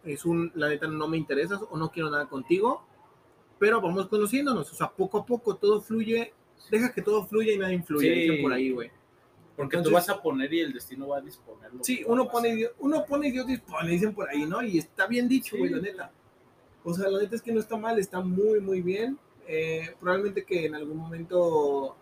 es 0.05 0.24
un, 0.24 0.51
la 0.55 0.68
neta, 0.68 0.86
no 0.89 1.07
me 1.09 1.16
interesas 1.18 1.61
o 1.68 1.76
no 1.76 1.91
quiero 1.91 2.11
nada 2.11 2.26
contigo, 2.28 2.82
pero 3.59 3.80
vamos 3.80 4.07
conociéndonos, 4.09 4.72
o 4.72 4.74
sea, 4.74 4.89
poco 4.91 5.18
a 5.18 5.26
poco 5.26 5.57
todo 5.57 5.80
fluye, 5.80 6.32
deja 6.70 6.93
que 6.93 7.03
todo 7.03 7.26
fluya 7.26 7.53
y 7.53 7.59
nada 7.59 7.72
influye, 7.72 8.14
Sí. 8.14 8.20
dicen 8.20 8.43
por 8.43 8.53
ahí, 8.53 8.70
güey. 8.70 8.91
Porque 9.57 9.76
tú 9.78 9.91
vas 9.91 10.09
a 10.09 10.22
poner 10.22 10.53
y 10.55 10.61
el 10.61 10.72
destino 10.72 11.09
va 11.09 11.18
a 11.18 11.20
disponer. 11.20 11.74
lo 11.74 11.82
Sí, 11.82 12.05
uno 12.07 12.28
pone. 12.28 12.55
Dios- 12.55 12.72
uno 12.78 13.05
pone 13.05 13.28
y 13.28 13.32
Dios 13.32 13.47
dispone, 13.47 13.91
dicen 13.91 14.14
por 14.14 14.28
ahí, 14.30 14.47
¿no? 14.47 14.62
Y 14.62 14.78
está 14.78 15.09
bien 15.09 15.28
dicho, 15.28 15.57
Sí. 15.57 15.59
güey, 15.59 15.70
la 15.72 15.78
neta. 15.80 16.12
O 16.84 16.95
sea, 16.95 17.09
la 17.11 17.18
neta 17.20 17.34
es 17.34 17.43
que 17.43 17.51
no 17.53 17.59
está 17.59 17.76
mal, 17.76 17.99
está 17.99 18.20
muy, 18.20 18.61
muy 18.61 18.80
bien. 18.82 19.18
Eh, 19.49 19.97
probablemente 19.99 20.45
que 20.45 20.66
en 20.66 20.76
algún 20.76 20.97
momento, 20.97 21.97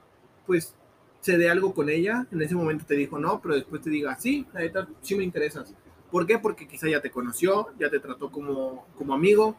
pues, 0.47 0.75
se 1.21 1.37
dé 1.39 1.49
algo 1.51 1.75
con 1.75 1.89
ella. 1.91 2.27
En 2.31 2.41
ese 2.43 2.55
momento 2.55 2.85
te 2.87 2.95
dijo 2.95 3.19
no, 3.19 3.41
pero 3.41 3.55
después 3.55 3.83
te 3.83 3.91
diga, 3.91 4.15
sí, 4.17 4.47
la 4.53 4.61
neta, 4.61 4.87
sí 5.01 5.15
me 5.17 5.25
interesas. 5.25 5.75
¿Por 6.11 6.27
qué? 6.27 6.39
Porque 6.39 6.69
quizá 6.69 6.89
ya 6.89 7.01
te 7.01 7.11
conoció, 7.11 7.69
ya 7.79 7.91
te 7.91 7.99
trató 7.99 8.31
como, 8.31 8.87
como 8.97 9.13
amigo 9.15 9.57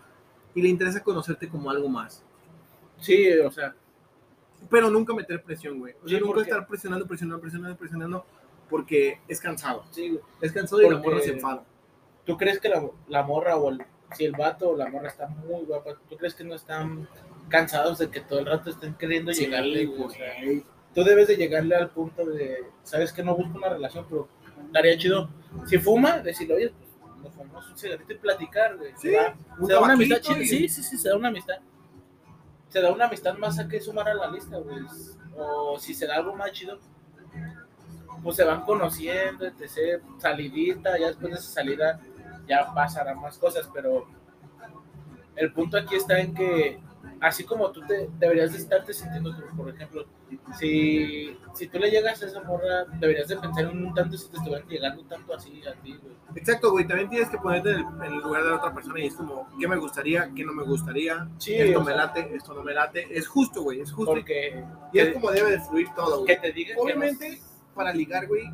y 0.56 0.62
le 0.62 0.70
interesa 0.70 1.04
conocerte 1.04 1.50
como 1.50 1.70
algo 1.70 1.90
más. 1.90 2.24
Sí, 3.00 3.30
o 3.40 3.52
sea, 3.52 3.76
Pero 4.72 4.90
nunca 4.90 5.14
meter 5.14 5.44
presión, 5.44 5.78
güey. 5.78 5.94
O 6.04 6.08
sea, 6.08 6.18
Sí, 6.18 6.24
nunca 6.24 6.36
porque- 6.38 6.50
estar 6.50 6.66
presionando, 6.68 7.06
presionando, 7.06 7.42
presionando, 7.42 7.78
presionando, 7.78 8.26
porque 8.70 9.20
es 9.28 9.40
cansado. 9.40 9.84
sí, 9.92 10.10
güey. 10.10 10.22
Es 10.42 10.52
cansado 10.52 10.82
y 10.82 10.86
la 10.86 10.96
Porque- 10.96 11.08
morra 11.10 11.22
se 11.22 11.32
enfada. 11.34 11.64
¿Tú 12.26 12.36
crees 12.38 12.60
que 12.60 12.68
la, 12.70 12.84
la 13.08 13.22
morra 13.24 13.56
o 13.58 13.70
el, 13.70 13.84
si 14.18 14.26
el 14.26 14.32
vato 14.32 14.70
o 14.72 14.76
la 14.76 14.90
morra 14.90 15.10
está 15.10 15.28
muy 15.28 15.64
guapa, 15.66 15.92
¿tú 16.10 16.18
crees 16.18 16.34
que 16.34 16.44
no 16.44 16.56
están 16.56 17.08
cansados 17.50 18.00
de 18.00 18.10
que 18.10 18.20
todo 18.22 18.40
el 18.40 18.46
rato 18.48 18.70
estén 18.72 18.96
queriendo 18.96 19.32
Sí, 19.32 19.46
llegarle? 19.46 19.86
güey? 19.86 20.02
O 20.04 20.10
sea. 20.10 20.34
Tú 20.98 21.04
debes 21.04 21.28
de 21.28 21.36
llegarle 21.38 21.76
al 21.76 21.92
punto 21.92 22.26
de, 22.26 22.66
sabes 22.82 23.14
que 23.14 23.22
no 23.22 23.36
busco 23.36 23.56
una 23.56 23.70
relación, 23.70 24.04
pero 24.10 24.28
estaría 24.66 24.98
chido. 24.98 25.30
Si 25.68 25.78
fuma, 25.78 26.18
decirle, 26.22 26.56
oye, 26.56 26.70
pues 26.72 27.22
nos 27.24 27.34
fumamos 27.36 27.70
un 27.70 27.78
cigarrito 27.78 28.14
y 28.14 28.18
platicar, 28.18 28.76
güey. 28.78 28.94
Sí, 28.98 29.10
Se 29.10 29.12
da, 29.12 29.36
un 29.60 29.68
se 29.68 29.74
da 29.74 29.80
una 29.82 29.94
amistad 29.94 30.22
chida. 30.22 30.40
y- 30.40 30.48
Sí, 30.48 30.70
sí, 30.70 30.82
sí, 30.82 30.98
se 30.98 31.10
da 31.10 31.16
una 31.16 31.28
amistad. 31.28 31.58
Se 32.70 32.82
da 32.82 32.92
una 32.92 33.06
amistad 33.06 33.38
más 33.38 33.60
a 33.60 33.68
que 33.68 33.80
sumar 33.80 34.10
a 34.10 34.16
la 34.16 34.32
lista, 34.32 34.58
güey. 34.58 34.80
O 35.38 35.78
si 35.78 35.94
se 35.94 36.08
da 36.08 36.16
algo 36.16 36.36
más 36.36 36.52
chido, 36.52 36.80
pues 38.24 38.36
se 38.36 38.44
van 38.44 38.64
conociendo, 38.64 39.46
etc. 39.46 40.02
Salidita, 40.18 40.98
ya 40.98 41.10
después 41.10 41.32
de 41.32 41.38
esa 41.40 41.52
salida 41.52 42.02
ya 42.48 42.74
pasarán 42.74 43.22
más 43.22 43.38
cosas, 43.38 43.70
pero 43.72 44.08
el 45.36 45.54
punto 45.54 45.78
aquí 45.78 45.94
está 45.96 46.20
en 46.20 46.34
que 46.34 46.80
así 47.22 47.44
como 47.44 47.72
tú 47.72 47.82
te 47.86 48.10
deberías 48.18 48.52
de 48.52 48.60
estarte 48.60 48.94
sintiendo, 48.94 49.36
tú, 49.36 49.44
por 49.56 49.70
ejemplo, 49.70 50.06
si, 50.58 51.38
si 51.54 51.68
tú 51.68 51.80
le 51.80 51.90
llegas 51.90 52.22
a 52.22 52.28
esa 52.28 52.42
morra, 52.42 52.86
deberías 53.00 53.28
de 53.28 53.38
pensar 53.38 53.66
en 53.66 53.86
un 53.86 53.94
tanto 53.94 54.18
si 54.18 54.30
te 54.30 54.38
estuvieran 54.38 54.68
llegando 54.68 55.04
tanto 55.06 55.34
así 55.34 55.62
a 55.66 55.74
ti, 55.82 55.98
güey. 56.02 56.16
Exacto, 56.36 56.72
güey. 56.72 56.88
También 56.88 57.10
tienes 57.10 57.30
que 57.30 57.38
ponerte 57.38 57.72
en 57.72 57.78
el, 57.80 57.86
en 58.06 58.14
el 58.14 58.20
lugar 58.20 58.44
de 58.44 58.50
la 58.50 58.56
otra 58.58 58.74
persona 58.74 59.00
y 59.00 59.08
es 59.08 59.16
como, 59.16 59.48
¿qué 59.60 59.68
me 59.68 59.78
gustaría? 59.78 60.32
¿Qué 60.36 60.44
no 60.44 60.54
me 60.54 60.64
gustaría? 60.64 61.28
Sí, 61.38 61.56
esto 61.56 61.80
me 61.80 61.94
sea, 61.94 61.96
late, 61.96 62.36
esto 62.36 62.54
no 62.54 62.64
me 62.64 62.74
late. 62.74 63.08
Es 63.10 63.28
justo, 63.28 63.64
güey. 63.64 63.82
Es 63.82 63.92
justo. 63.92 64.12
Porque 64.12 64.64
y 64.94 65.00
es 65.00 65.14
como 65.14 65.32
debe 65.32 65.52
de 65.52 65.60
fluir 65.62 65.88
todo, 65.96 66.26
que 66.26 66.36
güey. 66.36 66.42
te 66.42 66.54
digan 66.54 66.76
que 66.76 66.82
Obviamente, 66.82 67.42
para 67.74 67.94
ligar, 67.94 68.28
güey, 68.28 68.50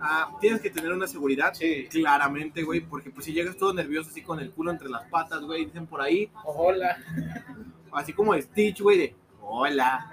ah, 0.00 0.36
tienes 0.40 0.60
que 0.60 0.70
tener 0.70 0.92
una 0.92 1.06
seguridad. 1.06 1.52
sí, 1.54 1.86
Claramente, 1.90 2.62
güey, 2.62 2.80
porque 2.80 3.10
pues 3.10 3.24
si 3.26 3.32
llegas 3.32 3.56
todo 3.56 3.72
nervioso 3.74 4.10
así 4.10 4.22
con 4.22 4.40
el 4.40 4.50
culo 4.50 4.70
entre 4.70 4.88
las 4.88 5.04
patas, 5.08 5.40
güey, 5.42 5.66
dicen 5.66 5.86
por 5.86 6.00
ahí, 6.00 6.30
hola, 6.44 6.96
así 7.92 8.12
como 8.12 8.34
Stitch, 8.34 8.80
güey, 8.80 8.98
de 8.98 9.14
hola. 9.42 10.10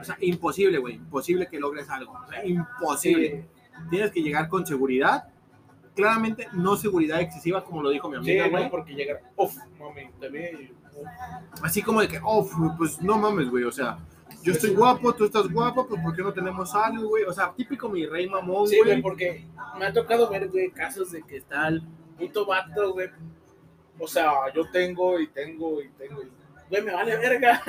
O 0.00 0.04
sea, 0.04 0.16
imposible, 0.20 0.78
güey, 0.78 0.94
imposible 0.94 1.46
que 1.48 1.58
logres 1.60 1.88
algo. 1.90 2.12
O 2.12 2.28
sea, 2.30 2.44
imposible. 2.46 3.46
sí, 3.52 3.80
Tienes 3.90 4.10
que 4.12 4.22
llegar 4.22 4.48
con 4.48 4.66
seguridad, 4.66 5.24
claramente 5.96 6.48
no 6.52 6.76
seguridad 6.76 7.20
excesiva, 7.20 7.64
como 7.64 7.82
lo 7.82 7.90
dijo 7.90 8.08
mi 8.08 8.14
Sí, 8.24 8.30
amiga, 8.38 8.48
güey. 8.48 8.64
no, 8.64 8.70
porque 8.70 8.94
llegar. 8.94 9.20
Uf, 9.36 9.56
mami, 9.78 10.04
uf. 10.94 11.06
Así 11.62 11.82
como 11.82 12.00
de 12.00 12.08
que, 12.08 12.20
fu- 12.20 12.74
pues 12.78 13.00
no 13.02 13.18
mames, 13.18 13.48
güey, 13.50 13.64
o 13.64 13.72
sea, 13.72 13.98
yo 14.42 14.52
estoy 14.52 14.70
guapo, 14.70 15.12
tú 15.14 15.24
estás 15.24 15.50
guapo, 15.52 15.86
pues 15.86 16.00
¿por 16.02 16.14
qué 16.14 16.22
no 16.22 16.32
tenemos 16.32 16.74
algo, 16.74 17.08
güey? 17.08 17.24
O 17.24 17.32
sea, 17.32 17.52
típico 17.56 17.88
mi 17.88 18.06
rey 18.06 18.28
mamón, 18.28 18.66
Sí, 18.68 18.76
güey, 18.78 18.90
güey. 18.90 19.02
porque 19.02 19.46
me 19.78 19.86
ha 19.86 19.92
tocado 19.92 20.28
ver, 20.30 20.48
güey, 20.48 20.70
casos 20.70 21.10
de 21.12 21.22
que 21.22 21.36
está 21.38 21.68
el 21.68 21.82
puto 22.18 22.46
vato, 22.46 22.92
güey. 22.92 23.08
O 23.98 24.06
sea, 24.08 24.32
yo 24.54 24.70
tengo 24.70 25.18
y 25.20 25.26
tengo 25.28 25.80
y 25.82 25.88
tengo. 25.90 26.22
y- 26.22 26.30
Güey, 26.70 26.82
me 26.82 26.92
vale 26.92 27.16
verga. 27.16 27.60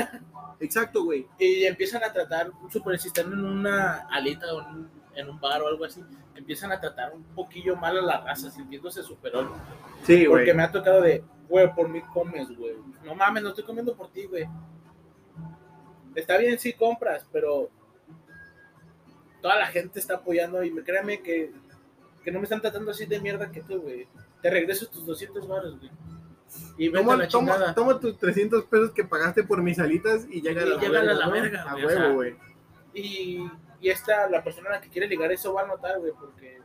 Exacto, 0.59 1.03
güey. 1.03 1.27
Y 1.39 1.65
empiezan 1.65 2.03
a 2.03 2.13
tratar, 2.13 2.51
súper, 2.69 2.99
si 2.99 3.07
están 3.07 3.33
en 3.33 3.43
una 3.43 4.07
alita 4.11 4.53
o 4.53 4.61
en 4.61 4.67
un, 4.67 4.89
en 5.15 5.29
un 5.29 5.39
bar 5.39 5.61
o 5.63 5.67
algo 5.67 5.85
así, 5.85 6.03
empiezan 6.35 6.71
a 6.71 6.79
tratar 6.79 7.11
un 7.13 7.23
poquillo 7.35 7.75
mal 7.75 7.97
a 7.97 8.01
la 8.01 8.21
raza, 8.21 8.51
sintiéndose 8.51 9.01
superior. 9.03 9.49
Sí, 10.03 10.25
güey. 10.25 10.27
Porque 10.41 10.53
me 10.53 10.63
ha 10.63 10.71
tocado 10.71 11.01
de, 11.01 11.23
güey, 11.49 11.73
por 11.73 11.89
mí 11.89 12.01
comes, 12.13 12.55
güey. 12.55 12.75
No 13.03 13.15
mames, 13.15 13.41
no 13.43 13.49
estoy 13.49 13.63
comiendo 13.63 13.95
por 13.95 14.09
ti, 14.11 14.25
güey. 14.25 14.45
Está 16.15 16.37
bien 16.37 16.59
si 16.59 16.73
compras, 16.73 17.25
pero 17.31 17.69
toda 19.41 19.57
la 19.57 19.67
gente 19.67 19.99
está 19.99 20.15
apoyando 20.15 20.63
y 20.63 20.71
me 20.71 20.83
créame 20.83 21.21
que, 21.21 21.51
que 22.23 22.31
no 22.31 22.39
me 22.39 22.43
están 22.43 22.61
tratando 22.61 22.91
así 22.91 23.05
de 23.05 23.19
mierda 23.19 23.51
que 23.51 23.61
tú, 23.61 23.81
güey. 23.81 24.07
Te 24.41 24.49
regreso 24.49 24.87
tus 24.87 25.05
200 25.05 25.47
baros, 25.47 25.79
güey. 25.79 25.91
Y 26.77 26.91
Toma, 26.91 27.15
la 27.57 27.73
toma, 27.73 27.99
tus 27.99 28.17
300 28.17 28.65
pesos 28.65 28.91
que 28.91 29.05
pagaste 29.05 29.43
por 29.43 29.61
mis 29.61 29.79
alitas 29.79 30.27
y 30.29 30.41
llega 30.41 30.63
a 30.63 30.65
la 30.65 30.77
verga, 30.77 30.99
a 30.99 31.03
la 31.03 31.25
¿no? 31.25 31.31
verga, 31.31 31.63
A 31.63 31.75
huevo, 31.75 32.13
güey. 32.15 32.35
Y, 32.93 33.47
y 33.79 33.89
esta, 33.89 34.29
la 34.29 34.43
persona 34.43 34.69
a 34.69 34.73
la 34.73 34.81
que 34.81 34.89
quiere 34.89 35.07
ligar 35.07 35.31
eso 35.31 35.53
va 35.53 35.61
a 35.61 35.67
notar, 35.67 35.99
güey, 35.99 36.11
porque 36.19 36.59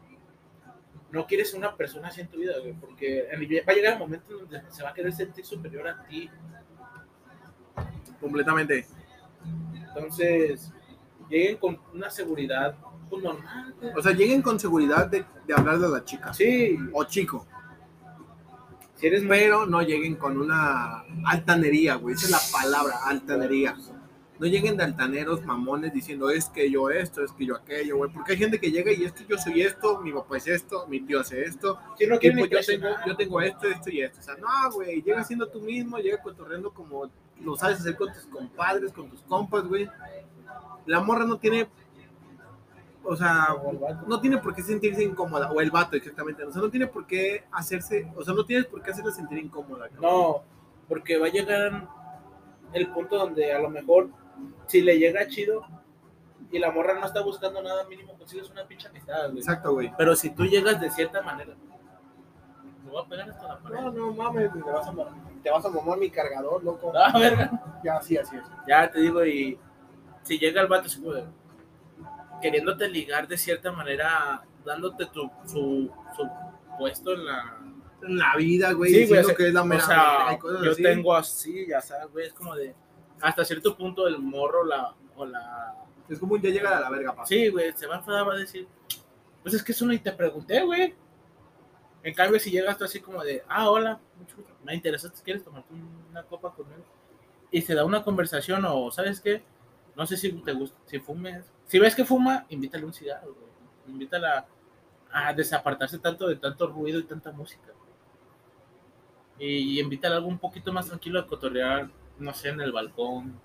no 1.13 1.27
quieres 1.27 1.55
una 1.55 1.77
persona 1.77 2.09
así 2.09 2.21
en 2.21 2.29
tu 2.29 2.39
vida, 2.39 2.55
güey, 2.59 2.73
porque 2.75 3.29
va 3.67 3.73
a 3.73 3.77
llegar 3.77 3.93
el 3.95 3.99
momento 3.99 4.39
donde 4.39 4.63
se 4.71 4.83
va 4.83 4.91
a 4.91 4.95
querer 4.95 5.13
sentir 5.13 5.45
superior 5.45 5.87
a 5.87 6.05
ti. 6.05 6.29
Completamente. 8.21 8.87
Entonces, 9.89 10.73
lleguen 11.29 11.57
con 11.57 11.79
una 11.95 12.11
seguridad 12.11 12.77
pues, 13.09 13.23
normal. 13.23 13.75
O 13.97 14.03
sea, 14.03 14.13
lleguen 14.13 14.43
con 14.43 14.59
seguridad 14.59 15.07
de, 15.09 15.25
de 15.47 15.55
hablarle 15.55 15.87
a 15.87 15.91
la 15.91 16.05
chica. 16.05 16.33
Sí, 16.35 16.77
O 16.93 17.05
chico. 17.05 17.47
si 18.97 19.07
eres 19.07 19.23
muy... 19.23 19.39
Pero 19.39 19.67
no 19.67 19.83
lleguen 19.83 20.17
con 20.17 20.39
una 20.39 21.05
altanería, 21.25 21.95
güey. 21.97 22.15
Esa 22.15 22.27
es 22.27 22.31
la 22.33 22.59
palabra, 22.59 22.99
altanería. 23.05 23.77
No 24.39 24.47
lleguen 24.47 24.77
de 24.77 24.85
altaneros 24.85 25.43
mamones 25.47 25.95
diciendo 25.95 26.29
es 26.29 26.47
que 26.51 26.71
yo 26.71 26.91
esto, 26.91 27.25
es 27.25 27.33
que 27.33 27.47
yo 27.47 27.57
aquello, 27.57 27.97
güey. 27.97 28.13
Porque 28.13 28.33
hay 28.33 28.39
gente 28.39 28.61
que 28.61 28.71
llega 28.71 28.93
y 28.93 29.05
es 29.05 29.13
que 29.13 29.25
yo 29.25 29.39
soy 29.39 29.63
esto, 29.63 30.03
mi 30.03 30.13
papá 30.13 30.37
es 30.37 30.47
esto, 30.47 30.87
mi 30.89 31.01
tío 31.01 31.21
hace 31.21 31.43
esto. 31.43 31.79
Si 31.99 32.07
no 32.07 32.17
Y 32.21 32.31
pues 32.33 32.51
yo 32.51 32.59
tengo, 32.61 32.89
yo 33.07 33.17
tengo 33.17 33.41
esto, 33.41 33.67
esto 33.67 33.91
y 33.91 34.03
esto. 34.03 34.19
O 34.21 34.23
sea, 34.23 34.35
no, 34.37 34.73
güey. 34.73 35.01
Llega 35.01 35.25
siendo 35.25 35.49
tú 35.49 35.63
mismo, 35.63 35.97
llega 35.97 36.21
cotorreando 36.21 36.71
como 36.71 37.11
lo 37.43 37.57
sabes 37.57 37.81
hacer 37.81 37.97
con 37.97 38.13
tus 38.13 38.27
compadres, 38.27 38.93
con 38.93 39.09
tus 39.11 39.23
compas, 39.23 39.65
güey. 39.67 39.89
La 40.87 41.01
morra 41.01 41.25
no 41.25 41.39
tiene. 41.39 41.69
O 43.09 43.15
sea, 43.15 43.55
o 43.55 43.73
no 44.09 44.21
tiene 44.21 44.39
por 44.39 44.53
qué 44.53 44.63
sentirse 44.63 45.05
incómoda, 45.05 45.53
o 45.53 45.61
el 45.61 45.71
vato 45.71 45.95
exactamente, 45.95 46.43
o 46.43 46.51
sea, 46.51 46.61
no 46.61 46.69
tiene 46.71 46.89
por 46.89 47.07
qué 47.07 47.45
hacerse, 47.53 48.11
o 48.17 48.25
sea, 48.25 48.35
no 48.35 48.45
tienes 48.45 48.67
por 48.67 48.83
qué 48.83 48.91
hacerla 48.91 49.13
sentir 49.13 49.39
incómoda. 49.39 49.89
cabrón. 49.89 50.03
No, 50.03 50.43
porque 50.89 51.17
va 51.17 51.27
a 51.27 51.31
llegar 51.31 51.89
el 52.73 52.89
punto 52.89 53.17
donde 53.17 53.53
a 53.53 53.61
lo 53.61 53.71
mejor 53.71 54.09
si 54.67 54.83
le 54.83 54.99
llega 54.99 55.29
chido 55.29 55.63
y 56.51 56.59
la 56.59 56.73
morra 56.73 56.99
no 56.99 57.07
está 57.07 57.23
buscando 57.23 57.63
nada 57.63 57.85
mínimo, 57.85 58.13
consigues 58.19 58.51
una 58.51 58.65
pinche 58.67 58.89
amistad, 58.89 59.27
güey. 59.27 59.39
Exacto, 59.39 59.73
güey. 59.73 59.93
Pero 59.97 60.17
si 60.17 60.31
tú 60.31 60.45
llegas 60.45 60.81
de 60.81 60.91
cierta 60.91 61.23
manera, 61.23 61.55
me 62.85 62.91
voy 62.91 63.05
a 63.05 63.09
pegar 63.09 63.31
hasta 63.31 63.47
la 63.47 63.59
pared. 63.61 63.77
No, 63.83 63.91
no 63.93 64.13
mames, 64.15 64.53
te 64.53 64.59
vas 64.63 64.89
a, 64.89 64.91
ma- 64.91 65.15
te 65.47 65.53
vas 65.53 65.65
a 65.65 65.69
mamar 65.69 65.97
mi 65.97 66.11
cargador, 66.11 66.65
loco. 66.65 66.93
Ah, 66.97 67.17
verga. 67.17 67.79
Ya, 67.85 67.99
así, 67.99 68.17
así 68.17 68.35
es. 68.35 68.43
Ya 68.67 68.91
te 68.91 68.99
digo, 68.99 69.25
y 69.25 69.57
si 70.25 70.41
llega 70.41 70.61
el 70.61 70.67
vato 70.67 70.89
queriéndote 72.43 72.89
ligar 72.89 73.29
de 73.29 73.39
cierta 73.39 73.71
manera, 73.71 74.43
dándote 74.65 75.07
tu, 75.07 75.31
su, 75.45 75.89
su 76.17 76.29
puesto 76.77 77.13
en 77.13 77.27
la... 77.27 77.59
En 78.03 78.19
la 78.19 78.35
vida, 78.37 78.73
güey, 78.73 78.93
Sí, 78.93 79.07
güey, 79.07 79.21
o 79.21 79.25
sea, 79.25 79.37
que 79.37 79.47
es 79.47 79.55
la 79.55 79.63
O 79.63 79.67
mera 79.67 79.87
sea, 79.87 80.33
y 80.33 80.39
cosas 80.39 80.63
yo 80.65 80.73
así. 80.73 80.83
tengo 80.83 81.15
así, 81.15 81.67
ya 81.69 81.81
sabes, 81.81 82.11
güey, 82.11 82.27
es 82.27 82.33
como 82.33 82.57
de, 82.57 82.75
hasta 83.21 83.45
cierto 83.45 83.77
punto 83.77 84.09
el 84.09 84.19
morro 84.19 84.65
la, 84.65 84.97
o 85.15 85.27
la... 85.27 85.77
Es 86.09 86.19
como 86.19 86.35
un 86.35 86.43
ya 86.43 86.51
llega 86.51 86.77
a 86.77 86.81
la 86.81 86.91
verga, 86.91 87.15
pa. 87.15 87.25
Sí, 87.25 87.51
güey, 87.51 87.73
se 87.73 87.87
va 87.87 87.95
a 87.95 87.99
enfadar, 87.99 88.29
va 88.29 88.33
a 88.33 88.39
decir, 88.39 88.67
pues 89.45 89.55
es 89.55 89.63
que 89.63 89.71
eso 89.71 89.87
ni 89.87 90.01
te 90.01 90.11
pregunté, 90.11 90.65
güey. 90.65 90.93
En 92.07 92.15
cambio, 92.15 92.39
si 92.39 92.53
llegas 92.53 92.79
tú 92.79 92.85
así 92.85 93.01
como 93.01 93.25
de, 93.25 93.43
ah, 93.49 93.69
hola, 93.69 93.99
mucho 94.17 94.37
gusto, 94.37 94.53
me 94.63 94.73
interesaste, 94.73 95.21
¿quieres 95.25 95.43
tomarte 95.43 95.75
una 96.09 96.23
copa 96.23 96.55
conmigo? 96.55 96.85
Y 97.51 97.63
se 97.63 97.75
da 97.75 97.85
una 97.85 98.05
conversación 98.05 98.65
o, 98.65 98.93
¿sabes 98.93 99.21
qué? 99.21 99.43
No 99.97 100.07
sé 100.07 100.17
si 100.17 100.31
te 100.31 100.53
gusta, 100.53 100.79
si 100.87 101.01
fumes. 101.01 101.45
Si 101.67 101.81
ves 101.81 101.97
que 101.97 102.05
fuma, 102.05 102.47
invítale 102.49 102.85
un 102.85 102.95
cigarro, 102.95 103.35
güey. 103.35 103.49
Invítala 103.89 104.47
a 105.11 105.33
desapartarse 105.33 105.99
tanto 105.99 106.29
de 106.29 106.37
tanto 106.37 106.69
ruido 106.69 107.01
y 107.01 107.03
tanta 107.03 107.33
música. 107.33 107.73
Y, 109.41 109.47
y 109.47 109.81
invítale 109.81 110.15
algo 110.15 110.29
un 110.29 110.39
poquito 110.39 110.73
más 110.73 110.87
tranquilo 110.87 111.19
a 111.19 111.27
cotorrear, 111.27 111.91
no 112.21 112.33
sé, 112.35 112.51
en 112.51 112.61
el 112.61 112.71
balcón. 112.71 113.41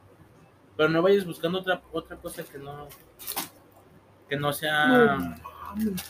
Pero 0.78 0.88
no 0.88 1.01
vayas 1.01 1.26
buscando 1.26 1.62
otra, 1.62 1.82
otra 1.91 2.16
cosa 2.18 2.43
que 2.43 2.59
no, 2.59 2.88
que 4.30 4.38
no 4.38 4.53
sea... 4.53 5.18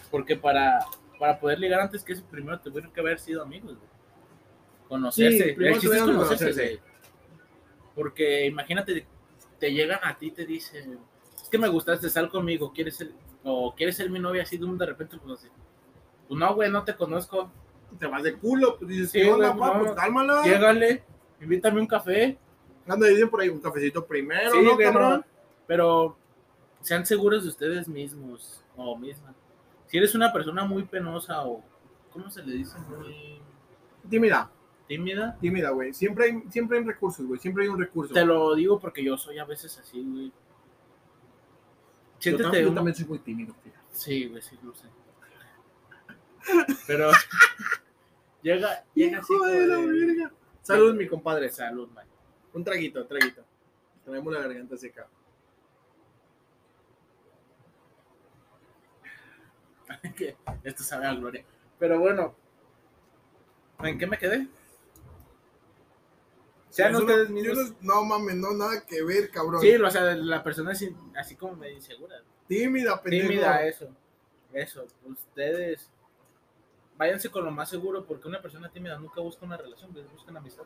Porque 0.10 0.36
para, 0.36 0.86
para 1.22 1.40
poder 1.40 1.60
ligar 1.60 1.80
antes 1.82 2.04
que 2.04 2.14
eso, 2.14 2.24
primero 2.32 2.60
tuvieron 2.60 2.92
que 2.92 3.00
haber 3.00 3.20
sido 3.20 3.44
amigos, 3.44 3.76
güey. 3.78 3.90
Conocerse. 4.90 5.38
Sí, 5.38 5.44
primero 5.54 5.76
El 5.76 5.80
chiste 5.82 5.96
es 5.96 6.02
tuvieron 6.02 6.08
que 6.08 6.14
conocerse, 6.16 6.46
conocerse. 6.46 6.76
güey. 6.78 6.92
Porque 7.94 8.46
imagínate, 8.48 9.06
te 9.60 9.72
llegan 9.72 10.00
a 10.02 10.18
ti 10.18 10.28
y 10.28 10.32
te 10.32 10.46
dicen, 10.48 10.98
es 11.36 11.48
que 11.48 11.60
me 11.60 11.68
gustaste, 11.68 12.10
sal 12.10 12.30
conmigo, 12.32 12.74
quieres 12.74 12.96
ser, 12.98 13.12
o 13.44 13.76
quieres 13.76 13.98
ser 13.98 14.10
mi 14.10 14.18
novia 14.18 14.42
así 14.42 14.58
de 14.58 14.66
un 14.66 14.80
de 14.80 14.86
repente, 14.88 15.18
pues 15.24 15.40
así. 15.40 15.48
Pues 16.28 16.40
no, 16.40 16.56
güey, 16.56 16.72
no 16.72 16.84
te 16.84 16.96
conozco. 16.96 17.52
Te 18.00 18.08
vas 18.08 18.24
de 18.24 18.34
culo, 18.36 18.78
pues 18.80 18.90
dices, 18.90 19.12
Sí, 19.12 19.20
¿qué 19.22 19.32
onda, 19.32 19.50
güey, 19.50 19.60
pa? 19.60 19.78
no. 19.78 19.84
Pues 19.84 19.96
cálmala. 19.96 20.42
Llégale, 20.44 21.04
invítame 21.40 21.82
un 21.82 21.88
café. 21.88 22.38
Anda, 22.88 23.06
dicen 23.08 23.30
por 23.30 23.42
ahí 23.42 23.50
un 23.50 23.60
cafecito 23.62 24.04
primero, 24.08 24.50
Sí, 24.52 24.62
¿no, 24.64 24.74
güey, 24.74 24.88
cabrón? 24.88 25.12
no, 25.20 25.26
Pero 25.68 26.18
sean 26.82 27.06
seguros 27.06 27.44
de 27.44 27.50
ustedes 27.50 27.88
mismos 27.88 28.64
o 28.76 28.98
mismas. 28.98 29.36
Si 29.92 29.98
eres 29.98 30.16
una 30.16 30.32
persona 30.32 30.64
muy 30.64 30.84
penosa 30.84 31.46
o, 31.46 31.62
¿cómo 32.14 32.32
se 32.32 32.42
le 32.44 32.54
dice? 32.56 32.78
Muy 32.80 33.42
Tímida, 34.10 34.50
tímida. 34.88 35.38
tímida, 35.39 35.70
güey. 35.72 35.94
Siempre 35.94 36.26
hay, 36.26 36.44
siempre 36.50 36.78
hay 36.80 36.86
recursos, 36.86 37.26
güey. 37.26 37.39
Siempre 37.39 37.64
hay 37.66 37.70
un 37.70 37.78
recurso. 37.80 38.14
Te 38.14 38.26
lo 38.26 38.56
digo 38.56 38.80
porque 38.80 39.04
yo 39.04 39.18
soy 39.18 39.38
a 39.38 39.46
veces 39.46 39.78
así, 39.78 40.02
güey. 40.02 40.28
yo, 40.28 40.34
Siéntete 42.20 42.50
tam- 42.50 42.62
yo 42.64 42.74
también 42.74 42.96
soy 42.96 43.06
muy 43.06 43.20
tímido, 43.20 43.54
fíjate. 43.64 43.82
Sí, 43.92 44.28
güey, 44.30 44.42
sí, 44.42 44.58
lo 44.64 44.74
sé. 44.74 44.88
Pero 46.88 47.12
llega, 48.42 48.84
llega 48.96 49.20
así 49.20 49.34
de 49.46 49.68
la 49.68 49.78
verga. 49.78 50.32
Salud, 50.62 50.96
mi 50.96 51.08
compadre. 51.08 51.50
Salud, 51.50 51.89
man. 51.92 52.06
Un 52.54 52.64
traguito, 52.64 53.02
un 53.02 53.08
traguito. 53.08 53.44
Tenemos 54.06 54.34
la 54.34 54.39
garganta 54.39 54.78
seca. 54.78 55.08
Que 60.16 60.36
Esto 60.64 60.84
sabe 60.84 61.06
a 61.08 61.14
gloria. 61.14 61.45
Pero 61.80 61.99
bueno, 61.99 62.36
¿en 63.84 63.97
qué 63.97 64.08
me 64.08 64.18
quedé? 64.18 64.47
Sean 66.70 66.95
ustedes 66.95 67.30
mismos. 67.30 67.74
No, 67.82 67.95
no 67.95 68.06
mames, 68.06 68.36
no, 68.36 68.54
nada 68.54 68.86
que 68.86 69.04
ver, 69.04 69.30
cabrón. 69.30 69.62
Sí, 69.62 69.76
o 69.76 69.91
sea, 69.91 70.16
la 70.16 70.41
persona 70.43 70.72
es 70.72 70.82
in- 70.84 70.97
así 71.18 71.36
como 71.36 71.56
medio 71.56 71.76
insegura. 71.76 72.16
Tímida, 72.47 73.02
pendejo. 73.02 73.28
Tímida, 73.30 73.66
eso. 73.66 73.89
Eso. 74.54 74.86
Ustedes 75.06 75.89
váyanse 76.97 77.30
con 77.30 77.43
lo 77.45 77.52
más 77.52 77.70
seguro 77.70 78.06
porque 78.06 78.28
una 78.28 78.41
persona 78.41 78.70
tímida 78.70 78.97
nunca 78.97 79.22
busca 79.22 79.45
una 79.45 79.58
relación, 79.58 79.91
busca 80.14 80.32
una 80.32 80.39
amistad. 80.39 80.64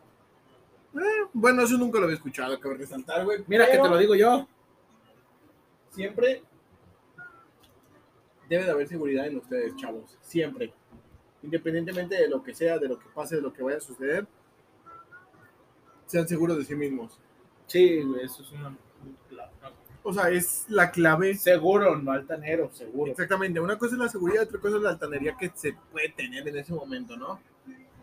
Bueno, 1.34 1.64
eso 1.64 1.78
nunca 1.78 1.98
lo 2.00 2.06
había 2.06 2.16
escuchado, 2.18 2.58
cabrón, 2.60 2.80
resaltar, 2.80 3.26
güey. 3.26 3.44
Mira 3.48 3.66
que 3.70 3.78
te 3.78 3.90
lo 3.90 3.98
digo 3.98 4.16
yo. 4.16 4.48
Siempre 5.90 6.44
debe 8.50 8.66
de 8.66 8.72
haber 8.72 8.88
seguridad 8.88 9.28
en 9.28 9.38
ustedes, 9.38 9.76
chavos. 9.76 10.18
Siempre. 10.22 10.74
Independientemente 11.44 12.16
de 12.16 12.28
lo 12.28 12.44
que 12.44 12.54
sea, 12.56 12.78
de 12.80 12.88
lo 12.88 12.98
que 12.98 13.06
pase, 13.14 13.36
de 13.36 13.42
lo 13.42 13.54
que 13.54 13.64
vaya 13.64 13.78
a 13.78 13.82
suceder, 13.82 14.26
sean 16.06 16.28
seguros 16.28 16.58
de 16.58 16.66
sí 16.66 16.76
mismos. 16.76 17.20
Sí, 17.68 18.02
eso 18.22 18.44
es 18.44 18.52
una. 18.52 18.76
O 20.04 20.14
sea, 20.14 20.30
es 20.30 20.66
la 20.70 20.92
clave. 20.92 21.34
Seguro, 21.34 21.96
no 21.98 22.12
altanero, 22.12 22.70
seguro. 22.72 23.12
Exactamente. 23.12 23.60
Una 23.60 23.78
cosa 23.78 23.96
es 23.96 24.00
la 24.00 24.10
seguridad, 24.10 24.44
otra 24.44 24.60
cosa 24.60 24.78
es 24.78 24.84
la 24.84 24.92
altanería 24.92 25.36
que 25.36 25.52
se 25.56 25.76
puede 25.92 26.10
tener 26.10 26.48
en 26.48 26.58
ese 26.58 26.74
momento, 26.74 27.18
¿no? 27.18 27.40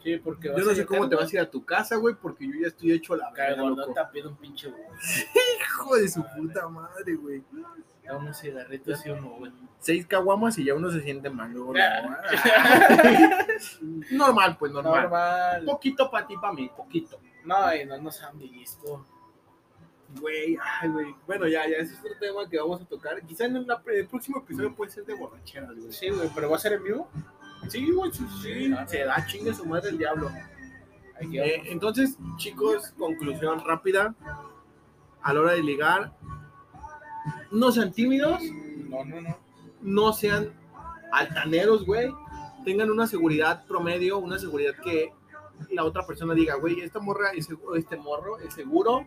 Sí, 0.03 0.17
porque 0.17 0.49
Yo 0.49 0.65
no 0.65 0.75
sé 0.75 0.85
cómo 0.85 1.09
te 1.09 1.15
vas 1.15 1.33
a 1.33 1.37
ir 1.37 1.41
a 1.41 1.49
tu 1.49 1.65
casa, 1.65 1.95
güey, 1.95 2.17
porque 2.21 2.45
yo 2.45 2.55
ya 2.61 2.67
estoy 2.67 2.91
hecho 2.91 3.15
la 3.15 3.31
verga, 3.31 3.63
loco. 3.63 3.95
Un 4.25 4.37
pinche. 4.37 4.69
Hijo 5.61 5.97
de 5.97 6.09
su 6.09 6.25
puta 6.37 6.69
madre, 6.69 7.15
güey. 7.15 7.43
Da 8.05 8.17
unos 8.17 8.39
cigarritos 8.41 9.05
y 9.07 9.11
uno, 9.11 9.31
güey. 9.39 9.53
Seis 9.79 10.07
caguamas 10.07 10.59
y 10.59 10.65
ya 10.65 10.75
uno 10.75 10.91
se 10.91 11.01
siente 11.01 11.31
mal. 11.31 11.53
luego, 11.53 11.73
luego. 11.73 12.09
normal, 14.11 14.57
pues 14.59 14.73
normal. 14.73 15.03
Normal. 15.03 15.65
Poquito 15.65 16.11
para 16.11 16.27
ti, 16.27 16.35
para 16.37 16.53
mí, 16.53 16.71
poquito. 16.77 17.19
No, 17.45 17.75
y 17.75 17.85
no 17.85 17.99
nos 17.99 18.23
han 18.23 18.39
visto. 18.39 19.05
Güey, 20.21 20.57
ay, 20.81 20.89
güey. 20.89 21.15
Bueno, 21.27 21.49
ya, 21.49 21.67
ya, 21.69 21.77
ese 21.77 21.95
es 21.95 22.01
otro 22.01 22.13
tema 22.21 22.49
que 22.49 22.59
vamos 22.59 22.83
a 22.83 22.85
tocar. 22.85 23.21
Quizá 23.23 23.47
en 23.47 23.67
la- 23.67 23.83
el 23.87 24.07
próximo 24.07 24.39
episodio 24.39 24.75
puede 24.75 24.91
ser 24.91 25.05
de 25.07 25.15
borracheras, 25.15 25.75
güey. 25.75 25.93
Sí, 25.93 26.11
güey, 26.11 26.29
pero 26.35 26.51
va 26.51 26.57
a 26.57 26.61
ser 26.61 26.75
en 26.75 26.85
vivo. 26.85 27.09
Sí, 27.69 27.91
güey, 27.91 28.13
sí, 28.13 28.27
sí. 28.43 28.73
Ah, 28.77 28.87
Se 28.87 29.05
da 29.05 29.25
chingue 29.27 29.55
su 29.55 29.65
madre 29.65 29.91
el 29.91 29.99
diablo. 29.99 30.31
Eh, 31.21 31.63
entonces, 31.67 32.17
chicos, 32.37 32.93
conclusión 32.99 33.65
rápida. 33.65 34.15
A 35.23 35.33
la 35.33 35.41
hora 35.41 35.53
de 35.53 35.63
ligar, 35.63 36.13
no 37.51 37.71
sean 37.73 37.93
tímidos, 37.93 38.41
No, 38.89 39.05
no, 39.05 39.21
no. 39.21 39.37
no 39.81 40.13
sean 40.13 40.53
altaneros, 41.13 41.85
güey. 41.87 42.13
Tengan 42.65 42.91
una 42.91 43.07
seguridad 43.07 43.65
promedio, 43.67 44.19
una 44.19 44.39
seguridad 44.39 44.75
que 44.83 45.13
la 45.71 45.85
otra 45.85 46.07
persona 46.07 46.35
diga, 46.35 46.55
güey, 46.57 46.81
esta 46.81 47.01
morra, 47.01 47.31
es 47.33 47.49
este 47.77 47.97
morro 47.97 48.39
es 48.39 48.55
seguro 48.55 49.07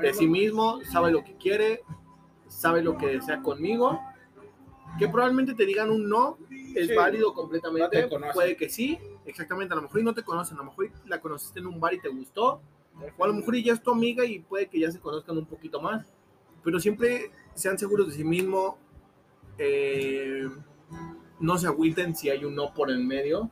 de 0.00 0.14
sí 0.14 0.26
mismo, 0.26 0.80
sabe 0.90 1.10
lo 1.10 1.22
que 1.24 1.34
quiere, 1.36 1.82
sabe 2.48 2.82
lo 2.82 2.96
que 2.96 3.06
desea 3.08 3.42
conmigo. 3.42 4.00
Que 4.98 5.08
probablemente 5.08 5.54
te 5.54 5.66
digan 5.66 5.90
un 5.90 6.08
no, 6.08 6.38
es 6.74 6.88
Sí. 6.88 6.94
válido 6.94 7.28
No 7.28 7.34
completamente. 7.34 8.02
te 8.02 8.08
conocen. 8.08 8.34
Puede 8.34 8.56
que 8.56 8.68
sí, 8.68 8.98
exactamente. 9.26 9.72
A 9.74 9.76
lo 9.76 9.82
mejor 9.82 10.00
y 10.00 10.04
no 10.04 10.14
te 10.14 10.22
conocen, 10.22 10.56
a 10.56 10.60
lo 10.60 10.66
mejor 10.70 10.90
la 11.06 11.20
conociste 11.20 11.58
en 11.60 11.66
un 11.66 11.78
bar 11.80 11.92
y 11.94 12.00
te 12.00 12.08
gustó. 12.08 12.60
O 13.18 13.24
a 13.24 13.28
lo 13.28 13.34
mejor 13.34 13.56
y 13.56 13.62
ya 13.62 13.74
es 13.74 13.82
tu 13.82 13.90
amiga 13.90 14.24
y 14.24 14.38
puede 14.38 14.68
que 14.68 14.80
ya 14.80 14.90
se 14.90 14.98
conozcan 14.98 15.36
un 15.36 15.44
poquito 15.44 15.80
más. 15.82 16.06
Pero 16.64 16.80
siempre 16.80 17.30
sean 17.56 17.78
seguros 17.78 18.08
de 18.08 18.14
sí 18.14 18.24
mismo. 18.24 18.78
eh, 19.58 20.48
no 21.40 21.58
se 21.58 21.66
agüiten 21.66 22.14
si 22.14 22.30
hay 22.30 22.44
un 22.44 22.54
no 22.54 22.72
por 22.72 22.90
el 22.90 23.04
medio. 23.04 23.50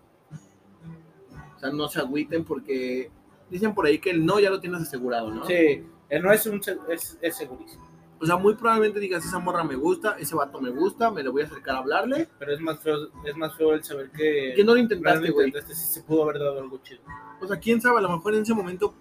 O 1.57 1.59
sea, 1.59 1.71
no 1.71 1.89
se 1.89 2.01
agüiten 2.01 2.45
porque 2.45 3.11
dicen 3.51 3.75
por 3.75 3.87
ahí 3.87 3.99
que 3.99 4.11
el 4.11 4.25
no 4.25 4.41
ya 4.41 4.51
lo 4.51 4.61
tienes 4.61 4.83
asegurado, 4.83 5.31
¿no? 5.31 5.45
Sí, 5.45 5.85
él 6.09 6.23
no 6.23 6.33
es 6.33 6.47
un 6.47 6.61
es, 6.89 7.19
es 7.21 7.37
segurísimo. 7.37 7.85
O 8.21 8.27
sea, 8.27 8.37
muy 8.37 8.55
probablemente 8.55 9.01
digas, 9.01 9.25
esa 9.25 9.39
morra 9.39 9.65
me 9.65 9.75
gusta, 9.75 10.17
ese 10.19 10.35
vato 10.35 10.61
me 10.61 10.71
gusta, 10.71 11.11
me 11.11 11.23
le 11.23 11.29
voy 11.29 11.43
a 11.43 11.47
acercar 11.47 11.75
a 11.77 11.79
hablarle. 11.79 12.29
Pero 12.39 12.55
es 12.55 12.61
más 12.61 12.81
feo, 12.81 12.97
es 13.25 13.37
más 13.37 13.55
feo 13.55 13.75
el 13.75 13.85
saber 13.85 14.11
que. 14.11 14.55
Que 14.57 14.65
no 14.65 14.75
lo 14.75 14.81
intentaste, 14.81 15.31
güey. 15.31 15.53
sí 15.53 15.75
se 15.75 16.03
pudo 16.03 16.23
haber 16.23 16.39
dado 16.39 16.61
algo 16.61 16.79
chido. 16.83 17.03
O 17.41 17.47
sea, 17.47 17.59
quién 17.59 17.81
sabe, 17.81 17.99
a 17.99 18.03
lo 18.03 18.11
mejor 18.11 18.35
en 18.35 18.43
ese 18.43 18.55
momento 18.55 18.95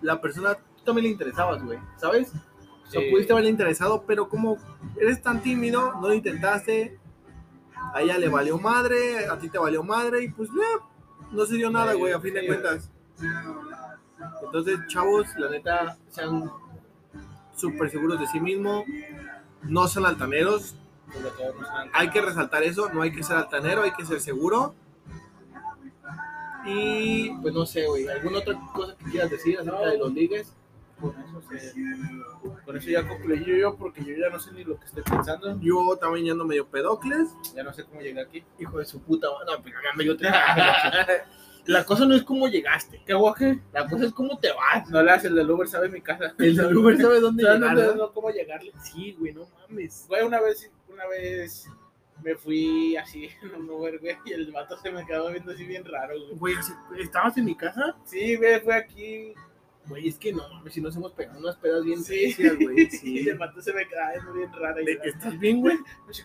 la 0.00 0.20
persona, 0.20 0.54
tú 0.54 0.84
también 0.84 1.04
le 1.04 1.10
interesabas, 1.10 1.62
güey, 1.62 1.78
¿sabes? 1.96 2.32
Pudiste 2.92 3.32
haberle 3.32 3.50
interesado, 3.50 4.04
pero 4.06 4.28
como 4.28 4.56
eres 4.98 5.20
tan 5.22 5.42
tímido, 5.42 5.92
no 6.00 6.08
lo 6.08 6.14
intentaste, 6.14 6.98
a 7.94 8.02
ella 8.02 8.18
le 8.18 8.28
valió 8.28 8.58
madre, 8.58 9.26
a 9.26 9.38
ti 9.38 9.48
te 9.48 9.58
valió 9.58 9.82
madre, 9.82 10.24
y 10.24 10.28
pues 10.30 10.48
eh, 10.48 10.82
no 11.32 11.44
se 11.44 11.56
dio 11.56 11.70
nada, 11.70 11.94
güey, 11.94 12.12
a 12.12 12.20
fin 12.20 12.34
de 12.34 12.46
cuentas. 12.46 12.90
Entonces, 14.42 14.78
chavos, 14.88 15.26
la 15.36 15.50
neta, 15.50 15.98
sean 16.08 16.50
súper 17.54 17.90
seguros 17.90 18.20
de 18.20 18.26
sí 18.26 18.40
mismos, 18.40 18.84
no 19.62 19.86
sean 19.88 20.06
altaneros, 20.06 20.74
hay 21.92 22.10
que 22.10 22.20
resaltar 22.20 22.62
eso, 22.62 22.88
no 22.92 23.02
hay 23.02 23.12
que 23.12 23.22
ser 23.22 23.36
altanero, 23.36 23.82
hay 23.82 23.92
que 23.92 24.04
ser 24.04 24.20
seguro. 24.20 24.74
Y 26.64 27.30
pues 27.40 27.54
no 27.54 27.64
sé, 27.64 27.86
güey, 27.86 28.08
¿alguna 28.08 28.38
otra 28.38 28.60
cosa 28.74 28.96
que 28.96 29.10
quieras 29.10 29.30
decir 29.30 29.58
acerca 29.58 29.86
de 29.86 29.98
los 29.98 30.12
ligues? 30.12 30.52
Con 31.00 31.14
eso, 31.20 31.42
se- 31.48 31.74
con 32.64 32.76
eso 32.76 32.90
ya 32.90 33.06
concluí 33.06 33.44
yo, 33.60 33.76
porque 33.76 34.04
yo 34.04 34.14
ya 34.16 34.28
no 34.30 34.38
sé 34.40 34.52
ni 34.52 34.64
lo 34.64 34.78
que 34.78 34.86
estoy 34.86 35.02
pensando. 35.04 35.58
Yo 35.60 35.96
también 36.00 36.26
ya 36.26 36.32
ando 36.32 36.44
medio 36.44 36.66
pedocles, 36.66 37.28
Ya 37.54 37.62
no 37.62 37.72
sé 37.72 37.84
cómo 37.84 38.00
llegué 38.00 38.20
aquí. 38.20 38.44
hijo 38.58 38.78
de 38.78 38.84
su 38.84 39.00
puta 39.02 39.28
madre. 39.30 39.46
No, 39.56 39.62
pero 39.62 39.76
ya 39.82 39.96
medio 39.96 40.16
te- 40.16 40.28
La 41.66 41.84
cosa 41.84 42.06
no 42.06 42.14
es 42.14 42.22
cómo 42.22 42.48
llegaste, 42.48 43.02
¿Qué 43.06 43.12
guaje? 43.14 43.60
la 43.74 43.86
cosa 43.86 44.06
es 44.06 44.12
cómo 44.12 44.38
te 44.38 44.48
vas. 44.52 44.88
No 44.90 45.02
le 45.02 45.10
hace 45.10 45.28
el 45.28 45.34
del 45.34 45.50
Uber, 45.50 45.68
sabe 45.68 45.88
mi 45.90 46.00
casa. 46.00 46.34
El 46.38 46.56
del 46.56 46.76
Uber 46.76 46.96
sabe 46.96 47.20
dónde 47.20 47.42
¿Sabes 47.44 47.60
llegar. 47.60 47.76
¿no? 47.76 47.94
no, 47.94 48.12
cómo 48.12 48.30
llegarle? 48.30 48.72
Sí, 48.82 49.14
güey, 49.18 49.34
no 49.34 49.46
mames. 49.68 50.06
Güey, 50.08 50.24
una 50.24 50.40
vez, 50.40 50.70
una 50.88 51.06
vez 51.06 51.68
me 52.24 52.34
fui 52.36 52.96
así 52.96 53.28
en 53.42 53.54
un 53.54 53.68
Uber, 53.70 53.98
güey, 53.98 54.16
y 54.24 54.32
el 54.32 54.50
vato 54.50 54.78
se 54.78 54.90
me 54.90 55.04
quedó 55.06 55.30
viendo 55.30 55.52
así 55.52 55.64
bien 55.64 55.84
raro, 55.84 56.14
güey. 56.18 56.36
Güey, 56.38 56.54
¿estabas 57.00 57.36
en 57.36 57.44
mi 57.44 57.54
casa? 57.54 57.94
Sí, 58.04 58.36
güey, 58.36 58.60
fue 58.60 58.74
aquí. 58.74 59.34
Güey, 59.88 60.08
es 60.08 60.18
que 60.18 60.32
no 60.32 60.46
mames, 60.48 60.74
si 60.74 60.80
nos 60.80 60.94
hemos 60.96 61.12
pegado 61.12 61.38
unas 61.38 61.56
pedas 61.56 61.84
bien 61.84 62.02
Sí. 62.02 62.34
güey. 62.60 62.88
Y 63.02 63.28
el 63.28 63.38
vato 63.38 63.60
se 63.62 63.72
me 63.72 63.86
viendo 64.12 64.32
bien 64.34 64.52
raro. 64.52 64.80
Y 64.80 64.84
¿De- 64.84 64.94
yo, 64.96 65.02
¿Estás 65.04 65.38
bien, 65.38 65.60
güey? 65.60 65.78
así 66.10 66.22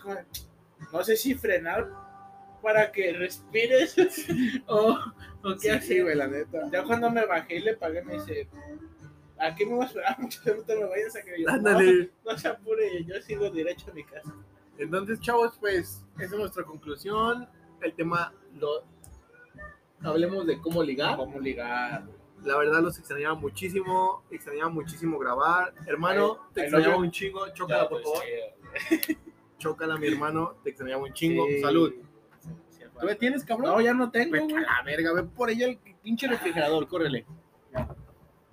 no 0.91 1.03
sé 1.03 1.15
si 1.15 1.33
frenar 1.35 1.89
para 2.61 2.91
que 2.91 3.13
respires 3.13 3.95
o, 4.67 4.97
o 5.43 5.53
qué 5.55 5.59
Sí, 5.59 5.69
hacer. 5.69 6.03
güey, 6.03 6.15
la 6.15 6.27
neta. 6.27 6.69
Ya 6.71 6.83
cuando 6.83 7.09
me 7.09 7.25
bajé 7.25 7.57
y 7.57 7.61
le 7.61 7.75
pagué, 7.75 8.03
me 8.03 8.13
dice, 8.15 8.47
¿a 9.39 9.53
qué 9.55 9.65
me 9.65 9.73
vas 9.75 9.85
a 9.85 9.87
esperar 9.87 10.19
mucho? 10.19 10.41
No 10.45 10.63
te 10.63 10.75
me 10.75 10.85
vayas 10.85 11.15
a 11.15 11.21
creer. 11.21 11.39
Yo, 11.41 11.49
Ándale. 11.49 12.11
No, 12.25 12.31
no 12.31 12.37
se 12.37 12.47
apure, 12.47 13.03
yo 13.05 13.21
sigo 13.21 13.49
derecho 13.49 13.91
a 13.91 13.93
mi 13.93 14.03
casa. 14.03 14.33
Entonces, 14.77 15.19
chavos, 15.19 15.57
pues, 15.59 16.03
esa 16.17 16.23
es 16.25 16.31
nuestra 16.31 16.63
conclusión. 16.63 17.47
El 17.81 17.93
tema, 17.95 18.33
lo... 18.55 18.85
hablemos 20.01 20.45
de 20.47 20.59
cómo 20.59 20.81
ligar. 20.83 21.17
¿Cómo 21.17 21.39
ligar? 21.39 22.05
La 22.43 22.57
verdad, 22.57 22.81
los 22.81 22.97
extrañaba 22.97 23.35
muchísimo. 23.35 24.23
Extrañaba 24.29 24.69
muchísimo 24.69 25.17
grabar. 25.17 25.73
Hermano, 25.87 26.49
te 26.53 26.61
extrañaba 26.61 26.97
un 26.97 27.11
chingo. 27.11 27.47
Chócala, 27.53 27.87
por 27.89 28.01
pues, 28.01 28.13
favor. 28.13 29.17
Chócala, 29.57 29.97
mi 29.97 30.07
hermano. 30.07 30.55
Te 30.63 30.71
extrañaba 30.71 31.03
un 31.03 31.13
chingo. 31.13 31.45
Sí. 31.47 31.61
Salud. 31.61 31.93
Sí, 32.69 32.83
¿Tú 32.99 33.07
ya 33.07 33.15
tienes, 33.15 33.43
cabrón? 33.43 33.71
No, 33.71 33.81
ya 33.81 33.93
no 33.93 34.11
tengo, 34.11 34.33
Vete 34.33 34.57
a 34.57 34.61
la 34.61 34.83
verga, 34.85 35.13
ve 35.13 35.23
por 35.23 35.49
ella 35.49 35.67
el 35.67 35.79
pinche 36.01 36.27
refrigerador, 36.27 36.87
córrele. 36.87 37.25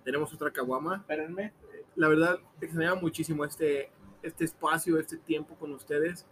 Tenemos 0.04 0.32
otra 0.32 0.50
caguama. 0.50 0.96
Espérenme. 0.96 1.52
La 1.96 2.08
verdad, 2.08 2.38
extrañaba 2.60 3.00
muchísimo 3.00 3.44
este, 3.44 3.90
este 4.22 4.44
espacio, 4.44 4.98
este 4.98 5.16
tiempo 5.16 5.56
con 5.56 5.72
ustedes. 5.72 6.26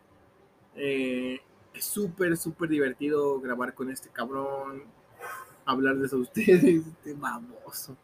Eh, 0.76 1.40
es 1.74 1.84
súper, 1.84 2.36
súper 2.36 2.68
divertido 2.68 3.40
grabar 3.40 3.74
con 3.74 3.90
este 3.90 4.08
cabrón, 4.10 4.84
hablarles 5.68 6.12
a 6.14 6.16
ustedes, 6.16 6.64
este 6.86 7.12
baboso. 7.12 7.96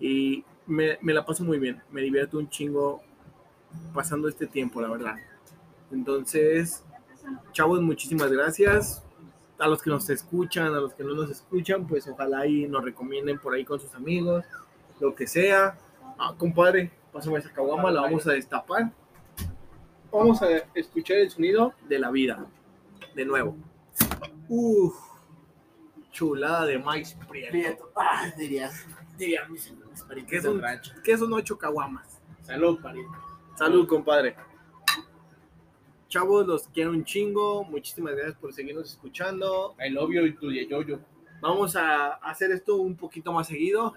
Y 0.00 0.44
me, 0.66 0.98
me 1.02 1.12
la 1.12 1.24
paso 1.24 1.44
muy 1.44 1.58
bien, 1.58 1.80
me 1.90 2.00
divierto 2.00 2.38
un 2.38 2.48
chingo 2.48 3.02
pasando 3.94 4.28
este 4.28 4.46
tiempo, 4.46 4.80
la 4.80 4.88
verdad. 4.88 5.14
Entonces, 5.92 6.82
chavos, 7.52 7.82
muchísimas 7.82 8.32
gracias. 8.32 9.04
A 9.58 9.68
los 9.68 9.82
que 9.82 9.90
nos 9.90 10.08
escuchan, 10.08 10.68
a 10.68 10.80
los 10.80 10.94
que 10.94 11.04
no 11.04 11.14
nos 11.14 11.30
escuchan, 11.30 11.86
pues 11.86 12.08
ojalá 12.08 12.46
y 12.46 12.66
nos 12.66 12.82
recomienden 12.82 13.38
por 13.38 13.52
ahí 13.52 13.64
con 13.64 13.78
sus 13.78 13.94
amigos, 13.94 14.44
lo 15.00 15.14
que 15.14 15.26
sea. 15.26 15.78
Ah, 16.18 16.34
compadre, 16.38 16.90
pásame 17.12 17.38
esa 17.38 17.52
caguama, 17.52 17.90
la 17.90 18.00
vamos 18.00 18.26
a 18.26 18.32
destapar. 18.32 18.90
Vamos 20.10 20.40
a 20.40 20.48
escuchar 20.74 21.18
el 21.18 21.30
sonido 21.30 21.74
de 21.88 21.98
la 21.98 22.10
vida. 22.10 22.46
De 23.14 23.26
nuevo. 23.26 23.54
Uf, 24.48 24.94
chulada 26.20 26.66
de 26.66 26.78
maíz 26.78 27.16
prieto. 27.26 27.90
Ah, 27.96 28.30
dirías. 28.36 28.86
Dirían 29.16 29.50
mis, 29.50 29.72
mis 29.90 30.02
parientes 30.02 30.30
¿Qué 30.30 30.42
son? 30.42 30.60
rancho. 30.60 30.92
Que 31.02 31.16
son 31.16 31.32
ocho 31.32 31.56
caguamas. 31.56 32.20
Salud, 32.42 32.78
pariente. 32.82 33.16
Salud, 33.56 33.88
compadre. 33.88 34.36
Chavos, 36.08 36.46
los 36.46 36.68
quiero 36.68 36.90
un 36.90 37.04
chingo. 37.04 37.64
Muchísimas 37.64 38.14
gracias 38.14 38.36
por 38.36 38.52
seguirnos 38.52 38.90
escuchando. 38.90 39.74
Love 39.90 40.10
you 40.12 40.26
y 40.26 40.34
tu 40.34 40.52
yo 40.52 40.82
yo. 40.82 40.98
Vamos 41.40 41.74
a 41.74 42.12
hacer 42.16 42.50
esto 42.50 42.76
un 42.76 42.96
poquito 42.96 43.32
más 43.32 43.46
seguido. 43.48 43.94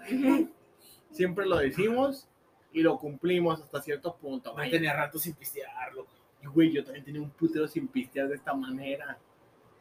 Siempre 1.10 1.44
lo 1.44 1.58
decimos 1.58 2.26
y 2.72 2.80
lo 2.80 2.96
cumplimos 2.98 3.60
hasta 3.60 3.82
cierto 3.82 4.16
punto. 4.16 4.54
Vaya. 4.54 4.70
tenía 4.70 4.96
rato 4.96 5.18
sin 5.18 5.34
pistearlo. 5.34 6.06
Y, 6.42 6.46
güey, 6.46 6.72
yo 6.72 6.82
también 6.84 7.04
tenía 7.04 7.20
un 7.20 7.30
putero 7.30 7.68
sin 7.68 7.86
pistear 7.86 8.28
de 8.28 8.36
esta 8.36 8.54
manera. 8.54 9.18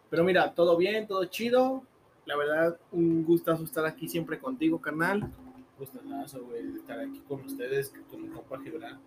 Pero 0.09 0.25
mira, 0.25 0.53
todo 0.53 0.75
bien, 0.75 1.07
todo 1.07 1.23
chido. 1.25 1.83
La 2.25 2.37
verdad, 2.37 2.79
un 2.91 3.23
gustazo 3.25 3.63
estar 3.63 3.85
aquí 3.85 4.07
siempre 4.07 4.39
contigo, 4.39 4.79
carnal. 4.79 5.29
Gustazo, 5.77 6.45
güey, 6.45 6.75
estar 6.75 6.99
aquí 6.99 7.19
con 7.27 7.41
ustedes, 7.41 7.93
con 8.09 8.21
mi 8.21 8.29
compa 8.29 8.59
Gibran. 8.61 8.99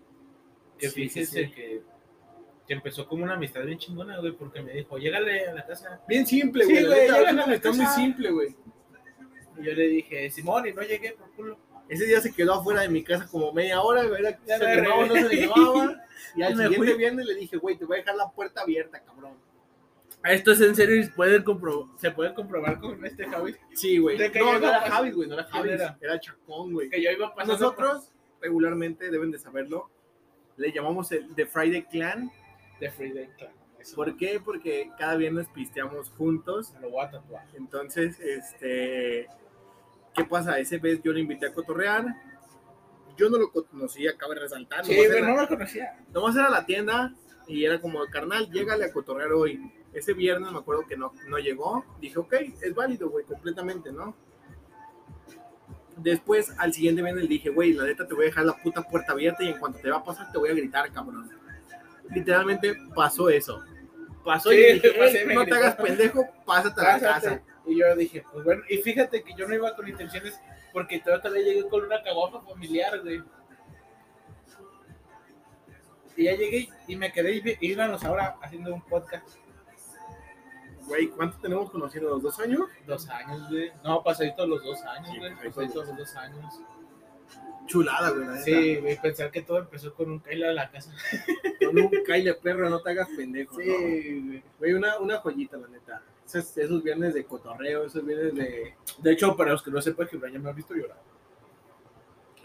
Que 0.79 0.89
Sí, 0.91 1.09
sí, 1.09 1.09
fíjense 1.09 1.47
sí. 1.47 1.53
Que, 1.53 1.83
que 2.67 2.75
empezó 2.75 3.07
como 3.09 3.25
una 3.25 3.35
amistad 3.35 3.65
bien 3.65 3.79
chingona, 3.79 4.19
güey, 4.19 4.33
porque 4.33 4.61
me 4.61 4.73
dijo, 4.73 4.99
llégale 4.99 5.47
a 5.49 5.55
la 5.55 5.67
casa. 5.67 6.01
Bien 6.07 6.27
simple, 6.27 6.65
Sí, 6.65 6.73
güey. 6.73 6.83
la 6.83 6.89
güey, 6.95 7.09
una 7.09 7.29
a 7.29 7.33
la 7.33 7.45
amistad 7.45 7.73
muy 7.75 7.87
simple, 7.87 8.31
güey. 8.31 8.57
Y 9.59 9.65
yo 9.65 9.73
le 9.73 9.89
dije, 9.89 10.31
Simón, 10.31 10.67
y 10.67 10.73
no 10.73 10.83
llegué 10.83 11.13
por 11.13 11.31
culo. 11.33 11.59
Ese 11.89 12.05
día 12.05 12.21
se 12.21 12.33
quedó 12.35 12.55
afuera 12.55 12.83
de 12.83 12.89
mi 12.89 13.03
casa 13.03 13.27
como 13.31 13.53
media 13.53 13.81
hora, 13.81 14.05
güey. 14.05 14.23
Ya 14.47 14.59
se 14.59 14.83
no 14.83 15.15
se 15.15 15.21
animaba. 15.21 16.03
Y 16.35 16.43
al 16.43 16.55
me 16.57 16.65
siguiente 16.65 16.77
fui. 16.91 16.99
viernes 16.99 17.27
le 17.27 17.35
dije, 17.37 17.57
güey, 17.57 17.77
te 17.79 17.85
voy 17.87 17.97
a 17.97 18.01
dejar 18.01 18.17
la 18.17 18.29
puerta 18.31 18.63
abierta, 18.63 19.01
cabrón. 19.01 19.35
Esto 20.29 20.53
es 20.53 20.61
en 20.61 20.75
serio 20.75 20.97
y 20.97 21.43
compro 21.45 21.91
se 21.97 22.11
pueden 22.11 22.35
comprobar 22.35 22.79
con 22.81 23.05
este 23.05 23.27
Javi. 23.27 23.55
Sí, 23.75 23.99
güey. 23.99 24.17
¿De 24.19 24.31
qué 24.31 24.39
No, 24.41 24.59
no 24.59 24.69
era 24.69 24.81
Javi, 24.81 25.11
güey, 25.13 25.29
no 25.29 25.35
era 25.35 25.45
¿Quién 25.45 25.57
Javi. 25.63 25.71
era? 25.71 25.99
Era 26.01 26.21
Chacón, 26.21 26.73
güey. 26.73 26.89
Que 26.91 27.03
yo 27.03 27.11
iba 27.11 27.35
pasando. 27.35 27.55
Nosotros, 27.55 28.11
regularmente, 28.41 29.11
deben 29.11 29.31
de 29.31 29.39
saberlo, 29.39 29.91
Le 30.57 30.73
llamamos 30.73 31.13
el 31.13 31.35
The 31.35 31.47
Friday 31.47 31.85
Clan. 31.85 32.31
De 32.81 32.91
Friday 32.91 33.29
Clan. 33.37 33.53
Eso 33.79 33.95
¿Por 33.95 34.17
qué? 34.17 34.41
Porque 34.43 34.91
cada 34.99 35.17
viernes 35.17 35.47
pisteamos 35.55 36.09
juntos. 36.11 36.73
me 36.75 36.81
lo 36.81 36.91
voy 36.91 37.05
a 37.05 37.11
tatuar. 37.11 37.47
Entonces, 37.55 38.19
este, 38.21 39.27
¿qué 40.15 40.25
pasa? 40.25 40.59
Ese 40.59 40.79
vez 40.79 41.03
yo 41.03 41.13
le 41.13 41.21
invité 41.21 41.47
a 41.47 41.53
cotorrear. 41.53 42.07
Yo 43.17 43.29
no 43.31 43.39
lo 43.39 43.51
conocía, 43.53 44.17
cabe 44.17 44.35
resaltar. 44.37 44.85
Sí, 44.85 44.95
pero 44.97 45.19
era- 45.19 45.29
no 45.29 45.41
lo 45.43 45.49
conocía. 45.49 45.99
Nomás 46.13 46.35
era 46.37 46.47
a 46.47 46.51
la 46.51 46.67
tienda 46.67 47.15
y 47.47 47.65
era 47.65 47.81
como, 47.81 48.05
carnal, 48.07 48.51
llégale 48.51 48.85
a 48.87 48.93
cotorrear 48.93 49.33
hoy. 49.33 49.73
Ese 49.97 50.13
viernes 50.13 50.53
me 50.53 50.59
acuerdo 50.59 50.87
que 50.87 50.95
no, 50.95 51.13
no 51.27 51.39
llegó. 51.39 51.83
Dije, 52.01 52.19
ok, 52.19 52.35
es 52.61 52.75
válido, 52.75 53.09
güey, 53.09 53.25
completamente, 53.25 53.91
¿no? 53.91 54.15
Después, 55.97 56.53
al 56.59 56.75
siguiente 56.75 57.01
viernes 57.01 57.23
le 57.25 57.31
dije, 57.31 57.49
güey, 57.49 57.73
la 57.73 57.85
neta 57.85 58.07
te 58.07 58.13
voy 58.15 58.25
a 58.25 58.27
dejar 58.27 58.45
la 58.45 58.53
puta 58.59 58.83
puerta 58.83 59.13
abierta 59.13 59.43
y 59.43 59.49
en 59.49 59.59
cuanto 59.59 59.79
te 59.79 59.89
va 59.91 59.97
a 59.97 60.05
pasar 60.05 60.31
te 60.31 60.37
voy 60.37 60.51
a 60.51 60.55
gritar, 60.55 60.93
cabrón. 60.93 61.31
Literalmente 62.11 62.77
pasó 62.95 63.31
eso. 63.31 63.65
Pasó 64.23 64.53
y 64.53 64.57
Sí, 64.57 64.73
dije, 64.75 64.91
pasé, 64.99 65.21
"Ey, 65.23 65.27
me 65.29 65.35
no 65.35 65.45
te 65.47 65.55
hagas 65.55 65.77
pendejo, 65.77 66.27
pásate 66.45 66.81
a 66.83 66.85
la 66.85 67.01
casa. 67.01 67.43
Y 67.65 67.79
yo 67.79 67.97
dije, 67.97 68.23
pues 68.31 68.45
bueno, 68.45 68.63
y 68.69 68.77
fíjate 68.77 69.23
que 69.25 69.35
yo 69.35 69.49
no 69.49 69.55
iba 69.55 69.75
con 69.75 69.89
intenciones 69.89 70.39
porque 70.75 71.01
todavía 71.01 71.43
llegué 71.43 71.67
con 71.71 71.83
una 71.87 72.03
caguafa 72.03 72.43
familiar, 72.43 73.01
güey. 73.01 73.23
Y 76.19 76.25
ya 76.25 76.35
llegué 76.35 76.69
y 76.87 76.97
me 76.97 77.11
quedé 77.11 77.37
y 77.37 77.43
y 77.61 77.73
íbamos 77.73 78.05
ahora 78.05 78.37
haciendo 78.43 78.75
un 78.75 78.83
podcast. 78.83 79.27
Güey, 80.87 81.09
¿cuánto 81.09 81.39
tenemos 81.39 81.71
conociendo? 81.71 82.19
¿Dos 82.19 82.39
años? 82.39 82.63
Dos 82.87 83.09
años, 83.09 83.49
güey. 83.51 83.73
No, 83.83 84.03
pasaditos 84.03 84.49
los 84.49 84.63
dos 84.63 84.83
años, 84.83 85.11
Sí, 85.13 85.19
güey. 85.19 85.35
pasaditos 85.35 85.89
los 85.89 85.97
dos 85.97 86.17
años. 86.17 86.61
Chulada, 87.67 88.11
güey. 88.11 88.39
Sí, 88.45 88.77
güey, 88.77 89.01
pensar 89.01 89.31
que 89.33 89.43
todo 89.43 89.59
empezó 89.59 89.93
con 89.95 90.11
un 90.11 90.21
Kyle 90.21 90.45
a 90.45 90.53
la 90.53 90.71
casa. 90.71 90.93
Con 91.67 91.77
un 91.81 91.91
caile 92.07 92.33
perro, 92.35 92.71
no 92.71 92.81
te 92.81 92.91
hagas 92.91 93.09
pendejo. 93.17 93.59
¿no? 93.59 93.65
güey. 93.65 94.43
Güey, 94.59 94.73
una, 94.75 94.99
una 94.99 95.17
joyita, 95.19 95.57
la 95.57 95.67
neta. 95.67 96.01
Esos, 96.25 96.57
esos 96.59 96.81
viernes 96.83 97.13
de 97.15 97.25
cotorreo, 97.25 97.85
esos 97.85 98.05
viernes 98.07 98.35
de. 98.37 98.77
De 98.99 99.13
hecho, 99.13 99.37
para 99.37 99.51
los 99.51 99.63
que 99.65 99.73
no 99.73 99.83
sepan, 99.83 100.07
Gibran 100.07 100.33
ya 100.33 100.39
me 100.39 100.49
ha 100.51 100.53
visto 100.53 100.75
llorar. 100.75 101.01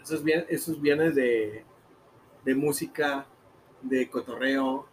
Esos 0.02 0.24
viernes, 0.24 0.46
esos 0.50 0.80
viernes 0.80 1.14
de, 1.14 1.64
de 2.44 2.54
música, 2.56 3.26
de 3.82 4.10
cotorreo. 4.10 4.88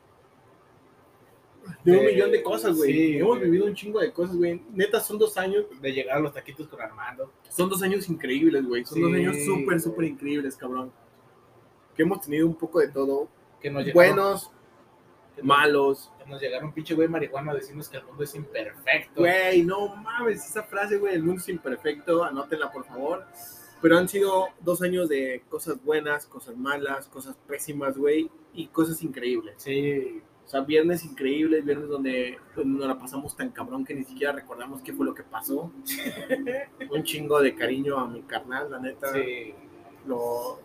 De 1.83 1.97
un 1.97 2.05
millón 2.05 2.31
de 2.31 2.43
cosas, 2.43 2.75
güey. 2.77 2.91
sí, 2.93 3.17
Hemos 3.17 3.37
güey. 3.37 3.49
vivido 3.49 3.65
un 3.65 3.75
chingo 3.75 3.99
de 3.99 4.11
cosas, 4.11 4.35
güey. 4.35 4.61
Neta, 4.73 4.99
son 4.99 5.17
dos 5.17 5.37
años. 5.37 5.65
De 5.81 5.91
llegar 5.91 6.17
a 6.17 6.19
los 6.19 6.33
taquitos 6.33 6.67
con 6.67 6.81
Armando. 6.81 7.31
Son 7.49 7.69
dos 7.69 7.81
años 7.81 8.07
increíbles, 8.09 8.65
güey. 8.65 8.85
Son 8.85 9.01
dos 9.01 9.13
años 9.13 9.35
súper, 9.45 9.79
súper 9.79 10.05
increíbles, 10.05 10.55
cabrón. 10.55 10.91
Que 11.95 12.03
hemos 12.03 12.21
tenido 12.21 12.47
un 12.47 12.55
poco 12.55 12.79
de 12.79 12.89
todo. 12.89 13.27
Que 13.61 13.69
nos 13.69 13.83
llegaron, 13.85 14.15
Buenos, 14.15 14.51
que 15.35 15.43
malos. 15.43 16.11
que 16.17 16.29
nos 16.29 16.41
llegaron 16.41 16.71
pinche 16.73 16.93
güey 16.95 17.07
marihuana 17.07 17.51
a 17.51 17.55
decirnos 17.55 17.89
que 17.89 17.97
el 17.97 18.03
mundo 18.05 18.23
es 18.23 18.33
imperfecto. 18.35 19.19
Güey, 19.21 19.63
no 19.63 19.95
mames, 19.95 20.45
esa 20.45 20.63
frase, 20.63 20.97
güey, 20.97 21.15
el 21.15 21.23
mundo 21.23 21.41
es 21.41 21.49
imperfecto, 21.49 22.23
anótenla 22.23 22.71
por 22.71 22.85
favor. 22.85 23.25
Pero 23.81 23.97
han 23.97 24.09
sido 24.09 24.47
dos 24.59 24.81
años 24.81 25.07
de 25.07 25.41
cosas 25.49 25.81
buenas, 25.83 26.25
cosas 26.25 26.57
malas, 26.57 27.07
cosas 27.07 27.37
pésimas, 27.47 27.97
güey, 27.97 28.29
y 28.53 28.67
cosas 28.67 29.01
increíbles. 29.03 29.55
Sí, 29.57 30.21
O 30.49 30.51
sea, 30.51 30.61
viernes 30.61 31.05
increíbles, 31.05 31.63
viernes 31.63 31.87
donde 31.89 32.39
pues, 32.55 32.65
nos 32.65 32.87
la 32.87 32.97
pasamos 32.97 33.37
tan 33.37 33.51
cabrón 33.51 33.85
que 33.85 33.93
ni 33.93 34.03
siquiera 34.03 34.33
recordamos 34.33 34.81
qué 34.81 34.91
fue 34.91 35.05
lo 35.05 35.13
que 35.13 35.21
pasó. 35.21 35.71
Un 36.91 37.03
chingo 37.03 37.39
de 37.39 37.53
cariño 37.53 37.99
a 37.99 38.07
mi 38.07 38.23
carnal, 38.23 38.71
la 38.71 38.79
neta. 38.79 39.13
sí. 39.13 39.53
Lo, 40.07 40.59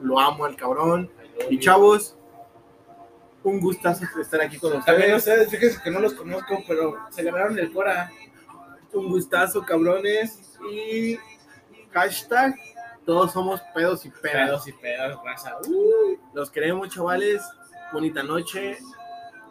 lo 0.00 0.18
amo 0.18 0.46
al 0.46 0.56
cabrón. 0.56 1.10
Y 1.50 1.58
chavos, 1.58 2.16
un 3.42 3.60
gustazo 3.60 4.06
estar 4.18 4.40
aquí 4.40 4.56
con 4.58 4.82
También 4.82 5.14
ustedes. 5.14 5.40
ustedes, 5.42 5.50
fíjense 5.50 5.82
que 5.84 5.90
no 5.90 6.00
los 6.00 6.14
conozco, 6.14 6.64
pero 6.66 6.96
se 7.10 7.22
ganaron 7.22 7.58
el 7.58 7.70
Cora. 7.70 8.10
Un 8.94 9.10
gustazo, 9.10 9.60
cabrones. 9.60 10.56
Y 10.72 11.18
hashtag, 11.92 12.54
todos 13.04 13.32
somos 13.32 13.60
pedos 13.74 14.06
y 14.06 14.08
pedas. 14.10 14.46
Pedos 14.48 14.68
y 14.68 14.72
pedas, 14.72 15.18
raza. 15.22 15.58
Uh, 15.68 16.16
Los 16.32 16.50
queremos, 16.50 16.88
chavales. 16.88 17.42
Bonita 17.92 18.22
noche, 18.22 18.78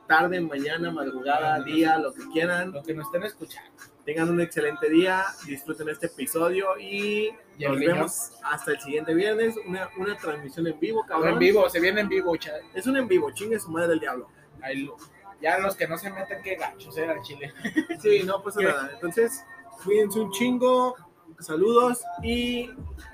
tarde, 0.08 0.40
mañana, 0.42 0.92
madrugada, 0.92 1.62
día, 1.64 1.98
lo 1.98 2.14
que 2.14 2.24
quieran. 2.34 2.72
lo 2.72 2.84
que 2.84 2.94
nos 2.94 3.06
estén 3.08 3.24
escuchando. 3.24 3.72
Tengan 4.06 4.30
un 4.30 4.40
excelente 4.40 4.88
día, 4.90 5.24
disfruten 5.48 5.90
este 5.90 6.06
episodio 6.08 6.78
y 6.80 7.32
nos 7.60 7.78
niño. 7.80 7.96
vemos 7.96 8.32
hasta 8.44 8.72
el 8.72 8.80
siguiente 8.80 9.14
viernes. 9.16 9.56
Una, 9.66 9.90
una 9.98 10.16
transmisión 10.16 10.68
en 10.68 10.80
vivo, 10.80 11.04
en 11.24 11.40
vivo, 11.40 11.68
se 11.70 11.80
viene 11.80 12.02
en 12.02 12.10
vivo, 12.10 12.36
chat. 12.38 12.54
Es 12.76 12.86
un 12.86 12.98
en 12.98 13.08
vivo, 13.08 13.32
chingue 13.32 13.60
su 13.60 13.70
madre 13.72 13.88
del 13.90 14.00
diablo. 14.00 14.28
Ahí 14.62 14.84
lo- 14.84 14.96
Ya 15.42 15.58
los 15.60 15.76
que 15.76 15.88
no 15.88 15.98
se 15.98 16.12
metan, 16.12 16.42
qué 16.44 16.56
gachos 16.56 16.96
era 16.98 17.14
el 17.14 17.22
chile. 17.22 17.52
Sí, 18.02 18.22
no 18.24 18.42
pasa 18.44 18.62
nada. 18.62 18.92
Entonces, 18.94 19.44
cuídense 19.84 20.20
un 20.20 20.32
chingo. 20.32 20.96
Saludos 21.40 22.02
y 22.24 22.70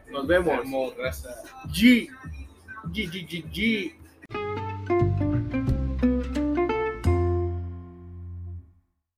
nos 0.09 0.27
vemos. 0.27 0.57
Vemos, 0.59 0.95
raza. 0.97 1.29
G. 1.69 2.07
G, 2.91 3.09
G, 3.09 3.27
G, 3.27 3.45
G. 3.51 3.95